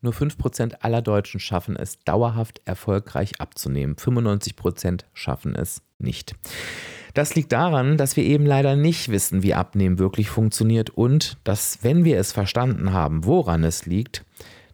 Nur 0.00 0.12
5% 0.12 0.74
aller 0.80 1.02
Deutschen 1.02 1.40
schaffen 1.40 1.76
es, 1.76 1.98
dauerhaft 2.00 2.60
erfolgreich 2.64 3.40
abzunehmen. 3.40 3.96
95% 3.96 5.02
schaffen 5.14 5.54
es 5.54 5.82
nicht. 5.98 6.34
Das 7.14 7.34
liegt 7.34 7.52
daran, 7.52 7.96
dass 7.96 8.16
wir 8.16 8.24
eben 8.24 8.44
leider 8.44 8.76
nicht 8.76 9.08
wissen, 9.08 9.42
wie 9.42 9.54
Abnehmen 9.54 9.98
wirklich 9.98 10.28
funktioniert 10.28 10.90
und 10.90 11.38
dass, 11.44 11.82
wenn 11.82 12.04
wir 12.04 12.18
es 12.18 12.32
verstanden 12.32 12.92
haben, 12.92 13.24
woran 13.24 13.64
es 13.64 13.86
liegt, 13.86 14.24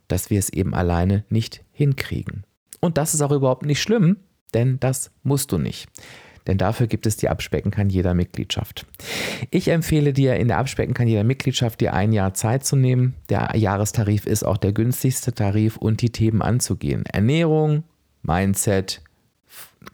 dass 0.08 0.29
wir 0.29 0.40
es 0.40 0.48
eben 0.48 0.74
alleine 0.74 1.25
nicht 1.29 1.63
hinkriegen. 1.71 2.45
Und 2.81 2.99
das 2.99 3.15
ist 3.15 3.23
auch 3.23 3.31
überhaupt 3.31 3.65
nicht 3.65 3.81
schlimm, 3.81 4.17
denn 4.54 4.81
das 4.81 5.13
musst 5.23 5.53
du 5.53 5.59
nicht. 5.59 5.89
Denn 6.47 6.59
dafür 6.59 6.87
gibt 6.87 7.06
es 7.06 7.17
die 7.17 7.29
Abspecken 7.29 7.71
kann 7.71 7.88
jeder 7.88 8.15
Mitgliedschaft. 8.15 8.87
Ich 9.51 9.69
empfehle 9.69 10.13
dir 10.13 10.37
in 10.37 10.49
der 10.49 10.58
Abspecken 10.58 10.95
kann 10.95 11.08
jeder 11.08 11.25
Mitgliedschaft 11.25 11.81
dir 11.81 11.95
ein 11.95 12.13
Jahr 12.13 12.35
Zeit 12.35 12.65
zu 12.65 12.76
nehmen. 12.76 13.15
Der 13.29 13.51
Jahrestarif 13.54 14.26
ist 14.26 14.44
auch 14.44 14.57
der 14.57 14.72
günstigste 14.72 15.33
Tarif 15.33 15.76
und 15.76 16.02
die 16.02 16.11
Themen 16.11 16.43
anzugehen. 16.43 17.05
Ernährung, 17.07 17.85
Mindset, 18.23 19.02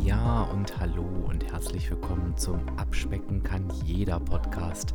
Ja 0.04 0.42
und 0.52 0.78
hallo 0.78 1.04
und 1.28 1.44
herzlich 1.50 1.90
willkommen 1.90 2.36
zum 2.36 2.60
Abspecken 2.76 3.42
kann 3.42 3.68
jeder 3.84 4.20
Podcast. 4.20 4.94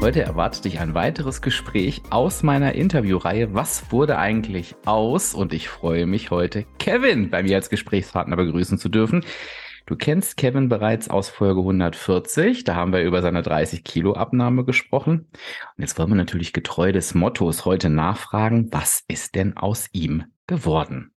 Heute 0.00 0.22
erwartet 0.22 0.64
dich 0.64 0.80
ein 0.80 0.94
weiteres 0.94 1.42
Gespräch 1.42 2.00
aus 2.08 2.42
meiner 2.42 2.74
Interviewreihe 2.74 3.52
Was 3.52 3.92
wurde 3.92 4.16
eigentlich 4.16 4.74
aus? 4.86 5.34
Und 5.34 5.52
ich 5.52 5.68
freue 5.68 6.06
mich 6.06 6.30
heute, 6.30 6.64
Kevin 6.78 7.28
bei 7.28 7.42
mir 7.42 7.56
als 7.56 7.68
Gesprächspartner 7.68 8.36
begrüßen 8.36 8.78
zu 8.78 8.88
dürfen. 8.88 9.26
Du 9.84 9.96
kennst 9.96 10.38
Kevin 10.38 10.70
bereits 10.70 11.10
aus 11.10 11.28
Folge 11.28 11.60
140. 11.60 12.64
Da 12.64 12.76
haben 12.76 12.94
wir 12.94 13.02
über 13.02 13.20
seine 13.20 13.42
30 13.42 13.84
Kilo 13.84 14.14
Abnahme 14.14 14.64
gesprochen. 14.64 15.26
Und 15.76 15.82
jetzt 15.82 15.98
wollen 15.98 16.08
wir 16.08 16.16
natürlich 16.16 16.54
getreu 16.54 16.92
des 16.92 17.14
Mottos 17.14 17.66
heute 17.66 17.90
nachfragen, 17.90 18.68
was 18.72 19.04
ist 19.06 19.34
denn 19.34 19.58
aus 19.58 19.90
ihm 19.92 20.24
geworden? 20.46 21.12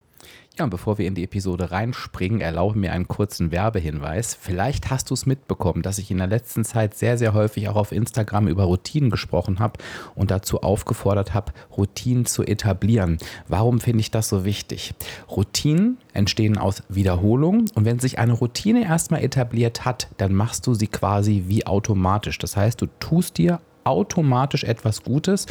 Ja, 0.58 0.64
und 0.64 0.70
bevor 0.70 0.98
wir 0.98 1.06
in 1.06 1.14
die 1.14 1.22
Episode 1.24 1.70
reinspringen, 1.70 2.40
erlaube 2.40 2.78
mir 2.78 2.92
einen 2.92 3.08
kurzen 3.08 3.52
Werbehinweis. 3.52 4.36
Vielleicht 4.38 4.90
hast 4.90 5.08
du 5.08 5.14
es 5.14 5.24
mitbekommen, 5.24 5.82
dass 5.82 5.98
ich 5.98 6.10
in 6.10 6.18
der 6.18 6.26
letzten 6.26 6.64
Zeit 6.64 6.94
sehr, 6.94 7.16
sehr 7.16 7.34
häufig 7.34 7.68
auch 7.68 7.76
auf 7.76 7.92
Instagram 7.92 8.48
über 8.48 8.64
Routinen 8.64 9.10
gesprochen 9.10 9.60
habe 9.60 9.78
und 10.16 10.30
dazu 10.30 10.60
aufgefordert 10.60 11.34
habe, 11.34 11.52
Routinen 11.76 12.26
zu 12.26 12.42
etablieren. 12.42 13.18
Warum 13.48 13.80
finde 13.80 14.00
ich 14.00 14.10
das 14.10 14.28
so 14.28 14.44
wichtig? 14.44 14.92
Routinen 15.30 15.98
entstehen 16.12 16.58
aus 16.58 16.82
Wiederholung 16.88 17.66
und 17.74 17.84
wenn 17.84 18.00
sich 18.00 18.18
eine 18.18 18.32
Routine 18.32 18.84
erstmal 18.84 19.22
etabliert 19.22 19.84
hat, 19.84 20.08
dann 20.16 20.34
machst 20.34 20.66
du 20.66 20.74
sie 20.74 20.88
quasi 20.88 21.44
wie 21.46 21.64
automatisch. 21.64 22.38
Das 22.38 22.56
heißt, 22.56 22.80
du 22.82 22.86
tust 22.98 23.38
dir 23.38 23.60
automatisch 23.84 24.64
etwas 24.64 25.02
Gutes 25.02 25.46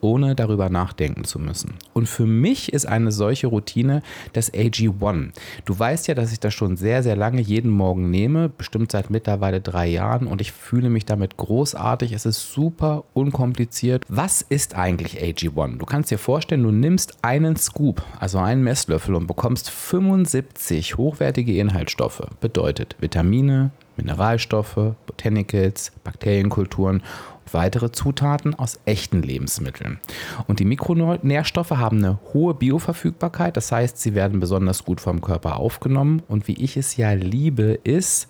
ohne 0.00 0.34
darüber 0.34 0.68
nachdenken 0.68 1.24
zu 1.24 1.38
müssen. 1.38 1.74
Und 1.92 2.08
für 2.08 2.26
mich 2.26 2.72
ist 2.72 2.86
eine 2.86 3.12
solche 3.12 3.46
Routine 3.46 4.02
das 4.32 4.52
AG1. 4.52 5.30
Du 5.64 5.78
weißt 5.78 6.08
ja, 6.08 6.14
dass 6.14 6.32
ich 6.32 6.40
das 6.40 6.54
schon 6.54 6.76
sehr, 6.76 7.02
sehr 7.02 7.16
lange 7.16 7.40
jeden 7.40 7.70
Morgen 7.70 8.10
nehme, 8.10 8.48
bestimmt 8.48 8.92
seit 8.92 9.10
mittlerweile 9.10 9.60
drei 9.60 9.86
Jahren 9.86 10.26
und 10.26 10.40
ich 10.40 10.52
fühle 10.52 10.90
mich 10.90 11.04
damit 11.04 11.36
großartig. 11.36 12.12
Es 12.12 12.26
ist 12.26 12.52
super 12.52 13.04
unkompliziert. 13.14 14.04
Was 14.08 14.42
ist 14.42 14.76
eigentlich 14.76 15.20
AG1? 15.20 15.78
Du 15.78 15.86
kannst 15.86 16.10
dir 16.10 16.18
vorstellen, 16.18 16.62
du 16.62 16.70
nimmst 16.70 17.18
einen 17.22 17.56
Scoop, 17.56 18.02
also 18.18 18.38
einen 18.38 18.62
Messlöffel 18.62 19.14
und 19.14 19.26
bekommst 19.26 19.70
75 19.70 20.96
hochwertige 20.96 21.56
Inhaltsstoffe. 21.56 22.22
Bedeutet 22.40 22.96
Vitamine, 23.00 23.70
Mineralstoffe, 23.96 24.94
Botanicals, 25.06 25.92
Bakterienkulturen 26.04 27.02
weitere 27.52 27.92
Zutaten 27.92 28.54
aus 28.54 28.80
echten 28.84 29.22
Lebensmitteln. 29.22 30.00
Und 30.46 30.60
die 30.60 30.64
Mikronährstoffe 30.64 31.70
haben 31.70 31.98
eine 31.98 32.18
hohe 32.32 32.54
Bioverfügbarkeit, 32.54 33.56
das 33.56 33.72
heißt, 33.72 33.98
sie 33.98 34.14
werden 34.14 34.40
besonders 34.40 34.84
gut 34.84 35.00
vom 35.00 35.20
Körper 35.20 35.58
aufgenommen. 35.58 36.22
Und 36.28 36.48
wie 36.48 36.54
ich 36.54 36.76
es 36.76 36.96
ja 36.96 37.12
liebe, 37.12 37.78
ist, 37.84 38.28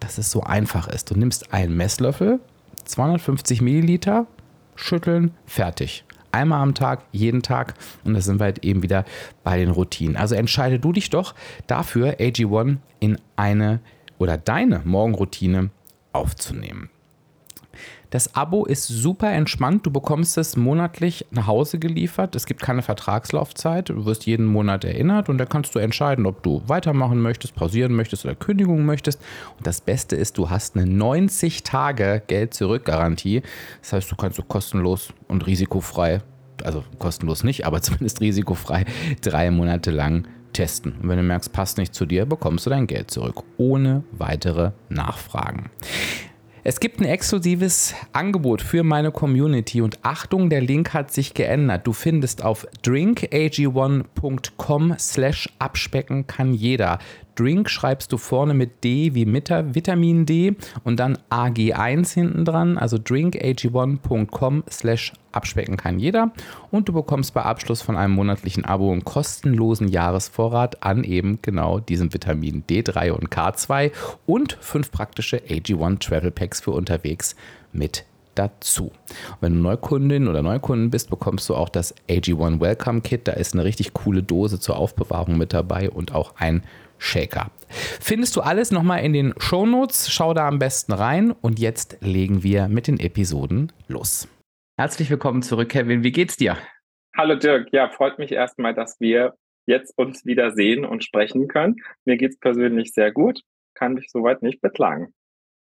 dass 0.00 0.18
es 0.18 0.30
so 0.30 0.42
einfach 0.42 0.88
ist. 0.88 1.10
Du 1.10 1.14
nimmst 1.14 1.52
einen 1.52 1.76
Messlöffel, 1.76 2.40
250 2.84 3.60
Milliliter, 3.60 4.26
schütteln, 4.74 5.32
fertig. 5.46 6.04
Einmal 6.32 6.62
am 6.62 6.74
Tag, 6.74 7.02
jeden 7.12 7.42
Tag. 7.42 7.74
Und 8.04 8.14
da 8.14 8.20
sind 8.20 8.40
wir 8.40 8.44
halt 8.44 8.64
eben 8.64 8.82
wieder 8.82 9.04
bei 9.42 9.58
den 9.58 9.70
Routinen. 9.70 10.16
Also 10.16 10.34
entscheide 10.36 10.78
du 10.78 10.92
dich 10.92 11.10
doch 11.10 11.34
dafür, 11.66 12.14
AG1 12.20 12.76
in 13.00 13.18
eine 13.36 13.80
oder 14.18 14.36
deine 14.36 14.80
Morgenroutine 14.84 15.70
aufzunehmen. 16.12 16.90
Das 18.10 18.34
Abo 18.34 18.64
ist 18.64 18.88
super 18.88 19.30
entspannt. 19.30 19.86
Du 19.86 19.90
bekommst 19.92 20.36
es 20.36 20.56
monatlich 20.56 21.26
nach 21.30 21.46
Hause 21.46 21.78
geliefert. 21.78 22.34
Es 22.34 22.44
gibt 22.44 22.60
keine 22.60 22.82
Vertragslaufzeit. 22.82 23.88
Du 23.88 24.04
wirst 24.04 24.26
jeden 24.26 24.46
Monat 24.46 24.84
erinnert 24.84 25.28
und 25.28 25.38
da 25.38 25.46
kannst 25.46 25.76
du 25.76 25.78
entscheiden, 25.78 26.26
ob 26.26 26.42
du 26.42 26.60
weitermachen 26.66 27.20
möchtest, 27.20 27.54
pausieren 27.54 27.94
möchtest 27.94 28.24
oder 28.24 28.34
Kündigung 28.34 28.84
möchtest. 28.84 29.20
Und 29.56 29.66
das 29.66 29.80
Beste 29.80 30.16
ist, 30.16 30.38
du 30.38 30.50
hast 30.50 30.76
eine 30.76 30.86
90 30.86 31.62
Tage 31.62 32.20
Geld-Zurück-Garantie. 32.26 33.42
Das 33.80 33.92
heißt, 33.92 34.10
du 34.10 34.16
kannst 34.16 34.36
so 34.36 34.42
kostenlos 34.42 35.12
und 35.28 35.46
risikofrei, 35.46 36.20
also 36.64 36.82
kostenlos 36.98 37.44
nicht, 37.44 37.64
aber 37.64 37.80
zumindest 37.82 38.20
risikofrei, 38.20 38.86
drei 39.22 39.52
Monate 39.52 39.92
lang 39.92 40.26
testen. 40.52 40.96
Und 41.00 41.08
wenn 41.08 41.16
du 41.16 41.22
merkst, 41.22 41.52
passt 41.52 41.78
nicht 41.78 41.94
zu 41.94 42.06
dir, 42.06 42.26
bekommst 42.26 42.66
du 42.66 42.70
dein 42.70 42.88
Geld 42.88 43.12
zurück, 43.12 43.44
ohne 43.56 44.02
weitere 44.10 44.72
Nachfragen. 44.88 45.70
Es 46.62 46.78
gibt 46.78 47.00
ein 47.00 47.06
exklusives 47.06 47.94
Angebot 48.12 48.60
für 48.60 48.82
meine 48.82 49.10
Community 49.10 49.80
und 49.80 49.98
Achtung, 50.02 50.50
der 50.50 50.60
Link 50.60 50.92
hat 50.92 51.10
sich 51.10 51.32
geändert. 51.32 51.86
Du 51.86 51.94
findest 51.94 52.44
auf 52.44 52.66
drinkag1.com 52.84 54.94
slash 54.98 55.48
abspecken 55.58 56.26
kann 56.26 56.52
jeder 56.52 56.98
Drink 57.34 57.70
schreibst 57.70 58.12
du 58.12 58.16
vorne 58.16 58.54
mit 58.54 58.84
D 58.84 59.14
wie 59.14 59.26
Mita, 59.26 59.74
Vitamin 59.74 60.26
D 60.26 60.56
und 60.84 61.00
dann 61.00 61.18
AG1 61.30 62.12
hinten 62.14 62.44
dran, 62.44 62.78
also 62.78 62.96
drinkag1.com 62.96 64.64
slash 64.70 65.12
abspecken 65.32 65.76
kann 65.76 65.98
jeder. 65.98 66.32
Und 66.70 66.88
du 66.88 66.92
bekommst 66.92 67.34
bei 67.34 67.42
Abschluss 67.42 67.82
von 67.82 67.96
einem 67.96 68.14
monatlichen 68.14 68.64
Abo 68.64 68.90
einen 68.92 69.04
kostenlosen 69.04 69.88
Jahresvorrat 69.88 70.82
an 70.82 71.04
eben 71.04 71.38
genau 71.42 71.78
diesem 71.78 72.12
Vitamin 72.12 72.64
D3 72.68 73.12
und 73.12 73.30
K2 73.30 73.92
und 74.26 74.58
fünf 74.60 74.90
praktische 74.90 75.38
AG1 75.38 76.00
Travel 76.00 76.30
Packs 76.30 76.60
für 76.60 76.72
unterwegs 76.72 77.36
mit 77.72 78.04
dazu. 78.40 78.84
Und 78.84 79.42
wenn 79.42 79.54
du 79.54 79.60
Neukundin 79.60 80.28
oder 80.28 80.42
Neukunden 80.42 80.90
bist, 80.90 81.10
bekommst 81.10 81.48
du 81.48 81.54
auch 81.54 81.68
das 81.68 81.94
AG1 82.08 82.60
Welcome 82.60 83.02
Kit. 83.02 83.28
Da 83.28 83.32
ist 83.32 83.54
eine 83.54 83.64
richtig 83.64 83.92
coole 83.92 84.22
Dose 84.22 84.58
zur 84.58 84.76
Aufbewahrung 84.76 85.36
mit 85.36 85.52
dabei 85.52 85.90
und 85.90 86.14
auch 86.14 86.34
ein 86.36 86.62
Shaker. 86.98 87.50
Findest 87.68 88.36
du 88.36 88.40
alles 88.40 88.70
nochmal 88.70 89.04
in 89.04 89.12
den 89.12 89.34
Show 89.38 89.66
Notes? 89.66 90.10
Schau 90.10 90.34
da 90.34 90.48
am 90.48 90.58
besten 90.58 90.92
rein 90.92 91.32
und 91.32 91.58
jetzt 91.58 91.98
legen 92.00 92.42
wir 92.42 92.68
mit 92.68 92.86
den 92.86 92.98
Episoden 92.98 93.72
los. 93.88 94.28
Herzlich 94.78 95.10
willkommen 95.10 95.42
zurück, 95.42 95.68
Kevin. 95.68 96.02
Wie 96.02 96.12
geht's 96.12 96.36
dir? 96.36 96.56
Hallo 97.16 97.34
Dirk. 97.34 97.68
Ja, 97.72 97.90
freut 97.90 98.18
mich 98.18 98.32
erstmal, 98.32 98.74
dass 98.74 98.98
wir 99.00 99.34
jetzt 99.66 99.96
uns 99.96 100.24
wieder 100.24 100.52
sehen 100.52 100.84
und 100.86 101.04
sprechen 101.04 101.48
können. 101.48 101.76
Mir 102.06 102.16
geht's 102.16 102.38
persönlich 102.38 102.92
sehr 102.92 103.12
gut, 103.12 103.40
kann 103.74 103.94
mich 103.94 104.10
soweit 104.10 104.42
nicht 104.42 104.60
beklagen. 104.60 105.12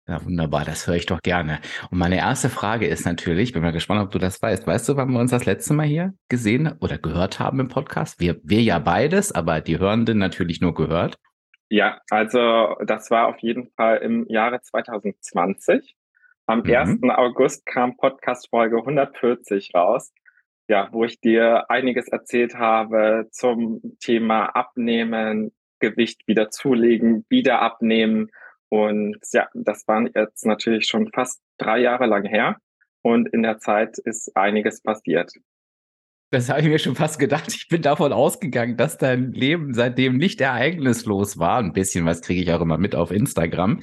Ja, 0.07 0.23
wunderbar, 0.23 0.65
das 0.65 0.85
höre 0.85 0.95
ich 0.95 1.07
doch 1.07 1.21
gerne. 1.23 1.59
Und 1.89 1.97
meine 1.97 2.17
erste 2.17 2.49
Frage 2.49 2.85
ist 2.85 3.05
natürlich, 3.05 3.53
bin 3.53 3.63
mal 3.63 3.71
gespannt, 3.71 4.01
ob 4.01 4.11
du 4.11 4.19
das 4.19 4.39
weißt. 4.39 4.67
Weißt 4.67 4.87
du, 4.87 4.97
wann 4.97 5.09
wir 5.09 5.19
uns 5.19 5.31
das 5.31 5.45
letzte 5.45 5.73
Mal 5.73 5.87
hier 5.87 6.13
gesehen 6.29 6.75
oder 6.79 6.99
gehört 6.99 7.39
haben 7.39 7.59
im 7.59 7.69
Podcast? 7.69 8.19
Wir, 8.19 8.39
wir 8.43 8.61
ja 8.61 8.77
beides, 8.77 9.31
aber 9.31 9.61
die 9.61 9.79
Hörenden 9.79 10.19
natürlich 10.19 10.61
nur 10.61 10.75
gehört. 10.75 11.17
Ja, 11.69 12.01
also 12.11 12.75
das 12.85 13.09
war 13.09 13.27
auf 13.27 13.39
jeden 13.39 13.71
Fall 13.71 13.97
im 13.97 14.27
Jahre 14.29 14.61
2020. 14.61 15.95
Am 16.45 16.59
mhm. 16.59 16.75
1. 16.75 16.99
August 17.09 17.65
kam 17.65 17.97
Podcast 17.97 18.49
Folge 18.51 18.77
140 18.77 19.73
raus. 19.73 20.13
Ja, 20.67 20.89
wo 20.91 21.03
ich 21.03 21.19
dir 21.19 21.69
einiges 21.71 22.07
erzählt 22.07 22.55
habe 22.55 23.27
zum 23.31 23.81
Thema 23.99 24.45
Abnehmen, 24.55 25.51
Gewicht 25.79 26.27
wieder 26.27 26.51
zulegen, 26.51 27.25
wieder 27.29 27.61
abnehmen, 27.61 28.29
und 28.75 29.17
ja, 29.31 29.47
das 29.53 29.87
waren 29.87 30.09
jetzt 30.13 30.45
natürlich 30.45 30.87
schon 30.87 31.09
fast 31.13 31.41
drei 31.57 31.79
Jahre 31.79 32.07
lang 32.07 32.25
her. 32.25 32.57
Und 33.01 33.29
in 33.29 33.41
der 33.41 33.59
Zeit 33.59 33.97
ist 33.99 34.35
einiges 34.35 34.81
passiert. 34.81 35.31
Das 36.31 36.49
habe 36.49 36.59
ich 36.59 36.67
mir 36.67 36.79
schon 36.79 36.95
fast 36.95 37.17
gedacht. 37.17 37.53
Ich 37.55 37.69
bin 37.69 37.81
davon 37.81 38.11
ausgegangen, 38.11 38.75
dass 38.75 38.97
dein 38.97 39.31
Leben 39.31 39.73
seitdem 39.73 40.17
nicht 40.17 40.41
ereignislos 40.41 41.39
war. 41.39 41.59
Ein 41.59 41.71
bisschen 41.71 42.05
was 42.05 42.21
kriege 42.21 42.41
ich 42.41 42.51
auch 42.51 42.59
immer 42.59 42.77
mit 42.77 42.95
auf 42.95 43.11
Instagram. 43.11 43.79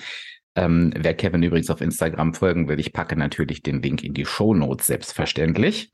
Ähm, 0.56 0.92
wer 0.94 1.14
Kevin 1.14 1.42
übrigens 1.42 1.70
auf 1.70 1.80
Instagram 1.80 2.34
folgen 2.34 2.68
will, 2.68 2.78
ich 2.78 2.92
packe 2.92 3.16
natürlich 3.16 3.62
den 3.62 3.80
Link 3.80 4.04
in 4.04 4.12
die 4.12 4.26
Show 4.26 4.52
Notes 4.52 4.88
selbstverständlich. 4.88 5.90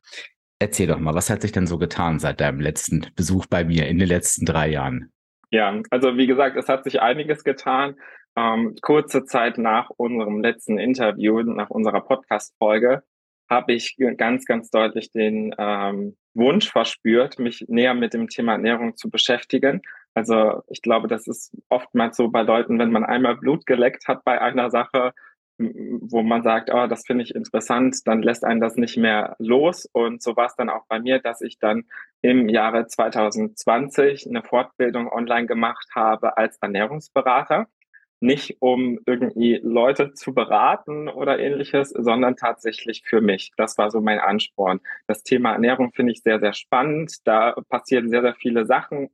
Erzähl 0.58 0.88
doch 0.88 0.98
mal, 0.98 1.14
was 1.14 1.30
hat 1.30 1.42
sich 1.42 1.52
denn 1.52 1.68
so 1.68 1.78
getan 1.78 2.18
seit 2.18 2.40
deinem 2.40 2.58
letzten 2.58 3.06
Besuch 3.14 3.46
bei 3.46 3.62
mir 3.62 3.86
in 3.86 3.98
den 3.98 4.08
letzten 4.08 4.44
drei 4.44 4.70
Jahren? 4.70 5.12
Ja, 5.50 5.80
also 5.90 6.16
wie 6.16 6.26
gesagt, 6.26 6.56
es 6.56 6.68
hat 6.68 6.82
sich 6.82 7.00
einiges 7.00 7.44
getan 7.44 7.94
ähm, 8.38 8.76
kurze 8.80 9.24
Zeit 9.24 9.58
nach 9.58 9.90
unserem 9.90 10.40
letzten 10.40 10.78
Interview, 10.78 11.42
nach 11.42 11.70
unserer 11.70 12.00
Podcast-Folge, 12.00 13.02
habe 13.50 13.72
ich 13.72 13.96
ganz, 14.16 14.44
ganz 14.44 14.70
deutlich 14.70 15.10
den 15.10 15.54
ähm, 15.58 16.16
Wunsch 16.34 16.70
verspürt, 16.70 17.38
mich 17.38 17.64
näher 17.68 17.94
mit 17.94 18.12
dem 18.14 18.28
Thema 18.28 18.52
Ernährung 18.52 18.96
zu 18.96 19.10
beschäftigen. 19.10 19.82
Also 20.14 20.62
ich 20.68 20.82
glaube, 20.82 21.08
das 21.08 21.26
ist 21.26 21.56
oftmals 21.68 22.16
so 22.16 22.28
bei 22.28 22.42
Leuten, 22.42 22.78
wenn 22.78 22.92
man 22.92 23.04
einmal 23.04 23.36
Blut 23.36 23.66
geleckt 23.66 24.06
hat 24.06 24.24
bei 24.24 24.40
einer 24.40 24.70
Sache, 24.70 25.12
wo 25.58 26.22
man 26.22 26.42
sagt, 26.44 26.70
oh, 26.72 26.86
das 26.86 27.04
finde 27.04 27.24
ich 27.24 27.34
interessant, 27.34 27.96
dann 28.06 28.22
lässt 28.22 28.44
einen 28.44 28.60
das 28.60 28.76
nicht 28.76 28.96
mehr 28.96 29.34
los. 29.38 29.88
Und 29.92 30.22
so 30.22 30.36
war 30.36 30.46
es 30.46 30.54
dann 30.54 30.68
auch 30.68 30.86
bei 30.88 31.00
mir, 31.00 31.18
dass 31.18 31.40
ich 31.40 31.58
dann 31.58 31.84
im 32.22 32.48
Jahre 32.48 32.86
2020 32.86 34.26
eine 34.28 34.42
Fortbildung 34.42 35.10
online 35.10 35.46
gemacht 35.46 35.88
habe 35.94 36.36
als 36.36 36.58
Ernährungsberater 36.58 37.66
nicht 38.20 38.56
um 38.60 38.98
irgendwie 39.06 39.60
Leute 39.62 40.12
zu 40.12 40.34
beraten 40.34 41.08
oder 41.08 41.38
ähnliches, 41.38 41.90
sondern 41.90 42.36
tatsächlich 42.36 43.02
für 43.04 43.20
mich. 43.20 43.52
Das 43.56 43.78
war 43.78 43.90
so 43.90 44.00
mein 44.00 44.18
Ansporn. 44.18 44.80
Das 45.06 45.22
Thema 45.22 45.52
Ernährung 45.52 45.92
finde 45.92 46.12
ich 46.12 46.22
sehr, 46.22 46.40
sehr 46.40 46.52
spannend. 46.52 47.26
Da 47.26 47.54
passieren 47.68 48.08
sehr, 48.08 48.22
sehr 48.22 48.34
viele 48.34 48.66
Sachen 48.66 49.10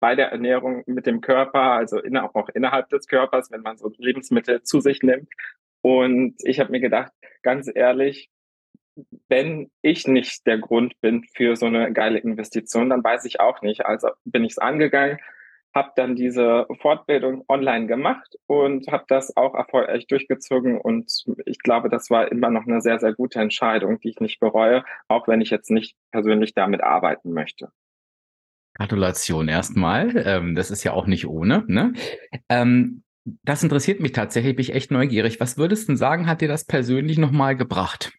bei 0.00 0.14
der 0.14 0.30
Ernährung 0.30 0.82
mit 0.86 1.06
dem 1.06 1.20
Körper, 1.20 1.60
also 1.72 1.98
in, 1.98 2.16
auch 2.16 2.48
innerhalb 2.50 2.88
des 2.88 3.06
Körpers, 3.08 3.50
wenn 3.50 3.62
man 3.62 3.76
so 3.76 3.92
Lebensmittel 3.98 4.62
zu 4.62 4.80
sich 4.80 5.02
nimmt. 5.02 5.28
Und 5.82 6.34
ich 6.44 6.60
habe 6.60 6.70
mir 6.70 6.80
gedacht, 6.80 7.12
ganz 7.42 7.70
ehrlich, 7.72 8.30
wenn 9.28 9.70
ich 9.82 10.06
nicht 10.06 10.46
der 10.46 10.58
Grund 10.58 10.98
bin 11.00 11.24
für 11.34 11.56
so 11.56 11.66
eine 11.66 11.92
geile 11.92 12.18
Investition, 12.18 12.90
dann 12.90 13.04
weiß 13.04 13.24
ich 13.26 13.40
auch 13.40 13.60
nicht. 13.60 13.84
Also 13.84 14.08
bin 14.24 14.44
ich 14.44 14.52
es 14.52 14.58
angegangen, 14.58 15.18
habe 15.76 15.92
dann 15.94 16.16
diese 16.16 16.66
Fortbildung 16.80 17.44
online 17.48 17.86
gemacht 17.86 18.34
und 18.46 18.88
habe 18.88 19.04
das 19.08 19.36
auch 19.36 19.54
erfolgreich 19.54 20.06
durchgezogen. 20.06 20.80
Und 20.80 21.12
ich 21.44 21.58
glaube, 21.58 21.90
das 21.90 22.08
war 22.08 22.32
immer 22.32 22.48
noch 22.48 22.66
eine 22.66 22.80
sehr, 22.80 22.98
sehr 22.98 23.12
gute 23.12 23.40
Entscheidung, 23.40 24.00
die 24.00 24.08
ich 24.08 24.20
nicht 24.20 24.40
bereue, 24.40 24.84
auch 25.06 25.28
wenn 25.28 25.42
ich 25.42 25.50
jetzt 25.50 25.70
nicht 25.70 25.94
persönlich 26.10 26.54
damit 26.54 26.82
arbeiten 26.82 27.30
möchte. 27.32 27.68
Gratulation 28.72 29.48
erstmal. 29.48 30.16
Ähm, 30.16 30.54
das 30.54 30.70
ist 30.70 30.82
ja 30.82 30.94
auch 30.94 31.06
nicht 31.06 31.26
ohne. 31.26 31.64
Ne? 31.66 31.92
Ähm, 32.48 33.02
das 33.42 33.62
interessiert 33.62 34.00
mich 34.00 34.12
tatsächlich, 34.12 34.56
bin 34.56 34.62
ich 34.62 34.74
echt 34.74 34.90
neugierig. 34.90 35.40
Was 35.40 35.58
würdest 35.58 35.90
du 35.90 35.96
sagen, 35.96 36.26
hat 36.26 36.40
dir 36.40 36.48
das 36.48 36.64
persönlich 36.64 37.18
nochmal 37.18 37.54
gebracht? 37.54 38.14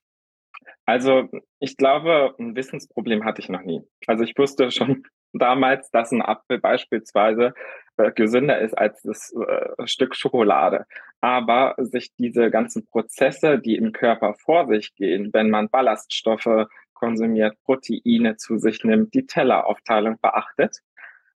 Also 0.85 1.27
ich 1.59 1.75
glaube, 1.75 2.35
ein 2.37 2.55
Wissensproblem 2.55 3.25
hatte 3.25 3.41
ich 3.41 3.49
noch 3.49 3.63
nie. 3.63 3.81
Also 4.05 4.23
ich 4.23 4.37
wusste 4.37 4.69
schon 4.69 5.03
damals, 5.33 5.89
dass 5.91 6.11
ein 6.11 6.21
Apfel 6.21 6.59
beispielsweise 6.59 7.53
äh, 7.97 8.11
gesünder 8.11 8.59
ist 8.59 8.77
als 8.77 9.01
das 9.03 9.33
äh, 9.33 9.87
Stück 9.87 10.15
Schokolade. 10.15 10.85
Aber 11.21 11.75
sich 11.77 12.13
diese 12.15 12.51
ganzen 12.51 12.85
Prozesse, 12.85 13.59
die 13.59 13.75
im 13.75 13.91
Körper 13.91 14.35
vor 14.35 14.67
sich 14.67 14.95
gehen, 14.95 15.31
wenn 15.33 15.49
man 15.49 15.69
Ballaststoffe 15.69 16.67
konsumiert, 16.93 17.57
Proteine 17.63 18.37
zu 18.37 18.57
sich 18.57 18.83
nimmt, 18.83 19.13
die 19.13 19.25
Telleraufteilung 19.25 20.17
beachtet, 20.21 20.81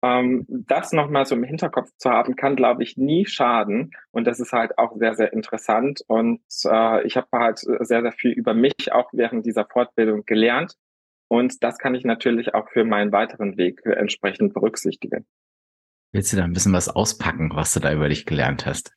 ähm, 0.04 0.46
das 0.48 0.94
nochmal 0.94 1.26
so 1.26 1.36
im 1.36 1.44
Hinterkopf 1.44 1.90
zu 1.98 2.10
haben, 2.10 2.36
kann, 2.36 2.56
glaube 2.56 2.84
ich, 2.84 2.98
nie 2.98 3.26
schaden. 3.26 3.92
Und 4.12 4.26
das 4.26 4.40
ist 4.40 4.54
halt 4.54 4.78
auch 4.78 4.96
sehr, 4.98 5.16
sehr 5.16 5.34
interessant. 5.34 6.02
Und 6.08 6.42
äh, 6.66 7.06
ich 7.06 7.18
habe 7.18 7.28
halt 7.34 7.60
sehr, 7.60 8.02
sehr 8.02 8.12
viel 8.12 8.32
über 8.32 8.54
mich 8.54 8.92
auch 8.92 9.10
während 9.14 9.46
dieser 9.46 9.66
Fortbildung 9.66 10.24
gelernt 10.26 10.76
und 11.28 11.64
das 11.64 11.78
kann 11.78 11.96
ich 11.96 12.04
natürlich 12.04 12.54
auch 12.54 12.70
für 12.70 12.84
meinen 12.84 13.12
weiteren 13.12 13.58
Weg 13.58 13.86
entsprechend 13.86 14.54
berücksichtigen. 14.54 15.26
Willst 16.14 16.32
du 16.34 16.38
da 16.38 16.44
ein 16.44 16.54
bisschen 16.54 16.74
was 16.74 16.90
auspacken, 16.90 17.52
was 17.54 17.74
du 17.74 17.80
da 17.80 17.94
über 17.94 18.10
dich 18.10 18.26
gelernt 18.26 18.66
hast? 18.66 18.94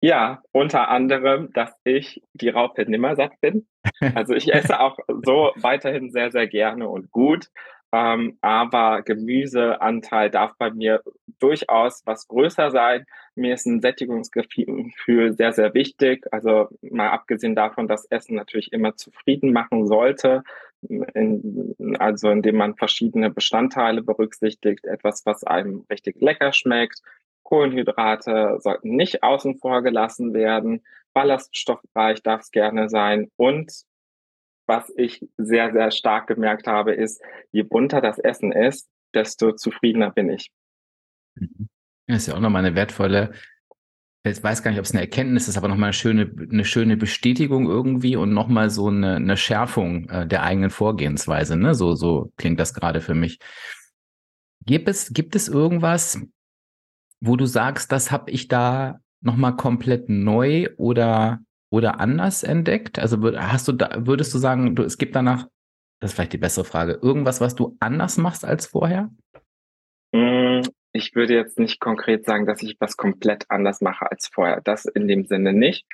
Ja, 0.00 0.42
unter 0.50 0.88
anderem, 0.88 1.52
dass 1.52 1.72
ich 1.84 2.22
die 2.34 2.48
Raupe 2.48 2.84
nimmersatt 2.88 3.40
bin. 3.40 3.66
Also 4.16 4.34
ich 4.34 4.52
esse 4.52 4.80
auch 4.80 4.98
so 5.24 5.52
weiterhin 5.56 6.10
sehr, 6.10 6.32
sehr 6.32 6.48
gerne 6.48 6.88
und 6.88 7.12
gut. 7.12 7.48
Ähm, 7.92 8.38
aber 8.40 9.02
Gemüseanteil 9.02 10.30
darf 10.30 10.52
bei 10.58 10.70
mir 10.70 11.02
durchaus 11.38 12.02
was 12.04 12.26
größer 12.26 12.70
sein. 12.70 13.04
Mir 13.36 13.54
ist 13.54 13.66
ein 13.66 13.80
Sättigungsgefühl 13.80 15.34
sehr, 15.34 15.52
sehr 15.52 15.74
wichtig. 15.74 16.26
Also 16.32 16.68
mal 16.80 17.10
abgesehen 17.10 17.54
davon, 17.54 17.86
dass 17.86 18.06
Essen 18.06 18.34
natürlich 18.34 18.72
immer 18.72 18.96
zufrieden 18.96 19.52
machen 19.52 19.86
sollte. 19.86 20.42
In, 20.88 21.74
also 21.98 22.30
indem 22.30 22.56
man 22.56 22.76
verschiedene 22.76 23.30
Bestandteile 23.30 24.02
berücksichtigt, 24.02 24.84
etwas, 24.84 25.24
was 25.24 25.44
einem 25.44 25.84
richtig 25.90 26.20
lecker 26.20 26.52
schmeckt. 26.52 27.00
Kohlenhydrate 27.44 28.58
sollten 28.60 28.96
nicht 28.96 29.22
außen 29.22 29.58
vor 29.58 29.82
gelassen 29.82 30.34
werden. 30.34 30.82
Ballaststoffreich 31.12 32.22
darf 32.22 32.40
es 32.40 32.50
gerne 32.50 32.88
sein 32.88 33.30
und 33.36 33.84
was 34.66 34.92
ich 34.96 35.26
sehr, 35.36 35.72
sehr 35.72 35.90
stark 35.90 36.28
gemerkt 36.28 36.66
habe, 36.66 36.94
ist, 36.94 37.22
je 37.50 37.62
bunter 37.62 38.00
das 38.00 38.18
Essen 38.18 38.52
ist, 38.52 38.88
desto 39.12 39.52
zufriedener 39.52 40.10
bin 40.10 40.30
ich. 40.30 40.50
Mhm. 41.34 41.68
Das 42.06 42.18
ist 42.18 42.26
ja 42.28 42.34
auch 42.34 42.40
nochmal 42.40 42.64
eine 42.64 42.74
wertvolle, 42.74 43.32
ich 44.24 44.42
weiß 44.42 44.62
gar 44.62 44.70
nicht, 44.70 44.78
ob 44.78 44.84
es 44.86 44.92
eine 44.92 45.00
Erkenntnis 45.00 45.48
ist, 45.48 45.56
aber 45.56 45.68
nochmal 45.68 45.88
eine 45.88 45.92
schöne, 45.92 46.30
eine 46.50 46.64
schöne 46.64 46.96
Bestätigung 46.96 47.68
irgendwie 47.68 48.14
und 48.14 48.32
nochmal 48.32 48.70
so 48.70 48.88
eine, 48.88 49.16
eine 49.16 49.36
Schärfung 49.36 50.08
äh, 50.10 50.26
der 50.26 50.42
eigenen 50.44 50.70
Vorgehensweise. 50.70 51.56
Ne? 51.56 51.74
So, 51.74 51.94
so 51.94 52.32
klingt 52.36 52.60
das 52.60 52.72
gerade 52.72 53.00
für 53.00 53.14
mich. 53.14 53.38
Gibt 54.64 54.88
es, 54.88 55.12
gibt 55.12 55.34
es 55.34 55.48
irgendwas, 55.48 56.20
wo 57.20 57.36
du 57.36 57.46
sagst, 57.46 57.90
das 57.90 58.12
habe 58.12 58.30
ich 58.30 58.46
da 58.46 59.00
nochmal 59.22 59.56
komplett 59.56 60.08
neu 60.08 60.68
oder 60.76 61.40
oder 61.70 62.00
anders 62.00 62.42
entdeckt? 62.42 62.98
Also 62.98 63.18
hast 63.36 63.66
du 63.66 63.72
da, 63.72 64.06
würdest 64.06 64.32
du 64.34 64.38
sagen, 64.38 64.76
du, 64.76 64.82
es 64.82 64.98
gibt 64.98 65.16
danach, 65.16 65.48
das 66.00 66.10
ist 66.10 66.14
vielleicht 66.14 66.34
die 66.34 66.38
bessere 66.38 66.64
Frage, 66.64 66.98
irgendwas, 67.02 67.40
was 67.40 67.54
du 67.54 67.76
anders 67.80 68.18
machst 68.18 68.44
als 68.44 68.66
vorher? 68.66 69.10
Ich 70.92 71.14
würde 71.14 71.34
jetzt 71.34 71.58
nicht 71.58 71.80
konkret 71.80 72.24
sagen, 72.24 72.46
dass 72.46 72.62
ich 72.62 72.76
was 72.78 72.96
komplett 72.96 73.50
anders 73.50 73.80
mache 73.80 74.10
als 74.10 74.28
vorher. 74.28 74.60
Das 74.62 74.84
in 74.84 75.08
dem 75.08 75.24
Sinne 75.24 75.52
nicht. 75.52 75.86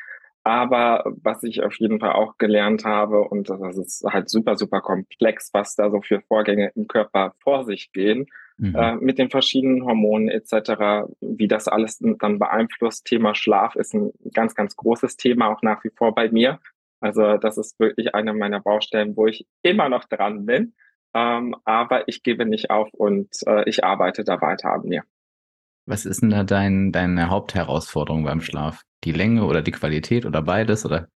Aber 0.45 1.05
was 1.23 1.43
ich 1.43 1.63
auf 1.63 1.75
jeden 1.79 2.01
Fall 2.01 2.13
auch 2.13 2.39
gelernt 2.39 2.85
habe, 2.85 3.21
und 3.21 3.51
das 3.51 3.77
ist 3.77 4.05
halt 4.09 4.31
super, 4.31 4.57
super 4.57 4.81
komplex, 4.81 5.51
was 5.53 5.75
da 5.75 5.91
so 5.91 6.01
für 6.01 6.21
Vorgänge 6.23 6.73
im 6.75 6.89
Körper 6.89 7.35
vor 7.41 7.65
sich 7.65 7.93
gehen, 7.93 8.27
mhm. 8.57 8.75
äh, 8.75 8.97
mit 8.97 9.19
den 9.19 9.31
verschiedenen 9.31 9.85
Hormonen 9.85 10.29
etc., 10.29 11.11
wie 11.21 11.49
das 11.49 11.69
alles 11.69 11.99
dann 11.99 12.39
beeinflusst. 12.39 13.07
Thema 13.07 13.35
Schlaf 13.35 13.77
ist 13.77 13.95
ein 13.95 14.11
ganz, 14.33 14.55
ganz 14.55 14.75
großes 14.77 15.17
Thema, 15.17 15.49
auch 15.49 15.63
nach 15.63 15.85
wie 15.85 15.91
vor 15.95 16.15
bei 16.15 16.31
mir. 16.31 16.61
Also 17.01 17.37
das 17.37 17.59
ist 17.59 17.79
wirklich 17.79 18.15
eine 18.15 18.33
meiner 18.33 18.61
Baustellen, 18.61 19.17
wo 19.17 19.27
ich 19.27 19.47
immer 19.63 19.89
noch 19.89 20.05
dran 20.05 20.47
bin. 20.47 20.75
Ähm, 21.15 21.55
aber 21.65 22.09
ich 22.09 22.23
gebe 22.23 22.45
nicht 22.45 22.71
auf 22.71 22.89
und 22.93 23.29
äh, 23.47 23.69
ich 23.69 23.85
arbeite 23.85 24.25
da 24.25 24.41
weiter 24.41 24.73
an 24.73 24.83
mir. 24.83 25.03
Was 25.87 26.05
ist 26.05 26.21
denn 26.21 26.31
da 26.31 26.45
dein, 26.45 26.93
deine 26.93 27.31
Hauptherausforderung 27.31 28.25
beim 28.25 28.41
Schlaf? 28.43 28.83
Die 29.05 29.13
Länge 29.13 29.45
oder 29.45 29.63
die 29.63 29.71
Qualität 29.71 30.27
oder 30.27 30.43
beides 30.43 30.85
oder? 30.85 31.09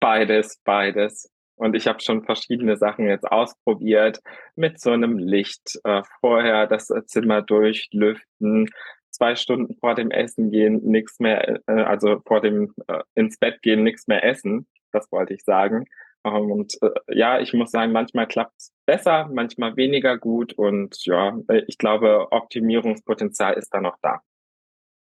Beides, 0.00 0.60
beides. 0.64 1.30
Und 1.56 1.76
ich 1.76 1.86
habe 1.86 2.00
schon 2.00 2.24
verschiedene 2.24 2.76
Sachen 2.76 3.06
jetzt 3.08 3.30
ausprobiert 3.30 4.20
mit 4.56 4.80
so 4.80 4.90
einem 4.90 5.16
Licht. 5.16 5.78
Äh, 5.84 6.02
vorher 6.20 6.66
das 6.66 6.88
Zimmer 7.06 7.40
durchlüften, 7.40 8.68
zwei 9.10 9.36
Stunden 9.36 9.76
vor 9.76 9.94
dem 9.94 10.10
Essen 10.10 10.50
gehen, 10.50 10.82
nichts 10.82 11.20
mehr, 11.20 11.60
äh, 11.66 11.72
also 11.72 12.20
vor 12.26 12.40
dem 12.40 12.74
äh, 12.88 13.02
ins 13.14 13.38
Bett 13.38 13.62
gehen, 13.62 13.82
nichts 13.82 14.08
mehr 14.08 14.24
essen. 14.24 14.66
Das 14.90 15.10
wollte 15.12 15.34
ich 15.34 15.44
sagen. 15.44 15.86
Ähm, 16.24 16.50
und 16.50 16.74
äh, 16.82 16.90
ja, 17.08 17.40
ich 17.40 17.52
muss 17.52 17.70
sagen, 17.70 17.92
manchmal 17.92 18.26
klappt 18.26 18.56
es 18.58 18.72
besser, 18.86 19.28
manchmal 19.32 19.76
weniger 19.76 20.18
gut. 20.18 20.52
Und 20.52 21.04
ja, 21.04 21.36
äh, 21.48 21.62
ich 21.66 21.78
glaube, 21.78 22.28
Optimierungspotenzial 22.30 23.54
ist 23.54 23.70
da 23.70 23.80
noch 23.80 23.96
da. 24.02 24.20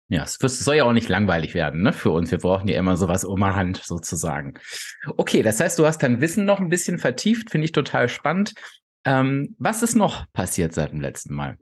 Ja, 0.08 0.22
es 0.22 0.36
soll 0.38 0.76
ja 0.76 0.84
auch 0.84 0.94
nicht 0.94 1.10
langweilig 1.10 1.56
werden, 1.56 1.82
ne, 1.82 1.92
für 1.92 2.12
uns. 2.12 2.30
Wir 2.30 2.38
brauchen 2.38 2.68
ja 2.68 2.78
immer 2.78 2.96
sowas 2.96 3.26
um 3.26 3.44
Hand 3.44 3.78
sozusagen. 3.78 4.54
Okay, 5.18 5.42
das 5.42 5.60
heißt, 5.60 5.80
du 5.80 5.86
hast 5.86 6.04
dein 6.04 6.22
Wissen 6.22 6.46
noch 6.46 6.60
ein 6.60 6.70
bisschen 6.70 7.00
vertieft, 7.00 7.50
finde 7.50 7.66
ich 7.66 7.72
total 7.72 8.08
spannend. 8.08 8.54
Ähm, 9.04 9.56
was 9.58 9.82
ist 9.82 9.96
noch 9.96 10.32
passiert 10.32 10.74
seit 10.74 10.92
dem 10.92 11.02
letzten 11.02 11.34
Mal? 11.34 11.58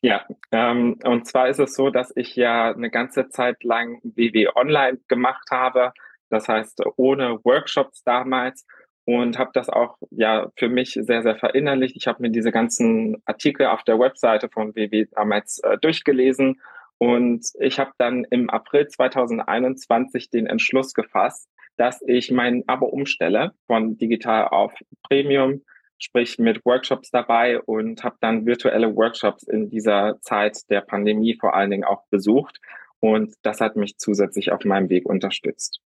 Ja, 0.00 0.24
ähm, 0.50 0.98
und 1.04 1.26
zwar 1.26 1.48
ist 1.48 1.60
es 1.60 1.74
so, 1.74 1.90
dass 1.90 2.12
ich 2.16 2.36
ja 2.36 2.72
eine 2.72 2.90
ganze 2.90 3.28
Zeit 3.28 3.62
lang 3.64 4.00
WW 4.02 4.48
Online 4.54 4.98
gemacht 5.08 5.48
habe. 5.50 5.92
Das 6.30 6.48
heißt, 6.48 6.82
ohne 6.96 7.38
Workshops 7.44 8.02
damals 8.02 8.66
und 9.04 9.38
habe 9.38 9.50
das 9.52 9.68
auch 9.68 9.96
ja 10.10 10.50
für 10.56 10.68
mich 10.68 10.98
sehr, 11.00 11.22
sehr 11.22 11.36
verinnerlicht. 11.36 11.96
Ich 11.96 12.06
habe 12.06 12.22
mir 12.22 12.30
diese 12.30 12.52
ganzen 12.52 13.22
Artikel 13.26 13.66
auf 13.66 13.82
der 13.82 13.98
Webseite 13.98 14.48
von 14.48 14.74
WW 14.74 15.06
damals 15.12 15.58
äh, 15.60 15.78
durchgelesen 15.78 16.60
und 16.98 17.46
ich 17.58 17.78
habe 17.78 17.92
dann 17.98 18.24
im 18.30 18.48
April 18.50 18.88
2021 18.88 20.30
den 20.30 20.46
Entschluss 20.46 20.94
gefasst, 20.94 21.48
dass 21.76 22.02
ich 22.06 22.30
mein 22.30 22.64
Abo 22.66 22.86
umstelle 22.86 23.52
von 23.66 23.98
digital 23.98 24.48
auf 24.48 24.72
Premium, 25.02 25.62
sprich 25.98 26.38
mit 26.38 26.64
Workshops 26.64 27.10
dabei 27.10 27.60
und 27.60 28.04
habe 28.04 28.16
dann 28.20 28.46
virtuelle 28.46 28.94
Workshops 28.94 29.42
in 29.42 29.70
dieser 29.70 30.18
Zeit 30.20 30.70
der 30.70 30.82
Pandemie 30.82 31.36
vor 31.38 31.54
allen 31.54 31.70
Dingen 31.70 31.84
auch 31.84 32.04
besucht. 32.10 32.60
Und 33.00 33.34
das 33.42 33.60
hat 33.60 33.76
mich 33.76 33.98
zusätzlich 33.98 34.52
auf 34.52 34.64
meinem 34.64 34.88
Weg 34.88 35.06
unterstützt. 35.06 35.80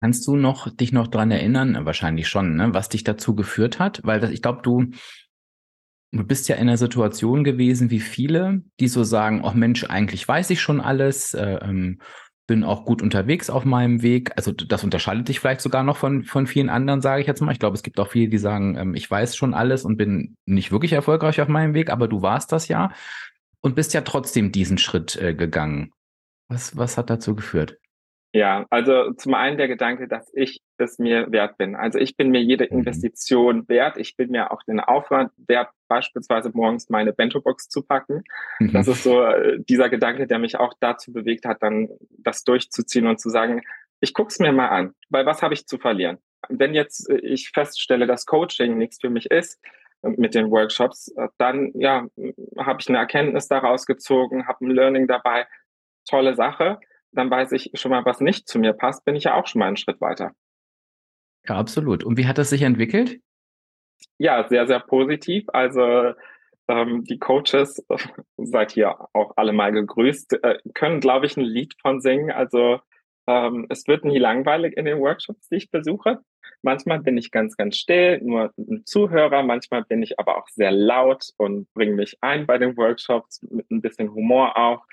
Kannst 0.00 0.26
du 0.26 0.36
noch 0.36 0.68
dich 0.70 0.92
noch 0.92 1.08
dran 1.08 1.30
erinnern? 1.30 1.86
Wahrscheinlich 1.86 2.28
schon, 2.28 2.56
ne? 2.56 2.74
was 2.74 2.88
dich 2.88 3.04
dazu 3.04 3.34
geführt 3.34 3.78
hat? 3.78 4.00
Weil 4.04 4.20
das, 4.20 4.30
ich 4.30 4.42
glaube, 4.42 4.60
du, 4.62 4.86
du 6.12 6.24
bist 6.24 6.48
ja 6.48 6.56
in 6.56 6.62
einer 6.62 6.76
Situation 6.76 7.44
gewesen 7.44 7.90
wie 7.90 8.00
viele, 8.00 8.62
die 8.78 8.88
so 8.88 9.04
sagen, 9.04 9.42
oh 9.42 9.52
Mensch, 9.54 9.84
eigentlich 9.84 10.26
weiß 10.26 10.50
ich 10.50 10.60
schon 10.60 10.80
alles, 10.80 11.34
äh, 11.34 11.58
ähm, 11.62 12.00
bin 12.46 12.62
auch 12.62 12.84
gut 12.84 13.02
unterwegs 13.02 13.50
auf 13.50 13.64
meinem 13.64 14.02
Weg. 14.02 14.32
Also 14.36 14.52
das 14.52 14.84
unterscheidet 14.84 15.28
dich 15.28 15.40
vielleicht 15.40 15.60
sogar 15.60 15.82
noch 15.82 15.96
von, 15.96 16.24
von 16.24 16.46
vielen 16.46 16.68
anderen, 16.68 17.00
sage 17.00 17.20
ich 17.20 17.26
jetzt 17.26 17.40
mal. 17.40 17.52
Ich 17.52 17.58
glaube, 17.58 17.74
es 17.74 17.82
gibt 17.82 17.98
auch 17.98 18.10
viele, 18.10 18.28
die 18.28 18.38
sagen, 18.38 18.76
ähm, 18.76 18.94
ich 18.94 19.10
weiß 19.10 19.34
schon 19.34 19.54
alles 19.54 19.84
und 19.84 19.96
bin 19.96 20.36
nicht 20.46 20.70
wirklich 20.70 20.92
erfolgreich 20.92 21.40
auf 21.40 21.48
meinem 21.48 21.74
Weg, 21.74 21.90
aber 21.90 22.06
du 22.06 22.22
warst 22.22 22.52
das 22.52 22.68
ja 22.68 22.92
und 23.60 23.74
bist 23.74 23.94
ja 23.94 24.02
trotzdem 24.02 24.52
diesen 24.52 24.78
Schritt 24.78 25.16
äh, 25.16 25.34
gegangen. 25.34 25.92
Was, 26.48 26.76
was 26.76 26.96
hat 26.96 27.10
dazu 27.10 27.34
geführt? 27.34 27.78
Ja, 28.36 28.66
also 28.68 29.12
zum 29.14 29.32
einen 29.32 29.56
der 29.56 29.66
Gedanke, 29.66 30.08
dass 30.08 30.30
ich 30.34 30.60
es 30.76 30.98
mir 30.98 31.32
wert 31.32 31.56
bin. 31.56 31.74
Also 31.74 31.98
ich 31.98 32.18
bin 32.18 32.28
mir 32.28 32.42
jede 32.42 32.64
mhm. 32.64 32.80
Investition 32.80 33.66
wert. 33.66 33.96
Ich 33.96 34.14
bin 34.14 34.30
mir 34.30 34.50
auch 34.50 34.62
den 34.64 34.78
Aufwand 34.78 35.32
wert, 35.38 35.70
beispielsweise 35.88 36.50
morgens 36.52 36.90
meine 36.90 37.14
Bento-Box 37.14 37.70
zu 37.70 37.82
packen. 37.82 38.24
Mhm. 38.58 38.72
Das 38.74 38.88
ist 38.88 39.04
so 39.04 39.22
äh, 39.22 39.58
dieser 39.66 39.88
Gedanke, 39.88 40.26
der 40.26 40.38
mich 40.38 40.58
auch 40.58 40.74
dazu 40.80 41.14
bewegt 41.14 41.46
hat, 41.46 41.62
dann 41.62 41.88
das 42.10 42.44
durchzuziehen 42.44 43.06
und 43.06 43.18
zu 43.18 43.30
sagen, 43.30 43.62
ich 44.00 44.12
guck's 44.12 44.38
mir 44.38 44.52
mal 44.52 44.68
an, 44.68 44.92
weil 45.08 45.24
was 45.24 45.40
habe 45.40 45.54
ich 45.54 45.66
zu 45.66 45.78
verlieren? 45.78 46.18
Wenn 46.50 46.74
jetzt 46.74 47.08
äh, 47.08 47.16
ich 47.16 47.52
feststelle, 47.54 48.06
dass 48.06 48.26
Coaching 48.26 48.76
nichts 48.76 48.98
für 49.00 49.08
mich 49.08 49.30
ist, 49.30 49.58
äh, 50.02 50.10
mit 50.10 50.34
den 50.34 50.50
Workshops, 50.50 51.10
dann 51.38 51.72
ja, 51.74 52.06
habe 52.58 52.80
ich 52.82 52.88
eine 52.90 52.98
Erkenntnis 52.98 53.48
daraus 53.48 53.86
gezogen, 53.86 54.46
habe 54.46 54.66
ein 54.66 54.72
Learning 54.72 55.06
dabei, 55.06 55.46
tolle 56.04 56.34
Sache 56.34 56.78
dann 57.16 57.30
weiß 57.30 57.52
ich 57.52 57.70
schon 57.74 57.90
mal, 57.90 58.04
was 58.04 58.20
nicht 58.20 58.48
zu 58.48 58.58
mir 58.58 58.72
passt, 58.72 59.04
bin 59.04 59.16
ich 59.16 59.24
ja 59.24 59.34
auch 59.34 59.46
schon 59.46 59.60
mal 59.60 59.66
einen 59.66 59.76
Schritt 59.76 60.00
weiter. 60.00 60.32
Ja, 61.46 61.56
absolut. 61.56 62.04
Und 62.04 62.16
wie 62.18 62.26
hat 62.26 62.38
das 62.38 62.50
sich 62.50 62.62
entwickelt? 62.62 63.20
Ja, 64.18 64.48
sehr, 64.48 64.66
sehr 64.66 64.80
positiv. 64.80 65.44
Also 65.48 66.12
ähm, 66.68 67.04
die 67.04 67.18
Coaches, 67.18 67.84
seid 68.36 68.72
hier 68.72 68.96
auch 69.12 69.32
alle 69.36 69.52
mal 69.52 69.72
gegrüßt, 69.72 70.42
äh, 70.42 70.58
können, 70.74 71.00
glaube 71.00 71.26
ich, 71.26 71.36
ein 71.36 71.44
Lied 71.44 71.74
von 71.80 72.00
singen. 72.00 72.30
Also 72.30 72.80
ähm, 73.26 73.66
es 73.68 73.86
wird 73.86 74.04
nie 74.04 74.18
langweilig 74.18 74.76
in 74.76 74.84
den 74.84 74.98
Workshops, 74.98 75.48
die 75.48 75.56
ich 75.56 75.70
besuche. 75.70 76.20
Manchmal 76.62 77.00
bin 77.00 77.18
ich 77.18 77.30
ganz, 77.30 77.56
ganz 77.56 77.76
still, 77.76 78.20
nur 78.22 78.52
ein 78.56 78.84
Zuhörer. 78.86 79.42
Manchmal 79.42 79.84
bin 79.84 80.02
ich 80.02 80.18
aber 80.18 80.36
auch 80.38 80.48
sehr 80.48 80.72
laut 80.72 81.30
und 81.36 81.72
bringe 81.74 81.94
mich 81.94 82.16
ein 82.20 82.46
bei 82.46 82.58
den 82.58 82.76
Workshops 82.76 83.42
mit 83.42 83.70
ein 83.70 83.82
bisschen 83.82 84.12
Humor 84.12 84.56
auch. 84.56 84.84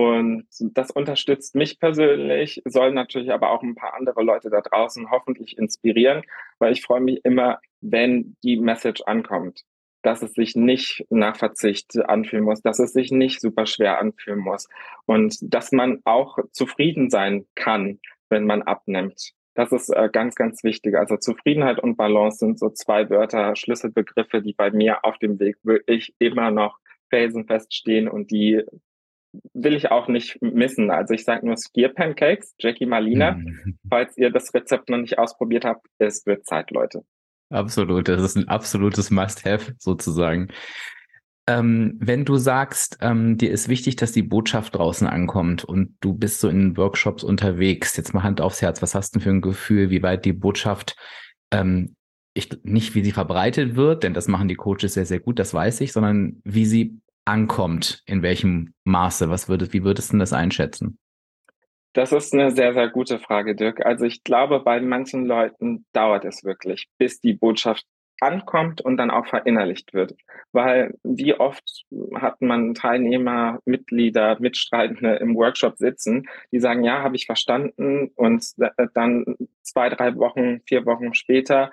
Und 0.00 0.46
das 0.58 0.90
unterstützt 0.90 1.54
mich 1.54 1.78
persönlich, 1.78 2.62
soll 2.64 2.90
natürlich 2.92 3.32
aber 3.32 3.50
auch 3.50 3.62
ein 3.62 3.74
paar 3.74 3.92
andere 3.92 4.22
Leute 4.22 4.48
da 4.48 4.62
draußen 4.62 5.10
hoffentlich 5.10 5.58
inspirieren, 5.58 6.22
weil 6.58 6.72
ich 6.72 6.80
freue 6.80 7.02
mich 7.02 7.20
immer, 7.22 7.60
wenn 7.82 8.34
die 8.42 8.56
Message 8.56 9.02
ankommt, 9.02 9.60
dass 10.00 10.22
es 10.22 10.32
sich 10.32 10.56
nicht 10.56 11.04
nach 11.10 11.36
Verzicht 11.36 11.98
anfühlen 11.98 12.44
muss, 12.44 12.62
dass 12.62 12.78
es 12.78 12.94
sich 12.94 13.10
nicht 13.12 13.42
super 13.42 13.66
schwer 13.66 13.98
anfühlen 13.98 14.38
muss 14.38 14.70
und 15.04 15.36
dass 15.42 15.70
man 15.70 16.00
auch 16.04 16.38
zufrieden 16.50 17.10
sein 17.10 17.44
kann, 17.54 18.00
wenn 18.30 18.46
man 18.46 18.62
abnimmt. 18.62 19.32
Das 19.52 19.70
ist 19.70 19.90
äh, 19.90 20.08
ganz, 20.10 20.34
ganz 20.34 20.64
wichtig. 20.64 20.94
Also 20.94 21.18
Zufriedenheit 21.18 21.78
und 21.78 21.96
Balance 21.96 22.38
sind 22.38 22.58
so 22.58 22.70
zwei 22.70 23.10
Wörter, 23.10 23.54
Schlüsselbegriffe, 23.54 24.40
die 24.40 24.54
bei 24.54 24.70
mir 24.70 25.04
auf 25.04 25.18
dem 25.18 25.38
Weg 25.38 25.58
wirklich 25.62 26.14
immer 26.18 26.50
noch 26.50 26.78
felsenfest 27.10 27.74
stehen 27.74 28.08
und 28.08 28.30
die 28.30 28.62
will 29.54 29.74
ich 29.74 29.90
auch 29.90 30.08
nicht 30.08 30.40
missen. 30.40 30.90
Also 30.90 31.14
ich 31.14 31.24
sage 31.24 31.46
nur 31.46 31.56
Skier 31.56 31.90
Pancakes, 31.90 32.54
Jackie 32.58 32.86
Malina. 32.86 33.32
Mhm. 33.32 33.78
Falls 33.88 34.16
ihr 34.16 34.30
das 34.30 34.52
Rezept 34.54 34.88
noch 34.88 34.98
nicht 34.98 35.18
ausprobiert 35.18 35.64
habt, 35.64 35.86
es 35.98 36.26
wird 36.26 36.46
Zeit, 36.46 36.70
Leute. 36.70 37.04
Absolut, 37.50 38.08
das 38.08 38.22
ist 38.22 38.36
ein 38.36 38.48
absolutes 38.48 39.10
Must-Have 39.10 39.74
sozusagen. 39.78 40.48
Ähm, 41.48 41.96
wenn 42.00 42.24
du 42.24 42.36
sagst, 42.36 42.98
ähm, 43.00 43.36
dir 43.36 43.50
ist 43.50 43.68
wichtig, 43.68 43.96
dass 43.96 44.12
die 44.12 44.22
Botschaft 44.22 44.76
draußen 44.76 45.08
ankommt 45.08 45.64
und 45.64 45.96
du 46.00 46.14
bist 46.14 46.40
so 46.40 46.48
in 46.48 46.76
Workshops 46.76 47.24
unterwegs, 47.24 47.96
jetzt 47.96 48.14
mal 48.14 48.22
Hand 48.22 48.40
aufs 48.40 48.62
Herz, 48.62 48.82
was 48.82 48.94
hast 48.94 49.16
du 49.16 49.20
für 49.20 49.30
ein 49.30 49.40
Gefühl, 49.40 49.90
wie 49.90 50.02
weit 50.02 50.24
die 50.24 50.32
Botschaft 50.32 50.96
ähm, 51.50 51.96
ich, 52.34 52.48
nicht 52.62 52.94
wie 52.94 53.02
sie 53.02 53.10
verbreitet 53.12 53.74
wird, 53.74 54.04
denn 54.04 54.14
das 54.14 54.28
machen 54.28 54.46
die 54.46 54.54
Coaches 54.54 54.94
sehr, 54.94 55.06
sehr 55.06 55.18
gut, 55.18 55.38
das 55.38 55.52
weiß 55.52 55.80
ich, 55.80 55.92
sondern 55.92 56.40
wie 56.44 56.66
sie 56.66 57.00
ankommt, 57.30 58.02
in 58.06 58.22
welchem 58.22 58.74
Maße? 58.84 59.30
Was 59.30 59.48
würdest, 59.48 59.72
wie 59.72 59.84
würdest 59.84 60.12
du 60.12 60.18
das 60.18 60.32
einschätzen? 60.32 60.98
Das 61.92 62.12
ist 62.12 62.32
eine 62.34 62.52
sehr, 62.52 62.72
sehr 62.74 62.88
gute 62.88 63.18
Frage, 63.18 63.56
Dirk. 63.56 63.84
Also 63.84 64.04
ich 64.04 64.22
glaube, 64.22 64.60
bei 64.60 64.80
manchen 64.80 65.26
Leuten 65.26 65.86
dauert 65.92 66.24
es 66.24 66.44
wirklich, 66.44 66.88
bis 66.98 67.20
die 67.20 67.34
Botschaft 67.34 67.84
ankommt 68.20 68.80
und 68.80 68.96
dann 68.96 69.10
auch 69.10 69.26
verinnerlicht 69.26 69.92
wird. 69.92 70.14
Weil 70.52 70.94
wie 71.02 71.34
oft 71.34 71.84
hat 72.14 72.40
man 72.42 72.74
Teilnehmer, 72.74 73.60
Mitglieder, 73.64 74.36
Mitstreitende 74.38 75.16
im 75.16 75.34
Workshop 75.34 75.78
sitzen, 75.78 76.28
die 76.52 76.60
sagen, 76.60 76.84
ja, 76.84 77.02
habe 77.02 77.16
ich 77.16 77.26
verstanden 77.26 78.10
und 78.14 78.44
dann 78.94 79.36
zwei, 79.62 79.88
drei 79.88 80.14
Wochen, 80.16 80.60
vier 80.66 80.84
Wochen 80.86 81.14
später 81.14 81.72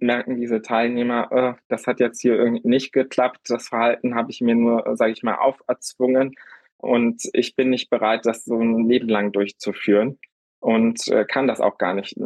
merken 0.00 0.36
diese 0.36 0.62
Teilnehmer, 0.62 1.32
äh, 1.32 1.54
das 1.68 1.86
hat 1.86 2.00
jetzt 2.00 2.20
hier 2.20 2.34
irgendwie 2.34 2.68
nicht 2.68 2.92
geklappt, 2.92 3.40
das 3.48 3.68
Verhalten 3.68 4.14
habe 4.14 4.30
ich 4.30 4.40
mir 4.40 4.54
nur, 4.54 4.86
äh, 4.86 4.96
sage 4.96 5.12
ich 5.12 5.22
mal, 5.22 5.36
auferzwungen 5.36 6.34
und 6.78 7.22
ich 7.32 7.54
bin 7.56 7.70
nicht 7.70 7.90
bereit, 7.90 8.26
das 8.26 8.44
so 8.44 8.58
ein 8.58 8.88
Leben 8.88 9.08
lang 9.08 9.32
durchzuführen 9.32 10.18
und 10.60 11.08
äh, 11.08 11.24
kann 11.24 11.46
das 11.46 11.60
auch 11.60 11.78
gar 11.78 11.94
nicht 11.94 12.16
äh, 12.18 12.24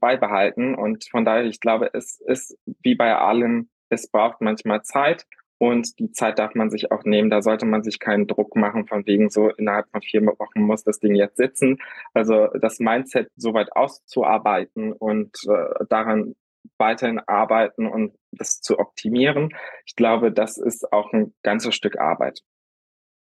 beibehalten 0.00 0.74
und 0.74 1.08
von 1.10 1.24
daher, 1.24 1.44
ich 1.44 1.60
glaube, 1.60 1.90
es 1.92 2.20
ist 2.20 2.56
wie 2.82 2.94
bei 2.94 3.14
allen, 3.14 3.68
es 3.88 4.08
braucht 4.10 4.40
manchmal 4.40 4.82
Zeit 4.82 5.26
Und 5.58 5.98
die 5.98 6.10
Zeit 6.12 6.38
darf 6.38 6.54
man 6.54 6.70
sich 6.70 6.90
auch 6.90 7.04
nehmen. 7.04 7.30
Da 7.30 7.40
sollte 7.40 7.64
man 7.64 7.82
sich 7.82 7.98
keinen 7.98 8.26
Druck 8.26 8.56
machen, 8.56 8.86
von 8.86 9.06
wegen 9.06 9.30
so 9.30 9.50
innerhalb 9.50 9.88
von 9.90 10.02
vier 10.02 10.24
Wochen 10.26 10.60
muss 10.62 10.84
das 10.84 10.98
Ding 11.00 11.14
jetzt 11.14 11.36
sitzen. 11.36 11.78
Also 12.12 12.48
das 12.60 12.80
Mindset 12.80 13.30
so 13.36 13.54
weit 13.54 13.74
auszuarbeiten 13.74 14.92
und 14.92 15.30
äh, 15.48 15.84
daran 15.88 16.34
weiterhin 16.78 17.20
arbeiten 17.20 17.86
und 17.86 18.14
das 18.32 18.60
zu 18.60 18.78
optimieren. 18.78 19.54
Ich 19.86 19.96
glaube, 19.96 20.32
das 20.32 20.58
ist 20.58 20.92
auch 20.92 21.12
ein 21.12 21.34
ganzes 21.42 21.74
Stück 21.74 21.98
Arbeit. 21.98 22.40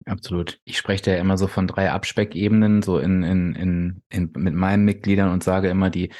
Absolut. 0.06 0.60
Ich 0.64 0.78
spreche 0.78 1.10
ja 1.10 1.18
immer 1.18 1.36
so 1.36 1.46
von 1.46 1.66
drei 1.66 1.90
Abspeckebenen, 1.90 2.82
so 2.82 2.98
in, 2.98 3.22
in, 3.22 3.54
in, 3.54 4.02
in, 4.08 4.32
mit 4.36 4.54
meinen 4.54 4.84
Mitgliedern 4.84 5.30
und 5.30 5.44
sage 5.44 5.68
immer, 5.68 5.90
die, 5.90 6.10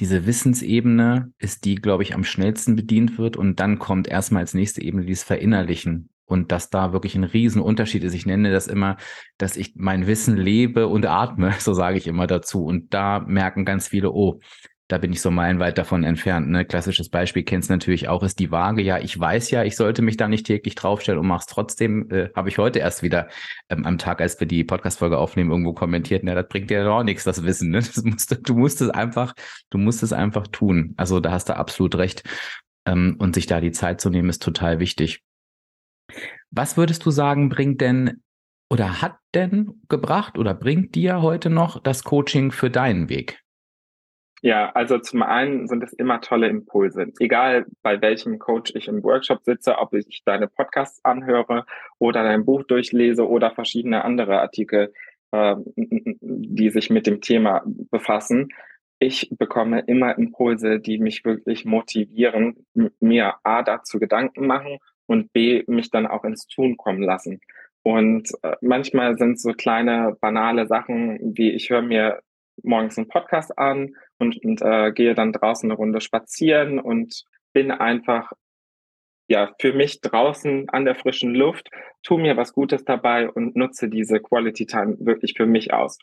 diese 0.00 0.26
Wissensebene 0.26 1.32
ist 1.38 1.64
die, 1.64 1.76
glaube 1.76 2.02
ich, 2.02 2.14
am 2.14 2.24
schnellsten 2.24 2.76
bedient 2.76 3.18
wird. 3.18 3.36
Und 3.36 3.60
dann 3.60 3.78
kommt 3.78 4.08
erstmal 4.08 4.42
als 4.42 4.54
nächste 4.54 4.82
Ebene 4.82 5.04
dieses 5.04 5.24
Verinnerlichen. 5.24 6.10
Und 6.24 6.52
dass 6.52 6.68
da 6.68 6.92
wirklich 6.92 7.14
ein 7.14 7.24
Riesenunterschied 7.24 8.04
ist. 8.04 8.12
Ich 8.12 8.26
nenne 8.26 8.52
das 8.52 8.66
immer, 8.66 8.98
dass 9.38 9.56
ich 9.56 9.72
mein 9.76 10.06
Wissen 10.06 10.36
lebe 10.36 10.86
und 10.86 11.06
atme, 11.06 11.52
so 11.58 11.72
sage 11.72 11.96
ich 11.96 12.06
immer 12.06 12.26
dazu. 12.26 12.64
Und 12.64 12.92
da 12.92 13.20
merken 13.20 13.64
ganz 13.64 13.88
viele, 13.88 14.10
oh, 14.12 14.40
da 14.88 14.96
bin 14.96 15.12
ich 15.12 15.20
so 15.20 15.30
meilenweit 15.30 15.76
davon 15.76 16.02
entfernt. 16.02 16.48
Ne? 16.48 16.64
Klassisches 16.64 17.10
Beispiel 17.10 17.42
kennst 17.42 17.68
du 17.68 17.74
natürlich 17.74 18.08
auch, 18.08 18.22
ist 18.22 18.38
die 18.38 18.50
Waage. 18.50 18.80
Ja, 18.80 18.98
ich 18.98 19.18
weiß 19.18 19.50
ja, 19.50 19.62
ich 19.62 19.76
sollte 19.76 20.00
mich 20.00 20.16
da 20.16 20.28
nicht 20.28 20.46
täglich 20.46 20.74
draufstellen 20.76 21.20
und 21.20 21.26
mach's 21.26 21.44
trotzdem. 21.44 22.10
Äh, 22.10 22.30
Habe 22.34 22.48
ich 22.48 22.56
heute 22.56 22.78
erst 22.78 23.02
wieder 23.02 23.28
ähm, 23.68 23.84
am 23.84 23.98
Tag, 23.98 24.22
als 24.22 24.40
wir 24.40 24.46
die 24.46 24.64
Podcast-Folge 24.64 25.18
aufnehmen, 25.18 25.50
irgendwo 25.50 25.74
kommentiert. 25.74 26.24
Na, 26.24 26.34
das 26.34 26.48
bringt 26.48 26.70
dir 26.70 26.82
ja 26.82 26.90
auch 26.90 27.02
nichts, 27.02 27.24
das 27.24 27.44
Wissen. 27.44 27.68
Ne? 27.70 27.78
Das 27.78 28.02
musst, 28.02 28.48
du 28.48 28.54
musst 28.54 28.80
es 28.80 28.88
einfach, 28.88 29.34
du 29.68 29.76
musst 29.76 30.02
es 30.02 30.14
einfach 30.14 30.46
tun. 30.46 30.94
Also 30.96 31.20
da 31.20 31.32
hast 31.32 31.50
du 31.50 31.56
absolut 31.56 31.94
recht. 31.96 32.22
Ähm, 32.86 33.16
und 33.18 33.34
sich 33.34 33.46
da 33.46 33.60
die 33.60 33.72
Zeit 33.72 34.00
zu 34.00 34.08
nehmen, 34.08 34.30
ist 34.30 34.42
total 34.42 34.80
wichtig. 34.80 35.22
Was 36.50 36.78
würdest 36.78 37.04
du 37.04 37.10
sagen, 37.10 37.50
bringt 37.50 37.82
denn 37.82 38.22
oder 38.70 39.02
hat 39.02 39.16
denn 39.34 39.82
gebracht 39.90 40.38
oder 40.38 40.54
bringt 40.54 40.94
dir 40.94 41.20
heute 41.20 41.50
noch 41.50 41.82
das 41.82 42.04
Coaching 42.04 42.52
für 42.52 42.70
deinen 42.70 43.10
Weg? 43.10 43.42
Ja, 44.40 44.70
also 44.70 44.98
zum 44.98 45.22
einen 45.22 45.66
sind 45.66 45.82
es 45.82 45.92
immer 45.92 46.20
tolle 46.20 46.48
Impulse. 46.48 47.12
Egal 47.18 47.66
bei 47.82 48.00
welchem 48.00 48.38
Coach 48.38 48.72
ich 48.74 48.86
im 48.86 49.02
Workshop 49.02 49.42
sitze, 49.42 49.78
ob 49.78 49.94
ich 49.94 50.22
deine 50.24 50.46
Podcasts 50.46 51.04
anhöre 51.04 51.64
oder 51.98 52.22
dein 52.22 52.44
Buch 52.44 52.62
durchlese 52.62 53.28
oder 53.28 53.50
verschiedene 53.50 54.04
andere 54.04 54.40
Artikel, 54.40 54.92
äh, 55.32 55.56
die 55.76 56.70
sich 56.70 56.88
mit 56.88 57.06
dem 57.06 57.20
Thema 57.20 57.62
befassen. 57.66 58.48
Ich 59.00 59.28
bekomme 59.36 59.80
immer 59.86 60.16
Impulse, 60.16 60.78
die 60.78 60.98
mich 60.98 61.24
wirklich 61.24 61.64
motivieren, 61.64 62.64
mir 63.00 63.34
A 63.42 63.62
dazu 63.62 63.98
Gedanken 63.98 64.46
machen 64.46 64.78
und 65.06 65.32
B 65.32 65.64
mich 65.66 65.90
dann 65.90 66.06
auch 66.06 66.24
ins 66.24 66.46
Tun 66.46 66.76
kommen 66.76 67.02
lassen. 67.02 67.40
Und 67.82 68.30
äh, 68.42 68.56
manchmal 68.60 69.18
sind 69.18 69.40
so 69.40 69.52
kleine 69.52 70.16
banale 70.20 70.66
Sachen, 70.66 71.18
wie 71.36 71.50
ich 71.50 71.70
höre 71.70 71.82
mir 71.82 72.20
morgens 72.62 72.98
einen 72.98 73.08
Podcast 73.08 73.56
an 73.58 73.94
und, 74.18 74.42
und 74.44 74.62
äh, 74.62 74.92
gehe 74.92 75.14
dann 75.14 75.32
draußen 75.32 75.70
eine 75.70 75.76
Runde 75.76 76.00
spazieren 76.00 76.78
und 76.78 77.24
bin 77.52 77.70
einfach 77.70 78.32
ja 79.28 79.54
für 79.60 79.72
mich 79.72 80.00
draußen 80.00 80.68
an 80.70 80.84
der 80.84 80.94
frischen 80.94 81.34
Luft, 81.34 81.68
tu 82.02 82.18
mir 82.18 82.36
was 82.36 82.52
Gutes 82.52 82.84
dabei 82.84 83.28
und 83.28 83.56
nutze 83.56 83.88
diese 83.88 84.20
Quality 84.20 84.66
Time 84.66 84.96
wirklich 85.00 85.34
für 85.36 85.46
mich 85.46 85.72
aus. 85.72 85.98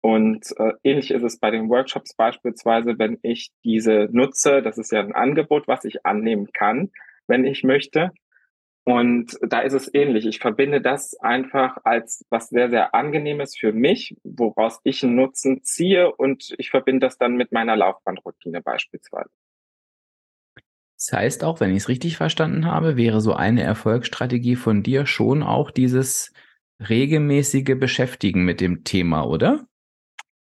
Und 0.00 0.54
äh, 0.58 0.72
ähnlich 0.84 1.10
ist 1.10 1.24
es 1.24 1.38
bei 1.38 1.50
den 1.50 1.68
Workshops 1.68 2.14
beispielsweise, 2.14 2.98
wenn 2.98 3.18
ich 3.22 3.50
diese 3.64 4.08
nutze, 4.12 4.62
das 4.62 4.78
ist 4.78 4.92
ja 4.92 5.00
ein 5.00 5.12
Angebot, 5.12 5.66
was 5.66 5.84
ich 5.84 6.06
annehmen 6.06 6.52
kann, 6.52 6.90
wenn 7.26 7.44
ich 7.44 7.64
möchte. 7.64 8.12
Und 8.88 9.38
da 9.42 9.60
ist 9.60 9.74
es 9.74 9.92
ähnlich. 9.92 10.24
Ich 10.24 10.38
verbinde 10.38 10.80
das 10.80 11.14
einfach 11.20 11.76
als 11.84 12.24
was 12.30 12.48
sehr, 12.48 12.70
sehr 12.70 12.94
angenehmes 12.94 13.54
für 13.54 13.74
mich, 13.74 14.16
woraus 14.24 14.80
ich 14.82 15.04
einen 15.04 15.14
Nutzen 15.14 15.62
ziehe 15.62 16.10
und 16.10 16.54
ich 16.56 16.70
verbinde 16.70 17.06
das 17.06 17.18
dann 17.18 17.36
mit 17.36 17.52
meiner 17.52 17.76
Laufbandroutine 17.76 18.62
beispielsweise. 18.62 19.28
Das 20.96 21.12
heißt 21.12 21.44
auch, 21.44 21.60
wenn 21.60 21.72
ich 21.72 21.82
es 21.82 21.88
richtig 21.90 22.16
verstanden 22.16 22.64
habe, 22.64 22.96
wäre 22.96 23.20
so 23.20 23.34
eine 23.34 23.62
Erfolgsstrategie 23.62 24.56
von 24.56 24.82
dir 24.82 25.04
schon 25.04 25.42
auch 25.42 25.70
dieses 25.70 26.32
regelmäßige 26.80 27.78
Beschäftigen 27.78 28.46
mit 28.46 28.62
dem 28.62 28.84
Thema, 28.84 29.24
oder? 29.24 29.66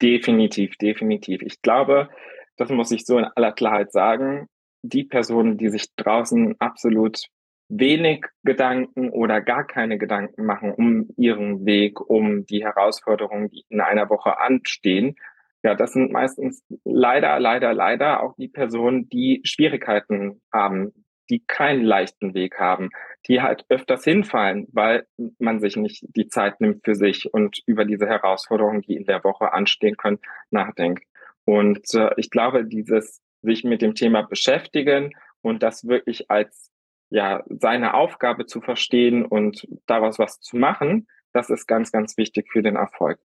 Definitiv, 0.02 0.76
definitiv. 0.76 1.40
Ich 1.40 1.62
glaube, 1.62 2.10
das 2.58 2.68
muss 2.68 2.90
ich 2.90 3.06
so 3.06 3.18
in 3.18 3.24
aller 3.24 3.52
Klarheit 3.52 3.90
sagen, 3.90 4.48
die 4.82 5.04
Personen, 5.04 5.56
die 5.56 5.70
sich 5.70 5.94
draußen 5.96 6.56
absolut 6.58 7.30
wenig 7.68 8.24
Gedanken 8.42 9.11
oder 9.11 9.40
gar 9.40 9.66
keine 9.66 9.98
Gedanken 9.98 10.44
machen 10.44 10.72
um 10.72 11.09
ihren 11.16 11.64
Weg, 11.64 12.00
um 12.00 12.46
die 12.46 12.64
Herausforderungen, 12.64 13.50
die 13.50 13.64
in 13.68 13.81
einer 13.81 14.11
Woche 14.11 14.38
anstehen. 14.38 15.16
Ja, 15.62 15.74
das 15.74 15.94
sind 15.94 16.12
meistens 16.12 16.62
leider, 16.85 17.40
leider, 17.40 17.72
leider 17.72 18.22
auch 18.22 18.35
die 18.37 18.48
Personen, 18.48 19.09
die 19.09 19.40
Schwierigkeiten 19.44 20.42
haben, 20.53 20.92
die 21.31 21.42
keinen 21.46 21.83
leichten 21.83 22.35
Weg 22.35 22.59
haben, 22.59 22.90
die 23.27 23.40
halt 23.40 23.64
öfters 23.70 24.05
hinfallen, 24.05 24.68
weil 24.72 25.07
man 25.38 25.61
sich 25.61 25.77
nicht 25.77 26.05
die 26.14 26.29
Zeit 26.29 26.61
nimmt 26.61 26.85
für 26.85 26.94
sich 26.94 27.33
und 27.33 27.61
über 27.66 27.87
diese 27.87 28.07
Herausforderungen, 28.07 28.83
die 28.83 28.96
in 28.96 29.07
der 29.07 29.24
Woche 29.24 29.55
anstehen 29.55 29.96
können, 29.96 30.18
nachdenkt. 30.50 31.05
Und 31.46 31.94
äh, 31.94 32.11
ich 32.18 32.31
glaube, 32.31 32.66
dieses 32.66 33.22
sich 33.42 33.64
mit 33.64 33.83
dem 33.83 33.94
Thema 33.94 34.22
beschäftigen 34.22 35.14
und 35.42 35.62
das 35.62 35.87
wirklich 35.87 36.31
als 36.31 36.70
ja, 37.14 37.44
seine 37.48 37.94
Aufgabe 37.94 38.44
zu 38.44 38.61
verstehen 38.61 39.24
und 39.24 39.68
daraus 39.87 40.18
was 40.18 40.40
zu 40.40 40.57
machen, 40.57 41.07
das 41.33 41.48
ist 41.48 41.68
ganz, 41.68 41.92
ganz 41.92 42.16
wichtig 42.16 42.50
für 42.50 42.61
den 42.61 42.74
Erfolg. 42.74 43.20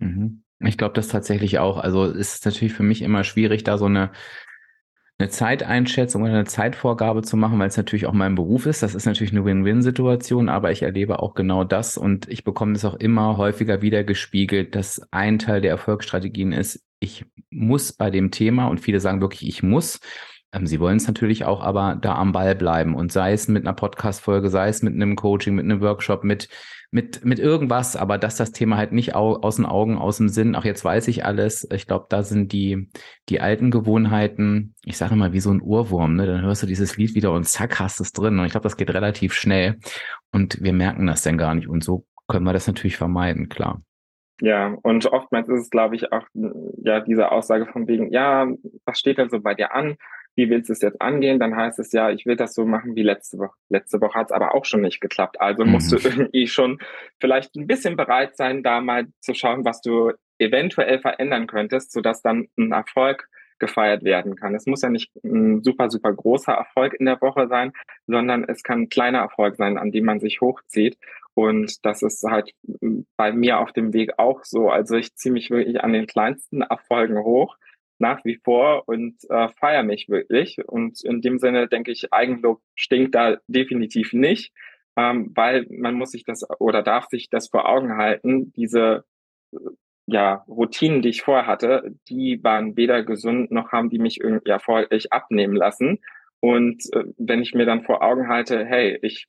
Mhm. 0.00 0.42
Ich 0.58 0.76
glaube 0.76 0.94
das 0.94 1.06
tatsächlich 1.06 1.60
auch. 1.60 1.78
Also 1.78 2.06
es 2.06 2.34
ist 2.34 2.44
natürlich 2.44 2.72
für 2.72 2.82
mich 2.82 3.02
immer 3.02 3.22
schwierig, 3.22 3.62
da 3.62 3.78
so 3.78 3.84
eine, 3.84 4.10
eine 5.18 5.28
Zeiteinschätzung 5.28 6.22
oder 6.22 6.32
eine 6.32 6.44
Zeitvorgabe 6.44 7.22
zu 7.22 7.36
machen, 7.36 7.60
weil 7.60 7.68
es 7.68 7.76
natürlich 7.76 8.06
auch 8.06 8.12
mein 8.12 8.34
Beruf 8.34 8.66
ist. 8.66 8.82
Das 8.82 8.96
ist 8.96 9.06
natürlich 9.06 9.32
eine 9.32 9.44
Win-Win-Situation, 9.44 10.48
aber 10.48 10.72
ich 10.72 10.82
erlebe 10.82 11.20
auch 11.20 11.34
genau 11.34 11.62
das 11.62 11.96
und 11.96 12.28
ich 12.28 12.42
bekomme 12.42 12.72
das 12.72 12.84
auch 12.84 12.94
immer 12.94 13.36
häufiger 13.36 13.80
wieder 13.80 14.02
gespiegelt, 14.02 14.74
dass 14.74 15.06
ein 15.12 15.38
Teil 15.38 15.60
der 15.60 15.70
Erfolgsstrategien 15.70 16.50
ist, 16.50 16.84
ich 16.98 17.24
muss 17.48 17.92
bei 17.92 18.10
dem 18.10 18.32
Thema 18.32 18.66
und 18.66 18.80
viele 18.80 18.98
sagen 18.98 19.20
wirklich, 19.20 19.48
ich 19.48 19.62
muss 19.62 20.00
sie 20.64 20.80
wollen 20.80 20.96
es 20.96 21.06
natürlich 21.06 21.44
auch, 21.44 21.62
aber 21.62 21.96
da 22.00 22.16
am 22.16 22.32
Ball 22.32 22.54
bleiben 22.54 22.94
und 22.94 23.12
sei 23.12 23.32
es 23.32 23.48
mit 23.48 23.64
einer 23.64 23.74
Podcast-Folge, 23.74 24.48
sei 24.48 24.68
es 24.68 24.82
mit 24.82 24.94
einem 24.94 25.16
Coaching, 25.16 25.54
mit 25.54 25.64
einem 25.64 25.80
Workshop, 25.80 26.24
mit, 26.24 26.48
mit, 26.90 27.24
mit 27.24 27.38
irgendwas, 27.38 27.94
aber 27.94 28.18
dass 28.18 28.36
das 28.36 28.50
Thema 28.50 28.76
halt 28.76 28.92
nicht 28.92 29.14
au 29.14 29.36
aus 29.36 29.56
den 29.56 29.66
Augen, 29.66 29.96
aus 29.96 30.16
dem 30.16 30.28
Sinn, 30.28 30.56
ach, 30.56 30.64
jetzt 30.64 30.84
weiß 30.84 31.06
ich 31.08 31.24
alles. 31.24 31.68
Ich 31.72 31.86
glaube, 31.86 32.06
da 32.08 32.24
sind 32.24 32.52
die, 32.52 32.90
die 33.28 33.40
alten 33.40 33.70
Gewohnheiten, 33.70 34.74
ich 34.84 34.96
sage 34.96 35.14
mal, 35.14 35.32
wie 35.32 35.40
so 35.40 35.50
ein 35.50 35.62
Urwurm, 35.62 36.16
ne? 36.16 36.26
Dann 36.26 36.42
hörst 36.42 36.64
du 36.64 36.66
dieses 36.66 36.96
Lied 36.96 37.14
wieder 37.14 37.32
und 37.32 37.44
zack, 37.44 37.78
hast 37.78 38.00
es 38.00 38.12
drin. 38.12 38.38
Und 38.38 38.44
ich 38.46 38.50
glaube, 38.50 38.64
das 38.64 38.76
geht 38.76 38.92
relativ 38.92 39.34
schnell. 39.34 39.78
Und 40.32 40.60
wir 40.62 40.72
merken 40.72 41.06
das 41.06 41.22
dann 41.22 41.38
gar 41.38 41.54
nicht. 41.54 41.68
Und 41.68 41.84
so 41.84 42.06
können 42.26 42.44
wir 42.44 42.52
das 42.52 42.66
natürlich 42.66 42.96
vermeiden, 42.96 43.48
klar. 43.48 43.82
Ja, 44.40 44.74
und 44.82 45.06
oftmals 45.06 45.48
ist 45.48 45.60
es, 45.60 45.70
glaube 45.70 45.96
ich, 45.96 46.12
auch 46.12 46.26
ja 46.82 47.00
diese 47.00 47.30
Aussage 47.30 47.66
von 47.66 47.86
wegen, 47.86 48.10
ja, 48.10 48.48
was 48.84 48.98
steht 48.98 49.18
denn 49.18 49.28
so 49.28 49.40
bei 49.40 49.54
dir 49.54 49.74
an? 49.74 49.96
Wie 50.36 50.48
willst 50.48 50.68
du 50.68 50.72
es 50.72 50.80
jetzt 50.80 51.00
angehen? 51.00 51.38
Dann 51.38 51.56
heißt 51.56 51.78
es 51.78 51.92
ja, 51.92 52.10
ich 52.10 52.26
will 52.26 52.36
das 52.36 52.54
so 52.54 52.64
machen 52.64 52.96
wie 52.96 53.02
letzte 53.02 53.38
Woche. 53.38 53.56
Letzte 53.68 54.00
Woche 54.00 54.18
hat 54.18 54.26
es 54.26 54.32
aber 54.32 54.54
auch 54.54 54.64
schon 54.64 54.80
nicht 54.80 55.00
geklappt. 55.00 55.40
Also 55.40 55.64
mhm. 55.64 55.72
musst 55.72 55.92
du 55.92 55.96
irgendwie 55.96 56.46
schon 56.46 56.78
vielleicht 57.20 57.54
ein 57.56 57.66
bisschen 57.66 57.96
bereit 57.96 58.36
sein, 58.36 58.62
da 58.62 58.80
mal 58.80 59.08
zu 59.20 59.34
schauen, 59.34 59.64
was 59.64 59.80
du 59.80 60.12
eventuell 60.38 61.00
verändern 61.00 61.46
könntest, 61.46 61.92
sodass 61.92 62.22
dann 62.22 62.48
ein 62.58 62.72
Erfolg 62.72 63.28
gefeiert 63.58 64.02
werden 64.04 64.36
kann. 64.36 64.54
Es 64.54 64.66
muss 64.66 64.82
ja 64.82 64.88
nicht 64.88 65.12
ein 65.22 65.62
super, 65.62 65.90
super 65.90 66.12
großer 66.12 66.52
Erfolg 66.52 66.94
in 66.94 67.06
der 67.06 67.20
Woche 67.20 67.46
sein, 67.46 67.72
sondern 68.06 68.44
es 68.48 68.62
kann 68.62 68.82
ein 68.82 68.88
kleiner 68.88 69.18
Erfolg 69.18 69.56
sein, 69.56 69.76
an 69.78 69.92
dem 69.92 70.06
man 70.06 70.18
sich 70.18 70.40
hochzieht. 70.40 70.96
Und 71.34 71.84
das 71.84 72.02
ist 72.02 72.24
halt 72.24 72.52
bei 73.16 73.32
mir 73.32 73.60
auf 73.60 73.72
dem 73.72 73.92
Weg 73.92 74.18
auch 74.18 74.44
so. 74.44 74.70
Also 74.70 74.96
ich 74.96 75.14
ziehe 75.14 75.32
mich 75.32 75.50
wirklich 75.50 75.82
an 75.84 75.92
den 75.92 76.06
kleinsten 76.06 76.62
Erfolgen 76.62 77.18
hoch 77.18 77.56
nach 78.00 78.24
wie 78.24 78.40
vor 78.42 78.88
und 78.88 79.16
äh, 79.28 79.48
feiere 79.58 79.82
mich 79.82 80.08
wirklich. 80.08 80.58
Und 80.66 81.02
in 81.04 81.20
dem 81.20 81.38
Sinne 81.38 81.68
denke 81.68 81.90
ich, 81.92 82.12
Eigenlob 82.12 82.60
stinkt 82.74 83.14
da 83.14 83.38
definitiv 83.46 84.12
nicht, 84.12 84.52
ähm, 84.96 85.32
weil 85.34 85.66
man 85.70 85.94
muss 85.94 86.12
sich 86.12 86.24
das 86.24 86.44
oder 86.58 86.82
darf 86.82 87.06
sich 87.06 87.28
das 87.30 87.48
vor 87.48 87.68
Augen 87.68 87.96
halten. 87.96 88.52
Diese 88.56 89.04
äh, 89.52 89.58
ja, 90.06 90.44
Routinen, 90.48 91.02
die 91.02 91.10
ich 91.10 91.22
vorher 91.22 91.46
hatte, 91.46 91.94
die 92.08 92.42
waren 92.42 92.76
weder 92.76 93.04
gesund 93.04 93.52
noch 93.52 93.70
haben 93.70 93.90
die 93.90 93.98
mich 94.00 94.20
irgendwie 94.20 94.50
erfolgreich 94.50 95.12
abnehmen 95.12 95.54
lassen. 95.54 96.00
Und 96.40 96.82
äh, 96.94 97.04
wenn 97.18 97.42
ich 97.42 97.54
mir 97.54 97.66
dann 97.66 97.84
vor 97.84 98.02
Augen 98.02 98.28
halte, 98.28 98.64
hey, 98.64 98.98
ich 99.02 99.26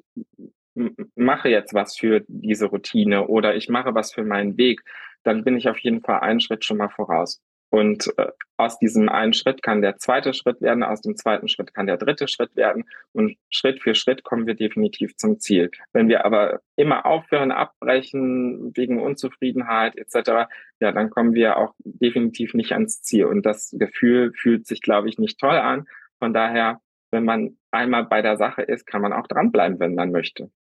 mache 1.15 1.49
jetzt 1.49 1.73
was 1.73 1.97
für 1.97 2.23
diese 2.27 2.67
Routine 2.67 3.27
oder 3.27 3.55
ich 3.55 3.69
mache 3.69 3.93
was 3.93 4.13
für 4.13 4.23
meinen 4.23 4.57
Weg, 4.57 4.81
dann 5.23 5.43
bin 5.43 5.57
ich 5.57 5.69
auf 5.69 5.77
jeden 5.79 6.01
Fall 6.01 6.21
einen 6.21 6.39
Schritt 6.39 6.65
schon 6.65 6.77
mal 6.77 6.89
voraus. 6.89 7.41
Und 7.71 8.13
äh, 8.17 8.27
aus 8.57 8.79
diesem 8.79 9.07
einen 9.07 9.31
Schritt 9.31 9.63
kann 9.63 9.81
der 9.81 9.97
zweite 9.97 10.33
Schritt 10.33 10.59
werden, 10.59 10.83
aus 10.83 10.99
dem 10.99 11.15
zweiten 11.15 11.47
Schritt 11.47 11.73
kann 11.73 11.87
der 11.87 11.95
dritte 11.95 12.27
Schritt 12.27 12.53
werden 12.57 12.83
und 13.13 13.37
Schritt 13.49 13.81
für 13.81 13.95
Schritt 13.95 14.23
kommen 14.23 14.45
wir 14.45 14.55
definitiv 14.55 15.15
zum 15.15 15.39
Ziel. 15.39 15.71
Wenn 15.93 16.09
wir 16.09 16.25
aber 16.25 16.59
immer 16.75 17.05
aufhören, 17.05 17.53
abbrechen 17.53 18.75
wegen 18.75 18.99
Unzufriedenheit 19.01 19.95
etc., 19.95 20.49
ja, 20.81 20.91
dann 20.91 21.09
kommen 21.09 21.33
wir 21.33 21.55
auch 21.57 21.73
definitiv 21.85 22.53
nicht 22.53 22.73
ans 22.73 23.01
Ziel 23.03 23.25
und 23.25 23.45
das 23.45 23.73
Gefühl 23.79 24.33
fühlt 24.33 24.67
sich, 24.67 24.81
glaube 24.81 25.07
ich, 25.07 25.17
nicht 25.17 25.39
toll 25.39 25.55
an. 25.55 25.87
Von 26.19 26.33
daher, 26.33 26.81
wenn 27.09 27.23
man 27.23 27.57
einmal 27.71 28.03
bei 28.03 28.21
der 28.21 28.35
Sache 28.35 28.63
ist, 28.63 28.85
kann 28.85 29.01
man 29.01 29.13
auch 29.13 29.27
dranbleiben, 29.27 29.79
wenn 29.79 29.95
man 29.95 30.11
möchte. 30.11 30.51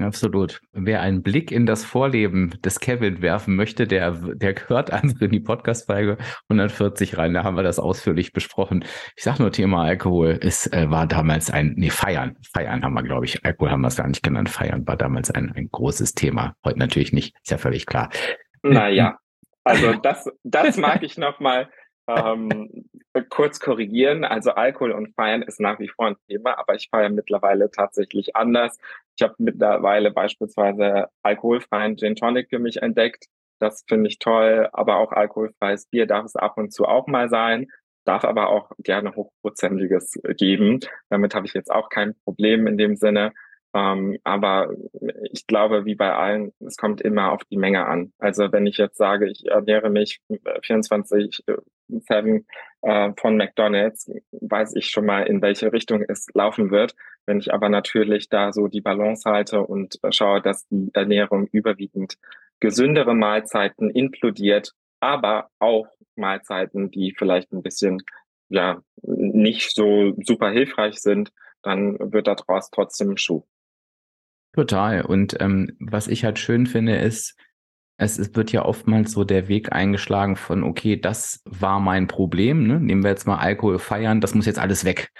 Absolut. 0.00 0.60
Wer 0.72 1.02
einen 1.02 1.22
Blick 1.22 1.52
in 1.52 1.66
das 1.66 1.84
Vorleben 1.84 2.50
des 2.64 2.80
Kevin 2.80 3.20
werfen 3.20 3.56
möchte, 3.56 3.86
der, 3.86 4.12
der 4.12 4.54
hört 4.68 4.90
einfach 4.90 5.20
in 5.20 5.30
die 5.30 5.40
Podcast-Folge 5.40 6.16
140 6.48 7.18
rein. 7.18 7.34
Da 7.34 7.44
haben 7.44 7.56
wir 7.56 7.62
das 7.62 7.78
ausführlich 7.78 8.32
besprochen. 8.32 8.84
Ich 9.16 9.24
sag 9.24 9.38
nur 9.38 9.52
Thema 9.52 9.84
Alkohol. 9.84 10.38
Es 10.40 10.66
äh, 10.72 10.90
war 10.90 11.06
damals 11.06 11.50
ein, 11.50 11.74
nee, 11.76 11.90
Feiern. 11.90 12.36
Feiern 12.52 12.82
haben 12.82 12.94
wir, 12.94 13.02
glaube 13.02 13.26
ich. 13.26 13.44
Alkohol 13.44 13.70
haben 13.70 13.82
wir 13.82 13.88
es 13.88 13.96
gar 13.96 14.08
nicht 14.08 14.22
genannt. 14.22 14.48
Feiern 14.48 14.86
war 14.86 14.96
damals 14.96 15.30
ein, 15.30 15.52
ein 15.54 15.68
großes 15.70 16.14
Thema. 16.14 16.54
Heute 16.64 16.78
natürlich 16.78 17.12
nicht. 17.12 17.34
Ist 17.42 17.50
ja 17.50 17.58
völlig 17.58 17.84
klar. 17.84 18.08
Naja, 18.62 19.18
also 19.64 19.92
das, 19.94 20.28
das 20.42 20.76
mag 20.78 21.02
ich 21.02 21.18
nochmal 21.18 21.68
ähm, 22.08 22.88
kurz 23.28 23.60
korrigieren. 23.60 24.24
Also 24.24 24.52
Alkohol 24.52 24.92
und 24.92 25.14
Feiern 25.14 25.42
ist 25.42 25.60
nach 25.60 25.78
wie 25.78 25.88
vor 25.88 26.06
ein 26.06 26.16
Thema, 26.28 26.58
aber 26.58 26.74
ich 26.74 26.88
feiere 26.90 27.10
mittlerweile 27.10 27.70
tatsächlich 27.70 28.36
anders. 28.36 28.78
Ich 29.16 29.22
habe 29.22 29.34
mittlerweile 29.38 30.10
beispielsweise 30.10 31.08
alkoholfreien 31.22 31.96
Gin 31.96 32.16
Tonic 32.16 32.48
für 32.48 32.58
mich 32.58 32.82
entdeckt. 32.82 33.26
Das 33.58 33.84
finde 33.88 34.08
ich 34.08 34.18
toll, 34.18 34.68
aber 34.72 34.96
auch 34.96 35.12
alkoholfreies 35.12 35.86
Bier 35.86 36.06
darf 36.06 36.24
es 36.24 36.34
ab 36.34 36.58
und 36.58 36.72
zu 36.72 36.84
auch 36.84 37.06
mal 37.06 37.28
sein, 37.28 37.68
darf 38.04 38.24
aber 38.24 38.48
auch 38.48 38.70
gerne 38.78 39.14
hochprozentiges 39.14 40.20
geben. 40.36 40.80
Damit 41.10 41.34
habe 41.34 41.46
ich 41.46 41.54
jetzt 41.54 41.70
auch 41.70 41.88
kein 41.88 42.14
Problem 42.24 42.66
in 42.66 42.76
dem 42.76 42.96
Sinne. 42.96 43.32
Ähm, 43.74 44.18
aber 44.22 44.74
ich 45.32 45.46
glaube, 45.46 45.84
wie 45.86 45.94
bei 45.94 46.12
allen, 46.12 46.52
es 46.60 46.76
kommt 46.76 47.00
immer 47.00 47.32
auf 47.32 47.44
die 47.44 47.56
Menge 47.56 47.86
an. 47.86 48.12
Also 48.18 48.52
wenn 48.52 48.66
ich 48.66 48.76
jetzt 48.76 48.98
sage, 48.98 49.30
ich 49.30 49.46
ernähre 49.46 49.88
mich 49.88 50.20
24 50.62 51.42
7 51.88 52.46
äh, 52.82 53.12
von 53.16 53.36
McDonald's, 53.36 54.10
weiß 54.32 54.74
ich 54.76 54.88
schon 54.88 55.06
mal, 55.06 55.22
in 55.22 55.42
welche 55.42 55.72
Richtung 55.72 56.04
es 56.08 56.26
laufen 56.34 56.70
wird. 56.70 56.94
Wenn 57.26 57.38
ich 57.38 57.52
aber 57.52 57.68
natürlich 57.68 58.28
da 58.28 58.52
so 58.52 58.68
die 58.68 58.80
Balance 58.80 59.28
halte 59.30 59.60
und 59.60 59.98
schaue, 60.10 60.42
dass 60.42 60.66
die 60.68 60.90
Ernährung 60.92 61.46
überwiegend 61.52 62.18
gesündere 62.60 63.14
Mahlzeiten 63.14 63.90
inkludiert, 63.90 64.72
aber 65.00 65.48
auch 65.58 65.86
Mahlzeiten, 66.16 66.90
die 66.90 67.14
vielleicht 67.16 67.52
ein 67.52 67.62
bisschen 67.62 68.02
ja 68.48 68.82
nicht 69.02 69.74
so 69.74 70.14
super 70.22 70.50
hilfreich 70.50 71.00
sind, 71.00 71.32
dann 71.62 71.96
wird 72.12 72.26
daraus 72.26 72.70
trotzdem 72.70 73.10
ein 73.10 73.18
Schuh. 73.18 73.44
Total. 74.54 75.02
Und 75.02 75.40
ähm, 75.40 75.76
was 75.80 76.08
ich 76.08 76.24
halt 76.24 76.38
schön 76.38 76.66
finde, 76.66 76.96
ist, 76.96 77.36
es, 77.96 78.34
wird 78.34 78.52
ja 78.52 78.64
oftmals 78.64 79.12
so 79.12 79.24
der 79.24 79.48
Weg 79.48 79.72
eingeschlagen 79.72 80.36
von, 80.36 80.64
okay, 80.64 81.00
das 81.00 81.40
war 81.44 81.80
mein 81.80 82.08
Problem. 82.08 82.66
Ne? 82.66 82.80
Nehmen 82.80 83.02
wir 83.02 83.10
jetzt 83.10 83.26
mal 83.26 83.38
Alkohol 83.38 83.78
feiern, 83.78 84.20
das 84.20 84.34
muss 84.34 84.46
jetzt 84.46 84.58
alles 84.58 84.84
weg. 84.84 85.10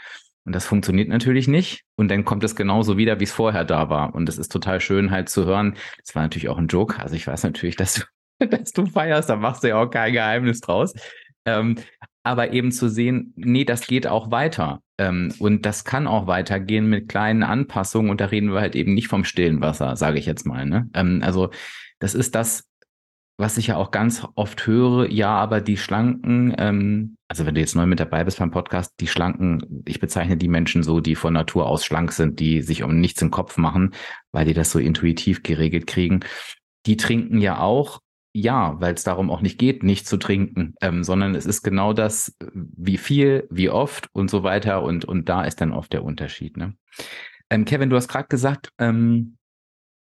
Und 0.45 0.55
das 0.55 0.66
funktioniert 0.66 1.09
natürlich 1.09 1.47
nicht. 1.47 1.85
Und 1.97 2.11
dann 2.11 2.25
kommt 2.25 2.42
es 2.42 2.57
genauso 2.57 2.97
wieder, 2.97 3.21
wie 3.21 3.25
es 3.25 3.33
vorher 3.33 3.64
da 3.64 3.88
war. 3.88 4.14
Und 4.14 4.29
es 4.29 4.38
ist 4.38 4.51
total 4.51 4.81
schön 4.81 5.11
halt 5.12 5.29
zu 5.29 5.47
hören. 5.47 5.77
Das 6.05 6.14
war 6.14 6.23
natürlich 6.23 6.49
auch 6.49 6.59
ein 6.59 6.66
Joke. 6.66 6.99
Also 7.01 7.14
ich 7.14 7.27
weiß 7.27 7.45
natürlich, 7.45 7.77
dass 7.77 7.95
du, 7.95 8.47
dass 8.47 8.73
du 8.73 8.87
feierst, 8.87 9.31
da 9.31 9.37
machst 9.37 9.62
du 9.62 9.68
ja 9.68 9.81
auch 9.81 9.88
kein 9.88 10.12
Geheimnis 10.12 10.61
draus. 10.61 10.92
Ähm, 11.45 11.77
aber 12.25 12.53
eben 12.53 12.73
zu 12.73 12.88
sehen, 12.88 13.33
nee, 13.37 13.64
das 13.64 13.87
geht 13.87 14.07
auch 14.07 14.31
weiter. 14.31 14.81
Ähm, 15.03 15.35
und 15.38 15.67
das 15.67 15.85
kann 15.85 16.07
auch 16.07 16.27
weitergehen 16.27 16.88
mit 16.88 17.09
kleinen 17.09 17.43
Anpassungen. 17.43 18.11
Und 18.11 18.21
da 18.21 18.27
reden 18.27 18.53
wir 18.53 18.61
halt 18.61 18.77
eben 18.77 18.95
nicht 18.95 19.09
vom 19.09 19.25
stillen 19.25 19.61
Wasser, 19.61 19.97
sage 19.97 20.19
ich 20.19 20.27
jetzt 20.27 20.47
mal. 20.47 20.65
Ne? 20.65 20.88
Ähm, 20.95 21.21
also 21.25 21.51
das 21.99 22.15
ist 22.15 22.35
das, 22.35 22.69
was 23.37 23.59
ich 23.59 23.69
ja 23.69 23.77
auch 23.77 23.91
ganz 23.91 24.25
oft 24.37 24.67
höre. 24.67 25.11
Ja, 25.11 25.31
aber 25.31 25.61
die 25.61 25.77
Schlanken, 25.77 26.55
ähm, 26.57 27.17
also 27.29 27.45
wenn 27.45 27.55
du 27.55 27.61
jetzt 27.61 27.75
neu 27.75 27.87
mit 27.87 27.99
dabei 27.99 28.23
bist 28.23 28.38
beim 28.38 28.53
Podcast, 28.53 28.93
die 29.01 29.09
Schlanken, 29.09 29.83
ich 29.87 29.99
bezeichne 29.99 30.37
die 30.37 30.49
Menschen 30.49 30.83
so, 30.83 31.01
die 31.01 31.17
von 31.17 31.33
Natur 31.33 31.67
aus 31.67 31.85
schlank 31.85 32.12
sind, 32.12 32.38
die 32.38 32.62
sich 32.62 32.85
um 32.85 33.01
nichts 33.01 33.23
im 33.23 33.31
Kopf 33.31 33.57
machen, 33.57 33.95
weil 34.31 34.45
die 34.45 34.55
das 34.55 34.71
so 34.71 34.79
intuitiv 34.79 35.43
geregelt 35.43 35.87
kriegen. 35.88 36.21
Die 36.87 36.97
trinken 36.97 37.41
ja 37.41 37.59
auch 37.59 38.01
ja, 38.35 38.81
weil 38.81 38.95
es 38.95 39.05
darum 39.05 39.31
auch 39.31 39.42
nicht 39.42 39.59
geht, 39.59 39.83
nicht 39.83 40.07
zu 40.07 40.16
trinken, 40.16 40.75
ähm, 40.81 41.05
sondern 41.05 41.35
es 41.35 41.47
ist 41.47 41.62
genau 41.62 41.92
das, 41.92 42.37
wie 42.53 42.97
viel, 42.97 43.47
wie 43.51 43.68
oft 43.68 44.09
und 44.12 44.31
so 44.31 44.42
weiter. 44.42 44.83
Und, 44.83 45.05
und 45.05 45.29
da 45.29 45.45
ist 45.45 45.61
dann 45.61 45.73
oft 45.73 45.92
der 45.92 46.05
Unterschied. 46.05 46.57
Ne? 46.57 46.75
Ähm, 47.51 47.64
Kevin, 47.64 47.90
du 47.90 47.97
hast 47.97 48.09
gerade 48.09 48.29
gesagt, 48.29 48.71
ähm, 48.79 49.37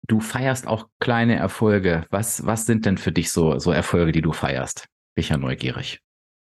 du 0.07 0.21
feierst 0.21 0.67
auch 0.67 0.89
kleine 0.99 1.37
Erfolge. 1.37 2.05
Was, 2.11 2.45
was 2.45 2.67
sind 2.67 2.85
denn 2.85 2.99
für 2.99 3.13
dich 3.13 3.33
so, 3.33 3.59
so 3.59 3.73
Erfolge, 3.73 4.13
die 4.13 4.23
du 4.23 4.33
feierst? 4.33 4.87
Bin 5.15 5.23
ich 5.23 5.31
ja 5.31 5.39
neugierig. 5.39 6.01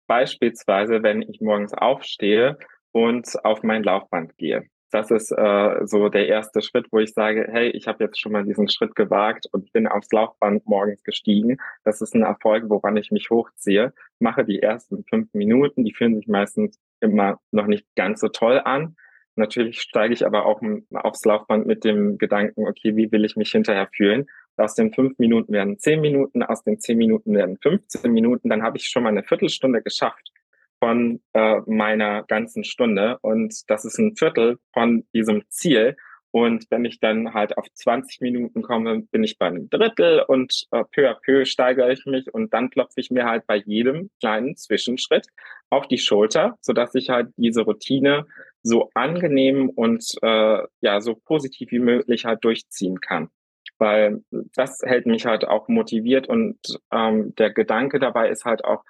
Beispielsweise, 0.07 1.03
wenn 1.03 1.23
ich 1.23 1.41
morgens 1.41 1.75
aufstehe 1.75 2.59
und 2.93 3.45
auf 3.45 3.63
mein 3.63 3.83
Laufband 3.83 4.37
gehe 4.39 4.67
das 4.97 5.11
ist 5.11 5.31
äh, 5.31 5.87
so 5.87 6.09
der 6.09 6.27
erste 6.27 6.63
Schritt, 6.63 6.87
wo 6.91 6.99
ich 6.99 7.13
sage, 7.13 7.47
hey, 7.51 7.69
ich 7.69 7.87
habe 7.87 8.03
jetzt 8.03 8.19
schon 8.19 8.33
mal 8.33 8.45
diesen 8.45 8.69
Schritt 8.71 8.97
gewagt 8.97 9.47
und 9.53 9.71
bin 9.75 9.87
aufs 9.87 10.11
Laufband 10.11 10.67
morgens 10.67 11.05
gestiegen. 11.05 11.59
Das 11.85 12.01
ist 12.01 12.15
ein 12.15 12.23
Erfolg, 12.23 12.65
woran 12.69 12.97
ich 12.97 13.11
mich 13.11 13.29
hochziehe. 13.29 13.93
Mache 14.21 14.47
die 14.47 14.63
ersten 14.63 15.05
fünf 15.05 15.35
Minuten, 15.35 15.85
die 15.85 15.93
fühlen 15.93 16.17
sich 16.17 16.29
meistens 16.29 16.81
immer 17.01 17.39
noch 17.51 17.67
nicht 17.67 17.87
ganz 17.95 18.21
so 18.21 18.29
toll 18.29 18.59
an. 18.65 18.97
Natürlich 19.35 19.83
steige 19.83 20.15
ich 20.15 20.25
aber 20.25 20.47
auch 20.47 20.63
aufs 20.95 21.27
Laufband 21.27 21.67
mit 21.67 21.85
dem 21.85 22.17
Gedanken, 22.17 22.67
okay, 22.67 22.97
wie 22.97 23.13
will 23.13 23.27
ich 23.27 23.37
mich 23.37 23.53
hinterher 23.53 23.91
fühlen? 23.95 24.27
Aus 24.57 24.75
den 24.75 24.95
fünf 24.95 25.19
Minuten 25.19 25.53
werden 25.53 25.79
zehn 25.79 26.01
Minuten, 26.01 26.43
aus 26.43 26.65
den 26.65 26.81
zehn 26.81 26.97
Minuten 26.97 27.35
werden 27.35 27.59
15 27.59 28.11
Minuten, 28.11 28.49
dann 28.49 28.63
habe 28.63 28.79
ich 28.79 28.89
schon 28.89 29.03
mal 29.03 29.11
eine 29.11 29.23
Viertelstunde 29.23 29.83
geschafft 29.83 30.33
von 30.79 31.21
äh, 31.33 31.61
meiner 31.67 32.23
ganzen 32.25 32.65
Stunde 32.65 33.19
und 33.23 33.55
das 33.69 33.85
ist 33.85 33.99
ein 33.99 34.17
Viertel 34.17 34.59
von 34.73 35.05
diesem 35.15 35.43
Ziel. 35.49 35.97
Und 36.33 36.67
wenn 36.69 36.85
ich 36.85 37.01
dann 37.01 37.33
halt 37.33 37.57
auf 37.57 37.65
20 37.73 38.21
Minuten 38.21 38.61
komme, 38.61 39.01
bin 39.11 39.25
ich 39.25 39.39
bei 39.39 39.47
einem 39.47 39.71
Drittel 39.71 40.21
und 40.21 40.67
äh, 40.71 40.85
peu 40.93 41.09
à 41.09 41.15
peu 41.15 41.47
steigere 41.47 41.91
ich 41.91 42.05
mich 42.05 42.33
und 42.35 42.53
dann 42.53 42.69
klopfe 42.69 43.01
ich 43.01 43.11
mir 43.11 43.25
halt 43.25 43.47
bei 43.47 43.57
jedem 43.57 44.11
kleinen 44.21 44.55
Zwischenschritt 44.55 45.29
auf 45.71 45.89
die 45.89 45.97
Schulter, 45.97 46.59
sodass 46.61 46.95
ich 46.95 47.09
halt 47.09 47.31
diese 47.37 47.63
Routine 47.63 48.27
so 48.63 48.91
angenehm 48.93 49.71
und 49.71 50.05
äh, 50.21 50.59
ja 50.83 51.01
so 51.01 51.15
positiv 51.15 51.71
wie 51.71 51.79
möglich 51.79 52.27
halt 52.27 52.45
durchziehen 52.45 53.01
kann. 53.01 53.31
Weil 53.79 54.23
das 54.55 54.81
hält 54.85 55.07
mich 55.07 55.25
halt 55.25 55.47
auch 55.47 55.69
motiviert 55.69 56.29
und 56.29 56.59
ähm, 56.93 57.35
der 57.37 57.51
Gedanke 57.51 57.99
dabei 57.99 58.29
ist 58.29 58.45
halt 58.45 58.65
auch, 58.65 58.85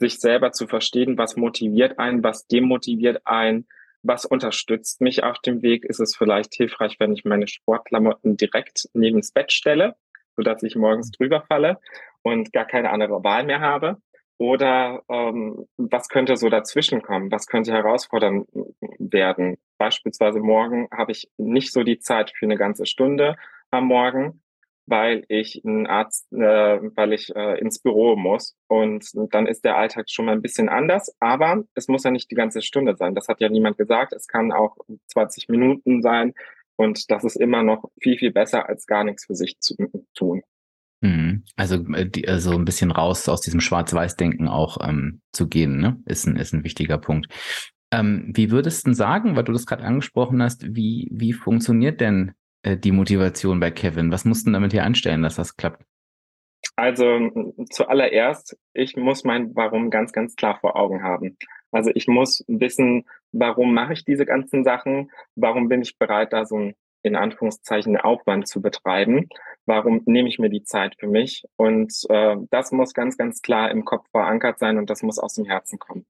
sich 0.00 0.18
selber 0.18 0.50
zu 0.50 0.66
verstehen, 0.66 1.16
was 1.16 1.36
motiviert 1.36 1.98
einen, 1.98 2.24
was 2.24 2.46
demotiviert 2.46 3.20
einen, 3.26 3.68
was 4.02 4.24
unterstützt 4.24 5.00
mich 5.00 5.22
auf 5.22 5.38
dem 5.38 5.62
Weg. 5.62 5.84
Ist 5.84 6.00
es 6.00 6.16
vielleicht 6.16 6.54
hilfreich, 6.54 6.96
wenn 6.98 7.12
ich 7.12 7.24
meine 7.24 7.46
Sportklamotten 7.46 8.36
direkt 8.36 8.88
neben 8.94 9.18
das 9.18 9.30
Bett 9.30 9.52
stelle, 9.52 9.94
sodass 10.36 10.62
ich 10.62 10.74
morgens 10.74 11.10
drüber 11.10 11.42
falle 11.42 11.78
und 12.22 12.52
gar 12.52 12.64
keine 12.64 12.90
andere 12.90 13.22
Wahl 13.22 13.44
mehr 13.44 13.60
habe? 13.60 13.98
Oder 14.38 15.02
ähm, 15.10 15.66
was 15.76 16.08
könnte 16.08 16.36
so 16.36 16.48
dazwischen 16.48 17.02
kommen? 17.02 17.30
Was 17.30 17.46
könnte 17.46 17.72
herausfordernd 17.72 18.48
werden? 18.98 19.58
Beispielsweise 19.76 20.40
morgen 20.40 20.88
habe 20.90 21.12
ich 21.12 21.28
nicht 21.36 21.74
so 21.74 21.82
die 21.82 21.98
Zeit 21.98 22.32
für 22.34 22.46
eine 22.46 22.56
ganze 22.56 22.86
Stunde 22.86 23.36
am 23.70 23.84
Morgen 23.84 24.40
weil 24.86 25.24
ich 25.28 25.62
ein 25.64 25.86
Arzt, 25.86 26.32
äh, 26.32 26.38
weil 26.38 27.12
ich 27.12 27.34
äh, 27.34 27.58
ins 27.60 27.78
Büro 27.78 28.16
muss. 28.16 28.56
Und 28.68 29.06
dann 29.14 29.46
ist 29.46 29.64
der 29.64 29.76
Alltag 29.76 30.10
schon 30.10 30.26
mal 30.26 30.32
ein 30.32 30.42
bisschen 30.42 30.68
anders, 30.68 31.14
aber 31.20 31.62
es 31.74 31.88
muss 31.88 32.04
ja 32.04 32.10
nicht 32.10 32.30
die 32.30 32.36
ganze 32.36 32.62
Stunde 32.62 32.96
sein. 32.96 33.14
Das 33.14 33.28
hat 33.28 33.40
ja 33.40 33.48
niemand 33.48 33.78
gesagt. 33.78 34.12
Es 34.12 34.26
kann 34.26 34.52
auch 34.52 34.76
20 35.08 35.48
Minuten 35.48 36.02
sein. 36.02 36.34
Und 36.76 37.10
das 37.10 37.24
ist 37.24 37.36
immer 37.36 37.62
noch 37.62 37.90
viel, 38.00 38.16
viel 38.16 38.32
besser, 38.32 38.68
als 38.68 38.86
gar 38.86 39.04
nichts 39.04 39.26
für 39.26 39.34
sich 39.34 39.58
zu 39.60 39.76
tun. 40.14 40.42
Mhm. 41.02 41.44
Also, 41.56 41.76
äh, 41.94 42.08
die, 42.08 42.28
also 42.28 42.52
ein 42.52 42.64
bisschen 42.64 42.90
raus 42.90 43.28
aus 43.28 43.40
diesem 43.40 43.60
Schwarz-Weiß-Denken 43.60 44.48
auch 44.48 44.78
ähm, 44.86 45.20
zu 45.32 45.48
gehen, 45.48 45.78
ne? 45.78 46.00
ist, 46.06 46.26
ein, 46.26 46.36
ist 46.36 46.52
ein 46.52 46.64
wichtiger 46.64 46.98
Punkt. 46.98 47.28
Ähm, 47.92 48.30
wie 48.34 48.50
würdest 48.50 48.86
du 48.86 48.92
sagen, 48.92 49.36
weil 49.36 49.44
du 49.44 49.52
das 49.52 49.66
gerade 49.66 49.84
angesprochen 49.84 50.42
hast, 50.42 50.74
wie, 50.74 51.08
wie 51.10 51.32
funktioniert 51.32 52.00
denn 52.00 52.32
äh, 52.62 52.76
die 52.76 52.92
Motivation 52.92 53.60
bei 53.60 53.70
Kevin? 53.70 54.12
Was 54.12 54.24
mussten 54.24 54.52
damit 54.52 54.72
hier 54.72 54.84
anstellen, 54.84 55.22
dass 55.22 55.36
das 55.36 55.56
klappt? 55.56 55.84
Also 56.76 57.30
zuallererst, 57.70 58.56
ich 58.72 58.96
muss 58.96 59.24
mein 59.24 59.54
Warum 59.54 59.90
ganz, 59.90 60.12
ganz 60.12 60.36
klar 60.36 60.58
vor 60.60 60.76
Augen 60.76 61.02
haben. 61.02 61.36
Also 61.72 61.90
ich 61.94 62.08
muss 62.08 62.44
wissen, 62.48 63.06
warum 63.32 63.74
mache 63.74 63.92
ich 63.92 64.04
diese 64.04 64.26
ganzen 64.26 64.64
Sachen? 64.64 65.10
Warum 65.34 65.68
bin 65.68 65.82
ich 65.82 65.98
bereit, 65.98 66.32
da 66.32 66.44
so 66.44 66.58
ein 66.58 66.74
in 67.02 67.16
Anführungszeichen 67.16 67.96
Aufwand 67.96 68.46
zu 68.46 68.60
betreiben? 68.60 69.28
Warum 69.66 70.02
nehme 70.04 70.28
ich 70.28 70.38
mir 70.38 70.50
die 70.50 70.64
Zeit 70.64 70.96
für 70.98 71.06
mich? 71.06 71.44
Und 71.56 71.92
äh, 72.08 72.36
das 72.50 72.72
muss 72.72 72.92
ganz, 72.92 73.16
ganz 73.16 73.40
klar 73.40 73.70
im 73.70 73.84
Kopf 73.84 74.06
verankert 74.10 74.58
sein 74.58 74.78
und 74.78 74.90
das 74.90 75.02
muss 75.02 75.18
aus 75.18 75.34
dem 75.34 75.46
Herzen 75.46 75.78
kommen. 75.78 76.06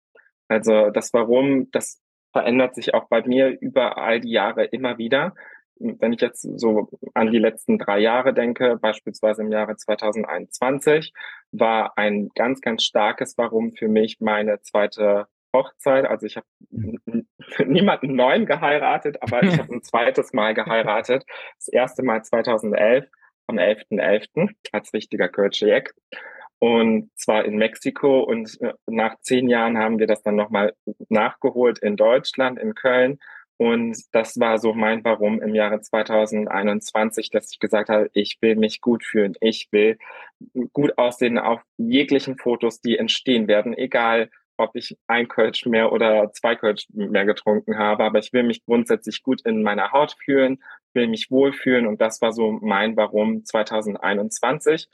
Also 0.49 0.91
das 0.91 1.13
Warum, 1.13 1.71
das 1.71 2.01
verändert 2.33 2.75
sich 2.75 2.95
auch 2.95 3.09
bei 3.09 3.27
mir 3.27 3.61
über 3.61 3.99
all 3.99 4.21
die 4.21 4.31
Jahre 4.31 4.65
immer 4.65 4.99
wieder. 4.99 5.35
Wenn 5.81 6.13
ich 6.13 6.21
jetzt 6.21 6.43
so 6.43 6.89
an 7.15 7.33
die 7.33 7.39
letzten 7.39 7.79
drei 7.79 7.99
Jahre 7.99 8.35
denke, 8.35 8.77
beispielsweise 8.77 9.43
im 9.43 9.51
Jahre 9.51 9.77
2021, 9.77 11.13
war 11.53 11.97
ein 11.97 12.29
ganz, 12.35 12.61
ganz 12.61 12.85
starkes 12.85 13.37
Warum 13.39 13.73
für 13.73 13.89
mich 13.89 14.21
meine 14.21 14.61
zweite 14.61 15.27
Hochzeit. 15.55 16.05
Also 16.05 16.27
ich 16.27 16.37
habe 16.37 16.47
niemanden 17.67 18.15
neuen 18.15 18.47
geheiratet, 18.47 19.19
aber 19.23 19.43
ich 19.43 19.59
habe 19.59 19.73
ein 19.75 19.83
zweites 19.83 20.33
Mal 20.33 20.55
geheiratet. 20.55 21.25
Das 21.57 21.69
erste 21.69 22.03
Mal 22.03 22.23
2011 22.23 23.07
am 23.47 23.59
11.11. 23.59 23.99
.11. 23.99 24.55
als 24.73 24.93
richtiger 24.93 25.29
Kölschejek. 25.29 25.95
Und 26.59 27.11
zwar 27.17 27.45
in 27.47 27.57
Mexiko. 27.57 28.21
Und 28.21 28.61
äh, 28.61 28.75
nach 28.87 29.19
zehn 29.21 29.49
Jahren 29.49 29.79
haben 29.79 29.99
wir 29.99 30.07
das 30.07 30.23
dann 30.23 30.37
nochmal 30.37 30.75
nachgeholt 31.09 31.79
in 31.79 31.97
Deutschland, 31.97 32.59
in 32.59 32.75
Köln. 32.75 33.19
Und 33.61 33.99
das 34.13 34.41
war 34.41 34.57
so 34.57 34.73
mein 34.73 35.05
Warum 35.05 35.43
im 35.43 35.55
Jahre 35.55 35.83
2021, 35.83 37.29
dass 37.29 37.53
ich 37.53 37.59
gesagt 37.59 37.91
habe, 37.91 38.09
ich 38.15 38.39
will 38.41 38.57
mich 38.57 38.81
gut 38.81 39.05
fühlen. 39.05 39.35
Ich 39.43 39.69
will 39.71 39.99
gut 40.73 40.97
aussehen 40.97 41.37
auf 41.37 41.61
jeglichen 41.77 42.39
Fotos, 42.39 42.81
die 42.81 42.97
entstehen 42.97 43.49
werden, 43.49 43.77
egal 43.77 44.31
ob 44.57 44.75
ich 44.77 44.97
ein 45.09 45.29
Kölsch 45.29 45.67
mehr 45.67 45.93
oder 45.93 46.33
zwei 46.33 46.57
Kölsch 46.57 46.87
mehr 46.95 47.27
getrunken 47.27 47.77
habe. 47.77 48.05
Aber 48.05 48.19
ich 48.19 48.33
will 48.33 48.45
mich 48.45 48.65
grundsätzlich 48.65 49.23
gut 49.23 49.43
in 49.43 49.63
meiner 49.63 49.93
Haut 49.93 50.17
fühlen, 50.25 50.63
will 50.95 51.09
mich 51.09 51.31
wohlfühlen. 51.31 51.87
Und 51.87 52.01
das 52.01 52.23
war 52.23 52.33
so 52.33 52.53
mein 52.63 52.97
Warum 52.97 53.45
2021 53.45 54.89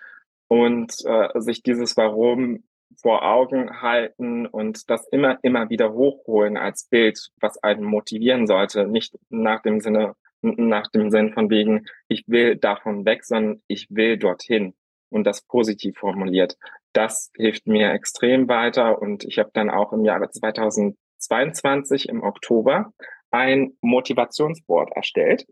und 0.49 0.93
äh, 1.05 1.41
sich 1.41 1.63
dieses 1.63 1.97
Warum 1.97 2.65
vor 3.01 3.25
Augen 3.25 3.83
halten 3.83 4.47
und 4.47 4.89
das 4.91 5.07
immer, 5.09 5.39
immer 5.43 5.69
wieder 5.71 5.93
hochholen 5.93 6.57
als 6.57 6.89
Bild, 6.89 7.31
was 7.41 7.63
einen 7.63 7.85
motivieren 7.85 8.47
sollte. 8.47 8.87
Nicht 8.87 9.15
nach 9.29 9.63
dem 9.63 9.81
Sinne, 9.81 10.15
nach 10.43 10.89
dem 10.91 11.11
Sinn 11.11 11.33
von 11.33 11.51
wegen, 11.51 11.87
ich 12.09 12.25
will 12.27 12.57
davon 12.57 13.05
weg, 13.05 13.25
sondern 13.25 13.63
ich 13.67 13.89
will 13.91 14.17
dorthin 14.19 14.75
und 15.11 15.25
das 15.25 15.43
positiv 15.43 15.99
formuliert. 15.99 16.57
Das 16.93 17.31
hilft 17.37 17.67
mir 17.67 17.93
extrem 17.93 18.49
weiter 18.49 19.01
und 19.01 19.25
ich 19.25 19.39
habe 19.39 19.51
dann 19.53 19.71
auch 19.71 19.93
im 19.93 20.05
Jahre 20.05 20.31
2022 20.31 22.09
im 22.09 22.23
Oktober 22.23 22.93
ein 23.31 23.77
Motivationsboard 23.81 24.93
erstellt 24.95 25.47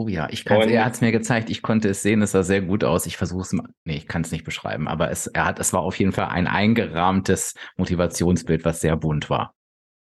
Oh 0.00 0.06
ja, 0.06 0.28
ich 0.30 0.44
kann 0.44 0.60
er 0.60 0.84
hat 0.84 0.94
es 0.94 1.00
mir 1.00 1.10
gezeigt, 1.10 1.50
ich 1.50 1.60
konnte 1.60 1.88
es 1.88 2.02
sehen, 2.02 2.22
es 2.22 2.30
sah 2.30 2.44
sehr 2.44 2.60
gut 2.60 2.84
aus. 2.84 3.04
Ich 3.06 3.16
versuche 3.16 3.40
es 3.40 3.52
mal, 3.52 3.68
nee, 3.82 3.96
ich 3.96 4.06
kann 4.06 4.22
es 4.22 4.30
nicht 4.30 4.44
beschreiben, 4.44 4.86
aber 4.86 5.10
es, 5.10 5.26
er 5.26 5.44
hat, 5.44 5.58
es 5.58 5.72
war 5.72 5.80
auf 5.80 5.98
jeden 5.98 6.12
Fall 6.12 6.28
ein 6.28 6.46
eingerahmtes 6.46 7.54
Motivationsbild, 7.76 8.64
was 8.64 8.80
sehr 8.80 8.94
bunt 8.94 9.28
war. 9.28 9.56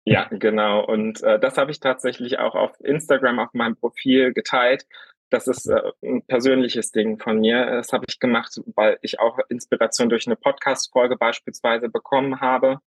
Ja, 0.06 0.30
genau. 0.32 0.86
Und 0.86 1.22
äh, 1.24 1.42
das 1.42 1.58
habe 1.58 1.72
ich 1.72 1.82
tatsächlich 1.82 2.40
auch 2.40 2.56
auf 2.56 2.72
Instagram 2.80 3.40
auf 3.40 3.50
meinem 3.52 3.76
Profil 3.76 4.32
geteilt. 4.32 4.86
Das 5.30 5.48
ist 5.48 5.68
äh, 5.68 5.82
ein 6.02 6.24
persönliches 6.26 6.92
Ding 6.92 7.20
von 7.20 7.42
mir. 7.42 7.66
Das 7.66 7.92
habe 7.92 8.06
ich 8.08 8.18
gemacht, 8.18 8.62
weil 8.76 8.98
ich 9.02 9.20
auch 9.20 9.40
Inspiration 9.50 10.08
durch 10.08 10.26
eine 10.26 10.38
Podcast-Folge 10.38 11.18
beispielsweise 11.18 11.90
bekommen 11.90 12.40
habe. 12.40 12.80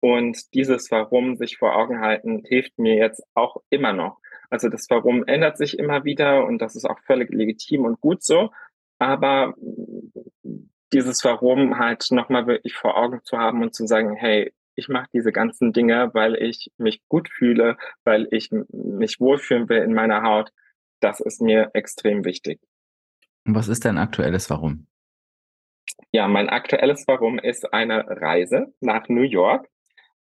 Und 0.00 0.54
dieses 0.54 0.90
Warum 0.90 1.36
sich 1.36 1.58
vor 1.58 1.76
Augen 1.76 2.00
halten, 2.00 2.44
hilft 2.46 2.78
mir 2.78 2.94
jetzt 2.94 3.22
auch 3.34 3.58
immer 3.68 3.92
noch. 3.92 4.20
Also 4.50 4.68
das 4.68 4.86
Warum 4.88 5.24
ändert 5.24 5.58
sich 5.58 5.78
immer 5.78 6.04
wieder 6.04 6.44
und 6.44 6.58
das 6.58 6.76
ist 6.76 6.84
auch 6.84 6.98
völlig 7.00 7.30
legitim 7.30 7.84
und 7.84 8.00
gut 8.00 8.22
so. 8.22 8.50
Aber 8.98 9.54
dieses 10.92 11.24
Warum 11.24 11.78
halt 11.78 12.06
nochmal 12.10 12.46
wirklich 12.46 12.74
vor 12.74 12.96
Augen 12.96 13.20
zu 13.24 13.38
haben 13.38 13.62
und 13.62 13.74
zu 13.74 13.86
sagen, 13.86 14.14
hey, 14.14 14.52
ich 14.76 14.88
mache 14.88 15.08
diese 15.12 15.32
ganzen 15.32 15.72
Dinge, 15.72 16.10
weil 16.12 16.36
ich 16.36 16.70
mich 16.76 17.02
gut 17.08 17.28
fühle, 17.28 17.76
weil 18.04 18.28
ich 18.30 18.50
mich 18.50 19.20
wohlfühlen 19.20 19.68
will 19.68 19.82
in 19.82 19.94
meiner 19.94 20.22
Haut, 20.22 20.52
das 21.00 21.20
ist 21.20 21.40
mir 21.40 21.70
extrem 21.74 22.24
wichtig. 22.24 22.60
Und 23.46 23.54
was 23.54 23.68
ist 23.68 23.84
dein 23.84 23.98
aktuelles 23.98 24.50
Warum? 24.50 24.86
Ja, 26.12 26.28
mein 26.28 26.48
aktuelles 26.48 27.04
Warum 27.06 27.38
ist 27.38 27.72
eine 27.72 28.04
Reise 28.06 28.74
nach 28.80 29.08
New 29.08 29.22
York. 29.22 29.68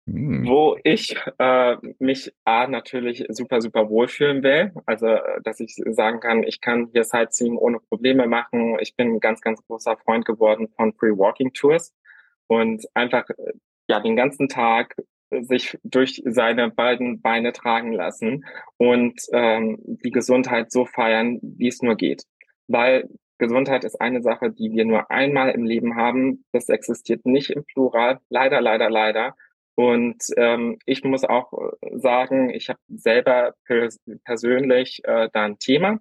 Mhm. 0.05 0.45
Wo 0.45 0.77
ich 0.83 1.15
äh, 1.39 1.77
mich 1.99 2.33
A 2.43 2.67
natürlich 2.67 3.25
super, 3.29 3.61
super 3.61 3.89
wohlfühlen 3.89 4.43
will. 4.43 4.73
Also, 4.85 5.07
dass 5.43 5.61
ich 5.61 5.75
sagen 5.91 6.19
kann, 6.19 6.43
ich 6.43 6.59
kann 6.59 6.89
hier 6.91 7.05
Sightseeing 7.05 7.57
ohne 7.57 7.79
Probleme 7.79 8.27
machen. 8.27 8.77
Ich 8.81 8.95
bin 8.95 9.13
ein 9.13 9.19
ganz, 9.21 9.39
ganz 9.39 9.65
großer 9.65 9.95
Freund 9.97 10.25
geworden 10.25 10.67
von 10.75 10.93
Free 10.93 11.17
Walking 11.17 11.53
Tours 11.53 11.93
und 12.47 12.85
einfach 12.93 13.25
ja 13.87 14.01
den 14.01 14.15
ganzen 14.15 14.49
Tag 14.49 14.95
sich 15.41 15.77
durch 15.83 16.21
seine 16.25 16.69
beiden 16.69 17.21
Beine 17.21 17.53
tragen 17.53 17.93
lassen 17.93 18.45
und 18.77 19.19
ähm, 19.31 19.77
die 19.81 20.11
Gesundheit 20.11 20.71
so 20.71 20.85
feiern, 20.85 21.39
wie 21.41 21.69
es 21.69 21.81
nur 21.81 21.95
geht. 21.95 22.23
Weil 22.67 23.09
Gesundheit 23.39 23.83
ist 23.83 23.99
eine 23.99 24.21
Sache, 24.21 24.51
die 24.51 24.71
wir 24.71 24.85
nur 24.85 25.09
einmal 25.09 25.51
im 25.51 25.63
Leben 25.63 25.95
haben. 25.95 26.45
Das 26.51 26.69
existiert 26.69 27.25
nicht 27.25 27.49
im 27.49 27.65
Plural. 27.65 28.19
Leider, 28.29 28.61
leider, 28.61 28.89
leider. 28.89 29.35
Und 29.75 30.23
ähm, 30.37 30.77
ich 30.85 31.03
muss 31.03 31.23
auch 31.23 31.51
äh, 31.53 31.97
sagen, 31.97 32.49
ich 32.49 32.69
habe 32.69 32.79
selber 32.89 33.55
pers 33.65 33.99
persönlich 34.23 35.01
äh, 35.05 35.29
da 35.33 35.45
ein 35.45 35.57
Thema. 35.59 35.99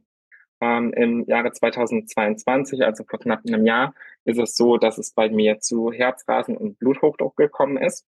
Ähm, 0.60 0.92
Im 0.92 1.24
Jahre 1.26 1.52
2022, 1.52 2.84
also 2.84 3.04
vor 3.04 3.18
knapp 3.18 3.40
einem 3.46 3.66
Jahr, 3.66 3.94
ist 4.24 4.38
es 4.38 4.56
so, 4.56 4.76
dass 4.76 4.98
es 4.98 5.12
bei 5.12 5.28
mir 5.30 5.58
zu 5.60 5.90
Herzrasen 5.90 6.56
und 6.56 6.78
Bluthochdruck 6.78 7.36
gekommen 7.36 7.78
ist. 7.78 8.06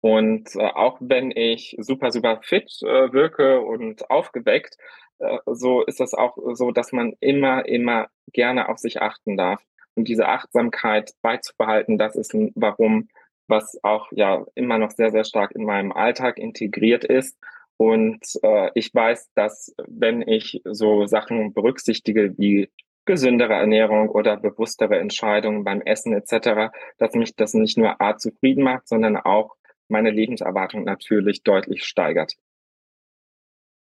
Und 0.00 0.54
äh, 0.56 0.66
auch 0.66 0.98
wenn 1.00 1.30
ich 1.30 1.76
super, 1.78 2.10
super 2.12 2.40
fit 2.42 2.70
äh, 2.82 3.12
wirke 3.12 3.60
und 3.60 4.10
aufgeweckt, 4.10 4.76
äh, 5.18 5.38
so 5.46 5.82
ist 5.82 6.00
es 6.00 6.14
auch 6.14 6.36
so, 6.54 6.70
dass 6.70 6.92
man 6.92 7.14
immer, 7.20 7.66
immer 7.66 8.08
gerne 8.32 8.68
auf 8.68 8.78
sich 8.78 9.02
achten 9.02 9.36
darf. 9.36 9.62
Und 9.94 10.08
diese 10.08 10.28
Achtsamkeit 10.28 11.12
beizubehalten, 11.22 11.98
das 11.98 12.16
ist 12.16 12.34
ein 12.34 12.52
Warum, 12.54 13.08
was 13.50 13.78
auch 13.82 14.08
ja 14.12 14.44
immer 14.54 14.78
noch 14.78 14.90
sehr, 14.90 15.10
sehr 15.10 15.24
stark 15.24 15.52
in 15.52 15.64
meinem 15.64 15.92
Alltag 15.92 16.38
integriert 16.38 17.04
ist. 17.04 17.36
Und 17.76 18.20
äh, 18.42 18.70
ich 18.74 18.94
weiß, 18.94 19.30
dass 19.34 19.74
wenn 19.86 20.22
ich 20.22 20.60
so 20.64 21.06
Sachen 21.06 21.52
berücksichtige 21.52 22.36
wie 22.38 22.70
gesündere 23.06 23.54
Ernährung 23.54 24.08
oder 24.08 24.36
bewusstere 24.36 24.98
Entscheidungen 24.98 25.64
beim 25.64 25.80
Essen 25.80 26.12
etc., 26.12 26.72
dass 26.98 27.14
mich 27.14 27.34
das 27.34 27.54
nicht 27.54 27.78
nur 27.78 28.00
A 28.00 28.16
zufrieden 28.16 28.62
macht, 28.62 28.86
sondern 28.86 29.16
auch 29.16 29.56
meine 29.88 30.10
Lebenserwartung 30.10 30.84
natürlich 30.84 31.42
deutlich 31.42 31.84
steigert. 31.84 32.34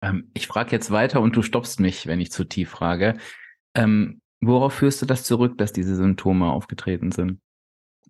Ähm, 0.03 0.31
ich 0.35 0.47
frage 0.47 0.73
jetzt 0.73 0.91
weiter 0.91 1.21
und 1.21 1.37
du 1.37 1.43
stoppst 1.43 1.81
mich, 1.81 2.07
wenn 2.07 2.21
ich 2.21 2.31
zu 2.31 2.45
tief 2.45 2.71
frage. 2.71 3.17
Ähm, 3.75 4.21
worauf 4.41 4.75
führst 4.75 5.01
du 5.01 5.07
das 5.07 5.25
zurück, 5.25 5.57
dass 5.59 5.73
diese 5.73 5.97
Symptome 5.97 6.51
aufgetreten 6.51 7.13
sind? 7.13 7.41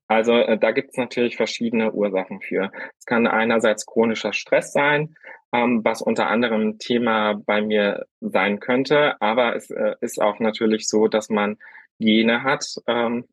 Also 0.09 0.35
äh, 0.35 0.59
da 0.59 0.71
gibt 0.71 0.91
es 0.91 0.97
natürlich 0.97 1.37
verschiedene 1.37 1.93
Ursachen 1.93 2.41
für. 2.41 2.71
Es 2.99 3.07
kann 3.07 3.27
einerseits 3.27 3.87
chronischer 3.87 4.33
Stress 4.33 4.73
sein, 4.73 5.17
ähm, 5.53 5.81
was 5.85 6.03
unter 6.03 6.29
anderem 6.29 6.79
Thema 6.79 7.35
bei 7.35 7.61
mir 7.61 8.07
sein 8.21 8.61
könnte, 8.61 9.21
aber 9.21 9.57
es 9.57 9.71
äh, 9.71 9.95
ist 10.01 10.21
auch 10.21 10.39
natürlich 10.39 10.89
so, 10.89 11.09
dass 11.09 11.29
man 11.29 11.57
Gene 11.99 12.43
hat. 12.43 12.67
Ähm, 12.87 13.25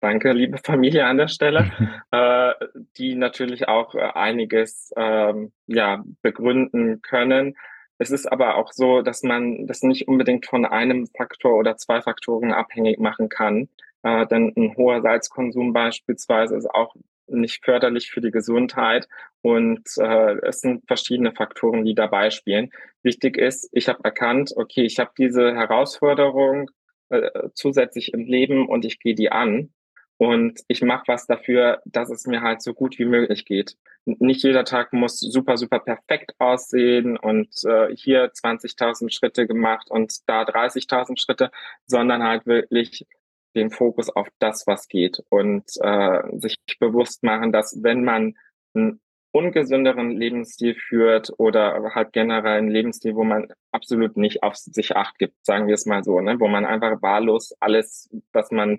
danke, 0.00 0.32
liebe 0.32 0.58
Familie 0.58 1.06
an 1.06 1.18
der 1.18 1.28
Stelle, 1.28 1.70
äh, 2.10 2.52
die 2.96 3.14
natürlich 3.14 3.68
auch 3.68 3.94
äh, 3.94 4.00
einiges 4.14 4.92
ähm, 4.96 5.52
ja 5.66 6.04
begründen 6.22 7.02
können. 7.02 7.56
Es 7.98 8.10
ist 8.10 8.30
aber 8.30 8.56
auch 8.56 8.72
so, 8.72 9.02
dass 9.02 9.22
man 9.22 9.66
das 9.66 9.82
nicht 9.82 10.08
unbedingt 10.08 10.46
von 10.46 10.64
einem 10.64 11.06
Faktor 11.16 11.54
oder 11.54 11.76
zwei 11.76 12.00
Faktoren 12.00 12.52
abhängig 12.52 12.98
machen 12.98 13.28
kann. 13.28 13.68
Äh, 14.04 14.26
denn 14.26 14.52
ein 14.56 14.76
hoher 14.76 15.00
Salzkonsum 15.00 15.72
beispielsweise 15.72 16.56
ist 16.56 16.70
auch 16.70 16.94
nicht 17.26 17.64
förderlich 17.64 18.10
für 18.10 18.20
die 18.20 18.30
Gesundheit 18.30 19.08
und 19.40 19.88
äh, 19.96 20.36
es 20.46 20.60
sind 20.60 20.86
verschiedene 20.86 21.32
Faktoren, 21.32 21.84
die 21.84 21.94
dabei 21.94 22.30
spielen. 22.30 22.70
Wichtig 23.02 23.38
ist, 23.38 23.68
ich 23.72 23.88
habe 23.88 24.04
erkannt, 24.04 24.52
okay, 24.56 24.82
ich 24.84 24.98
habe 24.98 25.12
diese 25.16 25.54
Herausforderung 25.54 26.70
äh, 27.08 27.48
zusätzlich 27.54 28.12
im 28.12 28.26
Leben 28.26 28.68
und 28.68 28.84
ich 28.84 29.00
gehe 29.00 29.14
die 29.14 29.32
an 29.32 29.72
und 30.18 30.60
ich 30.68 30.82
mache 30.82 31.04
was 31.06 31.26
dafür, 31.26 31.80
dass 31.86 32.10
es 32.10 32.26
mir 32.26 32.42
halt 32.42 32.60
so 32.60 32.74
gut 32.74 32.98
wie 32.98 33.06
möglich 33.06 33.46
geht. 33.46 33.76
Nicht 34.04 34.42
jeder 34.42 34.66
Tag 34.66 34.92
muss 34.92 35.18
super, 35.18 35.56
super 35.56 35.78
perfekt 35.78 36.34
aussehen 36.38 37.16
und 37.16 37.48
äh, 37.64 37.88
hier 37.96 38.30
20.000 38.32 39.10
Schritte 39.10 39.46
gemacht 39.46 39.90
und 39.90 40.28
da 40.28 40.42
30.000 40.42 41.18
Schritte, 41.18 41.50
sondern 41.86 42.22
halt 42.22 42.44
wirklich 42.44 43.06
den 43.54 43.70
Fokus 43.70 44.10
auf 44.10 44.28
das, 44.38 44.66
was 44.66 44.88
geht 44.88 45.22
und 45.28 45.64
äh, 45.80 46.22
sich 46.38 46.56
bewusst 46.78 47.22
machen, 47.22 47.52
dass 47.52 47.82
wenn 47.82 48.04
man 48.04 48.34
ein 48.74 49.00
ungesünderen 49.34 50.12
Lebensstil 50.12 50.76
führt 50.76 51.32
oder 51.38 51.92
halt 51.94 52.12
generell 52.12 52.58
einen 52.58 52.70
Lebensstil, 52.70 53.16
wo 53.16 53.24
man 53.24 53.48
absolut 53.72 54.16
nicht 54.16 54.44
auf 54.44 54.54
sich 54.54 54.96
acht 54.96 55.18
gibt, 55.18 55.34
sagen 55.44 55.66
wir 55.66 55.74
es 55.74 55.86
mal 55.86 56.04
so, 56.04 56.20
ne? 56.20 56.38
wo 56.38 56.46
man 56.46 56.64
einfach 56.64 57.02
wahllos 57.02 57.52
alles, 57.58 58.08
was 58.32 58.52
man 58.52 58.78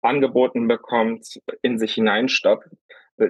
angeboten 0.00 0.68
bekommt, 0.68 1.40
in 1.62 1.78
sich 1.78 1.94
hineinstoppt. 1.94 2.68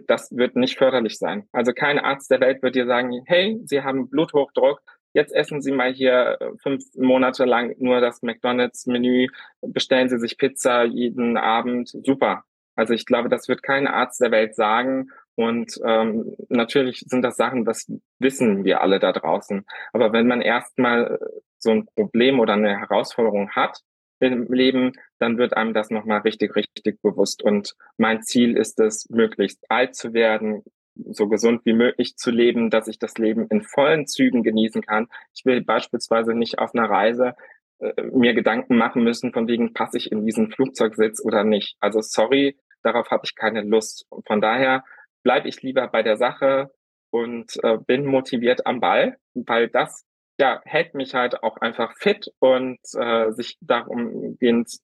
Das 0.06 0.36
wird 0.36 0.56
nicht 0.56 0.76
förderlich 0.76 1.16
sein. 1.16 1.48
Also 1.52 1.72
kein 1.72 1.98
Arzt 1.98 2.30
der 2.30 2.40
Welt 2.40 2.62
wird 2.62 2.74
dir 2.74 2.84
sagen, 2.84 3.22
hey, 3.24 3.58
Sie 3.64 3.82
haben 3.82 4.10
Bluthochdruck, 4.10 4.82
jetzt 5.12 5.34
essen 5.34 5.60
Sie 5.62 5.72
mal 5.72 5.92
hier 5.92 6.38
fünf 6.62 6.84
Monate 6.96 7.44
lang 7.44 7.74
nur 7.78 8.00
das 8.00 8.22
McDonald's-Menü, 8.22 9.28
bestellen 9.62 10.08
Sie 10.08 10.18
sich 10.18 10.38
Pizza 10.38 10.84
jeden 10.84 11.36
Abend, 11.36 11.88
super. 11.88 12.44
Also 12.76 12.94
ich 12.94 13.06
glaube, 13.06 13.28
das 13.28 13.48
wird 13.48 13.62
kein 13.62 13.88
Arzt 13.88 14.20
der 14.20 14.30
Welt 14.30 14.54
sagen 14.54 15.10
und 15.34 15.80
ähm, 15.84 16.36
natürlich 16.48 17.04
sind 17.06 17.22
das 17.22 17.36
Sachen, 17.36 17.64
das 17.64 17.90
wissen 18.18 18.64
wir 18.64 18.80
alle 18.82 18.98
da 18.98 19.12
draußen. 19.12 19.64
Aber 19.92 20.12
wenn 20.12 20.26
man 20.26 20.40
erstmal 20.40 21.18
so 21.58 21.70
ein 21.70 21.86
Problem 21.86 22.40
oder 22.40 22.54
eine 22.54 22.78
Herausforderung 22.78 23.50
hat 23.50 23.80
im 24.20 24.52
Leben, 24.52 24.92
dann 25.18 25.38
wird 25.38 25.56
einem 25.56 25.74
das 25.74 25.90
nochmal 25.90 26.20
richtig, 26.20 26.56
richtig 26.56 27.00
bewusst. 27.02 27.42
Und 27.42 27.74
mein 27.96 28.22
Ziel 28.22 28.56
ist 28.56 28.80
es, 28.80 29.08
möglichst 29.10 29.64
alt 29.70 29.94
zu 29.94 30.12
werden, 30.12 30.62
so 31.10 31.28
gesund 31.28 31.62
wie 31.64 31.72
möglich 31.72 32.16
zu 32.16 32.30
leben, 32.30 32.70
dass 32.70 32.88
ich 32.88 32.98
das 32.98 33.18
Leben 33.18 33.46
in 33.48 33.62
vollen 33.62 34.06
Zügen 34.06 34.42
genießen 34.42 34.82
kann. 34.82 35.08
Ich 35.34 35.44
will 35.44 35.62
beispielsweise 35.62 36.34
nicht 36.34 36.58
auf 36.58 36.74
einer 36.74 36.88
Reise 36.88 37.34
äh, 37.78 38.02
mir 38.12 38.34
Gedanken 38.34 38.76
machen 38.76 39.04
müssen, 39.04 39.32
von 39.32 39.46
wegen 39.48 39.72
passe 39.72 39.98
ich 39.98 40.12
in 40.12 40.24
diesen 40.24 40.50
Flugzeugsitz 40.50 41.24
oder 41.24 41.44
nicht. 41.44 41.76
Also 41.80 42.00
sorry, 42.00 42.58
darauf 42.82 43.10
habe 43.10 43.22
ich 43.24 43.34
keine 43.34 43.62
Lust. 43.62 44.06
Von 44.26 44.40
daher 44.40 44.84
bleibe 45.22 45.48
ich 45.48 45.62
lieber 45.62 45.88
bei 45.88 46.02
der 46.02 46.16
Sache 46.16 46.70
und 47.10 47.52
äh, 47.62 47.78
bin 47.78 48.04
motiviert 48.04 48.66
am 48.66 48.80
Ball, 48.80 49.18
weil 49.34 49.68
das 49.68 50.04
ja 50.40 50.60
hält 50.64 50.94
mich 50.94 51.14
halt 51.14 51.42
auch 51.42 51.56
einfach 51.58 51.96
fit 51.96 52.30
und 52.38 52.78
äh, 52.94 53.32
sich 53.32 53.58
darum 53.60 54.38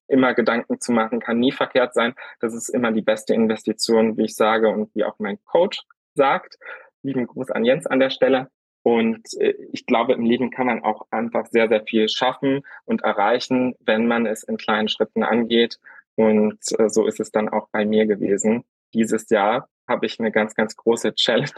immer 0.08 0.34
Gedanken 0.34 0.80
zu 0.80 0.92
machen, 0.92 1.20
kann 1.20 1.38
nie 1.38 1.52
verkehrt 1.52 1.94
sein. 1.94 2.14
Das 2.40 2.54
ist 2.54 2.68
immer 2.68 2.90
die 2.92 3.02
beste 3.02 3.34
Investition, 3.34 4.16
wie 4.16 4.24
ich 4.24 4.34
sage 4.34 4.68
und 4.68 4.94
wie 4.94 5.04
auch 5.04 5.18
mein 5.18 5.38
Coach 5.44 5.82
sagt. 6.14 6.58
Lieben 7.02 7.26
Gruß 7.26 7.50
an 7.50 7.64
Jens 7.64 7.86
an 7.86 8.00
der 8.00 8.10
Stelle. 8.10 8.48
Und 8.82 9.32
äh, 9.40 9.54
ich 9.72 9.86
glaube, 9.86 10.12
im 10.12 10.24
Leben 10.24 10.50
kann 10.50 10.66
man 10.66 10.84
auch 10.84 11.06
einfach 11.10 11.46
sehr, 11.46 11.68
sehr 11.68 11.82
viel 11.84 12.08
schaffen 12.08 12.62
und 12.84 13.02
erreichen, 13.02 13.74
wenn 13.80 14.06
man 14.06 14.26
es 14.26 14.42
in 14.42 14.58
kleinen 14.58 14.88
Schritten 14.88 15.22
angeht. 15.22 15.78
Und 16.16 16.58
äh, 16.78 16.88
so 16.88 17.06
ist 17.06 17.18
es 17.18 17.30
dann 17.30 17.48
auch 17.48 17.68
bei 17.72 17.84
mir 17.84 18.06
gewesen. 18.06 18.64
Dieses 18.92 19.28
Jahr 19.30 19.68
habe 19.88 20.06
ich 20.06 20.20
eine 20.20 20.30
ganz, 20.30 20.54
ganz 20.54 20.76
große 20.76 21.14
Challenge 21.16 21.50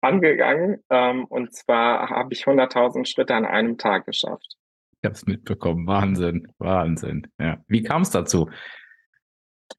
angegangen. 0.00 0.82
Ähm, 0.88 1.24
und 1.24 1.52
zwar 1.52 2.10
habe 2.10 2.32
ich 2.32 2.44
100.000 2.44 3.06
Schritte 3.06 3.34
an 3.34 3.44
einem 3.44 3.76
Tag 3.76 4.06
geschafft. 4.06 4.56
Ich 5.02 5.06
habe 5.06 5.14
es 5.14 5.26
mitbekommen. 5.26 5.86
Wahnsinn, 5.86 6.46
Wahnsinn. 6.58 7.26
Ja. 7.38 7.58
Wie 7.66 7.82
kam 7.82 8.02
es 8.02 8.10
dazu? 8.10 8.50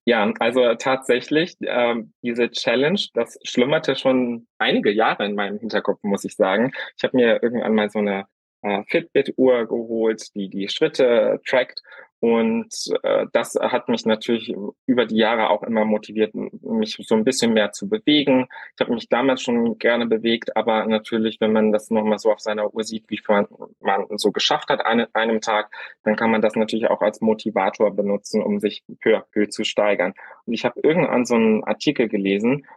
Ja, 0.07 0.31
also 0.39 0.73
tatsächlich, 0.75 1.55
ähm, 1.61 2.13
diese 2.23 2.49
Challenge, 2.49 2.99
das 3.13 3.37
schlummerte 3.43 3.95
schon 3.95 4.47
einige 4.57 4.91
Jahre 4.91 5.25
in 5.25 5.35
meinem 5.35 5.59
Hinterkopf, 5.59 5.99
muss 6.03 6.23
ich 6.23 6.35
sagen. 6.35 6.71
Ich 6.97 7.03
habe 7.03 7.17
mir 7.17 7.41
irgendwann 7.43 7.75
mal 7.75 7.89
so 7.89 7.99
eine 7.99 8.25
äh, 8.61 8.83
Fitbit-Uhr 8.87 9.65
geholt, 9.67 10.33
die 10.35 10.49
die 10.49 10.69
Schritte 10.69 11.39
trackt. 11.45 11.81
Und 12.21 12.71
äh, 13.01 13.25
das 13.33 13.55
hat 13.59 13.89
mich 13.89 14.05
natürlich 14.05 14.53
über 14.85 15.07
die 15.07 15.17
Jahre 15.17 15.49
auch 15.49 15.63
immer 15.63 15.85
motiviert, 15.85 16.35
mich 16.35 16.95
so 17.01 17.15
ein 17.15 17.23
bisschen 17.23 17.53
mehr 17.53 17.71
zu 17.71 17.89
bewegen. 17.89 18.45
Ich 18.75 18.81
habe 18.81 18.93
mich 18.93 19.09
damals 19.09 19.41
schon 19.41 19.79
gerne 19.79 20.05
bewegt, 20.05 20.55
aber 20.55 20.85
natürlich, 20.85 21.41
wenn 21.41 21.51
man 21.51 21.71
das 21.71 21.89
nochmal 21.89 22.19
so 22.19 22.31
auf 22.31 22.39
seiner 22.39 22.71
Uhr 22.75 22.83
sieht, 22.83 23.05
wie 23.09 23.19
man, 23.27 23.47
man 23.79 24.05
so 24.17 24.31
geschafft 24.31 24.69
hat 24.69 24.85
an 24.85 25.07
einem 25.13 25.41
Tag, 25.41 25.73
dann 26.03 26.15
kann 26.15 26.29
man 26.29 26.41
das 26.41 26.55
natürlich 26.55 26.91
auch 26.91 27.01
als 27.01 27.21
Motivator 27.21 27.89
benutzen, 27.95 28.43
um 28.43 28.59
sich 28.59 28.83
peu 29.01 29.17
à 29.17 29.21
peu 29.21 29.49
zu 29.49 29.63
steigern. 29.63 30.13
Und 30.45 30.53
ich 30.53 30.63
habe 30.63 30.79
irgendwann 30.83 31.25
so 31.25 31.33
einen 31.33 31.63
Artikel 31.63 32.07
gelesen 32.07 32.67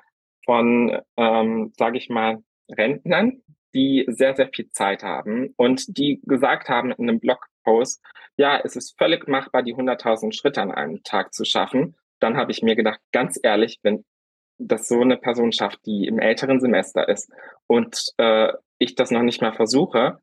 von, 0.47 0.99
ähm, 1.19 1.71
sage 1.77 1.99
ich 1.99 2.09
mal, 2.09 2.43
Rentnern, 2.71 3.43
die 3.75 4.05
sehr, 4.09 4.35
sehr 4.37 4.49
viel 4.49 4.71
Zeit 4.71 5.03
haben 5.03 5.53
und 5.57 5.99
die 5.99 6.21
gesagt 6.25 6.69
haben 6.69 6.93
in 6.93 7.09
einem 7.09 7.21
Blogpost, 7.21 8.03
ja, 8.37 8.61
es 8.63 8.77
ist 8.77 8.97
völlig 8.99 9.29
machbar, 9.29 9.63
die 9.63 9.75
100.000 9.75 10.33
Schritte 10.33 10.63
an 10.63 10.73
einem 10.73 11.03
Tag 11.03 11.35
zu 11.35 11.45
schaffen. 11.45 11.97
Dann 12.21 12.37
habe 12.37 12.53
ich 12.53 12.63
mir 12.63 12.77
gedacht, 12.77 13.01
ganz 13.13 13.39
ehrlich, 13.43 13.79
wenn 13.83 14.05
das 14.59 14.89
so 14.89 15.01
eine 15.01 15.17
Person 15.17 15.53
schafft, 15.53 15.85
die 15.87 16.07
im 16.07 16.19
älteren 16.19 16.61
Semester 16.61 17.09
ist 17.09 17.31
und 17.67 18.13
äh, 18.19 18.53
ich 18.79 18.95
das 18.95 19.11
noch 19.11 19.23
nicht 19.23 19.43
mal 19.43 19.53
versuche, 19.53 20.21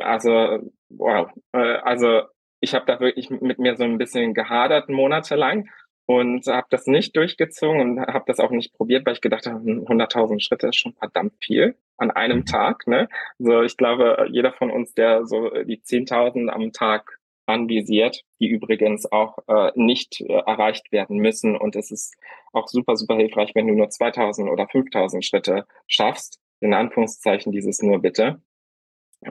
also 0.00 0.70
wow, 0.88 1.30
äh, 1.52 1.58
also 1.58 2.22
ich 2.60 2.74
habe 2.74 2.86
da 2.86 3.00
wirklich 3.00 3.30
mit 3.30 3.58
mir 3.58 3.76
so 3.76 3.84
ein 3.84 3.98
bisschen 3.98 4.34
gehadert 4.34 4.88
monatelang 4.88 5.68
und 6.10 6.44
habe 6.48 6.66
das 6.70 6.88
nicht 6.88 7.14
durchgezogen 7.14 7.80
und 7.80 8.00
habe 8.00 8.24
das 8.26 8.40
auch 8.40 8.50
nicht 8.50 8.74
probiert, 8.74 9.06
weil 9.06 9.12
ich 9.12 9.20
gedacht 9.20 9.46
habe, 9.46 9.60
100.000 9.60 10.40
Schritte 10.40 10.66
ist 10.66 10.74
schon 10.74 10.92
verdammt 10.94 11.34
viel 11.40 11.76
an 11.98 12.10
einem 12.10 12.38
mhm. 12.38 12.46
Tag. 12.46 12.88
Ne? 12.88 13.08
Also 13.38 13.62
ich 13.62 13.76
glaube, 13.76 14.26
jeder 14.28 14.52
von 14.52 14.72
uns, 14.72 14.92
der 14.92 15.24
so 15.24 15.50
die 15.50 15.80
10.000 15.80 16.48
am 16.48 16.72
Tag 16.72 17.20
anvisiert, 17.46 18.24
die 18.40 18.48
übrigens 18.48 19.06
auch 19.12 19.38
äh, 19.46 19.70
nicht 19.76 20.20
äh, 20.20 20.32
erreicht 20.32 20.90
werden 20.90 21.18
müssen. 21.18 21.56
Und 21.56 21.76
es 21.76 21.92
ist 21.92 22.16
auch 22.52 22.66
super, 22.66 22.96
super 22.96 23.14
hilfreich, 23.14 23.54
wenn 23.54 23.68
du 23.68 23.74
nur 23.74 23.86
2.000 23.86 24.50
oder 24.50 24.64
5.000 24.64 25.22
Schritte 25.22 25.64
schaffst. 25.86 26.40
In 26.58 26.74
Anführungszeichen 26.74 27.52
dieses 27.52 27.82
nur 27.82 28.00
bitte. 28.00 28.42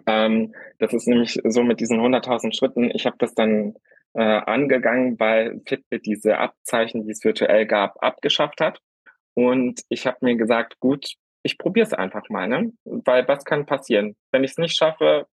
Ähm, 0.05 0.55
das 0.77 0.93
ist 0.93 1.09
nämlich 1.09 1.41
so 1.43 1.61
mit 1.61 1.81
diesen 1.81 1.99
100.000 1.99 2.55
Schritten. 2.55 2.89
Ich 2.93 3.05
habe 3.05 3.17
das 3.19 3.35
dann 3.35 3.75
äh, 4.13 4.21
angegangen, 4.21 5.19
weil 5.19 5.61
Fitbit 5.65 6.05
diese 6.05 6.37
Abzeichen, 6.37 7.05
die 7.05 7.11
es 7.11 7.23
virtuell 7.23 7.65
gab, 7.65 8.01
abgeschafft 8.03 8.61
hat. 8.61 8.79
Und 9.33 9.81
ich 9.89 10.05
habe 10.07 10.17
mir 10.21 10.35
gesagt, 10.35 10.79
gut, 10.79 11.13
ich 11.43 11.57
probiere 11.57 11.85
es 11.85 11.93
einfach 11.93 12.27
mal, 12.29 12.47
ne? 12.47 12.73
Weil 12.83 13.27
was 13.27 13.45
kann 13.45 13.65
passieren? 13.65 14.15
Wenn 14.31 14.43
ich 14.43 14.51
es 14.51 14.57
nicht 14.57 14.75
schaffe, 14.75 15.27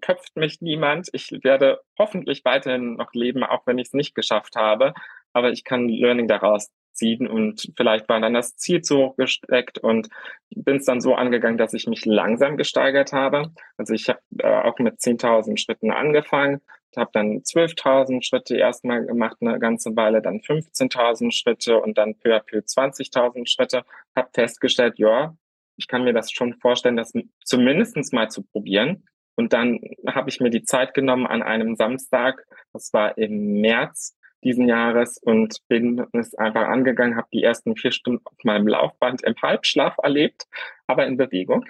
köpft 0.00 0.36
mich 0.36 0.60
niemand. 0.60 1.08
Ich 1.12 1.30
werde 1.42 1.80
hoffentlich 1.98 2.44
weiterhin 2.44 2.94
noch 2.94 3.12
leben, 3.12 3.44
auch 3.44 3.66
wenn 3.66 3.78
ich 3.78 3.88
es 3.88 3.92
nicht 3.92 4.14
geschafft 4.14 4.56
habe. 4.56 4.94
Aber 5.32 5.50
ich 5.50 5.64
kann 5.64 5.88
Learning 5.88 6.28
daraus 6.28 6.70
ziehen 6.92 7.28
und 7.28 7.72
vielleicht 7.76 8.08
war 8.08 8.20
dann 8.20 8.34
das 8.34 8.56
Ziel 8.56 8.82
zu 8.82 8.98
hoch 8.98 9.16
gesteckt 9.16 9.78
und 9.78 10.08
bin 10.50 10.76
es 10.76 10.84
dann 10.84 11.00
so 11.00 11.14
angegangen, 11.14 11.56
dass 11.56 11.72
ich 11.72 11.86
mich 11.86 12.04
langsam 12.04 12.56
gesteigert 12.56 13.12
habe. 13.12 13.52
Also 13.76 13.94
ich 13.94 14.08
habe 14.08 14.20
äh, 14.38 14.46
auch 14.46 14.78
mit 14.78 14.98
10.000 14.98 15.58
Schritten 15.58 15.92
angefangen 15.92 16.60
habe 16.96 17.10
dann 17.12 17.42
12.000 17.42 18.22
Schritte 18.22 18.56
erstmal 18.56 19.04
gemacht, 19.04 19.36
eine 19.40 19.58
ganze 19.58 19.94
Weile, 19.96 20.22
dann 20.22 20.40
15.000 20.40 21.32
Schritte 21.32 21.78
und 21.80 21.98
dann 21.98 22.16
peu 22.16 22.34
à 22.34 22.40
peu 22.40 22.58
20.000 22.58 23.46
Schritte. 23.48 23.84
Habe 24.16 24.28
festgestellt, 24.32 24.98
ja, 24.98 25.36
ich 25.76 25.88
kann 25.88 26.04
mir 26.04 26.12
das 26.12 26.30
schon 26.30 26.54
vorstellen, 26.54 26.96
das 26.96 27.12
zumindestens 27.44 28.12
mal 28.12 28.28
zu 28.28 28.42
probieren. 28.42 29.04
Und 29.36 29.52
dann 29.52 29.80
habe 30.06 30.28
ich 30.28 30.40
mir 30.40 30.50
die 30.50 30.64
Zeit 30.64 30.92
genommen 30.92 31.26
an 31.26 31.42
einem 31.42 31.76
Samstag, 31.76 32.44
das 32.72 32.92
war 32.92 33.16
im 33.16 33.60
März 33.60 34.16
diesen 34.44 34.68
Jahres 34.68 35.18
und 35.18 35.58
bin 35.68 36.04
es 36.12 36.34
einfach 36.34 36.66
angegangen, 36.68 37.16
habe 37.16 37.28
die 37.32 37.42
ersten 37.42 37.76
vier 37.76 37.92
Stunden 37.92 38.24
auf 38.24 38.36
meinem 38.44 38.68
Laufband 38.68 39.22
im 39.22 39.34
Halbschlaf 39.40 39.96
erlebt, 40.02 40.46
aber 40.86 41.06
in 41.06 41.16
Bewegung 41.16 41.64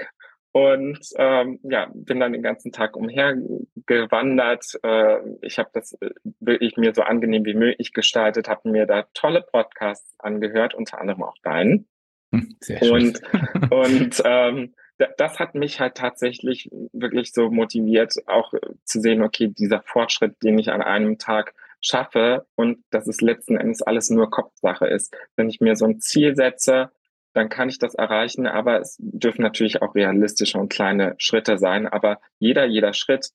und 0.52 0.98
ähm, 1.16 1.60
ja, 1.62 1.90
bin 1.94 2.18
dann 2.18 2.32
den 2.32 2.42
ganzen 2.42 2.72
Tag 2.72 2.96
umhergewandert. 2.96 4.78
Äh, 4.82 5.18
ich 5.42 5.58
habe 5.58 5.70
das 5.72 5.92
äh, 6.00 6.10
wirklich 6.40 6.76
mir 6.76 6.92
so 6.94 7.02
angenehm 7.02 7.44
wie 7.44 7.54
möglich 7.54 7.92
gestaltet, 7.92 8.48
habe 8.48 8.68
mir 8.68 8.86
da 8.86 9.04
tolle 9.14 9.42
Podcasts 9.42 10.14
angehört, 10.18 10.74
unter 10.74 11.00
anderem 11.00 11.22
auch 11.22 11.36
deinen. 11.42 11.88
Hm, 12.32 12.56
sehr 12.60 12.78
schön. 12.78 12.92
Und, 12.92 13.22
und 13.70 14.22
ähm, 14.24 14.74
das 15.16 15.38
hat 15.38 15.54
mich 15.54 15.80
halt 15.80 15.94
tatsächlich 15.94 16.68
wirklich 16.92 17.32
so 17.32 17.50
motiviert, 17.50 18.14
auch 18.26 18.52
zu 18.84 19.00
sehen, 19.00 19.22
okay, 19.22 19.48
dieser 19.48 19.82
Fortschritt, 19.82 20.42
den 20.42 20.58
ich 20.58 20.70
an 20.70 20.82
einem 20.82 21.18
Tag 21.18 21.54
schaffe 21.80 22.46
und 22.56 22.84
dass 22.90 23.06
es 23.06 23.20
letzten 23.20 23.56
Endes 23.56 23.82
alles 23.82 24.10
nur 24.10 24.30
Kopfsache 24.30 24.86
ist. 24.86 25.16
Wenn 25.36 25.48
ich 25.48 25.60
mir 25.60 25.76
so 25.76 25.86
ein 25.86 26.00
Ziel 26.00 26.36
setze, 26.36 26.90
dann 27.32 27.48
kann 27.48 27.68
ich 27.68 27.78
das 27.78 27.94
erreichen, 27.94 28.46
aber 28.46 28.80
es 28.80 28.96
dürfen 28.98 29.42
natürlich 29.42 29.82
auch 29.82 29.94
realistische 29.94 30.58
und 30.58 30.72
kleine 30.72 31.14
Schritte 31.18 31.58
sein. 31.58 31.86
Aber 31.86 32.20
jeder, 32.38 32.64
jeder 32.64 32.92
Schritt 32.92 33.30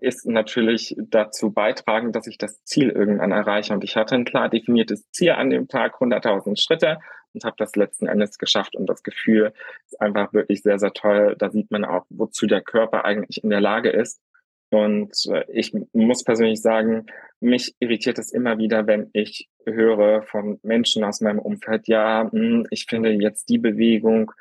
ist 0.00 0.26
natürlich 0.26 0.94
dazu 0.98 1.50
beitragen, 1.50 2.12
dass 2.12 2.26
ich 2.26 2.38
das 2.38 2.62
Ziel 2.64 2.90
irgendwann 2.90 3.32
erreiche. 3.32 3.72
Und 3.72 3.84
ich 3.84 3.96
hatte 3.96 4.14
ein 4.14 4.24
klar 4.24 4.48
definiertes 4.48 5.10
Ziel 5.10 5.32
an 5.32 5.50
dem 5.50 5.68
Tag, 5.68 5.94
100.000 5.96 6.60
Schritte 6.60 6.98
und 7.32 7.44
habe 7.44 7.56
das 7.58 7.74
letzten 7.76 8.06
Endes 8.06 8.38
geschafft. 8.38 8.76
Und 8.76 8.86
das 8.86 9.02
Gefühl 9.02 9.52
ist 9.86 10.00
einfach 10.00 10.32
wirklich 10.32 10.62
sehr, 10.62 10.78
sehr 10.78 10.92
toll. 10.92 11.36
Da 11.38 11.50
sieht 11.50 11.70
man 11.70 11.84
auch, 11.84 12.04
wozu 12.10 12.46
der 12.46 12.60
Körper 12.60 13.04
eigentlich 13.04 13.42
in 13.42 13.50
der 13.50 13.60
Lage 13.60 13.90
ist. 13.90 14.20
Und 14.70 15.12
äh, 15.30 15.44
ich 15.52 15.74
muss 15.92 16.24
persönlich 16.24 16.60
sagen, 16.60 17.06
mich 17.40 17.74
irritiert 17.78 18.18
es 18.18 18.32
immer 18.32 18.58
wieder, 18.58 18.86
wenn 18.86 19.10
ich 19.12 19.48
höre 19.64 20.22
von 20.22 20.58
Menschen 20.62 21.04
aus 21.04 21.20
meinem 21.20 21.38
Umfeld, 21.38 21.88
ja, 21.88 22.28
hm, 22.30 22.66
ich 22.70 22.86
finde 22.86 23.10
jetzt 23.10 23.48
die 23.48 23.58
Bewegung 23.58 24.32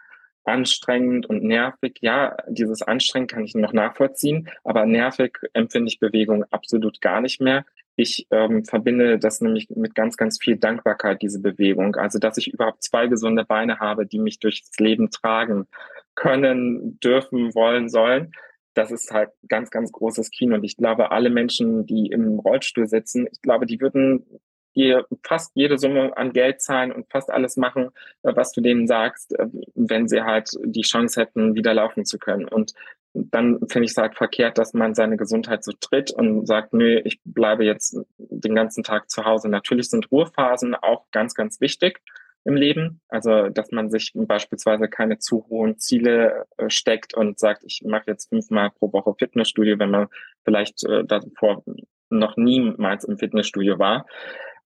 anstrengend 0.43 1.25
und 1.25 1.43
nervig. 1.43 1.97
Ja, 2.01 2.37
dieses 2.47 2.81
anstrengend 2.81 3.31
kann 3.31 3.43
ich 3.43 3.53
noch 3.53 3.73
nachvollziehen, 3.73 4.49
aber 4.63 4.85
nervig 4.85 5.37
empfinde 5.53 5.89
ich 5.89 5.99
Bewegung 5.99 6.45
absolut 6.51 7.01
gar 7.01 7.21
nicht 7.21 7.41
mehr. 7.41 7.65
Ich 7.97 8.27
ähm, 8.29 8.63
verbinde 8.63 9.17
das 9.17 9.41
nämlich 9.41 9.69
mit 9.69 9.95
ganz, 9.95 10.17
ganz 10.17 10.37
viel 10.41 10.57
Dankbarkeit, 10.57 11.21
diese 11.21 11.41
Bewegung. 11.41 11.95
Also, 11.95 12.19
dass 12.19 12.37
ich 12.37 12.53
überhaupt 12.53 12.83
zwei 12.83 13.07
gesunde 13.07 13.43
Beine 13.43 13.79
habe, 13.79 14.05
die 14.05 14.19
mich 14.19 14.39
durchs 14.39 14.69
Leben 14.77 15.09
tragen 15.09 15.67
können, 16.15 16.99
dürfen, 16.99 17.53
wollen, 17.55 17.89
sollen. 17.89 18.31
Das 18.77 18.91
ist 18.91 19.11
halt 19.11 19.31
ganz, 19.47 19.71
ganz 19.71 19.91
großes 19.91 20.29
Kino. 20.29 20.55
Und 20.55 20.63
ich 20.63 20.77
glaube, 20.77 21.11
alle 21.11 21.31
Menschen, 21.31 21.87
die 21.87 22.07
im 22.07 22.37
Rollstuhl 22.37 22.87
sitzen, 22.87 23.27
ich 23.31 23.41
glaube, 23.41 23.65
die 23.65 23.81
würden 23.81 24.39
dir 24.75 25.07
fast 25.23 25.51
jede 25.55 25.79
Summe 25.79 26.15
an 26.15 26.31
Geld 26.31 26.61
zahlen 26.61 26.91
und 26.91 27.09
fast 27.09 27.31
alles 27.31 27.57
machen, 27.57 27.89
äh, 28.21 28.35
was 28.35 28.51
du 28.51 28.61
denen 28.61 28.85
sagst, 28.85 29.33
äh, 29.33 29.47
wenn 29.73 30.07
sie 30.07 30.21
halt 30.21 30.51
die 30.63 30.83
Chance 30.83 31.19
hätten, 31.19 31.55
wieder 31.55 31.73
laufen 31.73 32.05
zu 32.05 32.19
können. 32.19 32.47
Und 32.47 32.73
dann 33.13 33.57
finde 33.67 33.85
ich 33.85 33.91
es 33.91 33.97
halt 33.97 34.15
verkehrt, 34.15 34.59
dass 34.59 34.75
man 34.75 34.93
seine 34.93 35.17
Gesundheit 35.17 35.63
so 35.63 35.71
tritt 35.71 36.11
und 36.11 36.45
sagt, 36.45 36.73
nö, 36.73 37.01
ich 37.03 37.19
bleibe 37.25 37.65
jetzt 37.65 37.97
den 38.19 38.53
ganzen 38.53 38.83
Tag 38.83 39.09
zu 39.09 39.25
Hause. 39.25 39.49
Natürlich 39.49 39.89
sind 39.89 40.11
Ruhephasen 40.11 40.75
auch 40.75 41.09
ganz, 41.11 41.33
ganz 41.33 41.59
wichtig 41.59 41.99
im 42.47 42.55
Leben. 42.55 43.01
Also, 43.09 43.49
dass 43.49 43.71
man 43.71 43.91
sich 43.91 44.13
beispielsweise 44.15 44.87
keine 44.87 45.19
zu 45.19 45.45
hohen 45.49 45.77
Ziele 45.77 46.45
äh, 46.57 46.69
steckt 46.69 47.13
und 47.13 47.37
sagt, 47.37 47.63
ich 47.65 47.81
mache 47.85 48.05
jetzt 48.07 48.29
fünfmal 48.29 48.71
pro 48.71 48.91
Woche 48.93 49.13
Fitnessstudio, 49.19 49.77
wenn 49.79 49.91
man 49.91 50.07
vielleicht 50.45 50.83
äh, 50.85 51.03
davor 51.03 51.63
noch 52.09 52.37
niemals 52.37 53.03
im 53.03 53.17
Fitnessstudio 53.17 53.79
war. 53.79 54.05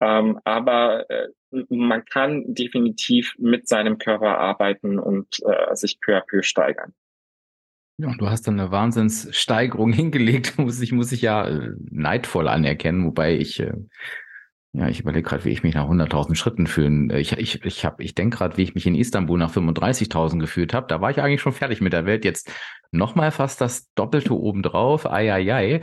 Ähm, 0.02 0.40
aber 0.44 1.10
äh, 1.10 1.30
man 1.70 2.04
kann 2.04 2.44
definitiv 2.54 3.34
mit 3.38 3.68
seinem 3.70 3.98
Körper 3.98 4.38
arbeiten 4.38 5.00
und 5.00 5.38
äh, 5.46 5.74
sich 5.76 6.00
peu 6.02 6.18
à 6.18 6.22
peu 6.22 6.44
steigern. 6.44 6.94
Ja, 7.98 8.14
du 8.18 8.30
hast 8.30 8.46
dann 8.48 8.60
eine 8.60 8.72
Wahnsinnssteigerung 8.72 9.94
hingelegt, 9.94 10.58
muss 10.58 10.82
ich, 10.82 10.92
muss 10.92 11.14
ich 11.14 11.22
ja 11.22 11.48
äh, 11.48 11.72
neidvoll 11.90 12.50
anerkennen, 12.50 13.06
wobei 13.06 13.38
ich, 13.38 13.62
äh, 13.62 13.74
ja, 14.74 14.88
ich 14.88 15.00
überlege 15.00 15.28
gerade, 15.28 15.46
wie 15.46 15.50
ich 15.50 15.64
mich 15.64 15.74
nach 15.74 15.90
100.000 15.90 16.36
Schritten 16.36 16.68
fühlen. 16.68 17.10
Äh, 17.10 17.20
ich, 17.20 17.32
ich, 17.34 17.66
ich, 17.66 17.86
hab, 17.86 18.00
ich 18.00 18.14
denke 18.14 18.38
gerade, 18.38 18.58
wie 18.58 18.64
ich 18.64 18.76
mich 18.76 18.86
in 18.86 18.96
Istanbul 18.96 19.40
nach 19.40 19.52
35.000 19.52 20.40
gefühlt 20.40 20.74
habe. 20.74 20.88
Da 20.88 21.02
war 21.02 21.10
ich 21.10 21.22
eigentlich 21.22 21.42
schon 21.42 21.54
fertig 21.54 21.82
mit 21.82 21.94
der 21.94 22.06
Welt. 22.06 22.24
Jetzt 22.24 22.52
nochmal 22.92 23.32
fast 23.32 23.62
das 23.62 23.92
Doppelte 23.94 24.38
obendrauf. 24.38 25.10
Ei, 25.10 25.34
ei, 25.34 25.54
ei. 25.54 25.82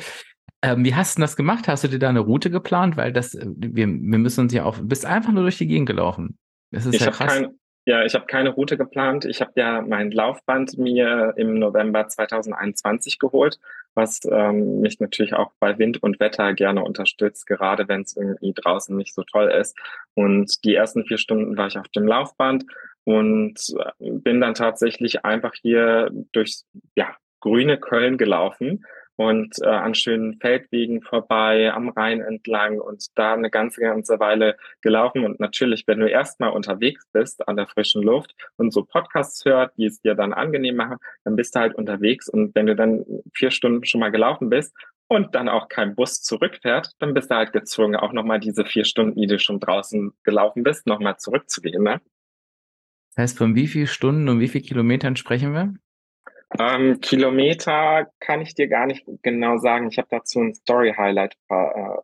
Ähm, 0.62 0.84
wie 0.84 0.95
hast 0.95 1.18
du 1.18 1.20
das 1.20 1.37
gemacht? 1.37 1.66
Hast 1.66 1.84
du 1.84 1.89
dir 1.89 1.99
da 1.99 2.09
eine 2.09 2.20
Route 2.20 2.51
geplant? 2.51 2.97
Weil 2.97 3.12
das, 3.12 3.34
äh, 3.34 3.47
wir, 3.57 3.87
wir 3.87 4.18
müssen 4.18 4.41
uns 4.41 4.53
ja 4.53 4.64
auch, 4.64 4.78
bist 4.80 5.05
einfach 5.05 5.32
nur 5.32 5.43
durch 5.43 5.59
die 5.59 5.66
Gegend 5.66 5.89
gelaufen. 5.89 6.39
Das 6.70 6.87
ist 6.87 6.95
ich 6.95 7.01
ja 7.01 7.11
krass. 7.11 7.41
Kein, 7.41 7.59
ja, 7.87 8.05
ich 8.05 8.14
habe 8.14 8.26
keine 8.26 8.51
Route 8.51 8.76
geplant. 8.76 9.24
Ich 9.24 9.41
habe 9.41 9.53
ja 9.55 9.80
mein 9.80 10.11
Laufband 10.11 10.76
mir 10.76 11.34
im 11.37 11.61
November 11.61 12.09
2021 12.09 13.20
geholt, 13.20 13.61
was 13.95 14.20
ähm, 14.28 14.80
mich 14.80 14.99
natürlich 14.99 15.34
auch 15.34 15.53
bei 15.61 15.78
Wind 15.78 16.03
und 16.03 16.18
Wetter 16.18 16.53
gerne 16.53 16.82
unterstützt, 16.82 17.47
gerade 17.47 17.87
wenn 17.87 18.01
es 18.01 18.16
irgendwie 18.16 18.53
draußen 18.55 18.97
nicht 18.97 19.14
so 19.14 19.22
toll 19.22 19.53
ist. 19.53 19.78
Und 20.14 20.64
die 20.64 20.74
ersten 20.74 21.05
vier 21.05 21.18
Stunden 21.18 21.57
war 21.57 21.68
ich 21.68 21.78
auf 21.78 21.87
dem 21.89 22.09
Laufband 22.09 22.64
und 23.05 23.55
äh, 23.78 24.11
bin 24.11 24.41
dann 24.41 24.55
tatsächlich 24.55 25.24
einfach 25.24 25.55
hier 25.55 26.11
durchs 26.32 26.66
ja, 26.97 27.14
grüne 27.41 27.78
Köln 27.78 28.18
gelaufen 28.18 28.84
und 29.17 29.57
äh, 29.62 29.67
an 29.67 29.95
schönen 29.95 30.39
Feldwegen 30.41 31.03
vorbei, 31.03 31.73
am 31.73 31.89
Rhein 31.89 32.21
entlang 32.21 32.79
und 32.79 33.07
da 33.14 33.33
eine 33.33 33.51
ganze, 33.51 33.81
ganze 33.81 34.21
Weile 34.21 34.57
gelaufen. 34.83 35.25
Und 35.25 35.41
natürlich, 35.41 35.85
wenn 35.87 36.01
du 36.01 36.09
erstmal 36.09 36.51
unterwegs 36.51 37.07
bist 37.12 37.47
an 37.49 37.57
der 37.57 37.67
frischen 37.67 38.03
Luft 38.03 38.35
und 38.57 38.73
so 38.73 38.85
Podcasts 38.85 39.45
hört, 39.45 39.73
die 39.77 39.87
es 39.87 40.01
dir 40.01 40.14
dann 40.14 40.33
angenehm 40.33 40.77
machen, 40.77 40.99
dann 41.25 41.37
bist 41.37 41.57
du 41.57 41.61
halt 41.61 41.75
unterwegs. 41.75 42.29
Und 42.29 42.55
wenn 42.55 42.67
du 42.67 42.77
dann 42.77 43.05
vier 43.35 43.51
Stunden 43.51 43.85
schon 43.85 44.01
mal 44.01 44.11
gelaufen 44.11 44.51
bist 44.51 44.75
und 45.09 45.35
dann 45.35 45.49
auch 45.49 45.69
kein 45.69 45.95
Bus 45.95 46.23
zurückfährt, 46.23 46.93
dann 46.99 47.14
bist 47.14 47.31
du 47.31 47.37
halt 47.37 47.53
gezwungen, 47.53 47.97
auch 47.97 48.12
nochmal 48.12 48.41
diese 48.41 48.64
vier 48.64 48.85
Stunden, 48.85 49.21
die 49.21 49.27
du 49.27 49.39
schon 49.39 49.61
draußen 49.61 50.12
gelaufen 50.25 50.62
bist, 50.62 50.87
nochmal 50.87 51.17
zurückzugehen. 51.17 51.83
Ne? 51.83 52.01
Das 53.14 53.23
heißt, 53.23 53.39
von 53.39 53.55
wie 53.55 53.67
vielen 53.67 53.87
Stunden 53.87 54.29
und 54.29 54.41
wie 54.41 54.49
vielen 54.49 54.64
Kilometern 54.64 55.17
sprechen 55.17 55.55
wir? 55.55 55.75
Ähm, 56.59 57.01
Kilometer 57.01 58.09
kann 58.21 58.41
ich 58.41 58.55
dir 58.55 58.69
gar 58.69 58.87
nicht 58.87 59.05
genau 59.23 59.59
sagen. 59.59 59.89
Ich 59.89 59.99
habe 59.99 60.09
dazu 60.11 60.41
ein 60.41 60.55
Story-Highlight 60.55 61.35
äh, 61.49 61.55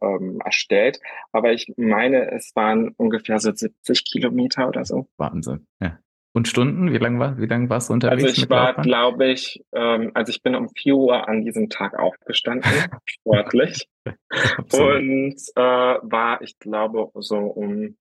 ähm, 0.02 0.40
erstellt, 0.44 1.00
aber 1.32 1.52
ich 1.52 1.72
meine, 1.76 2.30
es 2.32 2.54
waren 2.54 2.90
ungefähr 2.96 3.38
so 3.38 3.52
70 3.52 4.04
Kilometer 4.04 4.68
oder 4.68 4.84
so. 4.84 5.06
Wahnsinn. 5.16 5.66
Ja. 5.80 5.98
Und 6.34 6.48
Stunden? 6.48 6.92
Wie 6.92 6.98
lange 6.98 7.18
war, 7.18 7.38
wie 7.38 7.46
lange 7.46 7.68
warst 7.68 7.90
du 7.90 7.92
unterwegs? 7.92 8.24
Also 8.24 8.42
ich 8.42 8.50
war, 8.50 8.74
glaube 8.74 9.26
ich, 9.26 9.62
ähm, 9.72 10.12
also 10.14 10.30
ich 10.30 10.42
bin 10.42 10.54
um 10.54 10.70
4 10.70 10.94
Uhr 10.94 11.28
an 11.28 11.42
diesem 11.42 11.68
Tag 11.68 11.98
aufgestanden, 11.98 12.70
sportlich. 13.04 13.88
und 14.06 15.36
äh, 15.56 15.60
war, 15.60 16.40
ich 16.40 16.58
glaube, 16.58 17.10
so 17.20 17.36
um 17.36 17.96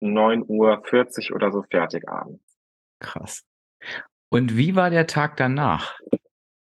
9 0.00 0.44
Uhr 0.46 0.82
40 0.84 1.34
oder 1.34 1.52
so 1.52 1.62
fertig 1.62 2.08
abends. 2.08 2.42
Krass. 3.00 3.44
Und 4.30 4.56
wie 4.56 4.76
war 4.76 4.90
der 4.90 5.06
Tag 5.06 5.36
danach? 5.36 5.98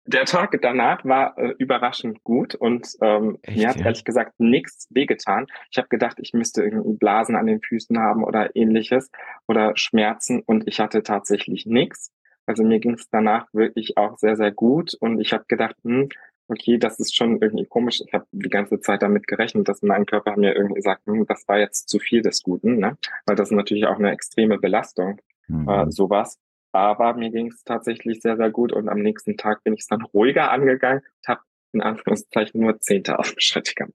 Der 0.06 0.24
Tag 0.24 0.58
danach 0.60 1.04
war 1.04 1.38
äh, 1.38 1.54
überraschend 1.58 2.24
gut 2.24 2.56
und 2.56 2.96
ähm, 3.00 3.38
Echt, 3.42 3.58
mir 3.58 3.68
hat 3.68 3.76
ja? 3.76 3.86
ehrlich 3.86 4.04
gesagt 4.04 4.38
nichts 4.38 4.88
wehgetan. 4.90 5.46
Ich 5.70 5.78
habe 5.78 5.88
gedacht, 5.88 6.16
ich 6.20 6.32
müsste 6.32 6.64
irgendwie 6.64 6.96
Blasen 6.96 7.36
an 7.36 7.46
den 7.46 7.60
Füßen 7.60 7.96
haben 7.98 8.24
oder 8.24 8.56
ähnliches 8.56 9.10
oder 9.46 9.72
Schmerzen 9.76 10.42
und 10.44 10.66
ich 10.66 10.80
hatte 10.80 11.04
tatsächlich 11.04 11.64
nichts. 11.66 12.12
Also 12.46 12.64
mir 12.64 12.80
ging 12.80 12.94
es 12.94 13.08
danach 13.10 13.46
wirklich 13.52 13.96
auch 13.98 14.18
sehr, 14.18 14.36
sehr 14.36 14.50
gut 14.50 14.94
und 14.98 15.20
ich 15.20 15.32
habe 15.32 15.44
gedacht, 15.46 15.76
hm, 15.84 16.08
okay, 16.48 16.78
das 16.78 16.98
ist 16.98 17.14
schon 17.14 17.40
irgendwie 17.40 17.66
komisch. 17.66 18.02
Ich 18.04 18.12
habe 18.12 18.26
die 18.32 18.50
ganze 18.50 18.80
Zeit 18.80 19.02
damit 19.02 19.28
gerechnet, 19.28 19.68
dass 19.68 19.82
mein 19.82 20.06
Körper 20.06 20.36
mir 20.36 20.56
irgendwie 20.56 20.82
sagt, 20.82 21.06
hm, 21.06 21.26
das 21.26 21.46
war 21.46 21.60
jetzt 21.60 21.88
zu 21.88 22.00
viel 22.00 22.22
des 22.22 22.42
Guten, 22.42 22.78
ne? 22.78 22.96
weil 23.26 23.36
das 23.36 23.50
ist 23.50 23.56
natürlich 23.56 23.86
auch 23.86 23.98
eine 23.98 24.10
extreme 24.10 24.58
Belastung, 24.58 25.20
mhm. 25.46 25.68
äh, 25.68 25.90
sowas. 25.90 26.38
Aber 26.72 27.14
mir 27.14 27.30
ging 27.30 27.48
es 27.48 27.64
tatsächlich 27.64 28.20
sehr, 28.20 28.36
sehr 28.36 28.50
gut 28.50 28.72
und 28.72 28.88
am 28.88 29.00
nächsten 29.00 29.36
Tag 29.36 29.64
bin 29.64 29.74
ich 29.74 29.80
es 29.80 29.86
dann 29.86 30.02
ruhiger 30.02 30.50
angegangen 30.50 31.00
und 31.00 31.28
habe 31.28 31.40
in 31.72 31.82
Anführungszeichen 31.82 32.60
nur 32.60 32.72
10.000 32.72 33.34
Schritte 33.38 33.74
gemacht. 33.74 33.94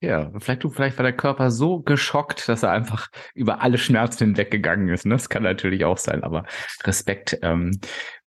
Ja, 0.00 0.32
vielleicht, 0.40 0.64
du, 0.64 0.70
vielleicht 0.70 0.98
war 0.98 1.04
der 1.04 1.16
Körper 1.16 1.52
so 1.52 1.78
geschockt, 1.80 2.48
dass 2.48 2.64
er 2.64 2.72
einfach 2.72 3.08
über 3.34 3.62
alle 3.62 3.78
Schmerzen 3.78 4.24
hinweggegangen 4.26 4.88
ist. 4.88 5.06
Ne? 5.06 5.14
Das 5.14 5.28
kann 5.28 5.44
natürlich 5.44 5.84
auch 5.84 5.98
sein, 5.98 6.24
aber 6.24 6.44
Respekt 6.82 7.38
ähm, 7.42 7.78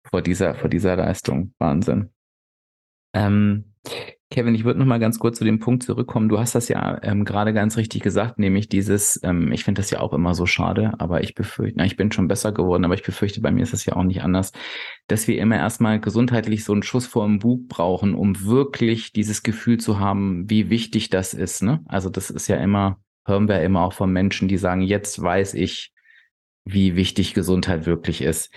vor 0.10 0.22
dieser, 0.22 0.56
vor 0.56 0.70
dieser 0.70 0.96
Leistung. 0.96 1.54
Wahnsinn. 1.60 2.14
Ähm, 3.14 3.74
Kevin, 4.32 4.56
ich 4.56 4.64
würde 4.66 4.80
noch 4.80 4.88
mal 4.88 5.00
ganz 5.00 5.20
kurz 5.20 5.38
zu 5.38 5.44
dem 5.44 5.60
Punkt 5.60 5.84
zurückkommen. 5.84 6.30
Du 6.30 6.40
hast 6.40 6.56
das 6.56 6.68
ja 6.68 7.00
ähm, 7.04 7.26
gerade 7.26 7.54
ganz 7.54 7.78
richtig 7.78 8.02
gesagt, 8.02 8.40
nämlich 8.40 8.68
dieses, 8.68 9.20
ähm, 9.24 9.52
ich 9.52 9.64
finde 9.64 9.82
das 9.82 9.92
ja 9.92 10.00
auch 10.00 10.14
immer 10.14 10.34
so 10.34 10.48
schade, 10.48 10.94
aber 10.98 11.22
ich 11.22 11.36
befürchte, 11.36 11.78
na, 11.78 11.86
ich 11.86 11.96
bin 11.96 12.12
schon 12.12 12.28
besser 12.28 12.52
geworden, 12.52 12.86
aber 12.86 12.96
ich 12.96 13.04
befürchte, 13.04 13.40
bei 13.40 13.52
mir 13.52 13.62
ist 13.62 13.74
es 13.74 13.86
ja 13.86 13.96
auch 13.96 14.04
nicht 14.04 14.24
anders, 14.24 14.52
dass 15.08 15.28
wir 15.28 15.38
immer 15.40 15.58
erstmal 15.58 16.00
gesundheitlich 16.00 16.64
so 16.64 16.74
einen 16.74 16.82
Schuss 16.82 17.06
vor 17.06 17.26
dem 17.28 17.38
Bug 17.38 17.68
brauchen, 17.68 18.16
um 18.16 18.44
wirklich 18.46 19.14
dieses 19.14 19.44
Gefühl 19.44 19.78
zu 19.78 20.00
haben, 20.00 20.50
wie 20.50 20.72
wichtig 20.72 21.12
das 21.12 21.36
ist. 21.36 21.62
Ne? 21.62 21.84
Also 21.86 22.10
das 22.10 22.32
ist 22.32 22.48
ja 22.48 22.58
immer, 22.58 22.98
hören 23.28 23.48
wir 23.48 23.62
immer 23.62 23.84
auch 23.84 23.94
von 23.94 24.12
Menschen, 24.12 24.48
die 24.48 24.58
sagen, 24.58 24.82
jetzt 24.82 25.22
weiß 25.22 25.54
ich, 25.54 25.94
wie 26.66 26.96
wichtig 26.96 27.36
Gesundheit 27.36 27.86
wirklich 27.86 28.24
ist 28.24 28.50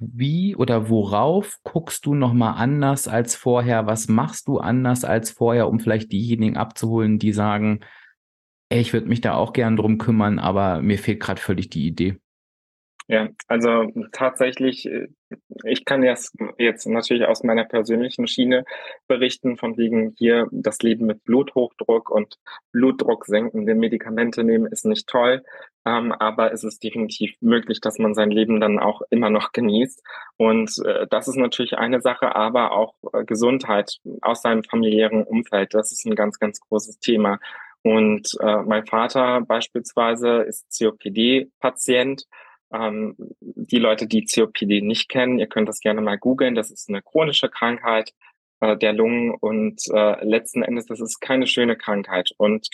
wie 0.00 0.54
oder 0.56 0.88
worauf 0.88 1.58
guckst 1.64 2.04
du 2.06 2.14
nochmal 2.14 2.54
anders 2.56 3.08
als 3.08 3.34
vorher? 3.36 3.86
Was 3.86 4.08
machst 4.08 4.48
du 4.48 4.58
anders 4.58 5.04
als 5.04 5.30
vorher, 5.30 5.68
um 5.68 5.80
vielleicht 5.80 6.12
diejenigen 6.12 6.56
abzuholen, 6.56 7.18
die 7.18 7.32
sagen, 7.32 7.80
ey, 8.70 8.80
ich 8.80 8.92
würde 8.92 9.08
mich 9.08 9.20
da 9.20 9.34
auch 9.34 9.52
gern 9.52 9.76
drum 9.76 9.98
kümmern, 9.98 10.38
aber 10.38 10.82
mir 10.82 10.98
fehlt 10.98 11.20
gerade 11.20 11.40
völlig 11.40 11.70
die 11.70 11.86
Idee? 11.86 12.18
Ja, 13.12 13.28
also 13.46 13.92
tatsächlich, 14.12 14.86
äh, 14.86 15.08
ich 15.64 15.84
kann 15.84 16.02
jetzt, 16.02 16.34
jetzt 16.56 16.86
natürlich 16.86 17.26
aus 17.26 17.42
meiner 17.42 17.64
persönlichen 17.64 18.26
Schiene 18.26 18.64
berichten, 19.06 19.58
von 19.58 19.76
wegen 19.76 20.14
hier 20.16 20.48
das 20.50 20.78
Leben 20.80 21.04
mit 21.04 21.22
Bluthochdruck 21.24 22.08
und 22.08 22.38
Blutdruck 22.72 23.26
senkende 23.26 23.74
Medikamente 23.74 24.44
nehmen 24.44 24.64
ist 24.64 24.86
nicht 24.86 25.08
toll, 25.08 25.42
ähm, 25.84 26.12
aber 26.12 26.54
es 26.54 26.64
ist 26.64 26.82
definitiv 26.82 27.36
möglich, 27.42 27.82
dass 27.82 27.98
man 27.98 28.14
sein 28.14 28.30
Leben 28.30 28.60
dann 28.60 28.78
auch 28.78 29.02
immer 29.10 29.28
noch 29.28 29.52
genießt. 29.52 30.02
Und 30.38 30.72
äh, 30.82 31.06
das 31.10 31.28
ist 31.28 31.36
natürlich 31.36 31.74
eine 31.76 32.00
Sache, 32.00 32.34
aber 32.34 32.72
auch 32.72 32.94
äh, 33.12 33.26
Gesundheit 33.26 33.98
aus 34.22 34.40
seinem 34.40 34.64
familiären 34.64 35.22
Umfeld, 35.24 35.74
das 35.74 35.92
ist 35.92 36.06
ein 36.06 36.14
ganz, 36.14 36.38
ganz 36.38 36.60
großes 36.60 36.98
Thema. 36.98 37.40
Und 37.82 38.38
äh, 38.40 38.62
mein 38.62 38.86
Vater 38.86 39.42
beispielsweise 39.42 40.44
ist 40.44 40.74
COPD-Patient 40.78 42.26
ähm, 42.72 43.16
die 43.40 43.78
Leute, 43.78 44.06
die 44.06 44.24
COPD 44.24 44.80
nicht 44.80 45.08
kennen, 45.08 45.38
ihr 45.38 45.46
könnt 45.46 45.68
das 45.68 45.80
gerne 45.80 46.00
mal 46.00 46.18
googeln. 46.18 46.54
Das 46.54 46.70
ist 46.70 46.88
eine 46.88 47.02
chronische 47.02 47.48
Krankheit, 47.48 48.12
äh, 48.60 48.76
der 48.76 48.92
Lungen 48.92 49.32
und 49.32 49.82
äh, 49.92 50.24
letzten 50.24 50.62
Endes, 50.62 50.86
das 50.86 51.00
ist 51.00 51.20
keine 51.20 51.46
schöne 51.46 51.76
Krankheit. 51.76 52.30
Und 52.36 52.68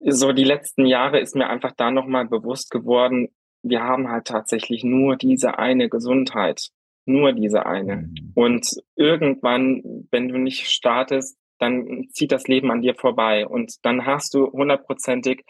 so 0.00 0.32
die 0.32 0.44
letzten 0.44 0.86
Jahre 0.86 1.20
ist 1.20 1.36
mir 1.36 1.48
einfach 1.48 1.72
da 1.76 1.90
nochmal 1.90 2.26
bewusst 2.26 2.70
geworden, 2.70 3.28
wir 3.62 3.82
haben 3.82 4.08
halt 4.08 4.26
tatsächlich 4.26 4.82
nur 4.84 5.16
diese 5.16 5.58
eine 5.58 5.88
Gesundheit. 5.88 6.70
Nur 7.04 7.32
diese 7.32 7.66
eine. 7.66 7.96
Mhm. 7.96 8.32
Und 8.34 8.68
irgendwann, 8.94 10.06
wenn 10.10 10.28
du 10.28 10.38
nicht 10.38 10.68
startest, 10.70 11.36
dann 11.58 12.08
zieht 12.10 12.32
das 12.32 12.46
Leben 12.46 12.70
an 12.70 12.82
dir 12.82 12.94
vorbei. 12.94 13.46
Und 13.46 13.84
dann 13.84 14.06
hast 14.06 14.34
du 14.34 14.50
hundertprozentig 14.52 15.44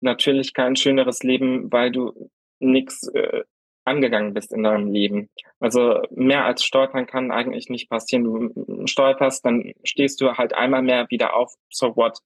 natürlich 0.00 0.52
kein 0.52 0.76
schöneres 0.76 1.22
Leben, 1.22 1.70
weil 1.72 1.90
du 1.90 2.30
nichts 2.58 3.08
äh, 3.08 3.42
angegangen 3.84 4.34
bist 4.34 4.52
in 4.52 4.64
deinem 4.64 4.90
Leben. 4.92 5.30
Also 5.60 6.02
mehr 6.10 6.44
als 6.44 6.64
stolpern 6.64 7.06
kann 7.06 7.30
eigentlich 7.30 7.68
nicht 7.68 7.88
passieren. 7.88 8.24
Du 8.24 8.86
stolperst, 8.86 9.44
dann 9.44 9.72
stehst 9.84 10.20
du 10.20 10.32
halt 10.32 10.54
einmal 10.54 10.82
mehr 10.82 11.06
wieder 11.08 11.34
auf. 11.34 11.54
So 11.70 11.96
what? 11.96 12.18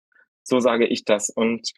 So 0.43 0.59
sage 0.59 0.87
ich 0.87 1.05
das. 1.05 1.29
Und 1.29 1.73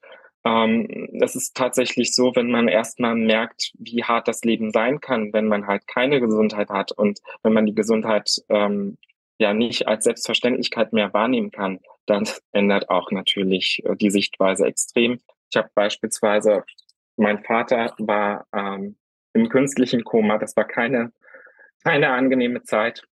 ähm, 0.45 1.09
das 1.13 1.37
ist 1.37 1.57
tatsächlich 1.57 2.15
so, 2.15 2.35
wenn 2.35 2.51
man 2.51 2.69
erstmal 2.69 3.15
merkt, 3.15 3.73
wie 3.79 4.05
hart 4.05 4.29
das 4.29 4.43
Leben 4.43 4.71
sein 4.73 5.01
kann, 5.01 5.33
wenn 5.33 5.47
man 5.47 5.67
halt 5.67 5.87
keine 5.87 6.21
Gesundheit 6.21 6.69
hat 6.71 6.93
und 6.93 7.21
wenn 7.43 7.53
man 7.53 7.67
die 7.67 7.75
Gesundheit 7.75 8.43
ähm, 8.49 8.99
ja 9.39 9.53
nicht 9.53 9.89
als 9.89 10.05
Selbstverständlichkeit 10.05 10.93
mehr 10.93 11.13
wahrnehmen 11.13 11.51
kann, 11.51 11.81
dann 12.07 12.29
ändert 12.53 12.91
auch 12.91 13.11
natürlich 13.11 13.83
äh, 13.85 13.97
die 13.97 14.11
Sichtweise 14.11 14.67
extrem. 14.67 15.21
Ich 15.51 15.57
habe 15.57 15.71
beispielsweise, 15.75 16.65
mein 17.17 17.43
Vater 17.45 17.95
war 17.99 18.47
ähm, 18.55 18.97
im 19.33 19.49
künstlichen 19.49 20.05
Koma, 20.05 20.39
das 20.39 20.57
war 20.57 20.65
keine, 20.65 21.13
keine 21.85 22.11
angenehme 22.11 22.63
Zeit. 22.63 23.03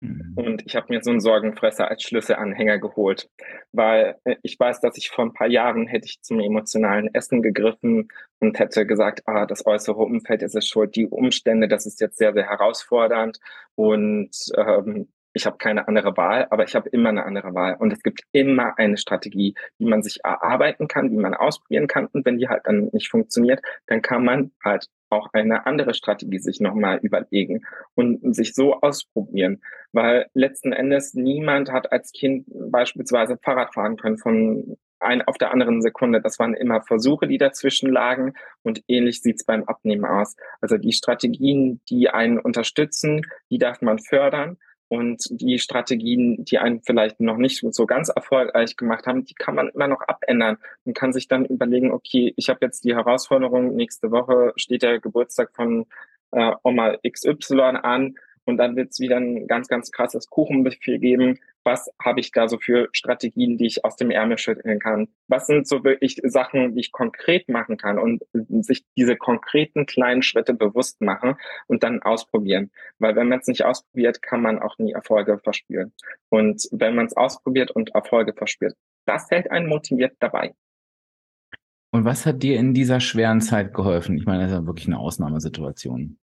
Mhm. 0.00 0.34
Und 0.36 0.66
ich 0.66 0.76
habe 0.76 0.86
mir 0.90 1.02
so 1.02 1.10
einen 1.10 1.20
Sorgenfresser 1.20 1.88
als 1.88 2.02
Schlüsselanhänger 2.04 2.78
geholt, 2.78 3.28
weil 3.72 4.16
äh, 4.24 4.36
ich 4.42 4.58
weiß, 4.58 4.80
dass 4.80 4.96
ich 4.96 5.10
vor 5.10 5.24
ein 5.24 5.32
paar 5.32 5.48
Jahren 5.48 5.86
hätte 5.88 6.06
ich 6.06 6.22
zum 6.22 6.38
emotionalen 6.40 7.12
Essen 7.14 7.42
gegriffen 7.42 8.08
und 8.38 8.58
hätte 8.58 8.86
gesagt, 8.86 9.22
ah, 9.26 9.46
das 9.46 9.66
äußere 9.66 9.98
Umfeld 9.98 10.42
ist 10.42 10.54
es 10.54 10.68
schuld, 10.68 10.94
die 10.94 11.06
Umstände, 11.08 11.66
das 11.66 11.86
ist 11.86 12.00
jetzt 12.00 12.18
sehr, 12.18 12.32
sehr 12.32 12.48
herausfordernd 12.48 13.38
und 13.74 14.30
ähm, 14.56 15.08
ich 15.38 15.46
habe 15.46 15.56
keine 15.56 15.86
andere 15.86 16.16
Wahl, 16.16 16.48
aber 16.50 16.64
ich 16.64 16.74
habe 16.74 16.88
immer 16.88 17.10
eine 17.10 17.24
andere 17.24 17.54
Wahl. 17.54 17.76
Und 17.78 17.92
es 17.92 18.02
gibt 18.02 18.22
immer 18.32 18.76
eine 18.76 18.96
Strategie, 18.96 19.54
die 19.78 19.84
man 19.86 20.02
sich 20.02 20.18
erarbeiten 20.24 20.88
kann, 20.88 21.10
die 21.10 21.16
man 21.16 21.32
ausprobieren 21.32 21.86
kann. 21.86 22.06
Und 22.06 22.26
wenn 22.26 22.38
die 22.38 22.48
halt 22.48 22.62
dann 22.64 22.90
nicht 22.92 23.08
funktioniert, 23.08 23.60
dann 23.86 24.02
kann 24.02 24.24
man 24.24 24.50
halt 24.64 24.88
auch 25.10 25.28
eine 25.32 25.64
andere 25.64 25.94
Strategie 25.94 26.38
sich 26.38 26.60
nochmal 26.60 26.98
überlegen 26.98 27.64
und 27.94 28.34
sich 28.34 28.54
so 28.54 28.74
ausprobieren. 28.80 29.62
Weil 29.92 30.26
letzten 30.34 30.72
Endes 30.72 31.14
niemand 31.14 31.70
hat 31.70 31.92
als 31.92 32.10
Kind 32.12 32.44
beispielsweise 32.48 33.38
Fahrrad 33.42 33.72
fahren 33.72 33.96
können 33.96 34.18
von 34.18 34.76
ein 35.00 35.22
auf 35.22 35.38
der 35.38 35.52
anderen 35.52 35.80
Sekunde. 35.80 36.20
Das 36.20 36.40
waren 36.40 36.54
immer 36.54 36.82
Versuche, 36.82 37.28
die 37.28 37.38
dazwischen 37.38 37.90
lagen 37.90 38.34
und 38.62 38.82
ähnlich 38.88 39.22
sieht's 39.22 39.44
beim 39.44 39.62
Abnehmen 39.64 40.04
aus. 40.04 40.34
Also 40.60 40.76
die 40.76 40.92
Strategien, 40.92 41.80
die 41.88 42.10
einen 42.10 42.38
unterstützen, 42.38 43.22
die 43.50 43.58
darf 43.58 43.80
man 43.80 44.00
fördern 44.00 44.58
und 44.88 45.22
die 45.30 45.58
Strategien, 45.58 46.44
die 46.44 46.58
einen 46.58 46.80
vielleicht 46.82 47.20
noch 47.20 47.36
nicht 47.36 47.62
so 47.70 47.86
ganz 47.86 48.08
erfolgreich 48.08 48.76
gemacht 48.76 49.06
haben, 49.06 49.24
die 49.24 49.34
kann 49.34 49.54
man 49.54 49.68
immer 49.68 49.86
noch 49.86 50.00
abändern. 50.00 50.56
Und 50.84 50.94
kann 50.94 51.12
sich 51.12 51.28
dann 51.28 51.44
überlegen, 51.44 51.92
okay, 51.92 52.32
ich 52.36 52.48
habe 52.48 52.60
jetzt 52.62 52.84
die 52.84 52.94
Herausforderung, 52.94 53.76
nächste 53.76 54.10
Woche 54.10 54.52
steht 54.56 54.82
der 54.82 54.98
Geburtstag 54.98 55.50
von 55.54 55.86
äh, 56.32 56.52
Oma 56.62 56.96
XY 57.06 57.60
an 57.82 58.14
und 58.48 58.56
dann 58.56 58.76
wird 58.76 58.92
es 58.92 58.98
wieder 58.98 59.18
ein 59.18 59.46
ganz, 59.46 59.68
ganz 59.68 59.92
krasses 59.92 60.30
Kuchenbefehl 60.30 60.98
geben. 60.98 61.38
Was 61.64 61.90
habe 62.02 62.20
ich 62.20 62.32
da 62.32 62.48
so 62.48 62.56
für 62.56 62.88
Strategien, 62.92 63.58
die 63.58 63.66
ich 63.66 63.84
aus 63.84 63.96
dem 63.96 64.10
Ärmel 64.10 64.38
schütteln 64.38 64.78
kann? 64.78 65.08
Was 65.28 65.46
sind 65.46 65.68
so 65.68 65.84
wirklich 65.84 66.18
Sachen, 66.24 66.74
die 66.74 66.80
ich 66.80 66.90
konkret 66.90 67.50
machen 67.50 67.76
kann 67.76 67.98
und 67.98 68.22
sich 68.64 68.86
diese 68.96 69.16
konkreten 69.16 69.84
kleinen 69.84 70.22
Schritte 70.22 70.54
bewusst 70.54 71.02
machen 71.02 71.34
und 71.66 71.82
dann 71.82 72.00
ausprobieren? 72.00 72.70
Weil 72.98 73.16
wenn 73.16 73.28
man 73.28 73.40
es 73.40 73.48
nicht 73.48 73.66
ausprobiert, 73.66 74.22
kann 74.22 74.40
man 74.40 74.60
auch 74.60 74.78
nie 74.78 74.92
Erfolge 74.92 75.38
verspüren. 75.38 75.92
Und 76.30 76.66
wenn 76.72 76.94
man 76.94 77.04
es 77.04 77.14
ausprobiert 77.14 77.70
und 77.70 77.94
Erfolge 77.94 78.32
verspürt, 78.32 78.74
das 79.04 79.30
hält 79.30 79.50
einen 79.50 79.68
motiviert 79.68 80.16
dabei. 80.20 80.54
Und 81.90 82.06
was 82.06 82.24
hat 82.24 82.42
dir 82.42 82.58
in 82.58 82.72
dieser 82.72 83.00
schweren 83.00 83.42
Zeit 83.42 83.74
geholfen? 83.74 84.16
Ich 84.16 84.24
meine, 84.24 84.44
das 84.44 84.52
ist 84.52 84.58
ja 84.58 84.66
wirklich 84.66 84.86
eine 84.86 84.98
Ausnahmesituation. 84.98 86.18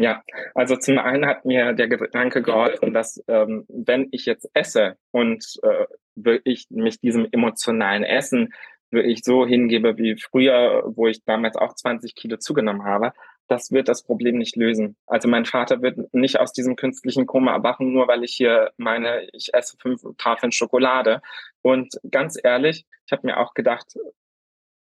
Ja, 0.00 0.22
also 0.54 0.76
zum 0.76 0.98
einen 0.98 1.26
hat 1.26 1.44
mir 1.44 1.72
der 1.72 1.88
Gedanke 1.88 2.40
geholfen, 2.40 2.94
dass 2.94 3.20
ähm, 3.26 3.64
wenn 3.68 4.08
ich 4.12 4.26
jetzt 4.26 4.48
esse 4.54 4.96
und 5.10 5.44
äh, 5.64 5.86
wirklich 6.14 6.68
mich 6.70 7.00
diesem 7.00 7.26
emotionalen 7.32 8.04
Essen 8.04 8.54
wirklich 8.92 9.22
so 9.24 9.44
hingebe 9.44 9.98
wie 9.98 10.16
früher, 10.16 10.84
wo 10.86 11.08
ich 11.08 11.24
damals 11.24 11.56
auch 11.56 11.74
20 11.74 12.14
Kilo 12.14 12.36
zugenommen 12.36 12.84
habe, 12.84 13.12
das 13.48 13.72
wird 13.72 13.88
das 13.88 14.04
Problem 14.04 14.38
nicht 14.38 14.54
lösen. 14.54 14.96
Also 15.06 15.26
mein 15.26 15.46
Vater 15.46 15.82
wird 15.82 16.14
nicht 16.14 16.38
aus 16.38 16.52
diesem 16.52 16.76
künstlichen 16.76 17.26
Koma 17.26 17.52
erwachen, 17.52 17.92
nur 17.92 18.06
weil 18.06 18.22
ich 18.22 18.34
hier 18.34 18.70
meine, 18.76 19.26
ich 19.32 19.52
esse 19.52 19.76
fünf 19.78 20.02
Tafeln 20.16 20.52
Schokolade. 20.52 21.22
Und 21.60 21.98
ganz 22.08 22.38
ehrlich, 22.40 22.86
ich 23.04 23.12
habe 23.12 23.26
mir 23.26 23.38
auch 23.38 23.52
gedacht, 23.52 23.98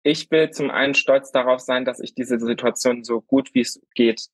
ich 0.04 0.30
will 0.30 0.50
zum 0.50 0.70
einen 0.70 0.94
stolz 0.94 1.32
darauf 1.32 1.60
sein, 1.60 1.84
dass 1.84 1.98
ich 1.98 2.14
diese 2.14 2.38
Situation 2.38 3.02
so 3.02 3.20
gut 3.20 3.52
wie 3.54 3.62
es 3.62 3.80
geht 3.94 4.28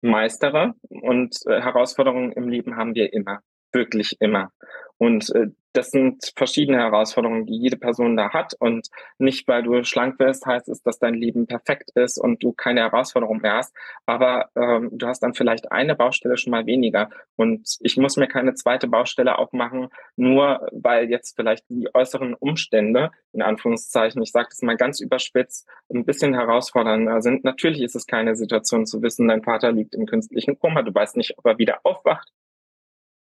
meistere 0.00 0.74
und 0.88 1.36
äh, 1.46 1.60
Herausforderungen 1.60 2.32
im 2.32 2.48
Leben 2.48 2.76
haben 2.76 2.94
wir 2.94 3.12
immer, 3.12 3.40
wirklich 3.72 4.16
immer. 4.20 4.50
Und 4.98 5.34
äh, 5.34 5.48
das 5.76 5.90
sind 5.90 6.32
verschiedene 6.36 6.78
Herausforderungen, 6.78 7.44
die 7.44 7.58
jede 7.58 7.76
Person 7.76 8.16
da 8.16 8.32
hat. 8.32 8.54
Und 8.58 8.88
nicht, 9.18 9.46
weil 9.46 9.62
du 9.62 9.84
schlank 9.84 10.18
wirst, 10.18 10.46
heißt 10.46 10.68
es, 10.68 10.82
dass 10.82 10.98
dein 10.98 11.14
Leben 11.14 11.46
perfekt 11.46 11.90
ist 11.94 12.18
und 12.18 12.42
du 12.42 12.52
keine 12.52 12.80
Herausforderung 12.80 13.42
mehr 13.42 13.56
hast. 13.56 13.74
Aber 14.06 14.48
ähm, 14.56 14.88
du 14.92 15.06
hast 15.06 15.20
dann 15.20 15.34
vielleicht 15.34 15.70
eine 15.70 15.94
Baustelle 15.94 16.38
schon 16.38 16.52
mal 16.52 16.64
weniger. 16.64 17.10
Und 17.36 17.76
ich 17.80 17.96
muss 17.98 18.16
mir 18.16 18.26
keine 18.26 18.54
zweite 18.54 18.88
Baustelle 18.88 19.38
aufmachen, 19.38 19.88
nur 20.16 20.66
weil 20.72 21.10
jetzt 21.10 21.36
vielleicht 21.36 21.64
die 21.68 21.94
äußeren 21.94 22.34
Umstände, 22.34 23.10
in 23.32 23.42
Anführungszeichen, 23.42 24.22
ich 24.22 24.32
sage 24.32 24.48
das 24.50 24.62
mal 24.62 24.76
ganz 24.76 25.00
überspitzt, 25.00 25.68
ein 25.92 26.06
bisschen 26.06 26.32
herausfordernder 26.32 27.20
sind. 27.20 27.44
Natürlich 27.44 27.82
ist 27.82 27.96
es 27.96 28.06
keine 28.06 28.34
Situation 28.34 28.86
zu 28.86 29.02
wissen, 29.02 29.28
dein 29.28 29.42
Vater 29.42 29.72
liegt 29.72 29.94
im 29.94 30.06
künstlichen 30.06 30.58
Koma, 30.58 30.82
du 30.82 30.94
weißt 30.94 31.16
nicht, 31.16 31.36
ob 31.36 31.44
er 31.44 31.58
wieder 31.58 31.80
aufwacht. 31.82 32.32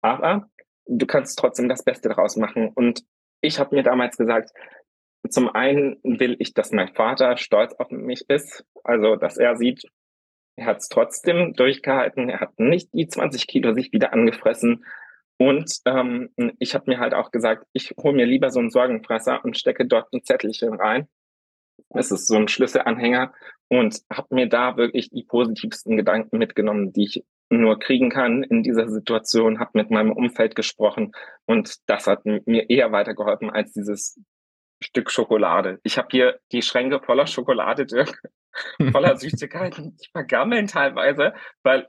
Aber 0.01 0.47
du 0.85 1.05
kannst 1.05 1.37
trotzdem 1.37 1.69
das 1.69 1.83
Beste 1.83 2.09
daraus 2.09 2.35
machen. 2.35 2.71
Und 2.73 3.03
ich 3.41 3.59
habe 3.59 3.75
mir 3.75 3.83
damals 3.83 4.17
gesagt, 4.17 4.51
zum 5.29 5.49
einen 5.49 5.97
will 6.03 6.35
ich, 6.39 6.53
dass 6.53 6.71
mein 6.71 6.93
Vater 6.93 7.37
stolz 7.37 7.73
auf 7.73 7.89
mich 7.89 8.29
ist, 8.29 8.63
also 8.83 9.15
dass 9.15 9.37
er 9.37 9.55
sieht, 9.55 9.83
er 10.55 10.67
hat 10.67 10.77
es 10.77 10.87
trotzdem 10.87 11.53
durchgehalten, 11.53 12.29
er 12.29 12.39
hat 12.39 12.59
nicht 12.59 12.93
die 12.93 13.07
20 13.07 13.47
Kilo 13.47 13.73
sich 13.73 13.91
wieder 13.91 14.13
angefressen. 14.13 14.85
Und 15.37 15.79
ähm, 15.85 16.29
ich 16.59 16.75
habe 16.75 16.89
mir 16.89 16.99
halt 16.99 17.13
auch 17.13 17.31
gesagt, 17.31 17.65
ich 17.73 17.93
hole 17.97 18.15
mir 18.15 18.25
lieber 18.25 18.51
so 18.51 18.59
einen 18.59 18.69
Sorgenfresser 18.69 19.43
und 19.43 19.57
stecke 19.57 19.85
dort 19.85 20.13
ein 20.13 20.23
Zettelchen 20.23 20.73
rein. 20.73 21.09
Es 21.89 22.11
ist 22.11 22.27
so 22.27 22.35
ein 22.35 22.47
Schlüsselanhänger 22.47 23.33
und 23.67 24.01
habe 24.09 24.33
mir 24.33 24.47
da 24.47 24.77
wirklich 24.77 25.09
die 25.09 25.23
positivsten 25.23 25.97
Gedanken 25.97 26.37
mitgenommen, 26.37 26.93
die 26.93 27.03
ich 27.03 27.23
nur 27.49 27.79
kriegen 27.79 28.09
kann 28.09 28.43
in 28.43 28.63
dieser 28.63 28.89
Situation, 28.89 29.59
habe 29.59 29.71
mit 29.73 29.91
meinem 29.91 30.11
Umfeld 30.11 30.55
gesprochen 30.55 31.11
und 31.45 31.77
das 31.87 32.07
hat 32.07 32.25
mir 32.25 32.69
eher 32.69 32.91
weitergeholfen 32.91 33.49
als 33.49 33.73
dieses 33.73 34.19
Stück 34.81 35.11
Schokolade. 35.11 35.79
Ich 35.83 35.97
habe 35.97 36.07
hier 36.11 36.39
die 36.51 36.61
Schränke 36.61 36.99
voller 36.99 37.27
Schokolade, 37.27 37.85
Dirk, 37.85 38.21
voller 38.91 39.15
Süßigkeiten, 39.17 39.97
die 39.97 40.09
vergammeln 40.11 40.67
teilweise, 40.67 41.33
weil 41.63 41.87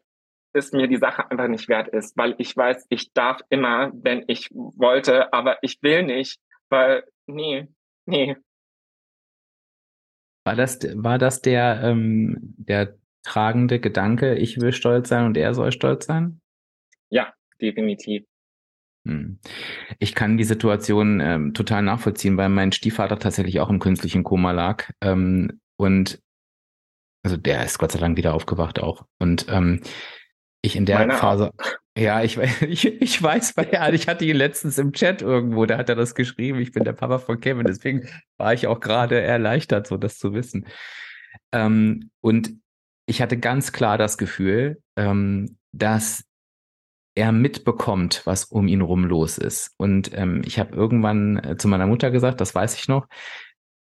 es 0.52 0.72
mir 0.72 0.88
die 0.88 0.96
Sache 0.96 1.30
einfach 1.30 1.48
nicht 1.48 1.68
wert 1.68 1.88
ist, 1.88 2.16
weil 2.16 2.34
ich 2.38 2.56
weiß, 2.56 2.86
ich 2.88 3.12
darf 3.12 3.40
immer, 3.50 3.90
wenn 3.94 4.24
ich 4.26 4.48
wollte, 4.52 5.32
aber 5.32 5.58
ich 5.62 5.82
will 5.82 6.02
nicht, 6.04 6.40
weil 6.70 7.04
nee, 7.26 7.68
nee. 8.06 8.36
War 10.44 10.54
das, 10.54 10.78
war 10.94 11.18
das 11.18 11.42
der, 11.42 11.80
ähm, 11.82 12.54
der 12.56 12.96
tragende 13.26 13.80
Gedanke, 13.80 14.36
ich 14.36 14.60
will 14.60 14.72
stolz 14.72 15.08
sein 15.08 15.26
und 15.26 15.36
er 15.36 15.52
soll 15.52 15.72
stolz 15.72 16.06
sein? 16.06 16.40
Ja, 17.10 17.34
definitiv. 17.60 18.24
Hm. 19.06 19.38
Ich 19.98 20.14
kann 20.14 20.36
die 20.36 20.44
Situation 20.44 21.20
ähm, 21.20 21.54
total 21.54 21.82
nachvollziehen, 21.82 22.36
weil 22.36 22.48
mein 22.48 22.72
Stiefvater 22.72 23.18
tatsächlich 23.18 23.60
auch 23.60 23.68
im 23.68 23.80
künstlichen 23.80 24.22
Koma 24.22 24.52
lag. 24.52 24.90
Ähm, 25.00 25.60
und 25.76 26.20
also 27.24 27.36
der 27.36 27.64
ist 27.64 27.78
Gott 27.78 27.92
sei 27.92 27.98
Dank 27.98 28.16
wieder 28.16 28.34
aufgewacht 28.34 28.80
auch. 28.80 29.04
Und 29.18 29.46
ähm, 29.48 29.80
ich 30.62 30.76
in 30.76 30.86
der 30.86 30.98
Meine 30.98 31.14
Phase, 31.14 31.52
ja, 31.98 32.22
ich, 32.22 32.36
ich, 32.62 32.86
ich 32.86 33.22
weiß, 33.22 33.56
weil 33.56 33.70
ja, 33.72 33.88
ich 33.90 34.06
hatte 34.06 34.24
ihn 34.24 34.36
letztens 34.36 34.78
im 34.78 34.92
Chat 34.92 35.22
irgendwo, 35.22 35.66
da 35.66 35.78
hat 35.78 35.88
er 35.88 35.96
das 35.96 36.14
geschrieben, 36.14 36.60
ich 36.60 36.72
bin 36.72 36.84
der 36.84 36.92
Papa 36.92 37.18
von 37.18 37.40
Kevin, 37.40 37.66
deswegen 37.66 38.08
war 38.36 38.54
ich 38.54 38.68
auch 38.68 38.78
gerade 38.78 39.20
erleichtert, 39.20 39.88
so 39.88 39.96
das 39.96 40.18
zu 40.18 40.32
wissen. 40.32 40.66
Ähm, 41.52 42.10
und 42.20 42.54
ich 43.06 43.22
hatte 43.22 43.38
ganz 43.38 43.72
klar 43.72 43.98
das 43.98 44.18
Gefühl, 44.18 44.82
ähm, 44.96 45.56
dass 45.72 46.24
er 47.14 47.32
mitbekommt, 47.32 48.22
was 48.24 48.44
um 48.44 48.68
ihn 48.68 48.82
rum 48.82 49.04
los 49.04 49.38
ist. 49.38 49.72
Und 49.78 50.10
ähm, 50.14 50.42
ich 50.44 50.58
habe 50.58 50.76
irgendwann 50.76 51.38
äh, 51.38 51.56
zu 51.56 51.66
meiner 51.68 51.86
Mutter 51.86 52.10
gesagt, 52.10 52.40
das 52.40 52.54
weiß 52.54 52.74
ich 52.74 52.88
noch, 52.88 53.06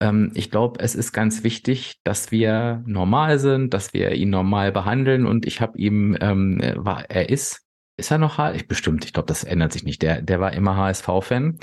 ähm, 0.01 0.31
ich 0.33 0.51
glaube, 0.51 0.79
es 0.83 0.95
ist 0.95 1.13
ganz 1.13 1.43
wichtig, 1.43 1.99
dass 2.03 2.31
wir 2.31 2.83
normal 2.85 3.39
sind, 3.39 3.73
dass 3.73 3.93
wir 3.93 4.11
ihn 4.13 4.31
normal 4.31 4.71
behandeln. 4.71 5.25
Und 5.25 5.45
ich 5.45 5.61
habe 5.61 5.77
ihm, 5.77 6.17
ähm, 6.19 6.59
war, 6.75 7.09
er 7.09 7.29
ist, 7.29 7.61
ist 7.97 8.11
er 8.11 8.17
noch 8.17 8.39
ich 8.53 8.67
bestimmt, 8.67 9.05
ich 9.05 9.13
glaube, 9.13 9.27
das 9.27 9.43
ändert 9.43 9.71
sich 9.71 9.83
nicht. 9.83 10.01
Der, 10.01 10.21
der 10.21 10.39
war 10.39 10.53
immer 10.53 10.75
HSV-Fan. 10.75 11.59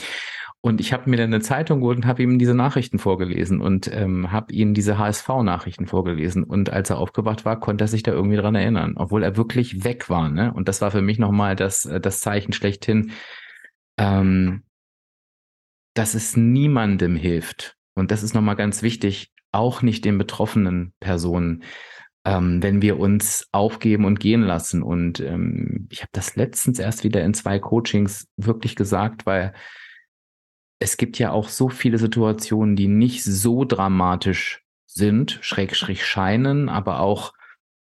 Und 0.61 0.81
ich 0.81 0.93
habe 0.93 1.09
mir 1.09 1.17
dann 1.17 1.33
eine 1.33 1.41
Zeitung 1.41 1.81
geholt 1.81 1.99
und 1.99 2.07
habe 2.07 2.23
ihm 2.23 2.39
diese 2.39 2.55
Nachrichten 2.55 2.99
vorgelesen 2.99 3.61
und 3.61 3.89
ähm, 3.93 4.33
habe 4.33 4.53
ihm 4.53 4.75
diese 4.75 4.99
HSV-Nachrichten 4.99 5.87
vorgelesen. 5.87 6.43
Und 6.43 6.71
als 6.71 6.91
er 6.91 6.99
aufgewacht 6.99 7.45
war, 7.45 7.61
konnte 7.61 7.85
er 7.85 7.89
sich 7.89 8.03
da 8.03 8.13
irgendwie 8.13 8.37
dran 8.37 8.57
erinnern, 8.57 8.95
obwohl 8.97 9.23
er 9.23 9.37
wirklich 9.37 9.85
weg 9.85 10.11
war. 10.11 10.29
Ne? 10.29 10.53
Und 10.53 10.67
das 10.67 10.81
war 10.81 10.91
für 10.91 11.03
mich 11.03 11.19
nochmal 11.19 11.55
das, 11.55 11.85
äh, 11.85 12.01
das 12.01 12.21
Zeichen 12.21 12.53
schlechthin, 12.53 13.13
ähm, 13.99 14.65
dass 15.95 16.15
es 16.15 16.37
niemandem 16.37 17.15
hilft. 17.15 17.77
Und 17.95 18.11
das 18.11 18.25
ist 18.25 18.35
nochmal 18.35 18.57
ganz 18.57 18.83
wichtig, 18.83 19.31
auch 19.53 19.83
nicht 19.83 20.05
den 20.05 20.19
betroffenen 20.19 20.93
Personen, 20.99 21.63
ähm, 22.25 22.63
wenn 22.63 22.83
wir 22.83 22.99
uns 22.99 23.49
aufgeben 23.53 24.05
und 24.05 24.19
gehen 24.19 24.43
lassen. 24.43 24.83
Und 24.83 25.21
ähm, 25.21 25.87
ich 25.91 26.01
habe 26.01 26.11
das 26.13 26.35
letztens 26.35 26.81
erst 26.81 27.05
wieder 27.05 27.23
in 27.23 27.33
zwei 27.33 27.61
Coachings 27.61 28.27
wirklich 28.37 28.75
gesagt, 28.75 29.25
weil 29.25 29.55
es 30.79 30.97
gibt 30.97 31.19
ja 31.19 31.33
auch 31.33 31.49
so 31.49 31.69
viele 31.69 31.99
Situationen, 31.99 32.77
die 32.77 32.89
nicht 32.89 33.25
so 33.25 33.65
dramatisch 33.65 34.65
sind, 34.87 35.39
schrägstrich 35.43 36.05
scheinen, 36.05 36.69
aber 36.69 37.01
auch 37.01 37.35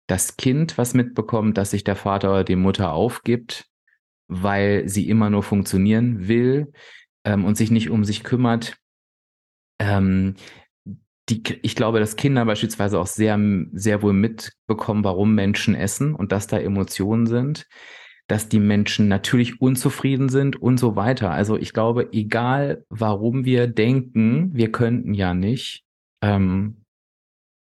das 0.08 0.36
Kind, 0.36 0.78
was 0.78 0.94
mitbekommt, 0.94 1.58
dass 1.58 1.72
sich 1.72 1.84
der 1.84 1.96
Vater 1.96 2.32
oder 2.32 2.44
die 2.44 2.56
Mutter 2.56 2.92
aufgibt, 2.92 3.70
weil 4.28 4.88
sie 4.90 5.10
immer 5.10 5.30
nur 5.30 5.44
funktionieren 5.44 6.28
will 6.28 6.74
ähm, 7.24 7.46
und 7.46 7.56
sich 7.56 7.72
nicht 7.72 7.90
um 7.90 8.04
sich 8.04 8.24
kümmert. 8.24 8.78
Ähm, 9.80 10.36
die, 11.30 11.44
ich 11.62 11.76
glaube, 11.76 12.00
dass 12.00 12.16
Kinder 12.16 12.46
beispielsweise 12.46 13.00
auch 13.00 13.08
sehr, 13.08 13.40
sehr 13.72 14.02
wohl 14.02 14.14
mitbekommen, 14.14 15.04
warum 15.04 15.34
Menschen 15.36 15.76
essen 15.76 16.14
und 16.14 16.32
dass 16.32 16.48
da 16.48 16.58
Emotionen 16.58 17.28
sind 17.28 17.68
dass 18.32 18.48
die 18.48 18.62
Menschen 18.62 19.10
natürlich 19.10 19.60
unzufrieden 19.60 20.30
sind 20.30 20.56
und 20.56 20.80
so 20.80 20.96
weiter. 20.96 21.32
Also 21.32 21.58
ich 21.58 21.74
glaube, 21.74 22.14
egal 22.14 22.86
warum 22.88 23.44
wir 23.44 23.68
denken, 23.68 24.52
wir 24.54 24.72
könnten 24.72 25.14
ja 25.14 25.34
nicht, 25.34 25.84
ähm, 26.22 26.86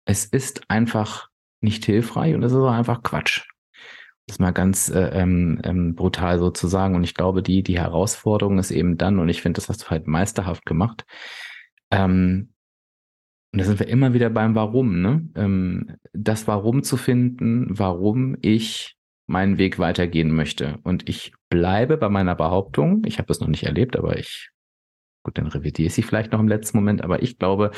es 0.04 0.24
ist 0.24 0.70
einfach 0.70 1.30
nicht 1.62 1.84
hilfreich 1.84 2.36
und 2.36 2.44
es 2.44 2.52
ist 2.52 2.58
einfach 2.58 3.02
Quatsch. 3.02 3.42
Das 4.28 4.38
mal 4.38 4.52
ganz 4.52 4.88
äh, 4.88 5.08
ähm, 5.08 5.60
ähm, 5.64 5.96
brutal 5.96 6.38
sozusagen. 6.38 6.94
Und 6.94 7.02
ich 7.02 7.14
glaube, 7.14 7.42
die, 7.42 7.64
die 7.64 7.80
Herausforderung 7.80 8.60
ist 8.60 8.70
eben 8.70 8.98
dann, 8.98 9.18
und 9.18 9.28
ich 9.28 9.42
finde, 9.42 9.56
das 9.56 9.68
hast 9.68 9.82
du 9.82 9.90
halt 9.90 10.06
meisterhaft 10.06 10.64
gemacht. 10.64 11.04
Ähm, 11.90 12.52
und 13.52 13.58
da 13.58 13.64
sind 13.64 13.80
wir 13.80 13.88
immer 13.88 14.14
wieder 14.14 14.30
beim 14.30 14.54
Warum, 14.54 15.02
ne? 15.02 15.28
Ähm, 15.34 15.96
das 16.12 16.46
Warum 16.46 16.84
zu 16.84 16.96
finden, 16.96 17.66
warum 17.76 18.36
ich 18.42 18.96
meinen 19.32 19.58
Weg 19.58 19.78
weitergehen 19.78 20.32
möchte. 20.32 20.78
Und 20.84 21.08
ich 21.08 21.32
bleibe 21.48 21.96
bei 21.96 22.08
meiner 22.08 22.34
Behauptung. 22.36 23.02
Ich 23.06 23.18
habe 23.18 23.26
das 23.26 23.40
noch 23.40 23.48
nicht 23.48 23.64
erlebt, 23.64 23.96
aber 23.96 24.18
ich, 24.18 24.50
gut, 25.24 25.38
dann 25.38 25.46
revidiere 25.48 25.88
ich 25.88 25.94
sie 25.94 26.02
vielleicht 26.02 26.32
noch 26.32 26.40
im 26.40 26.48
letzten 26.48 26.78
Moment, 26.78 27.02
aber 27.02 27.22
ich 27.22 27.38
glaube, 27.38 27.72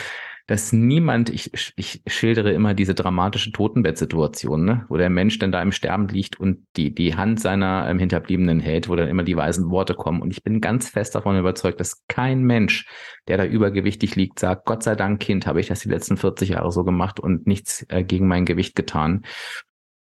dass 0.47 0.75
niemand, 0.75 1.31
ich, 1.31 1.51
ich 1.77 2.03
schildere 2.07 2.53
immer 2.53 2.75
diese 2.75 2.95
dramatische 2.95 3.51
Totenbettsituation, 3.51 4.63
ne, 4.63 4.85
wo 4.89 4.99
der 4.99 5.09
Mensch 5.09 5.39
dann 5.39 5.53
da 5.53 5.63
im 5.63 5.73
Sterben 5.73 6.09
liegt 6.09 6.39
und 6.39 6.67
die, 6.77 6.95
die 6.95 7.17
Hand 7.17 7.41
seiner 7.41 7.89
ähm, 7.89 7.99
Hinterbliebenen 7.99 8.61
hält, 8.61 8.91
wo 8.91 8.97
dann 8.97 9.09
immer 9.09 9.23
die 9.23 9.37
weisen 9.37 9.71
Worte 9.71 9.95
kommen. 9.95 10.21
Und 10.21 10.33
ich 10.33 10.43
bin 10.43 10.61
ganz 10.61 10.91
fest 10.91 11.15
davon 11.15 11.39
überzeugt, 11.39 11.81
dass 11.81 12.05
kein 12.09 12.43
Mensch, 12.43 12.87
der 13.27 13.39
da 13.39 13.47
übergewichtig 13.47 14.17
liegt, 14.17 14.39
sagt, 14.39 14.67
Gott 14.67 14.83
sei 14.83 14.97
Dank, 14.97 15.21
Kind, 15.21 15.47
habe 15.47 15.61
ich 15.61 15.69
das 15.69 15.81
die 15.81 15.89
letzten 15.89 16.19
40 16.19 16.51
Jahre 16.51 16.71
so 16.73 16.85
gemacht 16.85 17.21
und 17.21 17.47
nichts 17.47 17.87
äh, 17.89 18.05
gegen 18.05 18.27
mein 18.27 18.45
Gewicht 18.45 18.77
getan. 18.77 19.25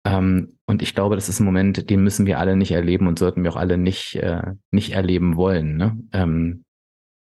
Ähm, 0.05 0.59
und 0.66 0.82
ich 0.82 0.94
glaube, 0.94 1.14
das 1.14 1.28
ist 1.28 1.40
ein 1.40 1.44
Moment, 1.44 1.88
den 1.90 2.03
müssen 2.03 2.26
wir 2.26 2.38
alle 2.38 2.57
nicht 2.57 2.72
erleben 2.72 3.07
und 3.07 3.18
sollten 3.18 3.44
wir 3.44 3.53
auch 3.53 3.57
alle 3.57 3.78
nicht, 3.78 4.16
äh, 4.16 4.55
nicht 4.70 4.92
erleben 4.92 5.36
wollen. 5.36 5.76
Ne? 5.76 5.98
Ähm, 6.12 6.64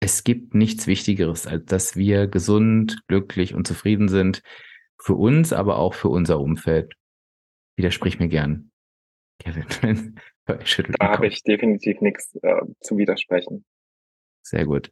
es 0.01 0.25
gibt 0.25 0.55
nichts 0.55 0.87
Wichtigeres, 0.87 1.47
als 1.47 1.65
dass 1.67 1.97
wir 1.97 2.27
gesund, 2.27 3.03
glücklich 3.07 3.55
und 3.55 3.67
zufrieden 3.67 4.09
sind. 4.09 4.43
Für 4.99 5.15
uns, 5.15 5.53
aber 5.53 5.79
auch 5.79 5.95
für 5.95 6.09
unser 6.09 6.41
Umfeld. 6.41 6.95
Widersprich 7.77 8.19
mir 8.19 8.29
gern. 8.29 8.71
Kevin, 9.39 10.17
da 10.47 11.09
habe 11.09 11.27
ich 11.27 11.43
definitiv 11.43 12.01
nichts 12.01 12.35
äh, 12.43 12.63
zu 12.81 12.97
widersprechen. 12.97 13.65
Sehr 14.43 14.67
gut. 14.67 14.91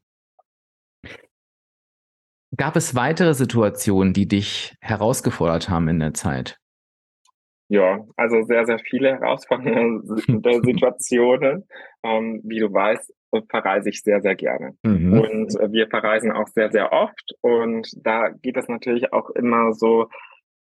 Gab 2.56 2.76
es 2.76 2.94
weitere 2.94 3.34
Situationen, 3.34 4.12
die 4.12 4.26
dich 4.26 4.76
herausgefordert 4.80 5.68
haben 5.68 5.88
in 5.88 6.00
der 6.00 6.14
Zeit? 6.14 6.59
Ja, 7.70 8.04
also 8.16 8.42
sehr, 8.42 8.66
sehr 8.66 8.80
viele 8.80 9.20
herausfordernde 9.20 10.02
Situationen. 10.64 11.68
Ähm, 12.02 12.40
wie 12.42 12.58
du 12.58 12.72
weißt, 12.72 13.14
verreise 13.48 13.90
ich 13.90 14.02
sehr, 14.02 14.20
sehr 14.20 14.34
gerne. 14.34 14.76
Mhm. 14.82 15.20
Und 15.20 15.60
äh, 15.60 15.70
wir 15.70 15.86
verreisen 15.86 16.32
auch 16.32 16.48
sehr, 16.48 16.72
sehr 16.72 16.92
oft. 16.92 17.32
Und 17.42 17.88
da 18.04 18.30
geht 18.30 18.56
es 18.56 18.66
natürlich 18.66 19.12
auch 19.12 19.30
immer 19.30 19.72
so 19.72 20.08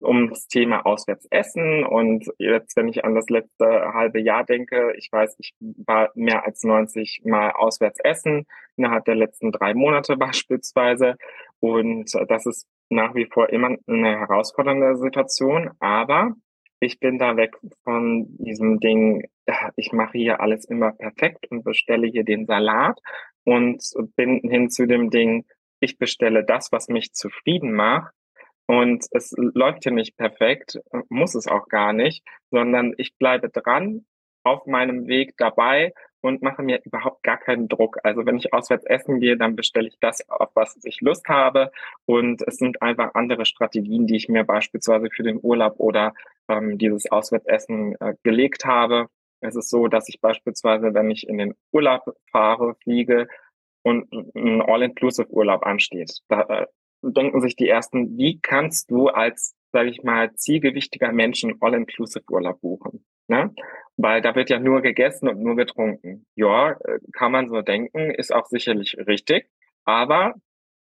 ums 0.03 0.49
Thema 0.49 0.85
Auswärtsessen. 0.85 1.83
Und 1.87 2.27
jetzt, 2.37 2.77
wenn 2.77 2.89
ich 2.89 3.07
an 3.07 3.15
das 3.15 3.31
letzte 3.31 3.95
halbe 3.95 4.21
Jahr 4.21 4.45
denke, 4.45 4.93
ich 4.99 5.09
weiß, 5.11 5.35
ich 5.39 5.55
war 5.61 6.11
mehr 6.15 6.45
als 6.45 6.63
90 6.63 7.23
Mal 7.25 7.53
auswärts 7.53 8.01
essen 8.05 8.45
innerhalb 8.77 9.07
der 9.07 9.15
letzten 9.15 9.51
drei 9.51 9.73
Monate 9.73 10.15
beispielsweise. 10.19 11.17
Und 11.61 12.13
das 12.29 12.45
ist 12.45 12.67
nach 12.91 13.15
wie 13.15 13.25
vor 13.33 13.49
immer 13.49 13.77
eine 13.87 14.19
herausfordernde 14.19 14.97
Situation. 14.97 15.71
Aber 15.81 16.35
ich 16.81 17.01
bin 17.01 17.19
da 17.19 17.37
weg 17.37 17.57
von 17.85 18.27
diesem 18.39 18.81
Ding, 18.81 19.29
ich 19.77 19.93
mache 19.93 20.19
hier 20.19 20.41
alles 20.41 20.65
immer 20.65 20.93
perfekt 20.93 21.51
und 21.51 21.65
bestelle 21.65 22.07
hier 22.07 22.25
den 22.25 22.47
Salat 22.47 23.01
und 23.45 23.83
bin 24.17 24.41
hin 24.41 24.71
zu 24.71 24.87
dem 24.87 25.11
Ding, 25.11 25.45
ich 25.81 25.99
bestelle 25.99 26.45
das, 26.45 26.71
was 26.73 26.89
mich 26.89 27.13
zufrieden 27.13 27.73
macht. 27.73 28.13
Und 28.67 29.07
es 29.13 29.33
läuft 29.37 29.85
hier 29.85 29.93
nicht 29.93 30.19
perfekt, 30.19 30.79
muss 31.09 31.35
es 31.35 31.47
auch 31.47 31.69
gar 31.69 31.95
nicht, 31.95 32.23
sondern 32.51 32.93
ich 32.99 33.17
bleibe 33.17 33.49
dran 33.49 34.05
auf 34.45 34.67
meinem 34.67 35.07
Weg 35.07 35.33
dabei 35.39 35.95
und 36.21 36.43
mache 36.43 36.63
mir 36.63 36.81
überhaupt 36.85 37.23
gar 37.23 37.39
keinen 37.39 37.69
Druck. 37.69 37.99
Also 38.03 38.27
wenn 38.27 38.37
ich 38.37 38.53
auswärts 38.53 38.85
essen 38.85 39.21
gehe, 39.21 39.37
dann 39.37 39.57
bestelle 39.57 39.89
ich 39.89 39.99
das, 40.01 40.29
auf 40.29 40.51
was 40.55 40.79
ich 40.85 41.01
Lust 41.01 41.29
habe. 41.29 41.71
Und 42.07 42.43
es 42.47 42.57
sind 42.57 42.83
einfach 42.83 43.15
andere 43.15 43.45
Strategien, 43.45 44.07
die 44.07 44.17
ich 44.17 44.29
mir 44.29 44.45
beispielsweise 44.45 45.09
für 45.11 45.23
den 45.23 45.39
Urlaub 45.43 45.75
oder 45.79 46.15
ähm, 46.49 46.79
dieses 46.79 47.11
Auswärtsessen 47.11 47.95
äh, 48.01 48.15
gelegt 48.23 48.65
habe. 48.65 49.09
Es 49.41 49.55
ist 49.55 49.71
so, 49.71 49.87
dass 49.87 50.09
ich 50.09 50.21
beispielsweise, 50.21 50.95
wenn 50.95 51.11
ich 51.11 51.29
in 51.29 51.39
den 51.39 51.55
Urlaub 51.73 52.03
fahre, 52.33 52.75
fliege 52.83 53.29
und 53.83 54.13
ein 54.13 54.61
All-Inclusive-Urlaub 54.63 55.65
ansteht, 55.65 56.19
da 56.29 56.43
äh, 56.43 56.67
denken 57.03 57.41
sich 57.41 57.55
die 57.55 57.69
ersten, 57.69 58.19
wie 58.19 58.41
kannst 58.41 58.91
du 58.91 59.09
als, 59.09 59.55
sage 59.73 59.91
ich 59.91 60.03
mal, 60.03 60.35
zielgewichtiger 60.35 61.13
Menschen 61.13 61.55
All-Inclusive-Urlaub 61.61 62.61
buchen? 62.61 63.05
Ne? 63.29 63.55
Weil 63.97 64.21
da 64.21 64.35
wird 64.35 64.51
ja 64.51 64.59
nur 64.59 64.81
gegessen 64.81 65.29
und 65.29 65.41
nur 65.41 65.57
getrunken. 65.57 66.27
Ja, 66.35 66.73
äh, 66.73 66.99
kann 67.13 67.33
man 67.33 67.49
so 67.49 67.63
denken, 67.63 68.11
ist 68.11 68.35
auch 68.35 68.47
sicherlich 68.47 68.97
richtig. 69.07 69.49
Aber 69.85 70.35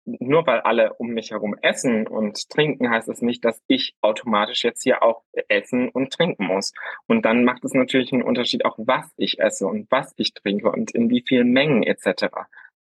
nur 0.05 0.45
weil 0.45 0.59
alle 0.59 0.93
um 0.93 1.09
mich 1.09 1.31
herum 1.31 1.55
essen 1.61 2.07
und 2.07 2.49
trinken, 2.49 2.89
heißt 2.89 3.09
es 3.09 3.21
nicht, 3.21 3.43
dass 3.43 3.61
ich 3.67 3.95
automatisch 4.01 4.63
jetzt 4.63 4.83
hier 4.83 5.01
auch 5.03 5.23
essen 5.47 5.89
und 5.89 6.13
trinken 6.13 6.45
muss. 6.45 6.73
Und 7.07 7.25
dann 7.25 7.43
macht 7.43 7.65
es 7.65 7.73
natürlich 7.73 8.13
einen 8.13 8.21
Unterschied 8.21 8.65
auch, 8.65 8.77
was 8.77 9.11
ich 9.17 9.39
esse 9.39 9.65
und 9.67 9.89
was 9.89 10.13
ich 10.17 10.33
trinke 10.33 10.71
und 10.71 10.91
in 10.91 11.09
wie 11.09 11.23
vielen 11.27 11.51
Mengen 11.51 11.83
etc. 11.83 12.25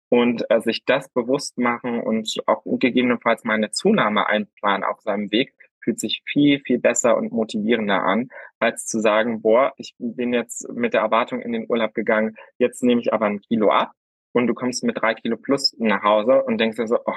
Und 0.09 0.44
äh, 0.51 0.61
sich 0.61 0.84
das 0.84 1.09
bewusst 1.09 1.59
machen 1.59 2.01
und 2.01 2.36
auch 2.47 2.62
gegebenenfalls 2.64 3.44
meine 3.44 3.70
Zunahme 3.70 4.26
einplanen 4.26 4.84
auf 4.84 5.01
seinem 5.01 5.30
Weg, 5.32 5.55
fühlt 5.87 6.01
sich 6.01 6.22
viel, 6.26 6.59
viel 6.61 6.80
besser 6.80 7.16
und 7.16 7.32
motivierender 7.32 8.03
an, 8.03 8.28
als 8.59 8.87
zu 8.87 8.99
sagen, 8.99 9.41
boah, 9.41 9.72
ich 9.76 9.95
bin 9.99 10.34
jetzt 10.34 10.68
mit 10.72 10.95
der 10.95 11.03
Erwartung 11.03 11.41
in 11.41 11.53
den 11.53 11.66
Urlaub 11.68 11.95
gegangen, 11.95 12.34
jetzt 12.59 12.82
nehme 12.82 13.01
ich 13.01 13.12
aber 13.12 13.26
ein 13.26 13.41
Kilo 13.41 13.70
ab 13.70 13.93
und 14.32 14.49
du 14.49 14.55
kommst 14.55 14.82
mit 14.82 15.01
drei 15.01 15.14
Kilo 15.14 15.37
plus 15.37 15.76
nach 15.78 16.03
Hause 16.03 16.43
und 16.43 16.59
denkst 16.59 16.76
dir 16.76 16.89
so, 16.89 16.99
oh, 17.07 17.14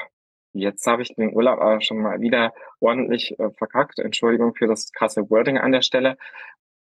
jetzt 0.53 0.85
habe 0.85 1.01
ich 1.01 1.15
den 1.15 1.33
Urlaub 1.33 1.59
aber 1.59 1.81
schon 1.81 1.97
mal 1.97 2.21
wieder 2.21 2.53
ordentlich 2.79 3.39
äh, 3.39 3.49
verkackt. 3.57 3.97
Entschuldigung 3.97 4.53
für 4.53 4.67
das 4.67 4.91
krasse 4.91 5.29
Wording 5.31 5.57
an 5.57 5.71
der 5.71 5.81
Stelle 5.81 6.17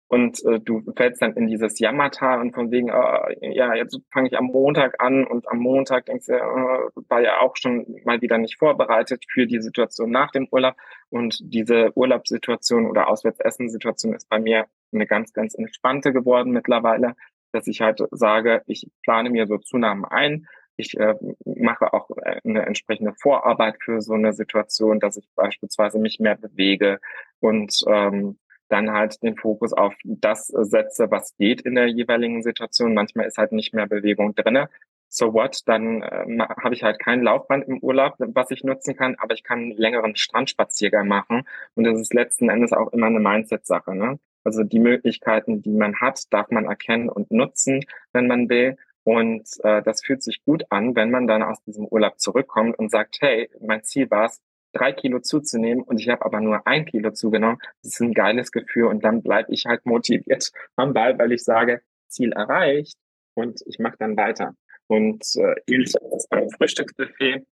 und 0.08 0.44
äh, 0.44 0.58
du 0.60 0.82
fällst 0.96 1.22
dann 1.22 1.34
in 1.34 1.46
dieses 1.46 1.78
Jammertal 1.78 2.40
und 2.40 2.54
von 2.54 2.70
wegen, 2.70 2.88
äh, 2.88 3.54
ja, 3.54 3.74
jetzt 3.74 4.00
fange 4.12 4.28
ich 4.28 4.38
am 4.38 4.46
Montag 4.46 5.00
an 5.02 5.26
und 5.26 5.48
am 5.48 5.58
Montag 5.58 6.06
denkst 6.06 6.26
du, 6.26 6.32
äh, 6.32 7.02
war 7.08 7.20
ja 7.20 7.40
auch 7.40 7.56
schon 7.56 7.86
mal 8.04 8.20
wieder 8.20 8.38
nicht 8.38 8.58
vorbereitet 8.58 9.24
für 9.28 9.46
die 9.46 9.60
Situation 9.60 10.10
nach 10.10 10.30
dem 10.30 10.48
Urlaub 10.50 10.74
und 11.10 11.38
diese 11.42 11.92
Urlaubssituation 11.94 12.86
oder 12.86 13.08
Auswärtsessen-Situation 13.08 14.14
ist 14.14 14.28
bei 14.28 14.38
mir 14.38 14.66
eine 14.92 15.06
ganz, 15.06 15.32
ganz 15.32 15.54
entspannte 15.54 16.12
geworden 16.12 16.52
mittlerweile 16.52 17.14
dass 17.52 17.66
ich 17.66 17.80
halt 17.80 18.00
sage, 18.10 18.62
ich 18.66 18.88
plane 19.02 19.30
mir 19.30 19.46
so 19.46 19.58
Zunahmen 19.58 20.04
ein. 20.04 20.46
Ich 20.76 20.96
äh, 20.98 21.14
mache 21.44 21.92
auch 21.92 22.10
äh, 22.22 22.40
eine 22.44 22.66
entsprechende 22.66 23.14
Vorarbeit 23.14 23.76
für 23.82 24.00
so 24.00 24.14
eine 24.14 24.32
Situation, 24.32 25.00
dass 25.00 25.16
ich 25.16 25.28
beispielsweise 25.34 25.98
mich 25.98 26.20
mehr 26.20 26.36
bewege 26.36 27.00
und 27.40 27.74
ähm, 27.88 28.38
dann 28.68 28.92
halt 28.92 29.22
den 29.22 29.36
Fokus 29.36 29.72
auf 29.72 29.94
das 30.04 30.46
setze, 30.48 31.10
was 31.10 31.36
geht 31.36 31.62
in 31.62 31.74
der 31.74 31.86
jeweiligen 31.88 32.42
Situation. 32.42 32.94
Manchmal 32.94 33.26
ist 33.26 33.38
halt 33.38 33.52
nicht 33.52 33.74
mehr 33.74 33.86
Bewegung 33.86 34.34
drinne. 34.34 34.68
So 35.08 35.32
what? 35.32 35.60
Dann 35.66 36.02
äh, 36.02 36.38
habe 36.62 36.74
ich 36.74 36.82
halt 36.82 36.98
kein 36.98 37.22
Laufband 37.22 37.66
im 37.66 37.78
Urlaub, 37.78 38.14
was 38.18 38.50
ich 38.50 38.62
nutzen 38.62 38.94
kann, 38.94 39.16
aber 39.18 39.34
ich 39.34 39.42
kann 39.42 39.58
einen 39.60 39.72
längeren 39.72 40.16
Strandspaziergang 40.16 41.08
machen. 41.08 41.44
Und 41.74 41.84
das 41.84 41.98
ist 41.98 42.12
letzten 42.12 42.50
Endes 42.50 42.72
auch 42.72 42.92
immer 42.92 43.06
eine 43.06 43.20
Mindset-Sache. 43.20 43.94
Ne? 43.94 44.18
Also 44.44 44.64
die 44.64 44.80
Möglichkeiten, 44.80 45.62
die 45.62 45.74
man 45.74 46.00
hat, 46.00 46.22
darf 46.30 46.50
man 46.50 46.66
erkennen 46.66 47.08
und 47.08 47.30
nutzen, 47.30 47.84
wenn 48.12 48.26
man 48.26 48.48
will. 48.48 48.76
Und 49.04 49.48
äh, 49.62 49.82
das 49.82 50.04
fühlt 50.04 50.22
sich 50.22 50.44
gut 50.44 50.64
an, 50.68 50.94
wenn 50.94 51.10
man 51.10 51.26
dann 51.26 51.42
aus 51.42 51.62
diesem 51.62 51.86
Urlaub 51.86 52.20
zurückkommt 52.20 52.78
und 52.78 52.90
sagt, 52.90 53.18
hey, 53.20 53.48
mein 53.60 53.82
Ziel 53.82 54.10
war 54.10 54.26
es, 54.26 54.42
drei 54.78 54.92
Kilo 54.92 55.20
zuzunehmen 55.20 55.82
und 55.82 56.00
ich 56.00 56.08
habe 56.08 56.24
aber 56.24 56.40
nur 56.40 56.66
ein 56.66 56.84
Kilo 56.84 57.12
zugenommen. 57.12 57.58
Das 57.82 57.94
ist 57.94 58.00
ein 58.00 58.14
geiles 58.14 58.52
Gefühl 58.52 58.84
und 58.84 59.04
dann 59.04 59.22
bleibe 59.22 59.52
ich 59.52 59.66
halt 59.66 59.84
motiviert 59.86 60.50
am 60.76 60.94
Ball, 60.94 61.18
weil 61.18 61.32
ich 61.32 61.44
sage, 61.44 61.82
Ziel 62.08 62.32
erreicht 62.32 62.96
und 63.34 63.60
ich 63.66 63.78
mache 63.78 63.96
dann 63.98 64.16
weiter. 64.16 64.54
Und 64.86 65.24
äh, 65.36 65.84
beim 66.30 66.48
Frühstücksbuffet, 66.50 67.46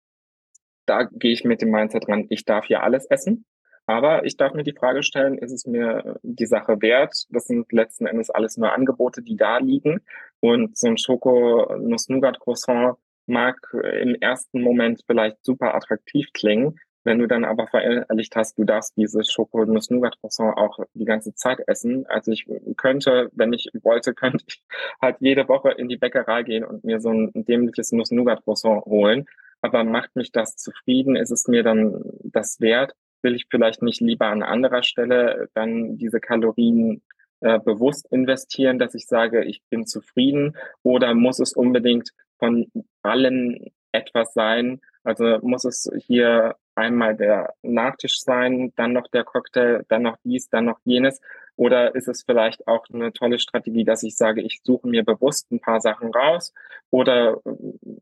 da 0.87 1.05
gehe 1.13 1.33
ich 1.33 1.45
mit 1.45 1.61
dem 1.61 1.71
Mindset 1.71 2.09
ran, 2.09 2.27
ich 2.31 2.45
darf 2.45 2.67
hier 2.67 2.83
alles 2.83 3.07
essen. 3.07 3.45
Aber 3.89 4.25
ich 4.25 4.37
darf 4.37 4.53
mir 4.53 4.65
die 4.65 4.75
Frage 4.75 5.05
stellen, 5.05 5.39
ist 5.39 5.53
es 5.53 5.65
mir 5.65 6.19
die 6.23 6.47
Sache 6.47 6.83
wert? 6.83 7.27
Das 7.31 7.47
sind 7.47 7.71
letzten 7.71 8.07
Endes 8.07 8.31
alles 8.31 8.57
nur 8.57 8.73
Angebote, 8.73 9.23
die 9.23 9.37
da 9.37 9.59
liegen. 9.59 10.01
Und 10.41 10.77
so 10.77 10.89
ein 10.89 10.99
Schoko-Nuss-Nougat-Croissant 10.99 12.97
mag 13.27 13.57
im 13.73 14.17
ersten 14.17 14.61
Moment 14.61 15.03
vielleicht 15.07 15.45
super 15.45 15.75
attraktiv 15.75 16.33
klingen. 16.33 16.81
Wenn 17.07 17.21
du 17.21 17.29
dann 17.29 17.45
aber 17.45 17.69
verinnerlicht 17.69 18.35
hast, 18.35 18.59
du 18.59 18.65
darfst 18.65 18.97
dieses 18.97 19.31
Schoko-Nuss-Nougat-Croissant 19.31 20.57
auch 20.57 20.81
die 20.95 21.05
ganze 21.05 21.33
Zeit 21.35 21.61
essen. 21.69 22.05
Also 22.09 22.33
ich 22.33 22.49
könnte, 22.77 23.31
wenn 23.33 23.53
ich 23.53 23.71
wollte, 23.85 24.13
könnte 24.15 24.45
ich 24.49 24.65
halt 25.01 25.19
jede 25.21 25.49
Woche 25.49 25.71
in 25.71 25.89
die 25.89 25.99
Bäckerei 25.99 26.43
gehen 26.43 26.65
und 26.65 26.83
mir 26.83 26.99
so 26.99 27.11
ein 27.11 27.31
dämliches 27.33 27.93
Nuss-Nougat-Croissant 27.93 28.87
holen. 28.87 29.27
Aber 29.63 29.85
macht 29.85 30.17
mich 30.17 30.33
das 30.33 30.57
zufrieden? 30.57 31.15
Ist 31.15 31.31
es 31.31 31.47
mir 31.47 31.63
dann 31.63 32.03
das 32.25 32.61
wert? 32.61 32.97
Will 33.23 33.37
ich 33.37 33.47
vielleicht 33.49 33.83
nicht 33.83 34.01
lieber 34.01 34.27
an 34.27 34.43
anderer 34.43 34.83
Stelle 34.83 35.49
dann 35.55 35.99
diese 35.99 36.19
Kalorien 36.19 37.03
äh, 37.39 37.61
bewusst 37.61 38.09
investieren, 38.11 38.81
dass 38.81 38.97
ich 38.97 39.07
sage, 39.07 39.45
ich 39.45 39.63
bin 39.71 39.87
zufrieden? 39.87 40.57
Oder 40.83 41.15
muss 41.15 41.39
es 41.39 41.53
unbedingt 41.53 42.11
von 42.41 42.67
allen 43.03 43.71
etwas 43.93 44.35
sein? 44.35 44.81
Also 45.05 45.39
muss 45.43 45.65
es 45.65 45.89
hier 46.05 46.57
einmal 46.77 47.17
der 47.17 47.55
Nachtisch 47.63 48.21
sein, 48.21 48.73
dann 48.77 48.93
noch 48.93 49.09
der 49.09 49.25
Cocktail, 49.25 49.85
dann 49.89 50.03
noch 50.03 50.17
dies, 50.25 50.49
dann 50.49 50.67
noch 50.67 50.79
jenes? 50.85 51.21
Oder 51.57 51.95
ist 51.95 52.07
es 52.07 52.23
vielleicht 52.23 52.69
auch 52.69 52.85
eine 52.93 53.13
tolle 53.13 53.39
Strategie, 53.39 53.85
dass 53.85 54.03
ich 54.03 54.17
sage, 54.17 54.43
ich 54.43 54.61
suche 54.63 54.87
mir 54.87 55.05
bewusst 55.05 55.51
ein 55.51 55.61
paar 55.61 55.81
Sachen 55.81 56.13
raus 56.13 56.53
oder 56.91 57.41
äh, 57.45 57.51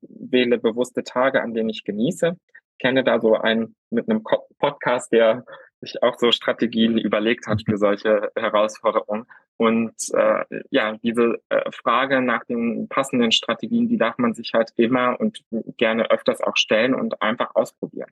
wähle 0.02 0.58
bewusste 0.58 1.04
Tage, 1.04 1.42
an 1.42 1.54
denen 1.54 1.68
ich 1.68 1.84
genieße? 1.84 2.36
Ich 2.72 2.78
kenne 2.78 3.04
da 3.04 3.20
so 3.20 3.34
einen 3.36 3.76
mit 3.90 4.10
einem 4.10 4.24
Podcast, 4.58 5.12
der 5.12 5.44
sich 5.80 6.02
auch 6.02 6.18
so 6.18 6.32
Strategien 6.32 6.98
überlegt 6.98 7.46
hat 7.46 7.62
für 7.64 7.76
solche 7.76 8.32
Herausforderungen. 8.34 9.26
Und 9.56 9.94
äh, 10.12 10.44
ja, 10.70 10.96
diese 11.02 11.40
äh, 11.48 11.70
Frage 11.70 12.20
nach 12.20 12.44
den 12.44 12.88
passenden 12.88 13.30
Strategien, 13.30 13.88
die 13.88 13.98
darf 13.98 14.18
man 14.18 14.34
sich 14.34 14.52
halt 14.54 14.72
immer 14.76 15.20
und 15.20 15.44
gerne 15.76 16.10
öfters 16.10 16.40
auch 16.40 16.56
stellen 16.56 16.94
und 16.94 17.22
einfach 17.22 17.54
ausprobieren. 17.54 18.10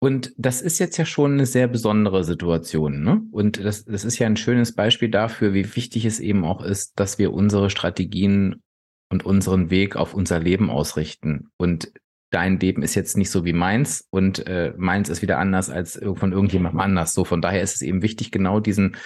Und 0.00 0.32
das 0.36 0.60
ist 0.60 0.78
jetzt 0.78 0.96
ja 0.96 1.04
schon 1.04 1.32
eine 1.32 1.46
sehr 1.46 1.66
besondere 1.66 2.22
Situation. 2.22 3.02
Ne? 3.02 3.22
Und 3.32 3.62
das, 3.62 3.84
das 3.84 4.04
ist 4.04 4.18
ja 4.18 4.26
ein 4.26 4.36
schönes 4.36 4.74
Beispiel 4.74 5.10
dafür, 5.10 5.54
wie 5.54 5.74
wichtig 5.74 6.04
es 6.04 6.20
eben 6.20 6.44
auch 6.44 6.62
ist, 6.62 6.92
dass 6.96 7.18
wir 7.18 7.32
unsere 7.32 7.68
Strategien 7.68 8.62
und 9.10 9.24
unseren 9.24 9.70
Weg 9.70 9.96
auf 9.96 10.14
unser 10.14 10.38
Leben 10.38 10.70
ausrichten. 10.70 11.48
Und 11.56 11.92
dein 12.30 12.60
Leben 12.60 12.82
ist 12.82 12.94
jetzt 12.94 13.16
nicht 13.16 13.30
so 13.30 13.44
wie 13.44 13.52
meins 13.52 14.06
und 14.10 14.46
äh, 14.46 14.72
meins 14.76 15.08
ist 15.08 15.22
wieder 15.22 15.38
anders 15.38 15.70
als 15.70 15.98
von 16.14 16.32
irgendjemandem 16.32 16.80
anders. 16.80 17.14
So, 17.14 17.24
von 17.24 17.42
daher 17.42 17.62
ist 17.62 17.76
es 17.76 17.82
eben 17.82 18.02
wichtig, 18.02 18.30
genau 18.30 18.60
diesen 18.60 18.96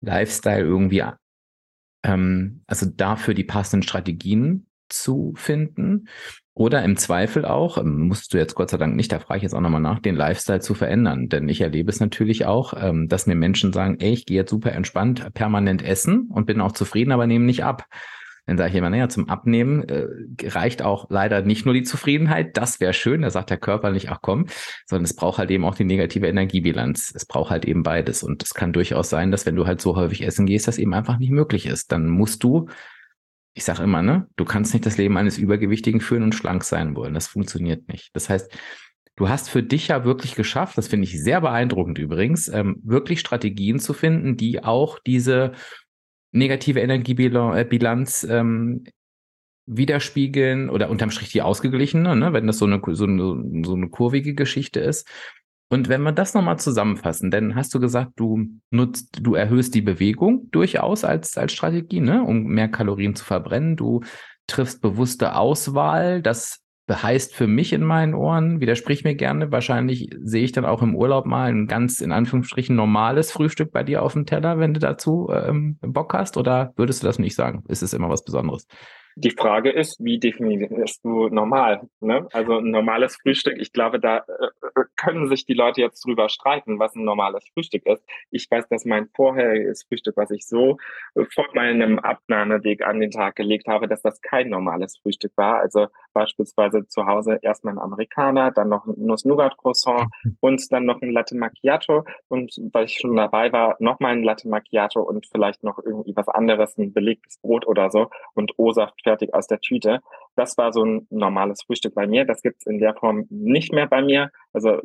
Lifestyle 0.00 0.62
irgendwie, 0.62 1.02
ähm, 2.04 2.62
also 2.66 2.86
dafür 2.86 3.34
die 3.34 3.44
passenden 3.44 3.82
Strategien 3.82 4.67
zu 4.88 5.32
finden. 5.36 6.08
Oder 6.54 6.82
im 6.82 6.96
Zweifel 6.96 7.44
auch, 7.44 7.78
ähm, 7.78 8.08
musst 8.08 8.34
du 8.34 8.38
jetzt 8.38 8.56
Gott 8.56 8.70
sei 8.70 8.78
Dank 8.78 8.96
nicht, 8.96 9.12
da 9.12 9.20
frage 9.20 9.38
ich 9.38 9.42
jetzt 9.44 9.54
auch 9.54 9.60
nochmal 9.60 9.80
nach, 9.80 10.00
den 10.00 10.16
Lifestyle 10.16 10.60
zu 10.60 10.74
verändern. 10.74 11.28
Denn 11.28 11.48
ich 11.48 11.60
erlebe 11.60 11.90
es 11.90 12.00
natürlich 12.00 12.46
auch, 12.46 12.74
ähm, 12.76 13.06
dass 13.08 13.26
mir 13.26 13.36
Menschen 13.36 13.72
sagen, 13.72 13.98
ey, 14.00 14.12
ich 14.12 14.26
gehe 14.26 14.38
jetzt 14.38 14.50
super 14.50 14.72
entspannt 14.72 15.32
permanent 15.34 15.82
essen 15.82 16.28
und 16.32 16.46
bin 16.46 16.60
auch 16.60 16.72
zufrieden, 16.72 17.12
aber 17.12 17.26
nehme 17.28 17.44
nicht 17.44 17.62
ab. 17.62 17.84
Dann 18.48 18.56
sage 18.56 18.70
ich 18.70 18.76
immer, 18.76 18.88
naja, 18.88 19.10
zum 19.10 19.28
Abnehmen 19.28 19.86
äh, 19.90 20.06
reicht 20.48 20.80
auch 20.80 21.10
leider 21.10 21.42
nicht 21.42 21.66
nur 21.66 21.74
die 21.74 21.82
Zufriedenheit, 21.82 22.56
das 22.56 22.80
wäre 22.80 22.94
schön, 22.94 23.20
da 23.20 23.28
sagt 23.28 23.50
der 23.50 23.58
Körper 23.58 23.90
nicht, 23.90 24.10
ach 24.10 24.20
komm, 24.22 24.46
sondern 24.86 25.04
es 25.04 25.14
braucht 25.14 25.36
halt 25.36 25.50
eben 25.50 25.66
auch 25.66 25.74
die 25.74 25.84
negative 25.84 26.26
Energiebilanz. 26.26 27.12
Es 27.14 27.26
braucht 27.26 27.50
halt 27.50 27.66
eben 27.66 27.82
beides. 27.82 28.22
Und 28.22 28.42
es 28.42 28.54
kann 28.54 28.72
durchaus 28.72 29.10
sein, 29.10 29.30
dass 29.30 29.44
wenn 29.44 29.54
du 29.54 29.66
halt 29.66 29.82
so 29.82 29.96
häufig 29.96 30.26
essen 30.26 30.46
gehst, 30.46 30.66
das 30.66 30.78
eben 30.78 30.94
einfach 30.94 31.18
nicht 31.18 31.30
möglich 31.30 31.66
ist. 31.66 31.92
Dann 31.92 32.08
musst 32.08 32.42
du, 32.42 32.68
ich 33.58 33.64
sage 33.64 33.82
immer, 33.82 34.02
ne, 34.02 34.28
du 34.36 34.44
kannst 34.44 34.72
nicht 34.72 34.86
das 34.86 34.96
Leben 34.96 35.16
eines 35.16 35.36
Übergewichtigen 35.36 36.00
führen 36.00 36.22
und 36.22 36.34
schlank 36.34 36.64
sein 36.64 36.94
wollen. 36.94 37.14
Das 37.14 37.26
funktioniert 37.26 37.88
nicht. 37.88 38.10
Das 38.14 38.28
heißt, 38.28 38.50
Du 39.16 39.28
hast 39.28 39.50
für 39.50 39.64
dich 39.64 39.88
ja 39.88 40.04
wirklich 40.04 40.36
geschafft, 40.36 40.78
das 40.78 40.86
finde 40.86 41.08
ich 41.08 41.20
sehr 41.20 41.40
beeindruckend 41.40 41.98
übrigens, 41.98 42.46
ähm, 42.46 42.80
wirklich 42.84 43.18
Strategien 43.18 43.80
zu 43.80 43.92
finden, 43.92 44.36
die 44.36 44.62
auch 44.62 45.00
diese 45.00 45.54
negative 46.30 46.78
Energiebilanz 46.78 48.22
ähm, 48.30 48.84
widerspiegeln 49.66 50.70
oder 50.70 50.88
unterm 50.88 51.10
Strich 51.10 51.32
die 51.32 51.42
ausgeglichene, 51.42 52.14
ne, 52.14 52.32
wenn 52.32 52.46
das 52.46 52.58
so 52.58 52.66
eine, 52.66 52.80
so 52.92 53.06
eine, 53.06 53.64
so 53.64 53.74
eine 53.74 53.88
kurvige 53.88 54.34
Geschichte 54.34 54.78
ist. 54.78 55.08
Und 55.70 55.88
wenn 55.88 56.02
wir 56.02 56.12
das 56.12 56.34
nochmal 56.34 56.58
zusammenfassen, 56.58 57.30
dann 57.30 57.54
hast 57.54 57.74
du 57.74 57.80
gesagt, 57.80 58.12
du 58.16 58.46
nutzt, 58.70 59.18
du 59.20 59.34
erhöhst 59.34 59.74
die 59.74 59.82
Bewegung 59.82 60.50
durchaus 60.50 61.04
als, 61.04 61.36
als 61.36 61.52
Strategie, 61.52 62.00
ne, 62.00 62.22
um 62.22 62.44
mehr 62.44 62.68
Kalorien 62.68 63.14
zu 63.14 63.24
verbrennen. 63.24 63.76
Du 63.76 64.00
triffst 64.46 64.80
bewusste 64.80 65.36
Auswahl. 65.36 66.22
Das 66.22 66.62
heißt 66.90 67.34
für 67.34 67.46
mich 67.46 67.72
in 67.72 67.84
meinen 67.84 68.14
Ohren, 68.14 68.60
widersprich 68.60 69.04
mir 69.04 69.14
gerne, 69.14 69.52
wahrscheinlich 69.52 70.08
sehe 70.22 70.44
ich 70.44 70.52
dann 70.52 70.64
auch 70.64 70.82
im 70.82 70.96
Urlaub 70.96 71.26
mal 71.26 71.50
ein 71.50 71.66
ganz 71.66 72.00
in 72.00 72.12
Anführungsstrichen 72.12 72.74
normales 72.74 73.30
Frühstück 73.30 73.72
bei 73.72 73.82
dir 73.82 74.02
auf 74.02 74.14
dem 74.14 74.24
Teller, 74.24 74.58
wenn 74.58 74.72
du 74.72 74.80
dazu 74.80 75.28
ähm, 75.30 75.76
Bock 75.82 76.14
hast, 76.14 76.38
oder 76.38 76.72
würdest 76.76 77.02
du 77.02 77.06
das 77.06 77.18
nicht 77.18 77.34
sagen? 77.34 77.62
Ist 77.68 77.82
es 77.82 77.92
immer 77.92 78.08
was 78.08 78.24
Besonderes? 78.24 78.66
Die 79.16 79.32
Frage 79.32 79.70
ist, 79.70 79.98
wie 79.98 80.18
definierst 80.18 81.04
du 81.04 81.28
normal? 81.28 81.88
Ne? 82.00 82.28
Also 82.32 82.58
ein 82.58 82.70
normales 82.70 83.16
Frühstück, 83.20 83.56
ich 83.58 83.72
glaube, 83.72 83.98
da 83.98 84.18
äh, 84.18 84.82
können 84.98 85.28
sich 85.28 85.46
die 85.46 85.54
Leute 85.54 85.80
jetzt 85.80 86.04
drüber 86.04 86.28
streiten, 86.28 86.78
was 86.78 86.94
ein 86.94 87.04
normales 87.04 87.48
Frühstück 87.54 87.86
ist. 87.86 88.04
Ich 88.30 88.50
weiß, 88.50 88.68
dass 88.68 88.84
mein 88.84 89.08
vorheriges 89.14 89.84
Frühstück, 89.84 90.16
was 90.16 90.30
ich 90.30 90.46
so 90.46 90.76
vor 91.32 91.46
meinem 91.54 91.98
Abnahmeweg 91.98 92.84
an 92.84 93.00
den 93.00 93.10
Tag 93.10 93.36
gelegt 93.36 93.68
habe, 93.68 93.88
dass 93.88 94.02
das 94.02 94.20
kein 94.20 94.50
normales 94.50 94.98
Frühstück 94.98 95.32
war. 95.36 95.60
Also 95.60 95.86
beispielsweise 96.12 96.86
zu 96.88 97.06
Hause 97.06 97.38
erstmal 97.40 97.74
ein 97.74 97.78
Amerikaner, 97.78 98.50
dann 98.50 98.68
noch 98.68 98.86
ein 98.86 98.94
Nuss-Nougat-Croissant 98.98 100.08
und 100.40 100.72
dann 100.72 100.84
noch 100.84 101.00
ein 101.00 101.12
Latte 101.12 101.36
Macchiato. 101.36 102.04
Und 102.28 102.56
weil 102.72 102.86
ich 102.86 102.98
schon 102.98 103.16
dabei 103.16 103.52
war, 103.52 103.76
noch 103.78 104.00
mal 104.00 104.12
ein 104.12 104.24
Latte 104.24 104.48
Macchiato 104.48 105.00
und 105.00 105.26
vielleicht 105.30 105.62
noch 105.62 105.78
irgendwie 105.78 106.14
was 106.16 106.28
anderes, 106.28 106.76
ein 106.76 106.92
belegtes 106.92 107.38
Brot 107.38 107.66
oder 107.66 107.90
so 107.90 108.10
und 108.34 108.52
O-Saft 108.58 109.00
fertig 109.02 109.32
aus 109.32 109.46
der 109.46 109.60
Tüte. 109.60 110.00
Das 110.38 110.56
war 110.56 110.72
so 110.72 110.84
ein 110.84 111.08
normales 111.10 111.62
Frühstück 111.64 111.96
bei 111.96 112.06
mir. 112.06 112.24
Das 112.24 112.42
gibt's 112.42 112.64
in 112.64 112.78
der 112.78 112.94
Form 112.94 113.26
nicht 113.28 113.72
mehr 113.72 113.88
bei 113.88 114.02
mir. 114.02 114.30
Also 114.52 114.80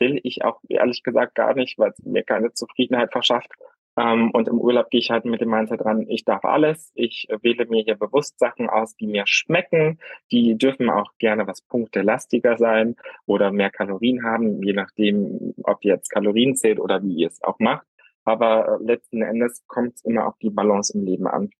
will 0.00 0.18
ich 0.24 0.44
auch 0.44 0.60
ehrlich 0.68 1.04
gesagt 1.04 1.36
gar 1.36 1.54
nicht, 1.54 1.78
weil 1.78 1.90
es 1.90 2.04
mir 2.04 2.24
keine 2.24 2.52
Zufriedenheit 2.54 3.12
verschafft. 3.12 3.52
Ähm, 3.96 4.32
und 4.32 4.48
im 4.48 4.58
Urlaub 4.60 4.90
gehe 4.90 4.98
ich 4.98 5.12
halt 5.12 5.26
mit 5.26 5.40
dem 5.40 5.50
Mindset 5.50 5.82
dran, 5.82 6.06
ich 6.08 6.24
darf 6.24 6.44
alles. 6.44 6.90
Ich 6.96 7.28
wähle 7.42 7.66
mir 7.66 7.84
hier 7.84 7.94
bewusst 7.94 8.36
Sachen 8.40 8.68
aus, 8.68 8.96
die 8.96 9.06
mir 9.06 9.28
schmecken. 9.28 10.00
Die 10.32 10.58
dürfen 10.58 10.90
auch 10.90 11.12
gerne 11.18 11.46
was 11.46 11.62
punktelastiger 11.62 12.58
sein 12.58 12.96
oder 13.26 13.52
mehr 13.52 13.70
Kalorien 13.70 14.24
haben, 14.24 14.60
je 14.60 14.72
nachdem, 14.72 15.54
ob 15.62 15.84
ihr 15.84 15.94
jetzt 15.94 16.10
Kalorien 16.10 16.56
zählt 16.56 16.80
oder 16.80 17.00
wie 17.04 17.14
ihr 17.14 17.28
es 17.28 17.40
auch 17.44 17.60
macht. 17.60 17.86
Aber 18.24 18.80
äh, 18.80 18.84
letzten 18.84 19.22
Endes 19.22 19.62
kommt 19.68 19.94
es 19.94 20.04
immer 20.04 20.26
auf 20.26 20.36
die 20.42 20.50
Balance 20.50 20.98
im 20.98 21.04
Leben 21.04 21.28
an. 21.28 21.50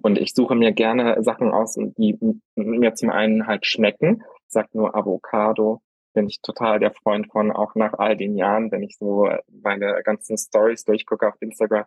Und 0.00 0.18
ich 0.18 0.32
suche 0.32 0.54
mir 0.54 0.72
gerne 0.72 1.22
Sachen 1.22 1.52
aus, 1.52 1.76
die 1.76 2.18
mir 2.54 2.94
zum 2.94 3.10
einen 3.10 3.46
halt 3.46 3.66
schmecken. 3.66 4.22
Sagt 4.48 4.74
nur 4.74 4.94
Avocado, 4.94 5.82
bin 6.14 6.28
ich 6.28 6.40
total 6.40 6.78
der 6.78 6.92
Freund 6.92 7.30
von, 7.30 7.52
auch 7.52 7.74
nach 7.74 7.94
all 7.94 8.16
den 8.16 8.36
Jahren, 8.36 8.70
wenn 8.70 8.82
ich 8.82 8.96
so 8.96 9.28
meine 9.62 10.02
ganzen 10.04 10.36
Stories 10.36 10.84
durchgucke 10.84 11.28
auf 11.28 11.40
Instagram, 11.40 11.84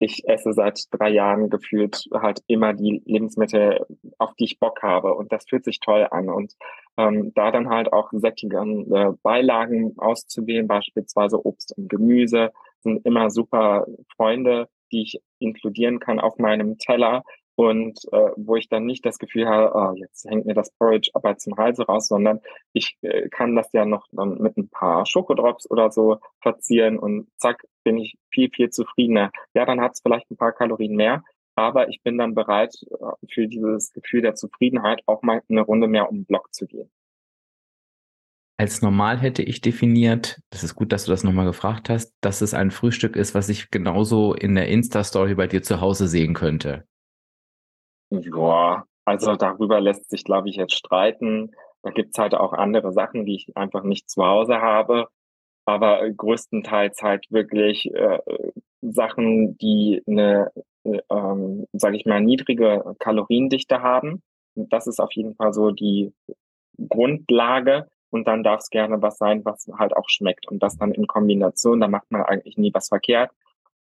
ich 0.00 0.26
esse 0.28 0.52
seit 0.52 0.84
drei 0.90 1.10
Jahren 1.10 1.50
gefühlt 1.50 2.04
halt 2.12 2.42
immer 2.46 2.74
die 2.74 3.02
Lebensmittel, 3.04 3.86
auf 4.18 4.34
die 4.34 4.44
ich 4.44 4.58
Bock 4.58 4.82
habe. 4.82 5.14
Und 5.14 5.32
das 5.32 5.44
fühlt 5.48 5.64
sich 5.64 5.80
toll 5.80 6.06
an. 6.10 6.28
Und 6.28 6.54
ähm, 6.96 7.32
da 7.34 7.50
dann 7.50 7.68
halt 7.68 7.92
auch 7.92 8.10
sättigende 8.12 9.16
Beilagen 9.22 9.94
auszuwählen, 9.98 10.66
beispielsweise 10.66 11.44
Obst 11.44 11.76
und 11.76 11.88
Gemüse, 11.88 12.50
sind 12.80 13.06
immer 13.06 13.30
super 13.30 13.86
Freunde, 14.16 14.68
die 14.92 15.02
ich 15.02 15.20
inkludieren 15.38 16.00
kann 16.00 16.20
auf 16.20 16.38
meinem 16.38 16.76
Teller 16.78 17.22
und 17.56 18.00
äh, 18.12 18.30
wo 18.36 18.56
ich 18.56 18.68
dann 18.68 18.84
nicht 18.84 19.04
das 19.06 19.18
Gefühl 19.18 19.48
habe, 19.48 19.72
oh, 19.74 19.94
jetzt 19.96 20.24
hängt 20.28 20.46
mir 20.46 20.54
das 20.54 20.70
Porridge 20.72 21.10
aber 21.14 21.36
zum 21.36 21.56
Halse 21.56 21.84
raus, 21.84 22.08
sondern 22.08 22.40
ich 22.72 22.96
äh, 23.02 23.28
kann 23.28 23.54
das 23.54 23.72
ja 23.72 23.84
noch 23.84 24.06
dann 24.12 24.38
mit 24.38 24.56
ein 24.56 24.68
paar 24.68 25.06
Schokodrops 25.06 25.70
oder 25.70 25.90
so 25.90 26.18
verzieren 26.40 26.98
und 26.98 27.28
zack, 27.36 27.64
bin 27.84 27.98
ich 27.98 28.16
viel, 28.30 28.50
viel 28.50 28.70
zufriedener. 28.70 29.30
Ja, 29.54 29.66
dann 29.66 29.80
hat 29.80 29.92
es 29.94 30.00
vielleicht 30.00 30.30
ein 30.30 30.36
paar 30.36 30.52
Kalorien 30.52 30.96
mehr, 30.96 31.22
aber 31.54 31.88
ich 31.88 32.02
bin 32.02 32.18
dann 32.18 32.34
bereit, 32.34 32.74
äh, 32.90 33.26
für 33.32 33.46
dieses 33.46 33.92
Gefühl 33.92 34.22
der 34.22 34.34
Zufriedenheit 34.34 35.02
auch 35.06 35.22
mal 35.22 35.42
eine 35.48 35.60
Runde 35.60 35.86
mehr 35.86 36.08
um 36.08 36.18
den 36.18 36.26
Block 36.26 36.52
zu 36.52 36.66
gehen. 36.66 36.90
Als 38.56 38.82
normal 38.82 39.18
hätte 39.18 39.42
ich 39.42 39.60
definiert, 39.60 40.40
das 40.50 40.62
ist 40.62 40.76
gut, 40.76 40.92
dass 40.92 41.04
du 41.04 41.10
das 41.10 41.24
nochmal 41.24 41.46
gefragt 41.46 41.88
hast, 41.88 42.14
dass 42.20 42.40
es 42.40 42.54
ein 42.54 42.70
Frühstück 42.70 43.16
ist, 43.16 43.34
was 43.34 43.48
ich 43.48 43.70
genauso 43.70 44.32
in 44.32 44.54
der 44.54 44.68
Insta-Story 44.68 45.34
bei 45.34 45.48
dir 45.48 45.62
zu 45.62 45.80
Hause 45.80 46.06
sehen 46.06 46.34
könnte. 46.34 46.86
Ja, 48.22 48.84
also 49.04 49.36
darüber 49.36 49.80
lässt 49.80 50.10
sich, 50.10 50.24
glaube 50.24 50.48
ich, 50.48 50.56
jetzt 50.56 50.74
streiten. 50.74 51.52
Da 51.82 51.90
gibt's 51.90 52.18
halt 52.18 52.34
auch 52.34 52.52
andere 52.52 52.92
Sachen, 52.92 53.26
die 53.26 53.36
ich 53.36 53.56
einfach 53.56 53.82
nicht 53.82 54.08
zu 54.08 54.24
Hause 54.24 54.60
habe. 54.60 55.08
Aber 55.66 56.08
größtenteils 56.10 57.02
halt 57.02 57.26
wirklich 57.30 57.92
äh, 57.94 58.18
Sachen, 58.82 59.56
die 59.58 60.02
eine, 60.06 60.52
äh, 60.84 61.00
ähm, 61.10 61.66
sage 61.72 61.96
ich 61.96 62.06
mal, 62.06 62.20
niedrige 62.20 62.94
Kaloriendichte 62.98 63.82
haben. 63.82 64.22
Das 64.54 64.86
ist 64.86 65.00
auf 65.00 65.12
jeden 65.12 65.34
Fall 65.34 65.52
so 65.52 65.70
die 65.70 66.12
Grundlage. 66.88 67.88
Und 68.10 68.28
dann 68.28 68.44
darf 68.44 68.60
es 68.60 68.70
gerne 68.70 69.02
was 69.02 69.18
sein, 69.18 69.44
was 69.44 69.68
halt 69.76 69.96
auch 69.96 70.08
schmeckt. 70.08 70.46
Und 70.48 70.62
das 70.62 70.78
dann 70.78 70.92
in 70.92 71.06
Kombination, 71.06 71.80
da 71.80 71.88
macht 71.88 72.10
man 72.10 72.22
eigentlich 72.22 72.56
nie 72.56 72.72
was 72.72 72.88
verkehrt. 72.88 73.32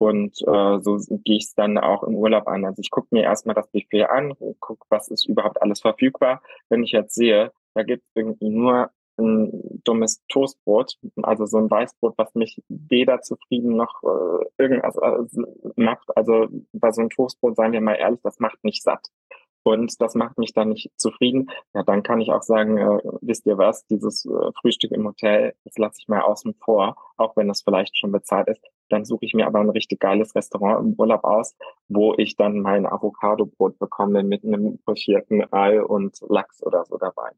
Und 0.04 0.42
äh, 0.46 0.80
so 0.82 0.98
gehe 1.24 1.38
ich 1.38 1.46
es 1.46 1.56
dann 1.56 1.78
auch 1.78 2.04
im 2.04 2.16
Urlaub 2.16 2.48
an. 2.50 2.66
Also 2.66 2.82
ich 2.82 2.92
gucke 2.92 3.08
mir 3.12 3.24
erstmal 3.24 3.56
das 3.56 3.70
Buffet 3.72 4.04
an, 4.04 4.34
gucke, 4.60 4.86
was 4.90 5.08
ist 5.08 5.26
überhaupt 5.26 5.62
alles 5.62 5.80
verfügbar. 5.80 6.42
Wenn 6.68 6.84
ich 6.84 6.92
jetzt 6.92 7.16
sehe, 7.16 7.54
da 7.74 7.84
gibt 7.84 8.04
es 8.04 8.12
irgendwie 8.14 8.50
nur 8.50 8.92
ein 9.18 9.82
dummes 9.86 10.22
Toastbrot, 10.28 10.98
also 11.22 11.46
so 11.46 11.58
ein 11.58 11.72
Weißbrot, 11.72 12.16
was 12.18 12.36
mich 12.36 12.62
weder 12.68 13.22
zufrieden 13.22 13.78
noch 13.78 14.04
äh, 14.04 14.46
irgendwas 14.58 14.98
äh, 14.98 15.72
macht. 15.78 16.10
Also 16.18 16.48
bei 16.74 16.92
so 16.92 17.00
einem 17.00 17.10
Toastbrot, 17.10 17.56
seien 17.56 17.72
wir 17.72 17.80
mal 17.80 17.96
ehrlich, 17.96 18.20
das 18.24 18.40
macht 18.40 18.62
nicht 18.66 18.84
satt. 18.84 19.08
Und 19.66 20.02
das 20.02 20.16
macht 20.16 20.38
mich 20.38 20.52
dann 20.52 20.70
nicht 20.70 20.92
zufrieden. 20.98 21.50
Ja, 21.74 21.84
dann 21.84 22.04
kann 22.04 22.20
ich 22.20 22.32
auch 22.32 22.42
sagen, 22.42 22.78
äh, 22.78 23.00
wisst 23.22 23.46
ihr 23.46 23.58
was, 23.58 23.86
dieses 23.86 24.26
äh, 24.26 24.52
Frühstück 24.60 24.92
im 24.92 25.08
Hotel, 25.08 25.54
das 25.64 25.78
lasse 25.78 26.00
ich 26.00 26.10
mal 26.10 26.22
außen 26.22 26.56
vor, 26.56 26.98
auch 27.16 27.38
wenn 27.38 27.48
das 27.48 27.62
vielleicht 27.62 27.98
schon 27.98 28.12
bezahlt 28.12 28.50
ist. 28.50 28.62
Dann 28.94 29.06
suche 29.06 29.26
ich 29.26 29.34
mir 29.34 29.48
aber 29.48 29.60
ein 29.60 29.72
richtig 29.72 30.00
geiles 30.00 30.36
Restaurant 30.36 30.86
im 30.86 30.94
Urlaub 30.94 31.24
aus, 31.24 31.56
wo 31.88 32.14
ich 32.16 32.36
dann 32.36 32.60
mein 32.60 32.86
Avocado-Brot 32.86 33.80
bekomme 33.80 34.22
mit 34.22 34.44
einem 34.46 34.78
pochierten 34.86 35.52
Ei 35.52 35.82
und 35.82 36.20
Lachs 36.30 36.62
oder 36.62 36.86
so 36.86 37.00
dabei. 37.00 37.32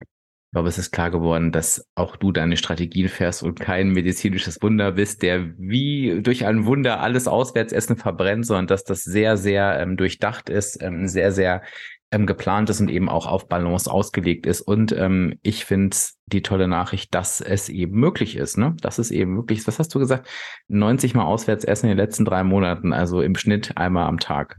Ich 0.00 0.52
glaube, 0.52 0.68
es 0.68 0.78
ist 0.78 0.90
klar 0.90 1.12
geworden, 1.12 1.52
dass 1.52 1.86
auch 1.94 2.16
du 2.16 2.32
deine 2.32 2.56
Strategien 2.56 3.08
fährst 3.08 3.44
und 3.44 3.60
kein 3.60 3.90
medizinisches 3.90 4.60
Wunder 4.60 4.90
bist, 4.92 5.22
der 5.22 5.56
wie 5.58 6.22
durch 6.22 6.44
ein 6.44 6.66
Wunder 6.66 6.98
alles 7.00 7.28
Auswärtsessen 7.28 7.96
verbrennt, 7.96 8.44
sondern 8.44 8.66
dass 8.66 8.82
das 8.82 9.04
sehr, 9.04 9.36
sehr 9.36 9.78
ähm, 9.78 9.96
durchdacht 9.96 10.48
ist, 10.48 10.82
ähm, 10.82 11.06
sehr, 11.06 11.30
sehr 11.30 11.62
ähm, 12.10 12.26
geplant 12.26 12.70
ist 12.70 12.80
und 12.80 12.90
eben 12.90 13.08
auch 13.08 13.26
auf 13.26 13.48
Balance 13.48 13.90
ausgelegt 13.90 14.46
ist. 14.46 14.60
Und 14.60 14.92
ähm, 14.92 15.38
ich 15.42 15.64
finde 15.64 15.96
die 16.26 16.42
tolle 16.42 16.68
Nachricht, 16.68 17.14
dass 17.14 17.40
es 17.40 17.68
eben 17.68 17.98
möglich 17.98 18.36
ist, 18.36 18.56
ne? 18.56 18.76
Dass 18.80 18.98
es 18.98 19.10
eben 19.10 19.32
möglich 19.32 19.58
ist. 19.60 19.68
Was 19.68 19.78
hast 19.78 19.94
du 19.94 19.98
gesagt? 19.98 20.28
90 20.68 21.14
Mal 21.14 21.24
Auswärtsessen 21.24 21.88
in 21.88 21.96
den 21.96 22.04
letzten 22.04 22.24
drei 22.24 22.44
Monaten, 22.44 22.92
also 22.92 23.20
im 23.20 23.34
Schnitt 23.34 23.76
einmal 23.76 24.06
am 24.06 24.18
Tag. 24.18 24.58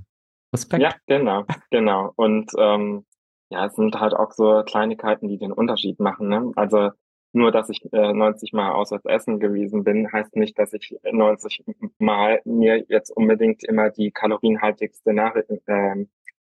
Respekt. 0.53 0.81
Ja, 0.81 0.93
genau, 1.07 1.45
genau. 1.69 2.11
Und 2.15 2.51
ähm, 2.57 3.05
ja, 3.49 3.65
es 3.65 3.75
sind 3.75 3.99
halt 3.99 4.13
auch 4.13 4.31
so 4.31 4.63
Kleinigkeiten, 4.63 5.27
die 5.27 5.37
den 5.37 5.51
Unterschied 5.51 5.99
machen. 5.99 6.27
Ne? 6.27 6.51
Also 6.55 6.91
nur, 7.31 7.51
dass 7.51 7.69
ich 7.69 7.81
äh, 7.93 8.13
90 8.13 8.53
Mal 8.53 8.71
auswärts 8.71 9.05
essen 9.05 9.39
gewesen 9.39 9.83
bin, 9.83 10.11
heißt 10.11 10.35
nicht, 10.35 10.57
dass 10.57 10.73
ich 10.73 10.95
90 11.11 11.63
Mal 11.99 12.41
mir 12.45 12.83
jetzt 12.89 13.11
unbedingt 13.11 13.63
immer 13.63 13.89
die 13.91 14.11
kalorienhaltigste 14.11 15.13
Nach 15.13 15.35
äh, 15.35 16.05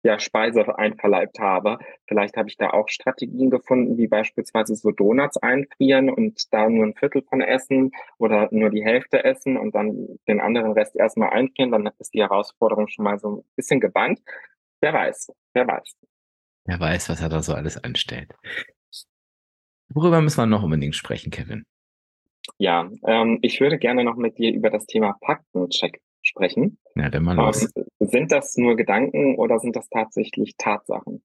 ja, 0.05 0.19
Speise 0.19 0.77
einverleibt 0.77 1.39
habe. 1.39 1.79
Vielleicht 2.05 2.37
habe 2.37 2.47
ich 2.47 2.57
da 2.57 2.69
auch 2.69 2.89
Strategien 2.89 3.49
gefunden, 3.49 3.97
wie 3.97 4.07
beispielsweise 4.07 4.75
so 4.75 4.91
Donuts 4.91 5.37
einfrieren 5.37 6.11
und 6.11 6.53
da 6.53 6.69
nur 6.69 6.85
ein 6.85 6.93
Viertel 6.93 7.23
von 7.23 7.41
essen 7.41 7.91
oder 8.19 8.47
nur 8.51 8.69
die 8.69 8.83
Hälfte 8.83 9.23
essen 9.23 9.57
und 9.57 9.73
dann 9.73 10.19
den 10.27 10.39
anderen 10.39 10.73
Rest 10.73 10.95
erstmal 10.95 11.31
einfrieren. 11.31 11.71
Dann 11.71 11.89
ist 11.97 12.13
die 12.13 12.21
Herausforderung 12.21 12.87
schon 12.87 13.03
mal 13.03 13.17
so 13.17 13.37
ein 13.37 13.43
bisschen 13.55 13.79
gebannt. 13.79 14.21
Wer 14.79 14.93
weiß, 14.93 15.31
wer 15.53 15.67
weiß. 15.67 15.95
Wer 16.65 16.79
weiß, 16.79 17.09
was 17.09 17.21
er 17.21 17.29
da 17.29 17.41
so 17.41 17.55
alles 17.55 17.83
anstellt. 17.83 18.31
Worüber 19.89 20.21
müssen 20.21 20.37
wir 20.37 20.45
noch 20.45 20.61
unbedingt 20.61 20.95
sprechen, 20.95 21.31
Kevin? 21.31 21.65
Ja, 22.59 22.91
ähm, 23.07 23.39
ich 23.41 23.59
würde 23.59 23.79
gerne 23.79 24.03
noch 24.03 24.17
mit 24.17 24.37
dir 24.37 24.53
über 24.53 24.69
das 24.69 24.85
Thema 24.85 25.15
Faktencheck 25.25 25.99
sprechen. 26.21 26.77
Ja, 26.95 27.09
dann 27.09 27.23
mal 27.23 27.35
los. 27.35 27.63
Ähm, 27.75 27.84
sind 28.09 28.31
das 28.31 28.57
nur 28.57 28.75
Gedanken 28.75 29.35
oder 29.37 29.59
sind 29.59 29.75
das 29.75 29.89
tatsächlich 29.89 30.55
Tatsachen? 30.57 31.23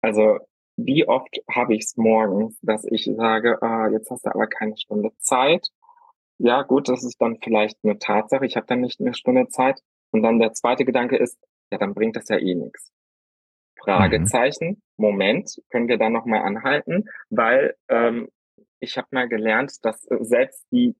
Also 0.00 0.38
wie 0.76 1.06
oft 1.06 1.36
habe 1.50 1.74
ich 1.74 1.82
es 1.84 1.96
morgens, 1.96 2.58
dass 2.62 2.84
ich 2.84 3.04
sage, 3.04 3.60
ah, 3.62 3.88
jetzt 3.88 4.10
hast 4.10 4.24
du 4.24 4.30
aber 4.30 4.46
keine 4.46 4.76
Stunde 4.76 5.10
Zeit. 5.18 5.68
Ja, 6.38 6.62
gut, 6.62 6.88
das 6.88 7.04
ist 7.04 7.20
dann 7.20 7.38
vielleicht 7.42 7.78
eine 7.82 7.98
Tatsache. 7.98 8.46
Ich 8.46 8.56
habe 8.56 8.66
dann 8.66 8.80
nicht 8.80 9.00
eine 9.00 9.14
Stunde 9.14 9.48
Zeit. 9.48 9.80
Und 10.10 10.22
dann 10.22 10.38
der 10.38 10.52
zweite 10.54 10.84
Gedanke 10.84 11.16
ist, 11.16 11.38
ja, 11.70 11.78
dann 11.78 11.94
bringt 11.94 12.16
das 12.16 12.28
ja 12.28 12.38
eh 12.38 12.54
nichts. 12.54 12.90
Fragezeichen. 13.78 14.68
Mhm. 14.68 14.76
Moment, 14.96 15.62
können 15.70 15.88
wir 15.88 15.98
da 15.98 16.10
nochmal 16.10 16.40
anhalten, 16.42 17.04
weil 17.28 17.74
ähm, 17.88 18.28
ich 18.78 18.96
habe 18.96 19.08
mal 19.10 19.28
gelernt, 19.28 19.72
dass 19.82 20.04
äh, 20.10 20.18
selbst 20.20 20.66
die 20.70 20.96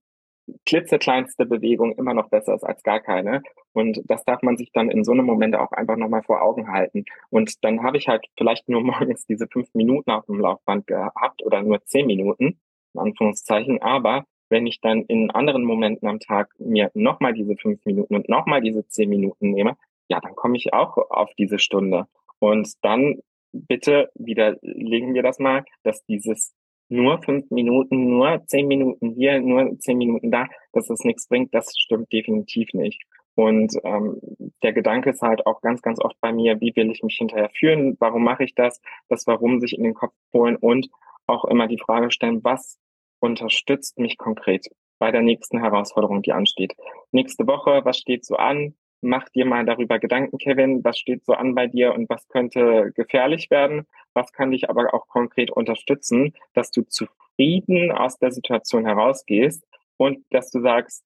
klitzekleinste 0.67 1.47
Bewegung 1.47 1.93
immer 1.97 2.15
noch 2.15 2.29
besser 2.29 2.55
ist 2.55 2.65
als 2.65 2.83
gar 2.83 3.01
keine. 3.01 3.43
Und 3.73 4.01
das 4.05 4.25
darf 4.25 4.43
man 4.43 4.57
sich 4.57 4.73
dann 4.73 4.91
in 4.91 5.05
so 5.05 5.13
einem 5.13 5.27
Moment 5.27 5.57
auch 5.57 5.73
einfach 5.73 5.97
nochmal 5.97 6.23
vor 6.23 6.43
Augen 6.43 6.69
halten. 6.69 7.05
Und 7.31 7.65
dann 7.65 7.83
habe 7.83 7.99
ich 7.99 8.09
halt 8.09 8.27
vielleicht 8.37 8.69
nur 8.69 8.83
morgens 8.83 9.27
diese 9.27 9.47
fünf 9.49 9.69
Minuten 9.75 10.11
auf 10.11 10.27
dem 10.27 10.41
Laufband 10.41 10.87
gehabt 10.87 11.45
oder 11.45 11.63
nur 11.63 11.83
zehn 11.85 12.07
Minuten, 12.07 12.61
in 12.95 13.01
Anführungszeichen. 13.01 13.83
Aber 13.83 14.25
wenn 14.49 14.67
ich 14.67 14.81
dann 14.81 15.03
in 15.05 15.31
anderen 15.31 15.65
Momenten 15.65 16.09
am 16.09 16.21
Tag 16.21 16.51
mir 16.59 16.91
nochmal 16.95 17.33
diese 17.33 17.57
fünf 17.57 17.85
Minuten 17.85 18.17
und 18.17 18.29
nochmal 18.29 18.61
diese 18.61 18.87
zehn 18.89 19.09
Minuten 19.09 19.53
nehme, 19.53 19.77
ja, 20.09 20.21
dann 20.21 20.35
komme 20.35 20.57
ich 20.57 20.73
auch 20.73 20.97
auf 20.97 21.31
diese 21.39 21.59
Stunde. 21.59 22.07
Und 22.41 22.73
dann 22.83 23.21
bitte 23.53 24.11
widerlegen 24.15 25.15
wir 25.15 25.23
das 25.23 25.39
mal, 25.39 25.65
dass 25.83 26.05
dieses 26.07 26.55
nur 26.91 27.23
fünf 27.23 27.51
Minuten, 27.51 28.11
nur 28.11 28.45
zehn 28.47 28.67
Minuten 28.69 29.11
hier, 29.11 29.41
nur 29.41 29.79
zehn 29.79 29.99
Minuten 29.99 30.31
da, 30.31 30.47
dass 30.73 30.87
das 30.87 31.05
nichts 31.05 31.29
bringt, 31.29 31.55
das 31.55 31.73
stimmt 31.79 32.13
definitiv 32.13 32.73
nicht. 32.75 33.03
Und 33.35 33.75
ähm, 33.85 34.21
der 34.63 34.73
Gedanke 34.73 35.11
ist 35.11 35.23
halt 35.23 35.47
auch 35.47 35.61
ganz, 35.63 35.83
ganz 35.83 36.01
oft 36.01 36.21
bei 36.21 36.33
mir, 36.33 36.61
wie 36.61 36.75
will 36.75 36.91
ich 36.91 37.03
mich 37.03 37.17
hinterher 37.17 37.51
fühlen, 37.59 37.97
warum 38.01 38.25
mache 38.25 38.45
ich 38.45 38.55
das, 38.55 38.81
das 39.09 39.27
Warum 39.27 39.61
sich 39.61 39.77
in 39.77 39.85
den 39.85 39.95
Kopf 39.95 40.13
holen 40.35 40.57
und 40.57 40.89
auch 41.27 41.45
immer 41.45 41.69
die 41.69 41.79
Frage 41.79 42.11
stellen, 42.11 42.43
was 42.43 42.79
unterstützt 43.21 43.99
mich 43.99 44.19
konkret 44.19 44.67
bei 44.99 45.11
der 45.11 45.23
nächsten 45.23 45.59
Herausforderung, 45.59 46.23
die 46.23 46.33
ansteht. 46.33 46.75
Nächste 47.13 47.47
Woche, 47.47 47.81
was 47.85 47.99
steht 47.99 48.25
so 48.25 48.37
an? 48.37 48.75
Mach 49.01 49.29
dir 49.31 49.47
mal 49.47 49.65
darüber 49.65 49.99
Gedanken, 49.99 50.37
Kevin, 50.37 50.85
was 50.85 50.99
steht 50.99 51.25
so 51.25 51.33
an 51.33 51.55
bei 51.55 51.67
dir 51.67 51.95
und 51.95 52.11
was 52.11 52.29
könnte 52.29 52.93
gefährlich 52.95 53.51
werden, 53.51 53.87
was 54.21 54.33
kann 54.33 54.51
dich 54.51 54.69
aber 54.69 54.93
auch 54.93 55.09
konkret 55.09 55.51
unterstützen, 55.51 56.35
dass 56.53 56.71
du 56.71 56.83
zufrieden 56.83 57.91
aus 57.91 58.19
der 58.19 58.33
Situation 58.33 58.85
herausgehst 58.85 59.65
und 59.97 60.25
dass 60.31 60.51
du 60.51 60.61
sagst, 60.61 61.05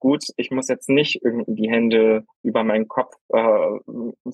gut, 0.00 0.24
ich 0.36 0.50
muss 0.50 0.68
jetzt 0.68 0.88
nicht 0.88 1.22
irgendwie 1.22 1.54
die 1.54 1.70
Hände 1.70 2.24
über 2.42 2.64
meinen 2.64 2.88
Kopf 2.88 3.14
äh, 3.28 3.78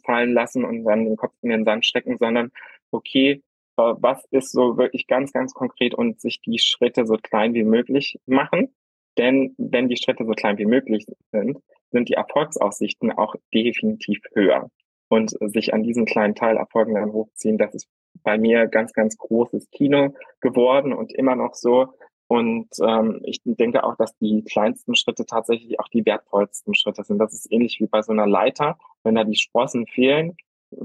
fallen 0.04 0.32
lassen 0.32 0.64
und 0.64 0.84
dann 0.84 1.04
den 1.04 1.16
Kopf 1.16 1.34
in 1.42 1.50
den 1.50 1.64
Sand 1.64 1.84
stecken, 1.84 2.16
sondern 2.16 2.50
okay, 2.90 3.42
äh, 3.76 3.82
was 3.98 4.24
ist 4.30 4.52
so 4.52 4.78
wirklich 4.78 5.06
ganz, 5.06 5.32
ganz 5.32 5.52
konkret 5.52 5.94
und 5.94 6.20
sich 6.20 6.40
die 6.40 6.58
Schritte 6.58 7.04
so 7.06 7.16
klein 7.22 7.52
wie 7.52 7.64
möglich 7.64 8.18
machen. 8.26 8.74
Denn 9.18 9.54
wenn 9.58 9.88
die 9.88 9.96
Schritte 9.96 10.24
so 10.24 10.32
klein 10.32 10.58
wie 10.58 10.66
möglich 10.66 11.06
sind, 11.32 11.58
sind 11.90 12.08
die 12.08 12.14
Erfolgsaussichten 12.14 13.12
auch 13.12 13.34
definitiv 13.52 14.20
höher. 14.34 14.70
Und 15.08 15.30
sich 15.40 15.72
an 15.72 15.84
diesen 15.84 16.04
kleinen 16.04 16.34
Teilerfolgen 16.34 16.94
dann 16.94 17.12
hochziehen, 17.12 17.58
das 17.58 17.74
ist 17.74 17.88
bei 18.22 18.38
mir 18.38 18.66
ganz, 18.66 18.92
ganz 18.92 19.16
großes 19.16 19.70
Kino 19.70 20.14
geworden 20.40 20.92
und 20.92 21.12
immer 21.12 21.36
noch 21.36 21.54
so. 21.54 21.94
Und 22.28 22.68
ähm, 22.82 23.20
ich 23.24 23.40
denke 23.44 23.84
auch, 23.84 23.96
dass 23.96 24.16
die 24.18 24.42
kleinsten 24.42 24.96
Schritte 24.96 25.26
tatsächlich 25.26 25.78
auch 25.78 25.88
die 25.88 26.04
wertvollsten 26.04 26.74
Schritte 26.74 27.04
sind. 27.04 27.18
Das 27.18 27.32
ist 27.32 27.50
ähnlich 27.52 27.78
wie 27.80 27.86
bei 27.86 28.02
so 28.02 28.12
einer 28.12 28.26
Leiter. 28.26 28.78
Wenn 29.04 29.14
da 29.14 29.24
die 29.24 29.36
Sprossen 29.36 29.86
fehlen, 29.86 30.36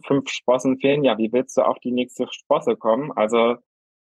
fünf 0.05 0.29
Sprossen 0.29 0.77
fehlen, 0.77 1.03
ja, 1.03 1.17
wie 1.17 1.33
willst 1.33 1.57
du 1.57 1.63
auf 1.63 1.79
die 1.79 1.91
nächste 1.91 2.27
Sprosse 2.31 2.75
kommen? 2.75 3.11
Also 3.13 3.55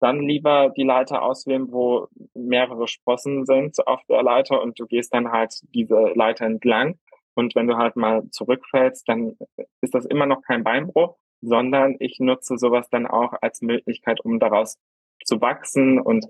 dann 0.01 0.19
lieber 0.19 0.69
die 0.75 0.83
Leiter 0.83 1.21
auswählen, 1.21 1.71
wo 1.71 2.07
mehrere 2.33 2.87
Sprossen 2.87 3.45
sind 3.45 3.75
auf 3.87 4.01
der 4.09 4.23
Leiter 4.23 4.61
und 4.61 4.79
du 4.79 4.87
gehst 4.87 5.13
dann 5.13 5.31
halt 5.31 5.53
diese 5.73 6.11
Leiter 6.15 6.45
entlang. 6.45 6.99
Und 7.35 7.55
wenn 7.55 7.67
du 7.67 7.77
halt 7.77 7.95
mal 7.95 8.27
zurückfällst, 8.31 9.07
dann 9.07 9.37
ist 9.81 9.93
das 9.93 10.05
immer 10.05 10.25
noch 10.25 10.41
kein 10.41 10.63
Beinbruch, 10.63 11.15
sondern 11.41 11.95
ich 11.99 12.19
nutze 12.19 12.57
sowas 12.57 12.87
dann 12.89 13.07
auch 13.07 13.33
als 13.41 13.61
Möglichkeit, 13.61 14.19
um 14.21 14.39
daraus 14.39 14.77
zu 15.25 15.41
wachsen 15.41 15.99
und 15.99 16.25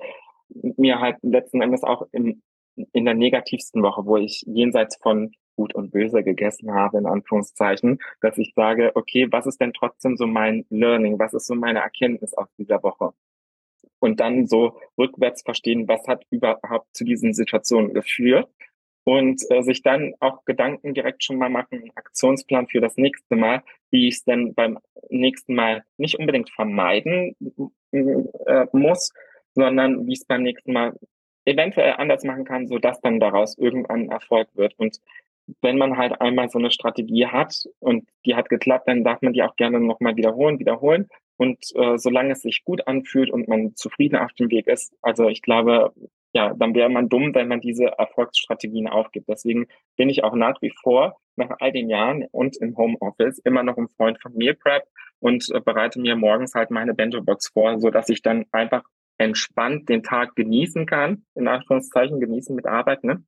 mir 0.49 0.99
halt 0.99 1.17
letzten 1.21 1.61
Endes 1.61 1.83
auch 1.83 2.07
in, 2.11 2.41
in 2.93 3.05
der 3.05 3.13
negativsten 3.13 3.83
Woche, 3.83 4.05
wo 4.05 4.17
ich 4.17 4.43
jenseits 4.47 4.97
von 4.97 5.31
gut 5.55 5.75
und 5.75 5.91
böse 5.91 6.23
gegessen 6.23 6.73
habe, 6.73 6.97
in 6.97 7.05
Anführungszeichen, 7.05 7.99
dass 8.21 8.37
ich 8.37 8.53
sage, 8.55 8.91
okay, 8.95 9.27
was 9.31 9.45
ist 9.45 9.59
denn 9.61 9.73
trotzdem 9.73 10.17
so 10.17 10.25
mein 10.25 10.65
Learning? 10.69 11.19
Was 11.19 11.33
ist 11.33 11.47
so 11.47 11.55
meine 11.55 11.79
Erkenntnis 11.79 12.33
aus 12.33 12.47
dieser 12.57 12.81
Woche? 12.83 13.13
Und 13.99 14.19
dann 14.19 14.47
so 14.47 14.79
rückwärts 14.97 15.43
verstehen, 15.43 15.87
was 15.87 16.07
hat 16.07 16.25
überhaupt 16.31 16.87
zu 16.95 17.03
diesen 17.03 17.33
Situationen 17.33 17.93
geführt? 17.93 18.49
Und 19.03 19.41
äh, 19.49 19.63
sich 19.63 19.81
dann 19.81 20.13
auch 20.19 20.45
Gedanken 20.45 20.93
direkt 20.93 21.23
schon 21.23 21.37
mal 21.37 21.49
machen, 21.49 21.79
einen 21.79 21.91
Aktionsplan 21.95 22.67
für 22.67 22.81
das 22.81 22.97
nächste 22.97 23.35
Mal, 23.35 23.63
wie 23.89 24.07
ich 24.07 24.15
es 24.15 24.23
denn 24.23 24.53
beim 24.53 24.77
nächsten 25.09 25.55
Mal 25.55 25.83
nicht 25.97 26.19
unbedingt 26.19 26.51
vermeiden 26.51 27.35
äh, 27.91 28.65
muss, 28.71 29.11
sondern 29.55 30.05
wie 30.05 30.13
es 30.13 30.25
beim 30.25 30.43
nächsten 30.43 30.73
Mal 30.73 30.93
eventuell 31.45 31.93
anders 31.93 32.23
machen 32.23 32.45
kann, 32.45 32.67
so 32.67 32.77
dass 32.77 33.01
dann 33.01 33.19
daraus 33.19 33.57
irgendwann 33.57 34.09
Erfolg 34.09 34.49
wird. 34.53 34.75
Und 34.77 34.99
wenn 35.61 35.77
man 35.77 35.97
halt 35.97 36.21
einmal 36.21 36.49
so 36.49 36.59
eine 36.59 36.71
Strategie 36.71 37.27
hat 37.27 37.67
und 37.79 38.07
die 38.25 38.35
hat 38.35 38.49
geklappt, 38.49 38.87
dann 38.87 39.03
darf 39.03 39.21
man 39.21 39.33
die 39.33 39.43
auch 39.43 39.55
gerne 39.55 39.79
nochmal 39.79 40.15
wiederholen, 40.15 40.59
wiederholen. 40.59 41.09
Und 41.37 41.57
äh, 41.75 41.97
solange 41.97 42.33
es 42.33 42.41
sich 42.41 42.63
gut 42.63 42.87
anfühlt 42.87 43.31
und 43.31 43.47
man 43.47 43.75
zufrieden 43.75 44.17
auf 44.17 44.31
dem 44.33 44.51
Weg 44.51 44.67
ist, 44.67 44.93
also 45.01 45.27
ich 45.27 45.41
glaube, 45.41 45.91
ja, 46.33 46.53
dann 46.53 46.73
wäre 46.75 46.89
man 46.89 47.09
dumm, 47.09 47.33
wenn 47.35 47.47
man 47.47 47.61
diese 47.61 47.85
Erfolgsstrategien 47.97 48.87
aufgibt. 48.87 49.27
Deswegen 49.27 49.67
bin 49.97 50.09
ich 50.09 50.23
auch 50.23 50.35
nach 50.35 50.61
wie 50.61 50.73
vor 50.81 51.17
nach 51.35 51.49
all 51.59 51.71
den 51.71 51.89
Jahren 51.89 52.25
und 52.31 52.57
im 52.57 52.75
Homeoffice 52.77 53.39
immer 53.39 53.63
noch 53.63 53.77
ein 53.77 53.87
Freund 53.89 54.21
von 54.21 54.33
Meal 54.33 54.53
Prep 54.53 54.83
und 55.19 55.45
äh, 55.53 55.59
bereite 55.59 55.99
mir 55.99 56.15
morgens 56.15 56.53
halt 56.53 56.71
meine 56.71 56.93
Bento 56.93 57.21
Box 57.21 57.49
vor, 57.49 57.79
so 57.79 57.89
dass 57.89 58.09
ich 58.09 58.21
dann 58.21 58.45
einfach 58.51 58.83
entspannt 59.17 59.87
den 59.87 60.01
Tag 60.01 60.35
genießen 60.35 60.87
kann, 60.87 61.25
in 61.35 61.47
Anführungszeichen 61.47 62.19
genießen 62.19 62.55
mit 62.55 62.65
Arbeit, 62.65 63.03
ne? 63.03 63.23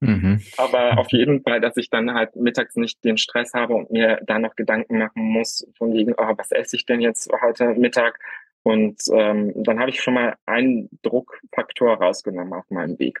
Mhm. 0.00 0.40
Aber 0.56 0.98
auf 0.98 1.12
jeden 1.12 1.42
Fall, 1.42 1.60
dass 1.60 1.76
ich 1.76 1.90
dann 1.90 2.14
halt 2.14 2.34
mittags 2.36 2.74
nicht 2.76 3.04
den 3.04 3.18
Stress 3.18 3.52
habe 3.52 3.74
und 3.74 3.90
mir 3.90 4.20
da 4.26 4.38
noch 4.38 4.56
Gedanken 4.56 4.98
machen 4.98 5.22
muss, 5.22 5.66
von 5.76 5.92
wegen, 5.92 6.14
oh, 6.16 6.32
was 6.38 6.50
esse 6.52 6.76
ich 6.76 6.86
denn 6.86 7.02
jetzt 7.02 7.30
heute 7.42 7.74
Mittag? 7.74 8.18
Und 8.64 9.00
ähm, 9.12 9.52
dann 9.56 9.78
habe 9.78 9.90
ich 9.90 10.00
schon 10.00 10.14
mal 10.14 10.36
einen 10.46 10.88
Druckfaktor 11.02 11.96
rausgenommen 11.98 12.54
auf 12.54 12.68
meinem 12.70 12.98
Weg. 12.98 13.20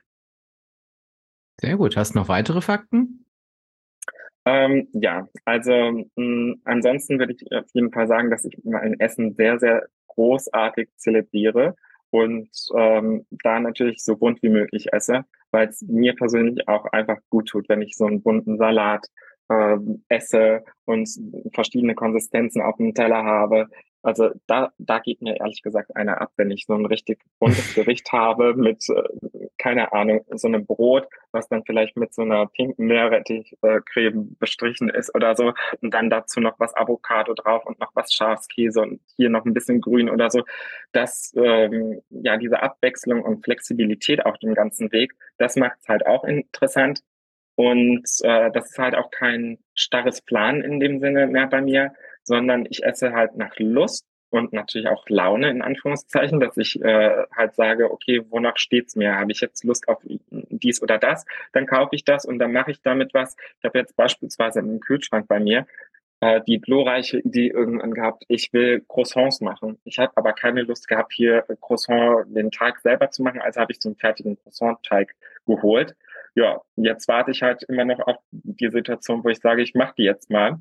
Sehr 1.60 1.76
gut. 1.76 1.96
Hast 1.96 2.14
du 2.14 2.18
noch 2.18 2.28
weitere 2.28 2.60
Fakten? 2.60 3.26
Ähm, 4.46 4.88
ja, 4.92 5.28
also 5.44 6.04
mh, 6.16 6.56
ansonsten 6.64 7.18
würde 7.18 7.34
ich 7.34 7.52
auf 7.52 7.66
jeden 7.72 7.92
Fall 7.92 8.06
sagen, 8.08 8.30
dass 8.30 8.44
ich 8.44 8.58
mein 8.64 8.98
Essen 9.00 9.34
sehr, 9.34 9.58
sehr 9.58 9.86
großartig 10.08 10.88
zelebriere 10.96 11.76
und 12.10 12.50
ähm, 12.76 13.26
da 13.30 13.60
natürlich 13.60 14.02
so 14.02 14.16
bunt 14.16 14.42
wie 14.42 14.50
möglich 14.50 14.92
esse, 14.92 15.24
weil 15.50 15.68
es 15.68 15.82
mir 15.82 16.14
persönlich 16.14 16.68
auch 16.68 16.86
einfach 16.86 17.18
gut 17.30 17.48
tut, 17.48 17.68
wenn 17.68 17.82
ich 17.82 17.96
so 17.96 18.06
einen 18.06 18.22
bunten 18.22 18.58
Salat 18.58 19.06
äh, 19.48 19.76
esse 20.08 20.64
und 20.84 21.08
verschiedene 21.52 21.94
Konsistenzen 21.94 22.62
auf 22.62 22.76
dem 22.76 22.94
Teller 22.94 23.24
habe. 23.24 23.68
Also 24.04 24.32
da, 24.46 24.70
da 24.76 24.98
geht 24.98 25.22
mir 25.22 25.40
ehrlich 25.40 25.62
gesagt 25.62 25.96
einer 25.96 26.20
ab, 26.20 26.30
wenn 26.36 26.50
ich 26.50 26.66
so 26.66 26.74
ein 26.74 26.84
richtig 26.84 27.22
buntes 27.38 27.74
Gericht 27.74 28.12
habe 28.12 28.54
mit, 28.54 28.86
äh, 28.90 29.48
keine 29.56 29.94
Ahnung, 29.94 30.26
so 30.34 30.46
einem 30.46 30.66
Brot, 30.66 31.08
was 31.32 31.48
dann 31.48 31.64
vielleicht 31.64 31.96
mit 31.96 32.12
so 32.12 32.20
einer 32.20 32.46
pinken 32.46 32.86
Meerrettichcreme 32.86 34.36
bestrichen 34.38 34.90
ist 34.90 35.14
oder 35.14 35.34
so 35.34 35.54
und 35.80 35.94
dann 35.94 36.10
dazu 36.10 36.40
noch 36.40 36.60
was 36.60 36.76
Avocado 36.76 37.32
drauf 37.32 37.64
und 37.64 37.80
noch 37.80 37.92
was 37.94 38.12
Schafskäse 38.12 38.82
und 38.82 39.00
hier 39.16 39.30
noch 39.30 39.46
ein 39.46 39.54
bisschen 39.54 39.80
Grün 39.80 40.10
oder 40.10 40.30
so. 40.30 40.42
Das, 40.92 41.32
ähm, 41.36 42.02
ja, 42.10 42.36
diese 42.36 42.62
Abwechslung 42.62 43.22
und 43.22 43.42
Flexibilität 43.42 44.26
auf 44.26 44.36
dem 44.38 44.54
ganzen 44.54 44.92
Weg, 44.92 45.14
das 45.38 45.56
macht 45.56 45.78
es 45.80 45.88
halt 45.88 46.06
auch 46.06 46.24
interessant. 46.24 47.02
Und 47.56 48.04
äh, 48.22 48.50
das 48.50 48.70
ist 48.70 48.78
halt 48.78 48.94
auch 48.94 49.10
kein 49.10 49.58
starres 49.74 50.20
Plan 50.22 50.60
in 50.60 50.80
dem 50.80 51.00
Sinne 51.00 51.26
mehr 51.26 51.46
bei 51.46 51.60
mir, 51.60 51.92
sondern 52.24 52.66
ich 52.68 52.84
esse 52.84 53.12
halt 53.12 53.36
nach 53.36 53.56
Lust 53.58 54.06
und 54.30 54.52
natürlich 54.52 54.88
auch 54.88 55.08
Laune 55.08 55.48
in 55.48 55.62
Anführungszeichen, 55.62 56.40
dass 56.40 56.56
ich 56.56 56.82
äh, 56.82 57.24
halt 57.36 57.54
sage, 57.54 57.92
okay, 57.92 58.22
wonach 58.30 58.56
steht's 58.56 58.96
mir? 58.96 59.16
Habe 59.16 59.30
ich 59.30 59.40
jetzt 59.40 59.62
Lust 59.62 59.86
auf 59.86 59.98
dies 60.30 60.82
oder 60.82 60.98
das? 60.98 61.24
Dann 61.52 61.66
kaufe 61.66 61.94
ich 61.94 62.04
das 62.04 62.24
und 62.24 62.40
dann 62.40 62.52
mache 62.52 62.72
ich 62.72 62.82
damit 62.82 63.14
was. 63.14 63.36
Ich 63.58 63.64
habe 63.64 63.78
jetzt 63.78 63.96
beispielsweise 63.96 64.58
im 64.58 64.80
Kühlschrank 64.80 65.28
bei 65.28 65.38
mir 65.38 65.66
äh, 66.20 66.40
die 66.46 66.60
glorreiche 66.60 67.18
Idee 67.18 67.48
irgendwann 67.48 67.94
gehabt, 67.94 68.24
ich 68.28 68.52
will 68.52 68.84
Croissants 68.88 69.40
machen. 69.40 69.78
Ich 69.84 69.98
habe 69.98 70.12
aber 70.16 70.32
keine 70.32 70.62
Lust 70.62 70.88
gehabt, 70.88 71.12
hier 71.12 71.44
Croissant 71.60 72.24
den 72.34 72.50
Teig 72.50 72.78
selber 72.78 73.10
zu 73.10 73.22
machen, 73.22 73.40
also 73.40 73.60
habe 73.60 73.72
ich 73.72 73.78
einen 73.84 73.96
fertigen 73.96 74.36
Croissant-Teig 74.42 75.14
geholt. 75.46 75.94
Ja, 76.34 76.60
jetzt 76.76 77.06
warte 77.08 77.30
ich 77.30 77.42
halt 77.42 77.62
immer 77.64 77.84
noch 77.84 78.00
auf 78.00 78.16
die 78.32 78.70
Situation, 78.70 79.22
wo 79.22 79.28
ich 79.28 79.38
sage, 79.38 79.62
ich 79.62 79.74
mache 79.74 79.94
die 79.96 80.04
jetzt 80.04 80.30
mal 80.30 80.58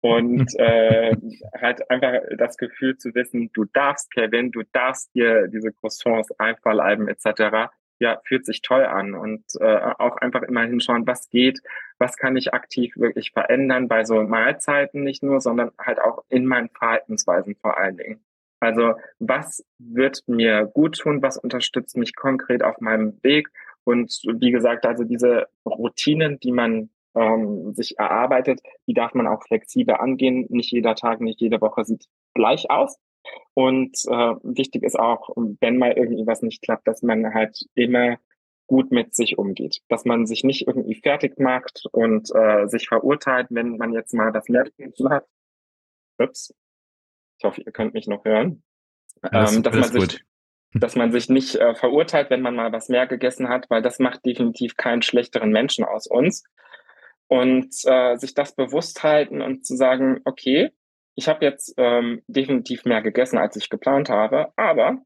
und 0.00 0.54
äh, 0.58 1.16
halt 1.56 1.90
einfach 1.90 2.14
das 2.36 2.56
Gefühl 2.56 2.96
zu 2.96 3.14
wissen, 3.14 3.50
du 3.52 3.64
darfst, 3.64 4.10
Kevin, 4.12 4.52
du 4.52 4.62
darfst 4.72 5.14
dir 5.14 5.48
diese 5.48 5.72
Croissants 5.72 6.30
einverleiben 6.38 7.08
etc. 7.08 7.70
Ja, 8.00 8.20
fühlt 8.24 8.46
sich 8.46 8.62
toll 8.62 8.84
an 8.84 9.14
und 9.14 9.42
äh, 9.58 9.80
auch 9.98 10.16
einfach 10.18 10.42
immer 10.42 10.62
hinschauen, 10.62 11.06
was 11.06 11.28
geht, 11.30 11.60
was 11.98 12.16
kann 12.16 12.36
ich 12.36 12.54
aktiv 12.54 12.96
wirklich 12.96 13.32
verändern 13.32 13.88
bei 13.88 14.04
so 14.04 14.22
Mahlzeiten 14.22 15.02
nicht 15.02 15.22
nur, 15.24 15.40
sondern 15.40 15.72
halt 15.78 16.00
auch 16.00 16.24
in 16.28 16.46
meinen 16.46 16.68
Verhaltensweisen 16.68 17.56
vor 17.56 17.76
allen 17.76 17.96
Dingen. 17.96 18.24
Also 18.60 18.94
was 19.18 19.64
wird 19.78 20.22
mir 20.26 20.66
gut 20.66 20.98
tun, 20.98 21.22
was 21.22 21.38
unterstützt 21.38 21.96
mich 21.96 22.14
konkret 22.14 22.62
auf 22.62 22.80
meinem 22.80 23.18
Weg 23.22 23.48
und 23.88 24.20
wie 24.38 24.50
gesagt, 24.50 24.84
also 24.84 25.02
diese 25.02 25.46
Routinen, 25.64 26.38
die 26.40 26.52
man 26.52 26.90
ähm, 27.14 27.72
sich 27.74 27.98
erarbeitet, 27.98 28.60
die 28.86 28.92
darf 28.92 29.14
man 29.14 29.26
auch 29.26 29.42
flexibel 29.44 29.94
angehen. 29.94 30.44
Nicht 30.50 30.70
jeder 30.72 30.94
Tag, 30.94 31.22
nicht 31.22 31.40
jede 31.40 31.62
Woche 31.62 31.86
sieht 31.86 32.04
gleich 32.34 32.70
aus. 32.70 32.98
Und 33.54 33.96
äh, 34.06 34.34
wichtig 34.42 34.82
ist 34.82 34.98
auch, 34.98 35.30
wenn 35.36 35.78
mal 35.78 35.92
irgendwie 35.92 36.26
was 36.26 36.42
nicht 36.42 36.60
klappt, 36.60 36.86
dass 36.86 37.00
man 37.00 37.32
halt 37.32 37.64
immer 37.74 38.18
gut 38.66 38.92
mit 38.92 39.14
sich 39.14 39.38
umgeht, 39.38 39.80
dass 39.88 40.04
man 40.04 40.26
sich 40.26 40.44
nicht 40.44 40.66
irgendwie 40.66 40.96
fertig 40.96 41.38
macht 41.38 41.84
und 41.90 42.30
äh, 42.34 42.66
sich 42.66 42.88
verurteilt, 42.88 43.46
wenn 43.48 43.78
man 43.78 43.94
jetzt 43.94 44.12
mal 44.12 44.32
das 44.32 44.50
Nerven 44.50 44.92
hat. 45.08 45.26
Ups. 46.18 46.54
Ich 47.38 47.44
hoffe, 47.44 47.62
ihr 47.62 47.72
könnt 47.72 47.94
mich 47.94 48.06
noch 48.06 48.26
hören. 48.26 48.62
Alles, 49.22 49.56
ähm, 49.56 49.62
dass 49.62 49.74
man 49.74 49.84
sich, 49.84 49.98
gut 49.98 50.28
dass 50.74 50.96
man 50.96 51.12
sich 51.12 51.28
nicht 51.28 51.56
äh, 51.56 51.74
verurteilt, 51.74 52.30
wenn 52.30 52.42
man 52.42 52.56
mal 52.56 52.72
was 52.72 52.88
mehr 52.88 53.06
gegessen 53.06 53.48
hat, 53.48 53.68
weil 53.70 53.82
das 53.82 53.98
macht 53.98 54.24
definitiv 54.24 54.76
keinen 54.76 55.02
schlechteren 55.02 55.50
Menschen 55.50 55.84
aus 55.84 56.06
uns. 56.06 56.44
Und 57.26 57.74
äh, 57.84 58.16
sich 58.16 58.32
das 58.32 58.54
bewusst 58.54 59.02
halten 59.02 59.42
und 59.42 59.66
zu 59.66 59.76
sagen, 59.76 60.20
okay, 60.24 60.70
ich 61.14 61.28
habe 61.28 61.44
jetzt 61.44 61.74
ähm, 61.76 62.22
definitiv 62.26 62.84
mehr 62.84 63.02
gegessen, 63.02 63.38
als 63.38 63.56
ich 63.56 63.68
geplant 63.68 64.08
habe, 64.08 64.52
aber 64.56 65.02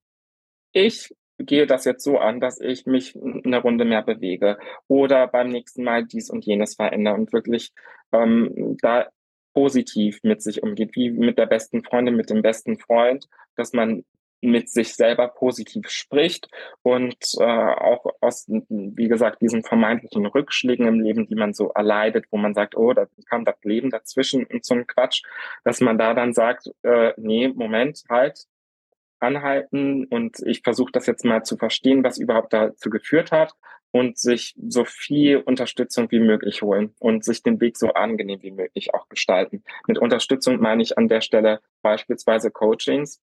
ich 0.73 1.15
gehe 1.39 1.67
das 1.67 1.85
jetzt 1.85 2.05
so 2.05 2.19
an, 2.19 2.39
dass 2.39 2.61
ich 2.61 2.87
mich 2.87 3.17
eine 3.17 3.59
Runde 3.59 3.85
mehr 3.85 4.03
bewege 4.03 4.59
oder 4.89 5.27
beim 5.27 5.49
nächsten 5.49 5.83
Mal 5.83 6.05
dies 6.05 6.31
und 6.31 6.45
jenes 6.45 6.75
verändere 6.75 7.15
und 7.15 7.33
wirklich 7.33 7.73
ähm, 8.13 8.77
da 8.81 9.09
positiv 9.55 10.21
mit 10.23 10.43
sich 10.43 10.63
umgeht, 10.63 10.95
wie 10.95 11.11
mit 11.11 11.39
der 11.39 11.47
besten 11.47 11.83
Freundin, 11.83 12.17
mit 12.17 12.31
dem 12.31 12.43
besten 12.43 12.79
Freund, 12.79 13.27
dass 13.57 13.73
man 13.73 14.05
mit 14.43 14.69
sich 14.69 14.95
selber 14.95 15.29
positiv 15.29 15.89
spricht 15.89 16.49
und 16.83 17.17
äh, 17.39 17.45
auch 17.45 18.05
aus, 18.21 18.47
wie 18.49 19.09
gesagt, 19.09 19.41
diesen 19.41 19.63
vermeintlichen 19.63 20.27
Rückschlägen 20.27 20.87
im 20.87 21.01
Leben, 21.01 21.27
die 21.27 21.37
man 21.37 21.55
so 21.55 21.71
erleidet, 21.71 22.27
wo 22.31 22.37
man 22.37 22.53
sagt, 22.53 22.77
oh, 22.77 22.93
da 22.93 23.07
kam 23.31 23.45
das 23.45 23.57
Leben 23.63 23.91
dazwischen 23.91 24.45
und 24.45 24.65
so 24.65 24.75
ein 24.75 24.87
Quatsch, 24.87 25.23
dass 25.65 25.81
man 25.81 25.97
da 25.97 26.13
dann 26.13 26.35
sagt, 26.35 26.71
äh, 26.83 27.13
nee, 27.17 27.49
Moment, 27.49 28.03
halt, 28.11 28.47
anhalten 29.21 30.07
und 30.07 30.37
ich 30.45 30.63
versuche 30.63 30.93
das 30.93 31.07
jetzt 31.07 31.25
mal 31.25 31.45
zu 31.45 31.57
verstehen, 31.57 32.03
was 32.03 32.19
überhaupt 32.19 32.53
dazu 32.53 32.91
geführt 32.91 33.31
hat 33.31 33.55
und 33.93 34.19
sich 34.19 34.55
so 34.69 34.85
viel 34.85 35.37
Unterstützung 35.37 36.11
wie 36.11 36.19
möglich 36.19 36.63
holen 36.63 36.95
und 36.99 37.25
sich 37.25 37.43
den 37.43 37.61
Weg 37.61 37.77
so 37.77 37.93
angenehm 37.93 38.43
wie 38.43 38.51
möglich 38.51 38.95
auch 38.95 39.09
gestalten. 39.09 39.63
Mit 39.87 39.99
Unterstützung 39.99 40.61
meine 40.61 40.83
ich 40.83 40.99
an 40.99 41.09
der 41.09 41.21
Stelle 41.21 41.61
beispielsweise 41.83 42.51
Coachings, 42.51 43.21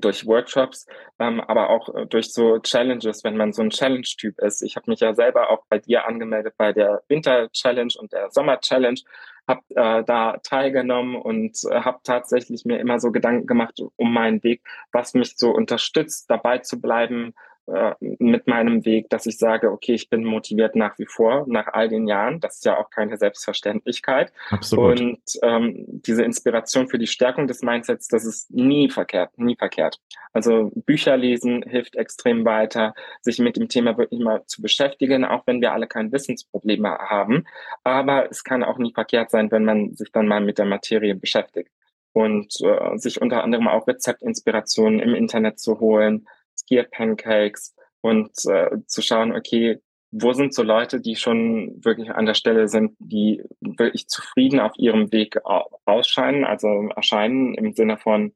durch 0.00 0.26
Workshops, 0.26 0.86
ähm, 1.18 1.40
aber 1.40 1.70
auch 1.70 1.94
äh, 1.94 2.06
durch 2.06 2.32
so 2.32 2.58
Challenges, 2.58 3.24
wenn 3.24 3.36
man 3.36 3.52
so 3.52 3.62
ein 3.62 3.70
Challenge-Typ 3.70 4.38
ist. 4.40 4.62
Ich 4.62 4.76
habe 4.76 4.90
mich 4.90 5.00
ja 5.00 5.14
selber 5.14 5.50
auch 5.50 5.64
bei 5.68 5.78
dir 5.78 6.06
angemeldet 6.06 6.54
bei 6.56 6.72
der 6.72 7.02
Winter-Challenge 7.08 7.92
und 7.98 8.12
der 8.12 8.30
Sommer-Challenge, 8.30 9.00
habe 9.48 9.62
äh, 9.70 10.04
da 10.04 10.36
teilgenommen 10.42 11.16
und 11.16 11.58
äh, 11.70 11.80
habe 11.80 11.98
tatsächlich 12.04 12.64
mir 12.64 12.78
immer 12.78 13.00
so 13.00 13.10
Gedanken 13.10 13.46
gemacht 13.46 13.80
um 13.96 14.12
meinen 14.12 14.42
Weg, 14.42 14.62
was 14.92 15.14
mich 15.14 15.36
so 15.36 15.50
unterstützt, 15.50 16.30
dabei 16.30 16.58
zu 16.58 16.80
bleiben, 16.80 17.34
äh, 17.72 17.94
mit 18.00 18.46
meinem 18.46 18.86
Weg, 18.86 19.10
dass 19.10 19.26
ich 19.26 19.36
sage, 19.36 19.70
okay, 19.70 19.92
ich 19.92 20.08
bin 20.08 20.24
motiviert 20.24 20.74
nach 20.74 20.98
wie 20.98 21.04
vor, 21.04 21.44
nach 21.48 21.66
all 21.66 21.88
den 21.88 22.06
Jahren. 22.06 22.40
Das 22.40 22.56
ist 22.56 22.64
ja 22.64 22.78
auch 22.78 22.88
keine 22.88 23.18
Selbstverständlichkeit. 23.18 24.32
Absolut. 24.48 24.98
Und 24.98 25.20
ähm, 25.42 25.84
diese 25.86 26.22
Inspiration 26.22 26.88
für 26.88 26.98
die 26.98 27.06
Stärkung 27.06 27.46
des 27.46 27.62
Mindsets, 27.62 28.08
das 28.08 28.24
ist 28.24 28.50
nie 28.50 28.88
verkehrt, 28.88 29.36
nie 29.38 29.56
verkehrt. 29.56 30.00
Also 30.32 30.70
Bücher 30.74 31.16
lesen 31.18 31.62
hilft 31.62 31.96
extrem 31.96 32.46
weiter, 32.46 32.94
sich 33.20 33.38
mit 33.38 33.56
dem 33.56 33.68
Thema 33.68 33.98
wirklich 33.98 34.20
mal 34.20 34.42
zu 34.46 34.62
beschäftigen, 34.62 35.26
auch 35.26 35.46
wenn 35.46 35.60
wir 35.60 35.72
alle 35.72 35.86
kein 35.86 36.10
Wissensproblem 36.10 36.86
haben. 36.86 37.44
Aber 37.84 38.30
es 38.30 38.44
kann 38.44 38.64
auch 38.64 38.78
nie 38.78 38.94
verkehrt 38.94 39.30
sein, 39.30 39.50
wenn 39.50 39.64
man 39.64 39.94
sich 39.94 40.10
dann 40.10 40.26
mal 40.26 40.40
mit 40.40 40.58
der 40.58 40.66
Materie 40.66 41.14
beschäftigt 41.14 41.70
und 42.12 42.54
äh, 42.62 42.96
sich 42.96 43.20
unter 43.20 43.44
anderem 43.44 43.68
auch 43.68 43.86
Rezeptinspirationen 43.86 45.00
im 45.00 45.14
Internet 45.14 45.58
zu 45.58 45.80
holen, 45.80 46.26
Skier 46.58 46.84
Pancakes 46.84 47.74
und 48.00 48.30
äh, 48.46 48.70
zu 48.86 49.02
schauen, 49.02 49.34
okay, 49.34 49.80
wo 50.10 50.32
sind 50.32 50.54
so 50.54 50.62
Leute, 50.62 51.00
die 51.00 51.16
schon 51.16 51.84
wirklich 51.84 52.10
an 52.10 52.26
der 52.26 52.34
Stelle 52.34 52.68
sind, 52.68 52.96
die 52.98 53.42
wirklich 53.60 54.08
zufrieden 54.08 54.60
auf 54.60 54.72
ihrem 54.76 55.12
Weg 55.12 55.36
ausscheinen, 55.84 56.44
also 56.44 56.88
erscheinen 56.96 57.54
im 57.54 57.72
Sinne 57.72 57.98
von, 57.98 58.32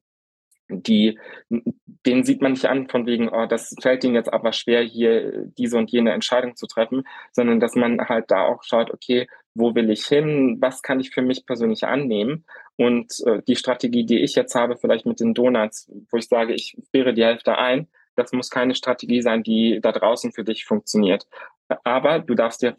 die, 0.69 1.19
den 2.07 2.25
sieht 2.25 2.41
man 2.41 2.53
nicht 2.53 2.67
an 2.67 2.89
von 2.89 3.07
wegen, 3.07 3.29
oh, 3.29 3.47
das 3.47 3.75
fällt 3.81 4.05
ihnen 4.05 4.15
jetzt 4.15 4.33
aber 4.33 4.53
schwer, 4.53 4.83
hier 4.83 5.47
diese 5.59 5.79
und 5.79 5.91
jene 5.91 6.13
Entscheidung 6.13 6.57
zu 6.57 6.67
treffen, 6.67 7.05
sondern 7.33 7.61
dass 7.61 7.75
man 7.75 8.01
halt 8.09 8.31
da 8.31 8.47
auch 8.47 8.63
schaut, 8.65 8.91
okay, 8.91 9.27
wo 9.55 9.75
will 9.75 9.91
ich 9.91 10.07
hin, 10.07 10.59
was 10.61 10.83
kann 10.83 11.01
ich 11.01 11.11
für 11.11 11.23
mich 11.23 11.45
persönlich 11.47 11.85
annehmen? 11.85 12.45
Und 12.77 13.13
äh, 13.27 13.43
die 13.47 13.57
Strategie, 13.57 14.07
die 14.07 14.21
ich 14.21 14.35
jetzt 14.35 14.55
habe, 14.55 14.77
vielleicht 14.77 15.05
mit 15.05 15.21
den 15.21 15.35
Donuts, 15.35 15.91
wo 16.11 16.17
ich 16.17 16.27
sage, 16.27 16.55
ich 16.55 16.77
friere 16.91 17.13
die 17.13 17.25
Hälfte 17.25 17.59
ein, 17.59 17.89
das 18.17 18.33
muss 18.33 18.51
keine 18.51 18.75
Strategie 18.75 19.23
sein, 19.23 19.43
die 19.43 19.81
da 19.83 19.93
draußen 19.93 20.33
für 20.33 20.45
dich 20.45 20.65
funktioniert. 20.65 21.27
Aber 21.85 22.19
du 22.19 22.35
darfst 22.35 22.63
dir, 22.63 22.77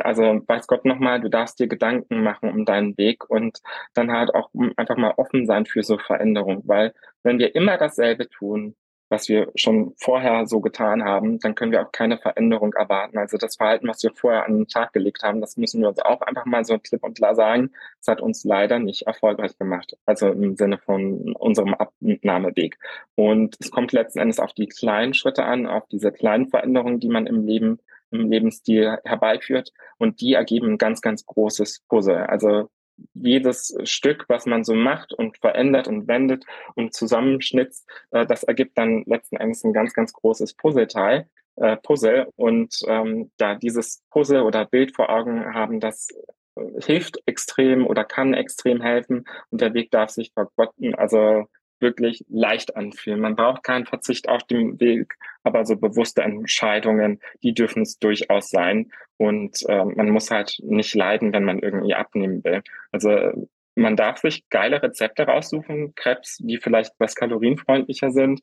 also 0.00 0.22
weiß 0.22 0.66
Gott 0.66 0.84
nochmal, 0.84 1.20
du 1.20 1.28
darfst 1.28 1.58
dir 1.58 1.66
Gedanken 1.66 2.22
machen 2.22 2.50
um 2.50 2.64
deinen 2.64 2.96
Weg 2.96 3.28
und 3.28 3.58
dann 3.94 4.12
halt 4.12 4.34
auch 4.34 4.50
einfach 4.76 4.96
mal 4.96 5.14
offen 5.16 5.46
sein 5.46 5.66
für 5.66 5.82
so 5.82 5.98
Veränderung, 5.98 6.62
weil 6.66 6.94
wenn 7.22 7.38
wir 7.38 7.54
immer 7.54 7.76
dasselbe 7.76 8.28
tun, 8.28 8.76
was 9.10 9.28
wir 9.28 9.50
schon 9.56 9.92
vorher 9.98 10.46
so 10.46 10.60
getan 10.60 11.04
haben, 11.04 11.40
dann 11.40 11.54
können 11.54 11.72
wir 11.72 11.82
auch 11.82 11.92
keine 11.92 12.16
Veränderung 12.16 12.72
erwarten. 12.74 13.18
Also 13.18 13.36
das 13.36 13.56
Verhalten, 13.56 13.88
was 13.88 14.02
wir 14.02 14.12
vorher 14.14 14.46
an 14.46 14.56
den 14.56 14.68
Tag 14.68 14.92
gelegt 14.92 15.24
haben, 15.24 15.40
das 15.40 15.56
müssen 15.56 15.80
wir 15.82 15.88
uns 15.88 15.98
auch 15.98 16.20
einfach 16.22 16.46
mal 16.46 16.64
so 16.64 16.78
klipp 16.78 17.02
und 17.02 17.16
klar 17.16 17.34
sagen. 17.34 17.72
Es 18.00 18.06
hat 18.06 18.20
uns 18.20 18.44
leider 18.44 18.78
nicht 18.78 19.02
erfolgreich 19.02 19.58
gemacht. 19.58 19.98
Also 20.06 20.28
im 20.28 20.56
Sinne 20.56 20.78
von 20.78 21.34
unserem 21.34 21.74
Abnahmeweg. 21.74 22.78
Und 23.16 23.56
es 23.60 23.72
kommt 23.72 23.92
letzten 23.92 24.20
Endes 24.20 24.38
auf 24.38 24.52
die 24.54 24.68
kleinen 24.68 25.12
Schritte 25.12 25.44
an, 25.44 25.66
auf 25.66 25.86
diese 25.88 26.12
kleinen 26.12 26.48
Veränderungen, 26.48 27.00
die 27.00 27.08
man 27.08 27.26
im 27.26 27.44
Leben 27.44 27.80
im 28.12 28.30
Lebensstil 28.30 28.98
herbeiführt 29.04 29.72
und 29.98 30.20
die 30.20 30.34
ergeben 30.34 30.72
ein 30.72 30.78
ganz, 30.78 31.00
ganz 31.00 31.26
großes 31.26 31.84
Puzzle. 31.88 32.26
Also 32.26 32.68
jedes 33.14 33.76
Stück, 33.84 34.24
was 34.28 34.46
man 34.46 34.64
so 34.64 34.74
macht 34.74 35.12
und 35.12 35.38
verändert 35.38 35.88
und 35.88 36.08
wendet 36.08 36.44
und 36.74 36.94
zusammenschnitzt, 36.94 37.88
äh, 38.10 38.26
das 38.26 38.42
ergibt 38.42 38.78
dann 38.78 39.04
letzten 39.06 39.36
Endes 39.36 39.64
ein 39.64 39.72
ganz, 39.72 39.92
ganz 39.94 40.12
großes 40.12 40.54
Puzzleteil. 40.54 41.28
Äh, 41.56 41.76
Puzzle 41.76 42.28
und 42.36 42.74
ähm, 42.86 43.30
da 43.36 43.54
dieses 43.54 44.02
Puzzle 44.10 44.42
oder 44.42 44.64
Bild 44.64 44.94
vor 44.94 45.10
Augen 45.10 45.52
haben, 45.52 45.80
das 45.80 46.08
äh, 46.56 46.80
hilft 46.82 47.18
extrem 47.26 47.86
oder 47.86 48.04
kann 48.04 48.34
extrem 48.34 48.80
helfen 48.80 49.24
und 49.50 49.60
der 49.60 49.74
Weg 49.74 49.90
darf 49.90 50.10
sich 50.10 50.32
vergotten, 50.32 50.94
also 50.94 51.46
wirklich 51.80 52.24
leicht 52.28 52.76
anfühlen. 52.76 53.20
Man 53.20 53.36
braucht 53.36 53.62
keinen 53.62 53.86
Verzicht 53.86 54.28
auf 54.28 54.44
dem 54.44 54.80
Weg, 54.80 55.16
aber 55.42 55.64
so 55.64 55.76
bewusste 55.76 56.22
Entscheidungen, 56.22 57.20
die 57.42 57.54
dürfen 57.54 57.82
es 57.82 57.98
durchaus 57.98 58.50
sein. 58.50 58.90
Und 59.16 59.58
äh, 59.68 59.84
man 59.84 60.10
muss 60.10 60.30
halt 60.30 60.58
nicht 60.62 60.94
leiden, 60.94 61.32
wenn 61.32 61.44
man 61.44 61.58
irgendwie 61.58 61.94
abnehmen 61.94 62.42
will. 62.44 62.62
Also 62.92 63.48
man 63.74 63.96
darf 63.96 64.18
sich 64.18 64.48
geile 64.48 64.82
Rezepte 64.82 65.24
raussuchen, 65.24 65.94
Krebs, 65.94 66.38
die 66.38 66.58
vielleicht 66.58 66.92
was 66.98 67.14
kalorienfreundlicher 67.14 68.10
sind 68.10 68.40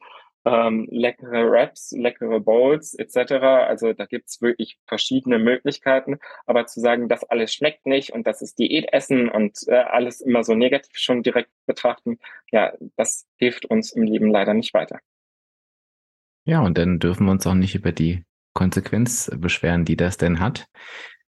ähm, 0.47 0.87
leckere 0.91 1.49
Wraps, 1.49 1.91
leckere 1.91 2.39
Bowls 2.39 2.93
etc. 2.93 3.33
Also 3.67 3.93
da 3.93 4.05
gibt's 4.05 4.41
wirklich 4.41 4.77
verschiedene 4.85 5.39
Möglichkeiten. 5.39 6.19
Aber 6.45 6.65
zu 6.65 6.79
sagen, 6.79 7.09
das 7.09 7.23
alles 7.25 7.53
schmeckt 7.53 7.85
nicht 7.85 8.13
und 8.13 8.25
das 8.25 8.41
ist 8.41 8.57
Diätessen 8.57 9.29
und 9.29 9.59
äh, 9.67 9.75
alles 9.75 10.21
immer 10.21 10.43
so 10.43 10.55
negativ 10.55 10.97
schon 10.97 11.23
direkt 11.23 11.49
betrachten, 11.65 12.19
ja, 12.51 12.73
das 12.95 13.27
hilft 13.37 13.65
uns 13.65 13.91
im 13.91 14.03
Leben 14.03 14.31
leider 14.31 14.53
nicht 14.53 14.73
weiter. 14.73 14.99
Ja, 16.47 16.61
und 16.61 16.77
dann 16.77 16.99
dürfen 16.99 17.25
wir 17.25 17.31
uns 17.31 17.45
auch 17.45 17.53
nicht 17.53 17.75
über 17.75 17.91
die 17.91 18.23
Konsequenz 18.53 19.29
beschweren, 19.37 19.85
die 19.85 19.97
das 19.97 20.17
denn 20.17 20.39
hat 20.39 20.67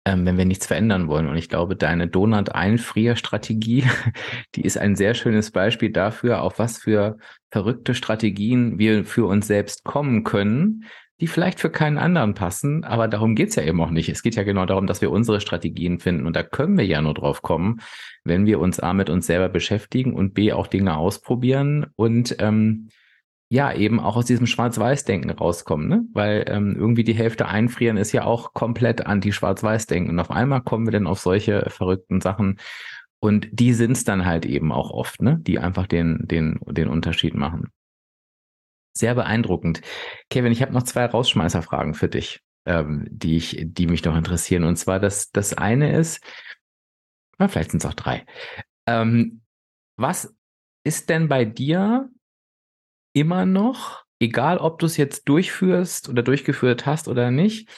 ähm, 0.07 0.25
wenn 0.25 0.39
wir 0.39 0.45
nichts 0.45 0.67
verändern 0.67 1.09
wollen. 1.09 1.29
Und 1.29 1.37
ich 1.37 1.49
glaube, 1.49 1.75
deine 1.75 2.07
Donut-Einfrierstrategie, 2.07 3.85
die 4.55 4.63
ist 4.63 4.79
ein 4.79 4.95
sehr 4.95 5.15
schönes 5.15 5.51
Beispiel 5.51 5.91
dafür, 5.91 6.43
auf 6.43 6.59
was 6.59 6.79
für 6.79 7.19
verrückte 7.51 7.95
Strategien 7.95 8.79
wir 8.79 9.05
für 9.05 9.27
uns 9.27 9.49
selbst 9.49 9.83
kommen 9.83 10.23
können, 10.23 10.85
die 11.21 11.27
vielleicht 11.27 11.59
für 11.59 11.71
keinen 11.71 11.99
anderen 11.99 12.35
passen, 12.35 12.85
aber 12.85 13.09
darum 13.09 13.35
geht's 13.35 13.57
ja 13.57 13.65
eben 13.65 13.81
auch 13.81 13.91
nicht. 13.91 14.09
Es 14.09 14.23
geht 14.23 14.37
ja 14.37 14.43
genau 14.43 14.67
darum, 14.67 14.87
dass 14.87 15.01
wir 15.01 15.11
unsere 15.11 15.41
Strategien 15.41 15.99
finden 15.99 16.27
und 16.27 16.37
da 16.37 16.43
können 16.43 16.77
wir 16.77 16.87
ja 16.87 17.01
nur 17.01 17.15
drauf 17.15 17.43
kommen, 17.43 17.81
wenn 18.23 18.47
wir 18.47 18.61
uns 18.61 18.79
A 18.81 18.93
mit 18.93 19.11
uns 19.11 19.27
selber 19.27 19.49
beschäftigen 19.49 20.13
und 20.13 20.35
B 20.35 20.53
auch 20.53 20.67
Dinge 20.67 20.97
ausprobieren 20.97 21.87
und 21.97 22.37
ähm, 22.39 22.91
ja, 23.49 23.73
eben 23.73 24.01
auch 24.01 24.17
aus 24.17 24.27
diesem 24.27 24.47
Schwarz-Weiß-Denken 24.47 25.31
rauskommen, 25.31 25.89
ne? 25.89 26.05
Weil 26.13 26.45
ähm, 26.49 26.75
irgendwie 26.75 27.05
die 27.05 27.15
Hälfte 27.15 27.47
einfrieren 27.47 27.97
ist 27.97 28.13
ja 28.13 28.25
auch 28.25 28.55
komplett 28.55 29.07
anti-Schwarz-Weiß-Denken. 29.07 30.11
Und 30.11 30.19
auf 30.19 30.31
einmal 30.31 30.63
kommen 30.63 30.87
wir 30.87 30.93
dann 30.93 31.07
auf 31.07 31.21
solche 31.21 31.71
verrückten 31.71 32.21
Sachen. 32.21 32.59
Und 33.21 33.49
die 33.53 33.73
sind's 33.73 34.05
dann 34.05 34.27
halt 34.27 34.47
eben 34.47 34.73
auch 34.73 34.91
oft, 34.91 35.23
ne? 35.23 35.39
Die 35.41 35.61
einfach 35.61 35.87
den, 35.87 36.27
den, 36.27 36.59
den 36.67 36.89
Unterschied 36.89 37.35
machen. 37.35 37.71
Sehr 38.93 39.15
beeindruckend. 39.15 39.81
Kevin, 40.29 40.53
ich 40.53 40.63
habe 40.63 40.73
noch 40.73 40.83
zwei 40.83 41.07
Rausschmeißerfragen 41.07 41.95
für 41.95 42.09
dich, 42.09 42.41
ähm, 42.65 43.07
die 43.11 43.37
ich, 43.37 43.59
die 43.61 43.87
mich 43.87 44.03
noch 44.03 44.17
interessieren. 44.17 44.65
Und 44.65 44.77
zwar 44.77 44.99
das, 44.99 45.31
das 45.31 45.55
eine 45.55 45.97
ist, 45.97 46.21
na, 47.39 47.47
vielleicht 47.47 47.71
sind 47.71 47.85
es 47.85 47.89
auch 47.89 47.95
drei. 47.95 48.27
Ähm, 48.89 49.43
was 49.97 50.35
ist 50.85 51.11
denn 51.11 51.29
bei 51.29 51.45
dir 51.45 52.09
immer 53.17 53.47
noch, 53.47 54.05
egal 54.21 54.59
ob 54.59 54.79
du 54.79 54.87
es 54.87 54.99
jetzt 54.99 55.29
durchführst 55.29 56.09
oder 56.09 56.23
durchgeführt 56.23 56.85
hast 56.85 57.09
oder 57.09 57.31
nicht, 57.31 57.69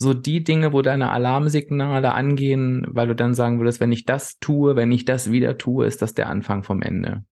so 0.00 0.12
die 0.12 0.42
Dinge, 0.44 0.72
wo 0.72 0.82
deine 0.82 1.10
Alarmsignale 1.10 2.12
angehen, 2.12 2.84
weil 2.88 3.06
du 3.06 3.14
dann 3.14 3.34
sagen 3.34 3.58
würdest, 3.58 3.80
wenn 3.80 3.92
ich 3.92 4.04
das 4.04 4.38
tue, 4.38 4.76
wenn 4.76 4.92
ich 4.92 5.04
das 5.04 5.30
wieder 5.30 5.56
tue, 5.56 5.86
ist 5.86 6.02
das 6.02 6.14
der 6.14 6.28
Anfang 6.28 6.62
vom 6.64 6.82
Ende. 6.82 7.24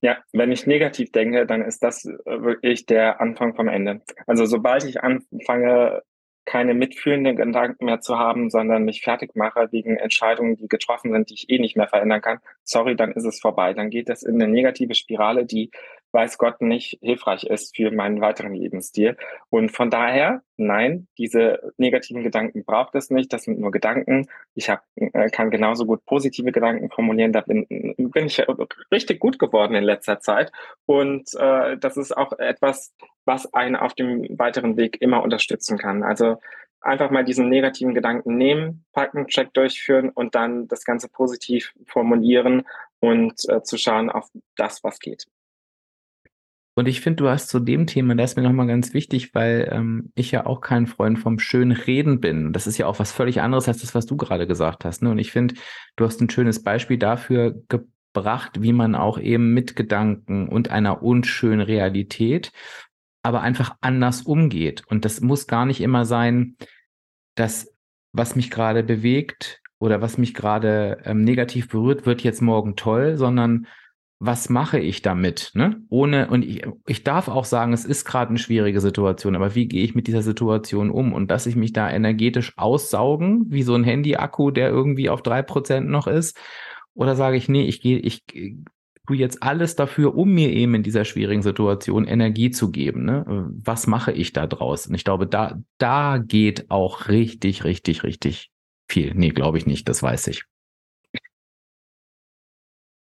Ja, 0.00 0.18
wenn 0.32 0.52
ich 0.52 0.66
negativ 0.66 1.10
denke, 1.10 1.44
dann 1.44 1.62
ist 1.62 1.82
das 1.82 2.04
äh, 2.04 2.42
wirklich 2.42 2.86
der 2.86 3.20
Anfang 3.20 3.56
vom 3.56 3.66
Ende. 3.66 4.00
Also 4.26 4.46
sobald 4.46 4.84
ich 4.84 5.02
anfange, 5.02 6.02
keine 6.44 6.72
mitfühlenden 6.72 7.36
Gedanken 7.36 7.84
mehr 7.84 8.00
zu 8.00 8.18
haben, 8.18 8.48
sondern 8.48 8.84
mich 8.84 9.02
fertig 9.02 9.36
mache 9.36 9.68
wegen 9.70 9.98
Entscheidungen, 9.98 10.56
die 10.56 10.66
getroffen 10.66 11.12
sind, 11.12 11.28
die 11.28 11.34
ich 11.34 11.50
eh 11.50 11.58
nicht 11.58 11.76
mehr 11.76 11.88
verändern 11.88 12.22
kann, 12.22 12.38
sorry, 12.64 12.96
dann 12.96 13.12
ist 13.12 13.26
es 13.26 13.38
vorbei. 13.38 13.74
Dann 13.74 13.90
geht 13.90 14.08
das 14.08 14.22
in 14.22 14.40
eine 14.40 14.50
negative 14.50 14.94
Spirale, 14.94 15.44
die 15.44 15.70
weiß 16.12 16.38
Gott 16.38 16.60
nicht 16.60 16.98
hilfreich 17.02 17.44
ist 17.44 17.76
für 17.76 17.90
meinen 17.90 18.20
weiteren 18.20 18.54
Lebensstil. 18.54 19.16
Und 19.50 19.70
von 19.70 19.90
daher, 19.90 20.42
nein, 20.56 21.08
diese 21.18 21.72
negativen 21.76 22.22
Gedanken 22.22 22.64
braucht 22.64 22.94
es 22.94 23.10
nicht. 23.10 23.32
Das 23.32 23.44
sind 23.44 23.60
nur 23.60 23.70
Gedanken. 23.70 24.28
Ich 24.54 24.70
hab, 24.70 24.84
äh, 24.96 25.28
kann 25.30 25.50
genauso 25.50 25.84
gut 25.86 26.04
positive 26.06 26.52
Gedanken 26.52 26.90
formulieren. 26.90 27.32
Da 27.32 27.42
bin, 27.42 27.66
bin 27.68 28.26
ich 28.26 28.42
richtig 28.90 29.20
gut 29.20 29.38
geworden 29.38 29.74
in 29.74 29.84
letzter 29.84 30.20
Zeit. 30.20 30.50
Und 30.86 31.28
äh, 31.38 31.76
das 31.78 31.96
ist 31.96 32.16
auch 32.16 32.32
etwas, 32.38 32.94
was 33.24 33.52
einen 33.52 33.76
auf 33.76 33.94
dem 33.94 34.26
weiteren 34.38 34.76
Weg 34.76 35.00
immer 35.00 35.22
unterstützen 35.22 35.78
kann. 35.78 36.02
Also 36.02 36.38
einfach 36.80 37.10
mal 37.10 37.24
diesen 37.24 37.48
negativen 37.48 37.94
Gedanken 37.94 38.36
nehmen, 38.36 38.84
packen, 38.92 39.26
Check 39.26 39.52
durchführen 39.52 40.10
und 40.10 40.34
dann 40.34 40.68
das 40.68 40.84
Ganze 40.84 41.08
positiv 41.08 41.74
formulieren 41.86 42.64
und 43.00 43.34
äh, 43.48 43.62
zu 43.62 43.76
schauen 43.76 44.10
auf 44.10 44.30
das, 44.56 44.82
was 44.84 45.00
geht. 45.00 45.26
Und 46.78 46.86
ich 46.86 47.00
finde, 47.00 47.24
du 47.24 47.28
hast 47.28 47.48
zu 47.48 47.58
dem 47.58 47.88
Thema, 47.88 48.14
das 48.14 48.30
ist 48.30 48.36
mir 48.36 48.44
nochmal 48.44 48.68
ganz 48.68 48.94
wichtig, 48.94 49.34
weil 49.34 49.68
ähm, 49.72 50.12
ich 50.14 50.30
ja 50.30 50.46
auch 50.46 50.60
kein 50.60 50.86
Freund 50.86 51.18
vom 51.18 51.40
schönen 51.40 51.72
Reden 51.72 52.20
bin. 52.20 52.52
Das 52.52 52.68
ist 52.68 52.78
ja 52.78 52.86
auch 52.86 53.00
was 53.00 53.10
völlig 53.10 53.40
anderes 53.40 53.66
als 53.66 53.78
das, 53.78 53.96
was 53.96 54.06
du 54.06 54.16
gerade 54.16 54.46
gesagt 54.46 54.84
hast. 54.84 55.02
Ne? 55.02 55.10
Und 55.10 55.18
ich 55.18 55.32
finde, 55.32 55.56
du 55.96 56.04
hast 56.04 56.20
ein 56.20 56.30
schönes 56.30 56.62
Beispiel 56.62 56.96
dafür 56.96 57.60
gebracht, 57.66 58.62
wie 58.62 58.72
man 58.72 58.94
auch 58.94 59.18
eben 59.18 59.52
mit 59.54 59.74
Gedanken 59.74 60.48
und 60.48 60.70
einer 60.70 61.02
unschönen 61.02 61.62
Realität 61.62 62.52
aber 63.24 63.40
einfach 63.40 63.74
anders 63.80 64.22
umgeht. 64.22 64.84
Und 64.86 65.04
das 65.04 65.20
muss 65.20 65.48
gar 65.48 65.66
nicht 65.66 65.80
immer 65.80 66.04
sein, 66.04 66.56
dass 67.34 67.74
was 68.12 68.36
mich 68.36 68.52
gerade 68.52 68.84
bewegt 68.84 69.60
oder 69.80 70.00
was 70.00 70.16
mich 70.16 70.32
gerade 70.32 71.02
ähm, 71.04 71.22
negativ 71.22 71.68
berührt, 71.68 72.06
wird 72.06 72.22
jetzt 72.22 72.40
morgen 72.40 72.76
toll, 72.76 73.16
sondern 73.16 73.66
was 74.20 74.48
mache 74.48 74.80
ich 74.80 75.02
damit? 75.02 75.52
Ne? 75.54 75.80
Ohne, 75.88 76.28
und 76.28 76.44
ich, 76.44 76.66
ich 76.86 77.04
darf 77.04 77.28
auch 77.28 77.44
sagen, 77.44 77.72
es 77.72 77.84
ist 77.84 78.04
gerade 78.04 78.30
eine 78.30 78.38
schwierige 78.38 78.80
Situation, 78.80 79.36
aber 79.36 79.54
wie 79.54 79.68
gehe 79.68 79.84
ich 79.84 79.94
mit 79.94 80.08
dieser 80.08 80.22
Situation 80.22 80.90
um? 80.90 81.12
Und 81.12 81.30
dass 81.30 81.46
ich 81.46 81.54
mich 81.54 81.72
da 81.72 81.88
energetisch 81.88 82.52
aussaugen, 82.56 83.46
wie 83.48 83.62
so 83.62 83.74
ein 83.74 83.84
Handy-Akku, 83.84 84.50
der 84.50 84.70
irgendwie 84.70 85.08
auf 85.08 85.22
drei 85.22 85.42
Prozent 85.42 85.88
noch 85.88 86.08
ist, 86.08 86.36
oder 86.94 87.14
sage 87.14 87.36
ich, 87.36 87.48
nee, 87.48 87.62
ich 87.62 87.80
gehe, 87.80 87.98
ich 87.98 88.24
tue 89.06 89.16
jetzt 89.16 89.42
alles 89.42 89.76
dafür, 89.76 90.16
um 90.16 90.32
mir 90.32 90.52
eben 90.52 90.74
in 90.74 90.82
dieser 90.82 91.04
schwierigen 91.04 91.42
Situation 91.42 92.04
Energie 92.04 92.50
zu 92.50 92.72
geben. 92.72 93.04
Ne? 93.04 93.24
Was 93.64 93.86
mache 93.86 94.10
ich 94.10 94.32
da 94.32 94.48
draus? 94.48 94.88
Und 94.88 94.96
ich 94.96 95.04
glaube, 95.04 95.28
da, 95.28 95.60
da 95.78 96.18
geht 96.18 96.72
auch 96.72 97.06
richtig, 97.08 97.62
richtig, 97.62 98.02
richtig 98.02 98.50
viel. 98.88 99.14
Nee, 99.14 99.30
glaube 99.30 99.58
ich 99.58 99.66
nicht, 99.66 99.88
das 99.88 100.02
weiß 100.02 100.26
ich. 100.26 100.44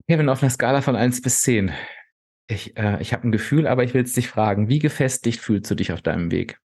Kevin, 0.09 0.27
auf 0.27 0.41
einer 0.41 0.49
Skala 0.49 0.81
von 0.81 0.95
1 0.95 1.21
bis 1.21 1.41
10. 1.43 1.71
Ich, 2.47 2.75
äh, 2.75 2.99
ich 2.99 3.13
habe 3.13 3.27
ein 3.27 3.31
Gefühl, 3.31 3.67
aber 3.67 3.83
ich 3.83 3.93
will 3.93 4.01
es 4.01 4.13
dich 4.13 4.27
fragen. 4.27 4.67
Wie 4.67 4.79
gefestigt 4.79 5.39
fühlst 5.39 5.69
du 5.69 5.75
dich 5.75 5.93
auf 5.93 6.01
deinem 6.01 6.31
Weg? 6.31 6.57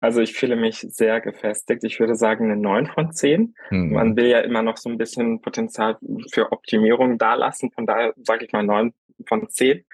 Also 0.00 0.20
ich 0.20 0.34
fühle 0.34 0.54
mich 0.54 0.80
sehr 0.80 1.22
gefestigt. 1.22 1.82
Ich 1.82 1.98
würde 1.98 2.14
sagen 2.14 2.44
eine 2.44 2.60
9 2.60 2.88
von 2.88 3.10
10. 3.10 3.54
Mhm. 3.70 3.92
Man 3.94 4.16
will 4.18 4.26
ja 4.26 4.40
immer 4.40 4.60
noch 4.60 4.76
so 4.76 4.90
ein 4.90 4.98
bisschen 4.98 5.40
Potenzial 5.40 5.96
für 6.30 6.52
Optimierung 6.52 7.16
da 7.16 7.36
lassen. 7.36 7.70
Von 7.70 7.86
daher 7.86 8.12
sage 8.22 8.44
ich 8.44 8.52
mal 8.52 8.64
9 8.64 8.92
von 9.26 9.48
10. 9.48 9.86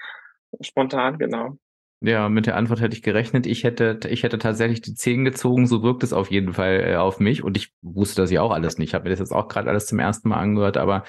Spontan, 0.61 1.17
genau. 1.19 1.57
Ja, 2.01 2.29
mit 2.29 2.47
der 2.47 2.57
Antwort 2.57 2.81
hätte 2.81 2.97
ich 2.97 3.05
gerechnet. 3.05 3.47
Ich 3.47 3.63
hätte, 3.63 4.01
ich 4.11 4.25
hätte 4.25 4.39
tatsächlich 4.39 4.81
die 4.81 4.95
10 4.95 5.25
gezogen. 5.25 5.69
So 5.69 5.85
wirkt 5.85 6.03
es 6.03 6.13
auf 6.13 6.29
jeden 6.33 6.55
Fall 6.55 6.81
äh, 6.85 6.97
auf 6.97 7.21
mich. 7.21 7.45
Und 7.45 7.57
ich 7.57 7.73
wusste 7.83 8.23
das 8.23 8.33
ja 8.33 8.43
auch 8.43 8.51
alles 8.51 8.79
nicht. 8.79 8.89
Ich 8.89 8.95
habe 8.95 9.05
mir 9.05 9.11
das 9.11 9.21
jetzt 9.21 9.33
auch 9.33 9.47
gerade 9.47 9.71
alles 9.71 9.87
zum 9.87 10.01
ersten 10.01 10.29
Mal 10.29 10.39
angehört. 10.39 10.77
Aber 10.77 11.05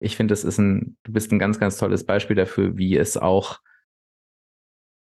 ich 0.00 0.16
finde, 0.16 0.32
das 0.32 0.44
ist 0.44 0.58
ein, 0.58 0.96
du 1.04 1.12
bist 1.12 1.32
ein 1.32 1.38
ganz, 1.38 1.58
ganz 1.58 1.76
tolles 1.76 2.04
Beispiel 2.04 2.36
dafür, 2.36 2.76
wie 2.76 2.96
es 2.96 3.16
auch 3.16 3.60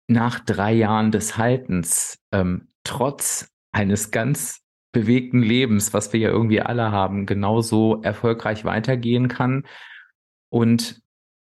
nach 0.08 0.40
drei 0.40 0.72
Jahren 0.72 1.12
des 1.12 1.36
Haltens 1.36 2.18
ähm, 2.32 2.68
trotz 2.82 3.52
eines 3.72 4.10
ganz 4.10 4.64
bewegten 4.92 5.40
Lebens, 5.40 5.94
was 5.94 6.12
wir 6.12 6.20
ja 6.20 6.30
irgendwie 6.30 6.60
alle 6.60 6.90
haben, 6.90 7.26
genauso 7.26 8.02
erfolgreich 8.02 8.64
weitergehen 8.64 9.28
kann. 9.28 9.66
Und 10.48 11.00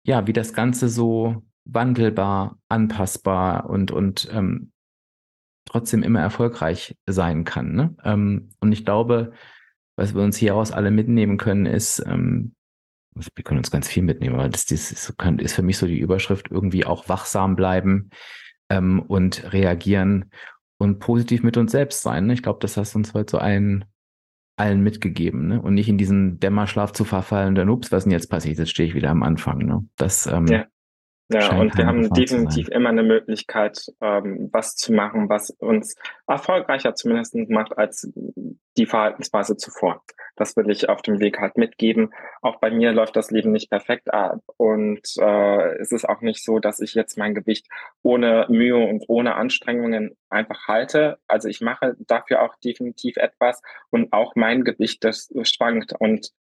ja, 0.05 0.27
wie 0.29 0.33
das 0.33 0.53
Ganze 0.53 0.89
so 0.89 1.43
wandelbar, 1.65 2.59
anpassbar 2.69 3.69
und, 3.69 3.91
und 3.91 4.29
ähm, 4.33 4.73
trotzdem 5.65 6.03
immer 6.05 6.21
erfolgreich 6.21 6.97
sein 7.07 7.45
kann. 7.45 7.75
Ne? 7.75 7.97
Ähm, 8.05 8.51
und 8.61 8.73
ich 8.73 8.85
glaube, 8.85 9.33
was 9.97 10.15
wir 10.15 10.23
uns 10.23 10.37
hieraus 10.37 10.71
alle 10.71 10.91
mitnehmen 10.91 11.37
können, 11.37 11.67
ist, 11.67 12.01
ähm, 12.07 12.55
wir 13.15 13.45
können 13.45 13.59
uns 13.59 13.71
ganz 13.71 13.89
viel 13.89 14.03
mitnehmen, 14.03 14.35
aber 14.35 14.49
das, 14.49 14.67
das 14.67 14.91
ist, 14.91 15.15
ist 15.39 15.55
für 15.55 15.63
mich 15.63 15.79
so 15.79 15.87
die 15.87 15.99
Überschrift, 15.99 16.51
irgendwie 16.51 16.85
auch 16.85 17.09
wachsam 17.09 17.57
bleiben 17.57 18.11
ähm, 18.71 19.01
und 19.01 19.53
reagieren 19.53 20.31
und 20.79 20.99
positiv 20.99 21.43
mit 21.43 21.57
uns 21.57 21.73
selbst 21.73 22.03
sein. 22.03 22.27
Ne? 22.27 22.35
Ich 22.35 22.43
glaube, 22.43 22.59
das 22.61 22.77
hast 22.77 22.95
du 22.95 22.99
uns 22.99 23.15
heute 23.15 23.33
so 23.33 23.39
allen, 23.39 23.85
allen 24.57 24.83
mitgegeben 24.83 25.49
ne? 25.49 25.61
und 25.61 25.75
nicht 25.75 25.89
in 25.89 25.99
diesen 25.99 26.41
Dämmerschlaf 26.41 26.93
zu 26.93 27.05
verfallen, 27.05 27.55
dann 27.55 27.69
ups, 27.69 27.93
was 27.93 27.99
ist 27.99 28.05
denn 28.05 28.13
jetzt 28.13 28.31
passiert? 28.31 28.59
Jetzt 28.59 28.71
stehe 28.71 28.89
ich 28.89 28.95
wieder 28.95 29.11
am 29.11 29.23
Anfang. 29.23 29.59
Ne? 29.59 29.87
Das, 29.97 30.27
ähm, 30.27 30.47
ja. 30.47 30.67
Ja, 31.33 31.59
und 31.59 31.77
wir 31.79 31.87
haben 31.87 32.11
definitiv 32.11 32.69
immer 32.69 32.91
eine 32.91 33.03
Möglichkeit, 33.03 33.87
ähm, 34.03 34.51
was 34.53 34.75
zu 34.77 34.93
machen, 34.93 35.31
was 35.31 35.51
uns 35.51 35.95
erfolgreicher 36.27 36.95
zumindest 36.95 37.35
macht 37.49 37.79
als 37.79 38.13
die 38.77 38.87
Verhaltensweise 38.87 39.57
zuvor. 39.57 40.03
Das 40.37 40.57
will 40.57 40.71
ich 40.71 40.89
auf 40.89 41.03
dem 41.03 41.21
Weg 41.21 41.39
halt 41.39 41.57
mitgeben. 41.59 42.13
Auch 42.41 42.59
bei 42.59 42.71
mir 42.71 42.93
läuft 42.93 43.17
das 43.17 43.31
Leben 43.31 43.53
nicht 43.53 43.71
perfekt 43.71 44.13
ab. 44.13 44.41
Und 44.57 45.01
äh, 45.19 45.77
es 45.77 45.93
ist 45.93 46.09
auch 46.09 46.23
nicht 46.23 46.43
so, 46.43 46.59
dass 46.59 46.81
ich 46.81 46.95
jetzt 46.95 47.19
mein 47.19 47.35
Gewicht 47.35 47.67
ohne 48.03 48.47
Mühe 48.49 48.77
und 48.77 49.05
ohne 49.09 49.35
Anstrengungen 49.35 50.17
einfach 50.31 50.67
halte. 50.67 51.19
Also 51.29 51.49
ich 51.49 51.61
mache 51.61 51.97
dafür 52.01 52.43
auch 52.43 52.57
definitiv 52.57 53.19
etwas 53.19 53.61
und 53.91 54.13
auch 54.13 54.35
mein 54.35 54.65
Gewicht, 54.65 55.05
das 55.05 55.31
schwankt. 55.43 55.95
Und 55.99 56.31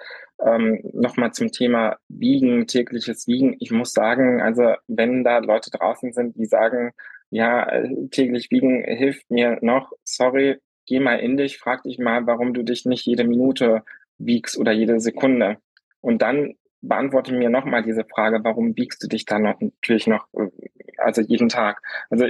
ähm, 0.45 0.81
nochmal 0.93 1.33
zum 1.33 1.53
Thema 1.53 1.99
Wiegen, 2.09 2.67
tägliches 2.67 3.27
Wiegen. 3.27 3.57
Ich 3.61 3.71
muss 3.71 3.93
sagen, 3.93 4.41
also 4.41 4.75
wenn 4.89 5.23
da 5.23 5.39
Leute 5.39 5.71
draußen 5.71 6.13
sind, 6.13 6.37
die 6.37 6.47
sagen, 6.47 6.93
ja, 7.31 7.67
täglich 8.11 8.51
wiegen 8.51 8.85
hilft 8.85 9.31
mir 9.31 9.59
noch, 9.63 9.93
sorry, 10.05 10.59
geh 10.87 11.01
mal 11.01 11.19
in 11.21 11.37
dich, 11.37 11.59
frag 11.59 11.83
dich 11.83 11.99
mal, 11.99 12.27
warum 12.27 12.55
du 12.55 12.63
dich 12.63 12.85
nicht 12.87 13.07
jede 13.07 13.25
Minute 13.25 13.83
wiegst 14.19 14.59
oder 14.59 14.73
jede 14.73 15.01
Sekunde. 15.01 15.59
Und 16.01 16.23
dann 16.23 16.55
beantworte 16.81 17.33
mir 17.33 17.49
nochmal 17.49 17.83
diese 17.83 18.05
Frage, 18.05 18.41
warum 18.43 18.77
wiegst 18.77 19.03
du 19.03 19.09
dich 19.09 19.25
dann 19.25 19.43
noch, 19.43 19.61
natürlich 19.61 20.07
noch, 20.07 20.27
äh, 20.35 20.49
also 20.99 21.23
jeden 21.23 21.49
Tag? 21.49 21.81
Also 22.11 22.27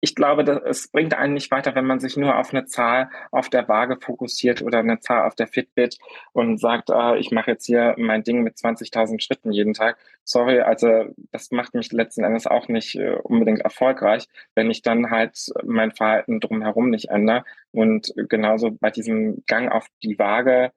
ich 0.00 0.14
glaube, 0.14 0.44
dass, 0.44 0.60
es 0.64 0.88
bringt 0.88 1.14
einen 1.14 1.34
nicht 1.34 1.50
weiter, 1.50 1.74
wenn 1.74 1.86
man 1.86 2.00
sich 2.00 2.16
nur 2.16 2.38
auf 2.38 2.52
eine 2.52 2.66
Zahl 2.66 3.10
auf 3.30 3.48
der 3.48 3.68
Waage 3.68 3.98
fokussiert 4.00 4.62
oder 4.62 4.78
eine 4.78 5.00
Zahl 5.00 5.26
auf 5.26 5.34
der 5.34 5.48
Fitbit 5.48 5.98
und 6.32 6.58
sagt, 6.58 6.90
ah, 6.90 7.16
ich 7.16 7.30
mache 7.30 7.52
jetzt 7.52 7.66
hier 7.66 7.94
mein 7.98 8.22
Ding 8.22 8.42
mit 8.42 8.56
20.000 8.56 9.20
Schritten 9.20 9.52
jeden 9.52 9.74
Tag. 9.74 9.98
Sorry, 10.24 10.60
also 10.60 11.06
das 11.32 11.50
macht 11.50 11.74
mich 11.74 11.92
letzten 11.92 12.24
Endes 12.24 12.46
auch 12.46 12.68
nicht 12.68 12.94
äh, 12.96 13.16
unbedingt 13.22 13.60
erfolgreich, 13.60 14.28
wenn 14.54 14.70
ich 14.70 14.82
dann 14.82 15.10
halt 15.10 15.36
mein 15.64 15.92
Verhalten 15.92 16.40
drumherum 16.40 16.90
nicht 16.90 17.08
ändere. 17.10 17.44
Und 17.72 18.12
genauso 18.28 18.70
bei 18.70 18.90
diesem 18.90 19.44
Gang 19.46 19.70
auf 19.70 19.86
die 20.02 20.18
Waage, 20.18 20.72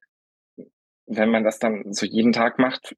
wenn 1.06 1.30
man 1.30 1.44
das 1.44 1.60
dann 1.60 1.94
so 1.94 2.06
jeden 2.06 2.34
Tag 2.34 2.58
macht, 2.58 2.96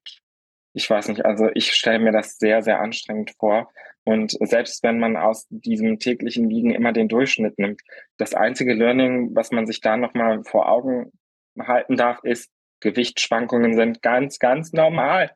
ich 0.74 0.90
weiß 0.90 1.08
nicht, 1.08 1.24
also 1.24 1.48
ich 1.54 1.72
stelle 1.72 2.00
mir 2.00 2.12
das 2.12 2.36
sehr, 2.36 2.62
sehr 2.62 2.80
anstrengend 2.80 3.32
vor. 3.38 3.70
Und 4.02 4.32
selbst 4.40 4.82
wenn 4.82 4.98
man 4.98 5.16
aus 5.16 5.46
diesem 5.48 5.98
täglichen 5.98 6.50
Wiegen 6.50 6.72
immer 6.72 6.92
den 6.92 7.08
Durchschnitt 7.08 7.58
nimmt, 7.58 7.80
das 8.18 8.34
einzige 8.34 8.74
Learning, 8.74 9.34
was 9.34 9.50
man 9.50 9.66
sich 9.66 9.80
da 9.80 9.96
nochmal 9.96 10.42
vor 10.44 10.68
Augen 10.68 11.12
halten 11.58 11.96
darf, 11.96 12.22
ist, 12.24 12.50
Gewichtsschwankungen 12.80 13.74
sind 13.74 14.02
ganz, 14.02 14.38
ganz 14.38 14.72
normal. 14.72 15.30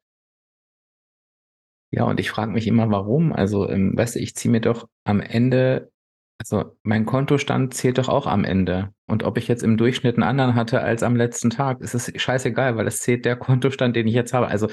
Ja, 1.90 2.04
und 2.04 2.20
ich 2.20 2.30
frage 2.30 2.50
mich 2.50 2.66
immer, 2.66 2.90
warum. 2.90 3.32
Also, 3.32 3.66
ähm, 3.70 3.96
weißt 3.96 4.16
du, 4.16 4.18
ich 4.18 4.34
ziehe 4.34 4.52
mir 4.52 4.60
doch 4.60 4.88
am 5.04 5.20
Ende, 5.20 5.90
also 6.38 6.76
mein 6.82 7.06
Kontostand 7.06 7.72
zählt 7.72 7.96
doch 7.96 8.08
auch 8.08 8.26
am 8.26 8.44
Ende. 8.44 8.92
Und 9.06 9.22
ob 9.22 9.38
ich 9.38 9.48
jetzt 9.48 9.62
im 9.62 9.78
Durchschnitt 9.78 10.16
einen 10.16 10.24
anderen 10.24 10.54
hatte 10.56 10.82
als 10.82 11.02
am 11.02 11.16
letzten 11.16 11.48
Tag, 11.48 11.80
ist 11.80 11.94
es 11.94 12.12
scheißegal, 12.20 12.76
weil 12.76 12.86
es 12.86 12.98
zählt 12.98 13.24
der 13.24 13.36
Kontostand, 13.36 13.96
den 13.96 14.06
ich 14.06 14.14
jetzt 14.14 14.34
habe. 14.34 14.48
Also 14.48 14.68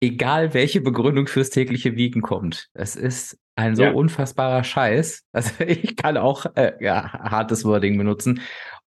egal 0.00 0.54
welche 0.54 0.80
Begründung 0.80 1.26
fürs 1.26 1.50
tägliche 1.50 1.96
Wiegen 1.96 2.22
kommt. 2.22 2.68
Es 2.72 2.96
ist 2.96 3.38
ein 3.56 3.76
so 3.76 3.84
ja. 3.84 3.92
unfassbarer 3.92 4.64
Scheiß. 4.64 5.24
Also 5.32 5.64
ich 5.64 5.96
kann 5.96 6.16
auch 6.16 6.46
äh, 6.56 6.72
ja, 6.80 7.12
hartes 7.12 7.64
Wording 7.64 7.96
benutzen. 7.98 8.40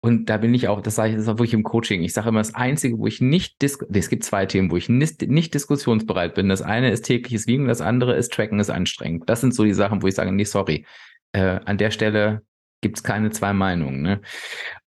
Und 0.01 0.29
da 0.29 0.37
bin 0.37 0.53
ich 0.53 0.69
auch, 0.69 0.81
das 0.81 0.95
sage 0.95 1.09
ich, 1.09 1.15
das 1.15 1.23
ist 1.23 1.29
auch 1.29 1.39
wirklich 1.39 1.53
im 1.53 1.63
Coaching. 1.63 2.03
Ich 2.03 2.13
sage 2.13 2.29
immer, 2.29 2.39
das 2.39 2.55
Einzige, 2.55 2.97
wo 2.97 3.07
ich 3.07 3.19
nicht, 3.19 3.61
dis 3.61 3.77
es 3.91 4.09
gibt 4.09 4.23
zwei 4.23 4.45
Themen, 4.45 4.71
wo 4.71 4.77
ich 4.77 4.87
nicht, 4.87 5.27
nicht 5.27 5.53
diskussionsbereit 5.53 6.35
bin. 6.35 6.47
Das 6.47 6.61
eine 6.61 6.89
ist 6.91 7.01
tägliches 7.01 7.47
Wiegen, 7.47 7.67
das 7.67 7.81
andere 7.81 8.15
ist 8.15 8.31
Tracken 8.31 8.61
ist 8.61 8.69
anstrengend. 8.69 9.29
Das 9.29 9.41
sind 9.41 9.53
so 9.53 9.65
die 9.65 9.73
Sachen, 9.73 10.01
wo 10.01 10.07
ich 10.07 10.15
sage, 10.15 10.31
nee, 10.31 10.45
sorry. 10.45 10.85
Äh, 11.33 11.59
an 11.65 11.77
der 11.77 11.91
Stelle 11.91 12.43
gibt's 12.81 13.03
keine 13.03 13.31
zwei 13.31 13.51
Meinungen. 13.51 14.01
Ne? 14.01 14.21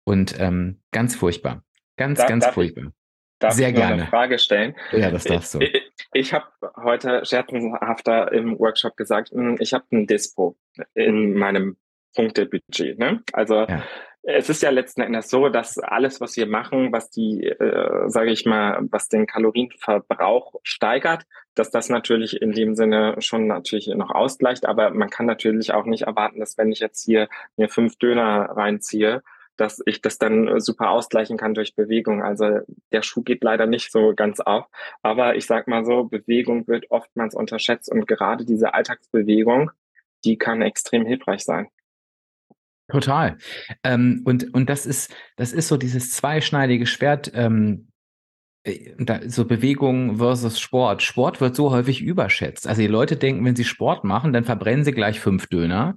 Und 0.04 0.34
ähm, 0.38 0.80
ganz 0.92 1.14
furchtbar. 1.14 1.62
Ganz, 1.96 2.18
da, 2.18 2.26
ganz 2.26 2.46
furchtbar. 2.46 2.92
Darf 3.42 3.54
Sehr 3.54 3.70
ich 3.70 3.74
gerne. 3.74 3.94
eine 3.94 4.06
Frage 4.06 4.38
stellen? 4.38 4.76
Ja, 4.92 5.10
das 5.10 5.24
darfst 5.24 5.54
du. 5.54 5.58
Ich, 5.58 5.92
ich 6.12 6.32
habe 6.32 6.46
heute 6.76 7.24
scherzhafter 7.24 8.30
im 8.32 8.56
Workshop 8.58 8.96
gesagt, 8.96 9.30
hm, 9.30 9.56
ich 9.58 9.74
habe 9.74 9.84
ein 9.90 10.06
Dispo 10.06 10.56
in 10.94 11.34
meinem 11.34 11.76
Punktebudget. 12.14 13.00
Ne? 13.00 13.22
Also 13.32 13.62
ja. 13.62 13.82
es 14.22 14.48
ist 14.48 14.62
ja 14.62 14.70
letzten 14.70 15.00
Endes 15.00 15.28
so, 15.28 15.48
dass 15.48 15.76
alles, 15.78 16.20
was 16.20 16.36
wir 16.36 16.46
machen, 16.46 16.92
was 16.92 17.10
die, 17.10 17.42
äh, 17.48 18.08
sage 18.08 18.30
ich 18.30 18.46
mal, 18.46 18.78
was 18.92 19.08
den 19.08 19.26
Kalorienverbrauch 19.26 20.54
steigert, 20.62 21.24
dass 21.56 21.72
das 21.72 21.88
natürlich 21.88 22.40
in 22.40 22.52
dem 22.52 22.76
Sinne 22.76 23.16
schon 23.18 23.48
natürlich 23.48 23.88
noch 23.88 24.10
ausgleicht. 24.10 24.66
Aber 24.66 24.90
man 24.90 25.10
kann 25.10 25.26
natürlich 25.26 25.74
auch 25.74 25.86
nicht 25.86 26.02
erwarten, 26.02 26.38
dass 26.38 26.56
wenn 26.58 26.70
ich 26.70 26.78
jetzt 26.78 27.04
hier 27.04 27.28
mir 27.56 27.68
fünf 27.68 27.96
Döner 27.96 28.50
reinziehe, 28.54 29.22
dass 29.56 29.82
ich 29.86 30.00
das 30.00 30.18
dann 30.18 30.48
äh, 30.48 30.60
super 30.60 30.90
ausgleichen 30.90 31.36
kann 31.36 31.54
durch 31.54 31.74
Bewegung. 31.74 32.22
Also 32.22 32.60
der 32.90 33.02
Schuh 33.02 33.22
geht 33.22 33.42
leider 33.44 33.66
nicht 33.66 33.92
so 33.92 34.14
ganz 34.14 34.40
auf. 34.40 34.66
Aber 35.02 35.36
ich 35.36 35.46
sag 35.46 35.68
mal 35.68 35.84
so, 35.84 36.04
Bewegung 36.04 36.66
wird 36.66 36.90
oftmals 36.90 37.34
unterschätzt 37.34 37.90
und 37.90 38.06
gerade 38.06 38.44
diese 38.44 38.74
Alltagsbewegung, 38.74 39.70
die 40.24 40.38
kann 40.38 40.62
extrem 40.62 41.04
hilfreich 41.04 41.44
sein. 41.44 41.68
Total. 42.88 43.38
Ähm, 43.84 44.22
und, 44.24 44.52
und 44.52 44.68
das 44.68 44.86
ist, 44.86 45.14
das 45.36 45.52
ist 45.52 45.68
so 45.68 45.76
dieses 45.76 46.12
zweischneidige 46.12 46.86
Schwert, 46.86 47.30
ähm, 47.34 47.88
äh, 47.90 47.91
so 49.26 49.44
Bewegung 49.44 50.18
versus 50.18 50.60
Sport. 50.60 51.02
Sport 51.02 51.40
wird 51.40 51.56
so 51.56 51.72
häufig 51.72 52.00
überschätzt. 52.00 52.68
Also 52.68 52.80
die 52.80 52.86
Leute 52.86 53.16
denken, 53.16 53.44
wenn 53.44 53.56
sie 53.56 53.64
Sport 53.64 54.04
machen, 54.04 54.32
dann 54.32 54.44
verbrennen 54.44 54.84
sie 54.84 54.92
gleich 54.92 55.18
fünf 55.18 55.48
Döner, 55.48 55.96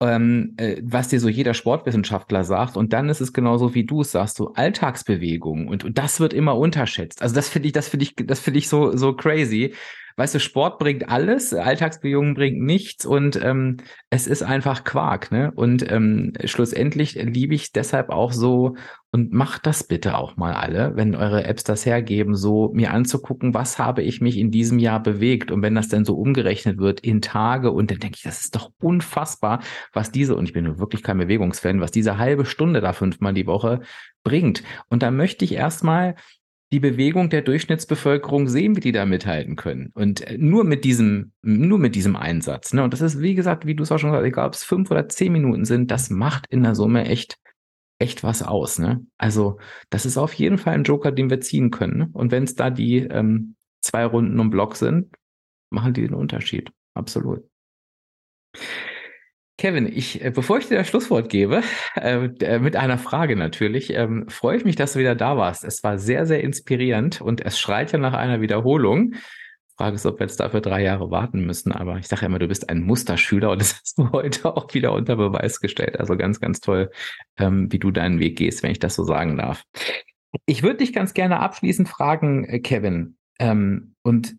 ähm, 0.00 0.54
äh, 0.56 0.80
was 0.82 1.08
dir 1.08 1.20
so 1.20 1.28
jeder 1.28 1.52
Sportwissenschaftler 1.52 2.44
sagt. 2.44 2.78
Und 2.78 2.94
dann 2.94 3.10
ist 3.10 3.20
es 3.20 3.34
genauso 3.34 3.74
wie 3.74 3.84
du 3.84 4.00
es 4.00 4.12
sagst, 4.12 4.36
so 4.36 4.54
Alltagsbewegung. 4.54 5.68
Und, 5.68 5.84
und 5.84 5.98
das 5.98 6.18
wird 6.18 6.32
immer 6.32 6.56
unterschätzt. 6.56 7.20
Also 7.20 7.34
das 7.34 7.50
finde 7.50 7.66
ich, 7.66 7.72
das 7.72 7.88
finde 7.88 8.04
ich, 8.04 8.14
das 8.16 8.40
finde 8.40 8.58
ich 8.58 8.68
so, 8.68 8.96
so 8.96 9.14
crazy 9.14 9.74
weißt 10.16 10.34
du, 10.34 10.40
Sport 10.40 10.78
bringt 10.78 11.08
alles, 11.08 11.54
Alltagsbewegung 11.54 12.34
bringt 12.34 12.60
nichts 12.60 13.04
und 13.04 13.42
ähm, 13.42 13.78
es 14.10 14.26
ist 14.26 14.42
einfach 14.42 14.84
Quark, 14.84 15.32
ne? 15.32 15.52
Und 15.54 15.90
ähm, 15.90 16.32
schlussendlich 16.44 17.14
liebe 17.14 17.54
ich 17.54 17.72
deshalb 17.72 18.10
auch 18.10 18.32
so 18.32 18.76
und 19.10 19.32
macht 19.32 19.66
das 19.66 19.84
bitte 19.84 20.16
auch 20.16 20.36
mal 20.36 20.54
alle, 20.54 20.96
wenn 20.96 21.14
eure 21.14 21.44
Apps 21.44 21.64
das 21.64 21.84
hergeben, 21.84 22.34
so 22.34 22.70
mir 22.72 22.92
anzugucken, 22.92 23.52
was 23.52 23.78
habe 23.78 24.02
ich 24.02 24.20
mich 24.22 24.38
in 24.38 24.50
diesem 24.50 24.78
Jahr 24.78 25.02
bewegt 25.02 25.50
und 25.50 25.60
wenn 25.60 25.74
das 25.74 25.88
dann 25.88 26.06
so 26.06 26.16
umgerechnet 26.16 26.78
wird 26.78 27.00
in 27.00 27.20
Tage 27.20 27.70
und 27.72 27.90
dann 27.90 27.98
denke 27.98 28.16
ich, 28.16 28.22
das 28.22 28.40
ist 28.40 28.56
doch 28.56 28.72
unfassbar, 28.80 29.62
was 29.92 30.12
diese 30.12 30.34
und 30.34 30.46
ich 30.46 30.54
bin 30.54 30.78
wirklich 30.78 31.02
kein 31.02 31.18
Bewegungsfan, 31.18 31.80
was 31.80 31.90
diese 31.90 32.16
halbe 32.16 32.46
Stunde 32.46 32.80
da 32.80 32.94
fünfmal 32.94 33.34
die 33.34 33.46
Woche 33.46 33.80
bringt. 34.24 34.62
Und 34.88 35.02
da 35.02 35.10
möchte 35.10 35.44
ich 35.44 35.52
erstmal 35.52 36.14
die 36.72 36.80
Bewegung 36.80 37.28
der 37.28 37.42
Durchschnittsbevölkerung 37.42 38.48
sehen, 38.48 38.74
wie 38.76 38.80
die 38.80 38.92
da 38.92 39.04
mithalten 39.04 39.56
können. 39.56 39.90
Und 39.94 40.22
äh, 40.22 40.38
nur 40.38 40.64
mit 40.64 40.84
diesem, 40.84 41.32
nur 41.42 41.78
mit 41.78 41.94
diesem 41.94 42.16
Einsatz. 42.16 42.72
Ne? 42.72 42.82
Und 42.82 42.94
das 42.94 43.02
ist, 43.02 43.20
wie 43.20 43.34
gesagt, 43.34 43.66
wie 43.66 43.74
du 43.74 43.82
es 43.82 43.92
auch 43.92 43.98
schon 43.98 44.10
gesagt 44.10 44.24
hast, 44.24 44.28
egal 44.28 44.46
ob 44.48 44.54
es 44.54 44.64
fünf 44.64 44.90
oder 44.90 45.08
zehn 45.08 45.32
Minuten 45.32 45.66
sind, 45.66 45.90
das 45.90 46.08
macht 46.08 46.46
in 46.48 46.62
der 46.62 46.74
Summe 46.74 47.04
echt, 47.04 47.38
echt 47.98 48.24
was 48.24 48.42
aus. 48.42 48.78
Ne? 48.78 49.06
Also, 49.18 49.58
das 49.90 50.06
ist 50.06 50.16
auf 50.16 50.32
jeden 50.32 50.56
Fall 50.56 50.72
ein 50.72 50.84
Joker, 50.84 51.12
den 51.12 51.28
wir 51.28 51.40
ziehen 51.42 51.70
können. 51.70 51.98
Ne? 51.98 52.08
Und 52.14 52.32
wenn 52.32 52.44
es 52.44 52.54
da 52.54 52.70
die 52.70 53.00
ähm, 53.00 53.54
zwei 53.82 54.06
Runden 54.06 54.40
um 54.40 54.48
Block 54.48 54.76
sind, 54.76 55.14
machen 55.70 55.92
die 55.92 56.02
den 56.02 56.14
Unterschied. 56.14 56.72
Absolut. 56.94 57.44
Kevin, 59.62 59.86
ich, 59.86 60.20
äh, 60.24 60.32
bevor 60.32 60.58
ich 60.58 60.66
dir 60.66 60.78
das 60.78 60.88
Schlusswort 60.88 61.28
gebe, 61.28 61.62
äh, 61.94 62.24
äh, 62.40 62.58
mit 62.58 62.74
einer 62.74 62.98
Frage 62.98 63.36
natürlich, 63.36 63.94
ähm, 63.94 64.28
freue 64.28 64.56
ich 64.56 64.64
mich, 64.64 64.74
dass 64.74 64.94
du 64.94 64.98
wieder 64.98 65.14
da 65.14 65.36
warst. 65.36 65.62
Es 65.62 65.84
war 65.84 65.98
sehr, 66.00 66.26
sehr 66.26 66.42
inspirierend 66.42 67.20
und 67.20 67.46
es 67.46 67.60
schreit 67.60 67.92
ja 67.92 67.98
nach 68.00 68.12
einer 68.12 68.40
Wiederholung. 68.40 69.14
Frage 69.76 69.94
ist, 69.94 70.04
ob 70.04 70.18
wir 70.18 70.26
jetzt 70.26 70.40
dafür 70.40 70.62
drei 70.62 70.82
Jahre 70.82 71.12
warten 71.12 71.46
müssen, 71.46 71.70
aber 71.70 71.96
ich 71.98 72.08
sage 72.08 72.22
ja 72.22 72.26
immer, 72.26 72.40
du 72.40 72.48
bist 72.48 72.70
ein 72.70 72.82
Musterschüler 72.82 73.52
und 73.52 73.60
das 73.60 73.74
hast 73.80 73.98
du 73.98 74.10
heute 74.10 74.56
auch 74.56 74.74
wieder 74.74 74.92
unter 74.92 75.14
Beweis 75.14 75.60
gestellt. 75.60 76.00
Also 76.00 76.16
ganz, 76.16 76.40
ganz 76.40 76.58
toll, 76.58 76.90
ähm, 77.38 77.70
wie 77.70 77.78
du 77.78 77.92
deinen 77.92 78.18
Weg 78.18 78.38
gehst, 78.38 78.64
wenn 78.64 78.72
ich 78.72 78.80
das 78.80 78.96
so 78.96 79.04
sagen 79.04 79.36
darf. 79.36 79.62
Ich 80.44 80.64
würde 80.64 80.78
dich 80.78 80.92
ganz 80.92 81.14
gerne 81.14 81.38
abschließend 81.38 81.88
fragen, 81.88 82.46
äh, 82.46 82.58
Kevin, 82.58 83.16
ähm, 83.38 83.94
und 84.02 84.34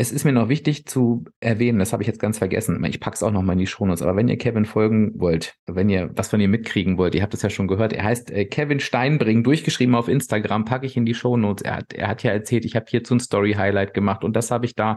es 0.00 0.12
ist 0.12 0.24
mir 0.24 0.32
noch 0.32 0.48
wichtig 0.48 0.86
zu 0.86 1.26
erwähnen, 1.40 1.78
das 1.78 1.92
habe 1.92 2.02
ich 2.02 2.06
jetzt 2.06 2.20
ganz 2.20 2.38
vergessen. 2.38 2.82
Ich 2.84 3.00
packe 3.00 3.16
es 3.16 3.22
auch 3.22 3.30
noch 3.30 3.42
mal 3.42 3.52
in 3.52 3.58
die 3.58 3.66
Shownotes. 3.66 4.00
Aber 4.00 4.16
wenn 4.16 4.28
ihr 4.28 4.38
Kevin 4.38 4.64
folgen 4.64 5.12
wollt, 5.20 5.56
wenn 5.66 5.90
ihr 5.90 6.10
was 6.16 6.28
von 6.28 6.40
ihm 6.40 6.50
mitkriegen 6.50 6.96
wollt, 6.96 7.14
ihr 7.14 7.20
habt 7.20 7.34
es 7.34 7.42
ja 7.42 7.50
schon 7.50 7.68
gehört, 7.68 7.92
er 7.92 8.04
heißt 8.04 8.30
äh, 8.30 8.46
Kevin 8.46 8.80
Steinbring, 8.80 9.44
durchgeschrieben 9.44 9.94
auf 9.94 10.08
Instagram, 10.08 10.64
packe 10.64 10.86
ich 10.86 10.96
in 10.96 11.04
die 11.04 11.12
Shownotes. 11.12 11.62
Er 11.62 11.76
hat, 11.76 11.92
er 11.92 12.08
hat 12.08 12.22
ja 12.22 12.30
erzählt, 12.30 12.64
ich 12.64 12.76
habe 12.76 12.86
hierzu 12.88 13.14
ein 13.14 13.20
Story-Highlight 13.20 13.92
gemacht 13.92 14.24
und 14.24 14.34
das 14.36 14.50
habe 14.50 14.64
ich 14.64 14.74
da. 14.74 14.96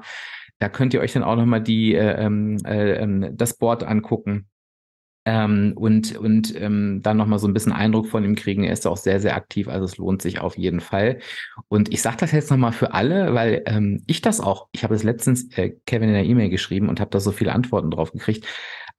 Da 0.60 0.70
könnt 0.70 0.94
ihr 0.94 1.02
euch 1.02 1.12
dann 1.12 1.24
auch 1.24 1.36
noch 1.36 1.46
mal 1.46 1.60
die, 1.60 1.96
äh, 1.96 2.24
ähm, 2.24 2.58
äh, 2.66 2.94
ähm, 2.94 3.32
das 3.34 3.58
Board 3.58 3.84
angucken 3.84 4.48
ähm, 5.26 5.74
und 5.76 6.18
und 6.18 6.54
ähm, 6.60 7.02
dann 7.02 7.18
nochmal 7.18 7.40
so 7.40 7.48
ein 7.48 7.54
bisschen 7.54 7.72
Eindruck 7.72 8.08
von 8.08 8.24
ihm 8.24 8.36
kriegen. 8.36 8.64
Er 8.64 8.74
ist 8.74 8.86
auch 8.86 8.98
sehr, 8.98 9.20
sehr 9.20 9.36
aktiv, 9.36 9.68
also 9.68 9.86
es 9.86 9.98
lohnt 9.98 10.22
sich 10.22 10.40
auf 10.40 10.58
jeden 10.58 10.82
Fall. 10.82 11.20
Und 11.70 11.94
ich 11.94 12.02
sage 12.02 12.18
das 12.20 12.32
jetzt 12.32 12.52
nochmal 12.52 12.74
für 12.74 12.94
alle, 12.94 13.34
weil 13.34 13.64
ähm, 13.66 14.04
ich 14.08 14.22
das 14.22 14.42
auch, 14.42 14.68
ich 14.72 14.84
habe 14.84 14.96
es 14.96 15.04
letztens 15.04 15.50
äh, 15.58 15.72
Kevin 15.86 16.10
in 16.10 16.16
der 16.16 16.26
E-Mail 16.26 16.50
geschrieben 16.50 16.90
und 16.90 17.00
habe 17.00 17.12
da 17.12 17.20
so 17.20 17.32
viele 17.32 17.54
Antworten 17.54 17.92
drauf 17.92 18.12
gekriegt. 18.12 18.46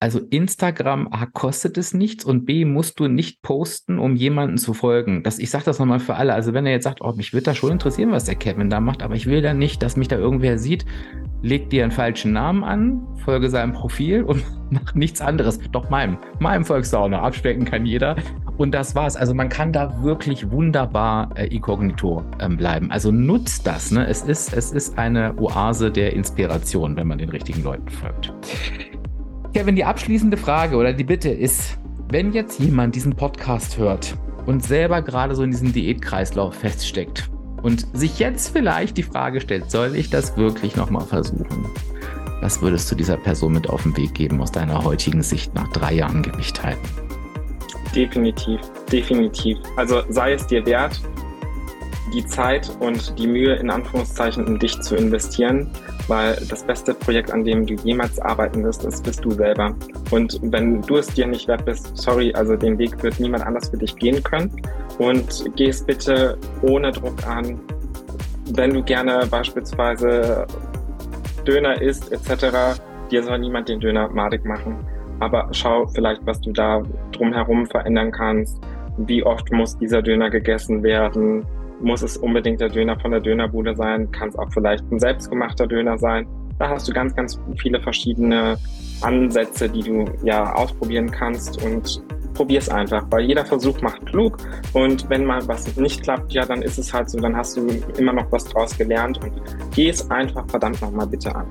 Also 0.04 0.20
Instagram 0.28 1.08
A 1.12 1.24
kostet 1.24 1.78
es 1.78 1.94
nichts 1.94 2.26
und 2.26 2.44
B 2.44 2.66
musst 2.66 3.00
du 3.00 3.08
nicht 3.08 3.40
posten, 3.40 3.98
um 3.98 4.16
jemanden 4.16 4.58
zu 4.58 4.74
folgen. 4.74 5.22
Das, 5.22 5.38
ich 5.38 5.48
sage 5.48 5.64
das 5.64 5.78
nochmal 5.78 5.98
für 5.98 6.16
alle. 6.16 6.34
Also 6.34 6.52
wenn 6.52 6.66
er 6.66 6.72
jetzt 6.72 6.84
sagt, 6.84 7.00
oh, 7.00 7.14
mich 7.14 7.32
würde 7.32 7.44
da 7.44 7.54
schon 7.54 7.72
interessieren, 7.72 8.12
was 8.12 8.26
der 8.26 8.34
Kevin 8.34 8.68
da 8.68 8.80
macht, 8.80 9.02
aber 9.02 9.14
ich 9.14 9.24
will 9.24 9.40
da 9.40 9.54
nicht, 9.54 9.82
dass 9.82 9.96
mich 9.96 10.08
da 10.08 10.18
irgendwer 10.18 10.58
sieht, 10.58 10.84
leg 11.40 11.70
dir 11.70 11.84
einen 11.84 11.90
falschen 11.90 12.34
Namen 12.34 12.64
an, 12.64 13.00
folge 13.24 13.48
seinem 13.48 13.72
Profil 13.72 14.24
und 14.24 14.44
mach 14.70 14.94
nichts 14.94 15.22
anderes. 15.22 15.58
Doch 15.72 15.88
meinem. 15.88 16.18
Meinem 16.38 16.64
noch. 16.64 17.22
Abspecken 17.22 17.64
kann 17.64 17.86
jeder. 17.86 18.16
Und 18.58 18.74
das 18.74 18.94
war's. 18.94 19.16
Also 19.16 19.32
man 19.32 19.48
kann 19.48 19.72
da 19.72 20.02
wirklich 20.02 20.50
wunderbar 20.50 21.30
äh, 21.34 21.46
inkognito 21.46 22.22
ähm, 22.40 22.58
bleiben. 22.58 22.90
Also 22.90 23.10
nutzt 23.10 23.66
das. 23.66 23.90
Ne? 23.90 24.06
Es, 24.06 24.20
ist, 24.20 24.52
es 24.52 24.70
ist 24.70 24.98
eine 24.98 25.34
Oase 25.38 25.90
der 25.90 26.12
Inspiration, 26.12 26.94
wenn 26.94 27.06
man 27.06 27.16
den 27.16 27.30
richtigen 27.30 27.62
Leuten 27.62 27.88
folgt. 27.88 28.34
Kevin, 29.54 29.76
die 29.76 29.84
abschließende 29.84 30.36
Frage 30.36 30.74
oder 30.76 30.92
die 30.92 31.04
Bitte 31.04 31.28
ist, 31.28 31.78
wenn 32.10 32.32
jetzt 32.32 32.58
jemand 32.58 32.96
diesen 32.96 33.14
Podcast 33.14 33.78
hört 33.78 34.16
und 34.46 34.64
selber 34.64 35.00
gerade 35.00 35.36
so 35.36 35.44
in 35.44 35.52
diesem 35.52 35.72
Diätkreislauf 35.72 36.56
feststeckt 36.56 37.30
und 37.62 37.86
sich 37.96 38.18
jetzt 38.18 38.48
vielleicht 38.48 38.96
die 38.96 39.04
Frage 39.04 39.40
stellt, 39.40 39.70
soll 39.70 39.94
ich 39.94 40.10
das 40.10 40.36
wirklich 40.36 40.74
nochmal 40.74 41.06
versuchen? 41.06 41.66
Was 42.40 42.60
würdest 42.62 42.90
du 42.90 42.96
dieser 42.96 43.16
Person 43.16 43.52
mit 43.52 43.70
auf 43.70 43.84
den 43.84 43.96
Weg 43.96 44.14
geben 44.14 44.40
aus 44.40 44.50
deiner 44.50 44.82
heutigen 44.82 45.22
Sicht 45.22 45.54
nach 45.54 45.68
drei 45.68 45.94
Jahren 45.94 46.24
Gewicht 46.24 46.60
halten? 46.60 46.88
Definitiv, 47.94 48.60
definitiv. 48.90 49.58
Also 49.76 50.02
sei 50.08 50.32
es 50.32 50.44
dir 50.48 50.66
wert, 50.66 51.00
die 52.12 52.26
Zeit 52.26 52.76
und 52.80 53.16
die 53.20 53.28
Mühe 53.28 53.54
in 53.54 53.70
Anführungszeichen 53.70 54.48
in 54.48 54.58
dich 54.58 54.80
zu 54.80 54.96
investieren, 54.96 55.70
weil 56.08 56.36
das 56.48 56.62
beste 56.64 56.94
Projekt, 56.94 57.32
an 57.32 57.44
dem 57.44 57.66
du 57.66 57.74
jemals 57.74 58.18
arbeiten 58.20 58.64
wirst, 58.64 58.84
das 58.84 59.02
bist 59.02 59.24
du 59.24 59.30
selber. 59.30 59.74
Und 60.10 60.38
wenn 60.42 60.82
du 60.82 60.96
es 60.96 61.06
dir 61.08 61.26
nicht 61.26 61.48
wert 61.48 61.64
bist, 61.64 61.96
sorry, 61.96 62.32
also 62.34 62.56
den 62.56 62.78
Weg 62.78 63.02
wird 63.02 63.18
niemand 63.20 63.46
anders 63.46 63.68
für 63.68 63.78
dich 63.78 63.96
gehen 63.96 64.22
können. 64.22 64.50
Und 64.98 65.44
geh 65.56 65.68
es 65.68 65.84
bitte 65.84 66.38
ohne 66.62 66.92
Druck 66.92 67.26
an. 67.26 67.60
Wenn 68.54 68.74
du 68.74 68.82
gerne 68.82 69.26
beispielsweise 69.30 70.46
Döner 71.46 71.80
isst 71.80 72.12
etc., 72.12 72.80
dir 73.10 73.22
soll 73.22 73.38
niemand 73.38 73.68
den 73.68 73.80
Döner 73.80 74.08
madig 74.08 74.44
machen. 74.44 74.76
Aber 75.20 75.48
schau 75.52 75.86
vielleicht, 75.86 76.24
was 76.26 76.40
du 76.40 76.52
da 76.52 76.82
drumherum 77.12 77.66
verändern 77.66 78.10
kannst. 78.10 78.60
Wie 78.98 79.24
oft 79.24 79.50
muss 79.52 79.76
dieser 79.78 80.02
Döner 80.02 80.30
gegessen 80.30 80.82
werden? 80.82 81.46
Muss 81.84 82.02
es 82.02 82.16
unbedingt 82.16 82.60
der 82.60 82.68
Döner 82.68 82.98
von 82.98 83.10
der 83.10 83.20
Dönerbude 83.20 83.76
sein, 83.76 84.10
kann 84.10 84.30
es 84.30 84.36
auch 84.36 84.50
vielleicht 84.52 84.84
ein 84.90 84.98
selbstgemachter 84.98 85.66
Döner 85.66 85.98
sein. 85.98 86.26
Da 86.58 86.68
hast 86.68 86.88
du 86.88 86.92
ganz, 86.92 87.14
ganz 87.14 87.38
viele 87.56 87.80
verschiedene 87.80 88.56
Ansätze, 89.00 89.68
die 89.68 89.82
du 89.82 90.04
ja 90.24 90.54
ausprobieren 90.54 91.10
kannst 91.10 91.62
und 91.62 92.02
probier 92.34 92.58
es 92.58 92.68
einfach, 92.68 93.06
weil 93.10 93.24
jeder 93.24 93.44
Versuch 93.44 93.80
macht 93.80 94.04
klug 94.06 94.38
und 94.72 95.08
wenn 95.08 95.24
mal 95.24 95.46
was 95.46 95.76
nicht 95.76 96.02
klappt, 96.02 96.32
ja, 96.32 96.44
dann 96.44 96.62
ist 96.62 96.78
es 96.78 96.92
halt 96.92 97.08
so, 97.08 97.18
dann 97.18 97.36
hast 97.36 97.56
du 97.56 97.68
immer 97.96 98.12
noch 98.12 98.30
was 98.32 98.44
draus 98.44 98.76
gelernt 98.76 99.20
und 99.22 99.32
geh 99.74 99.88
es 99.88 100.10
einfach 100.10 100.44
verdammt 100.48 100.80
nochmal 100.82 101.06
bitte 101.06 101.34
an. 101.34 101.46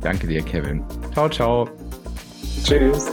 Danke 0.00 0.26
dir, 0.26 0.42
Kevin. 0.42 0.82
Ciao, 1.12 1.28
ciao. 1.28 1.68
Tschüss. 2.64 3.10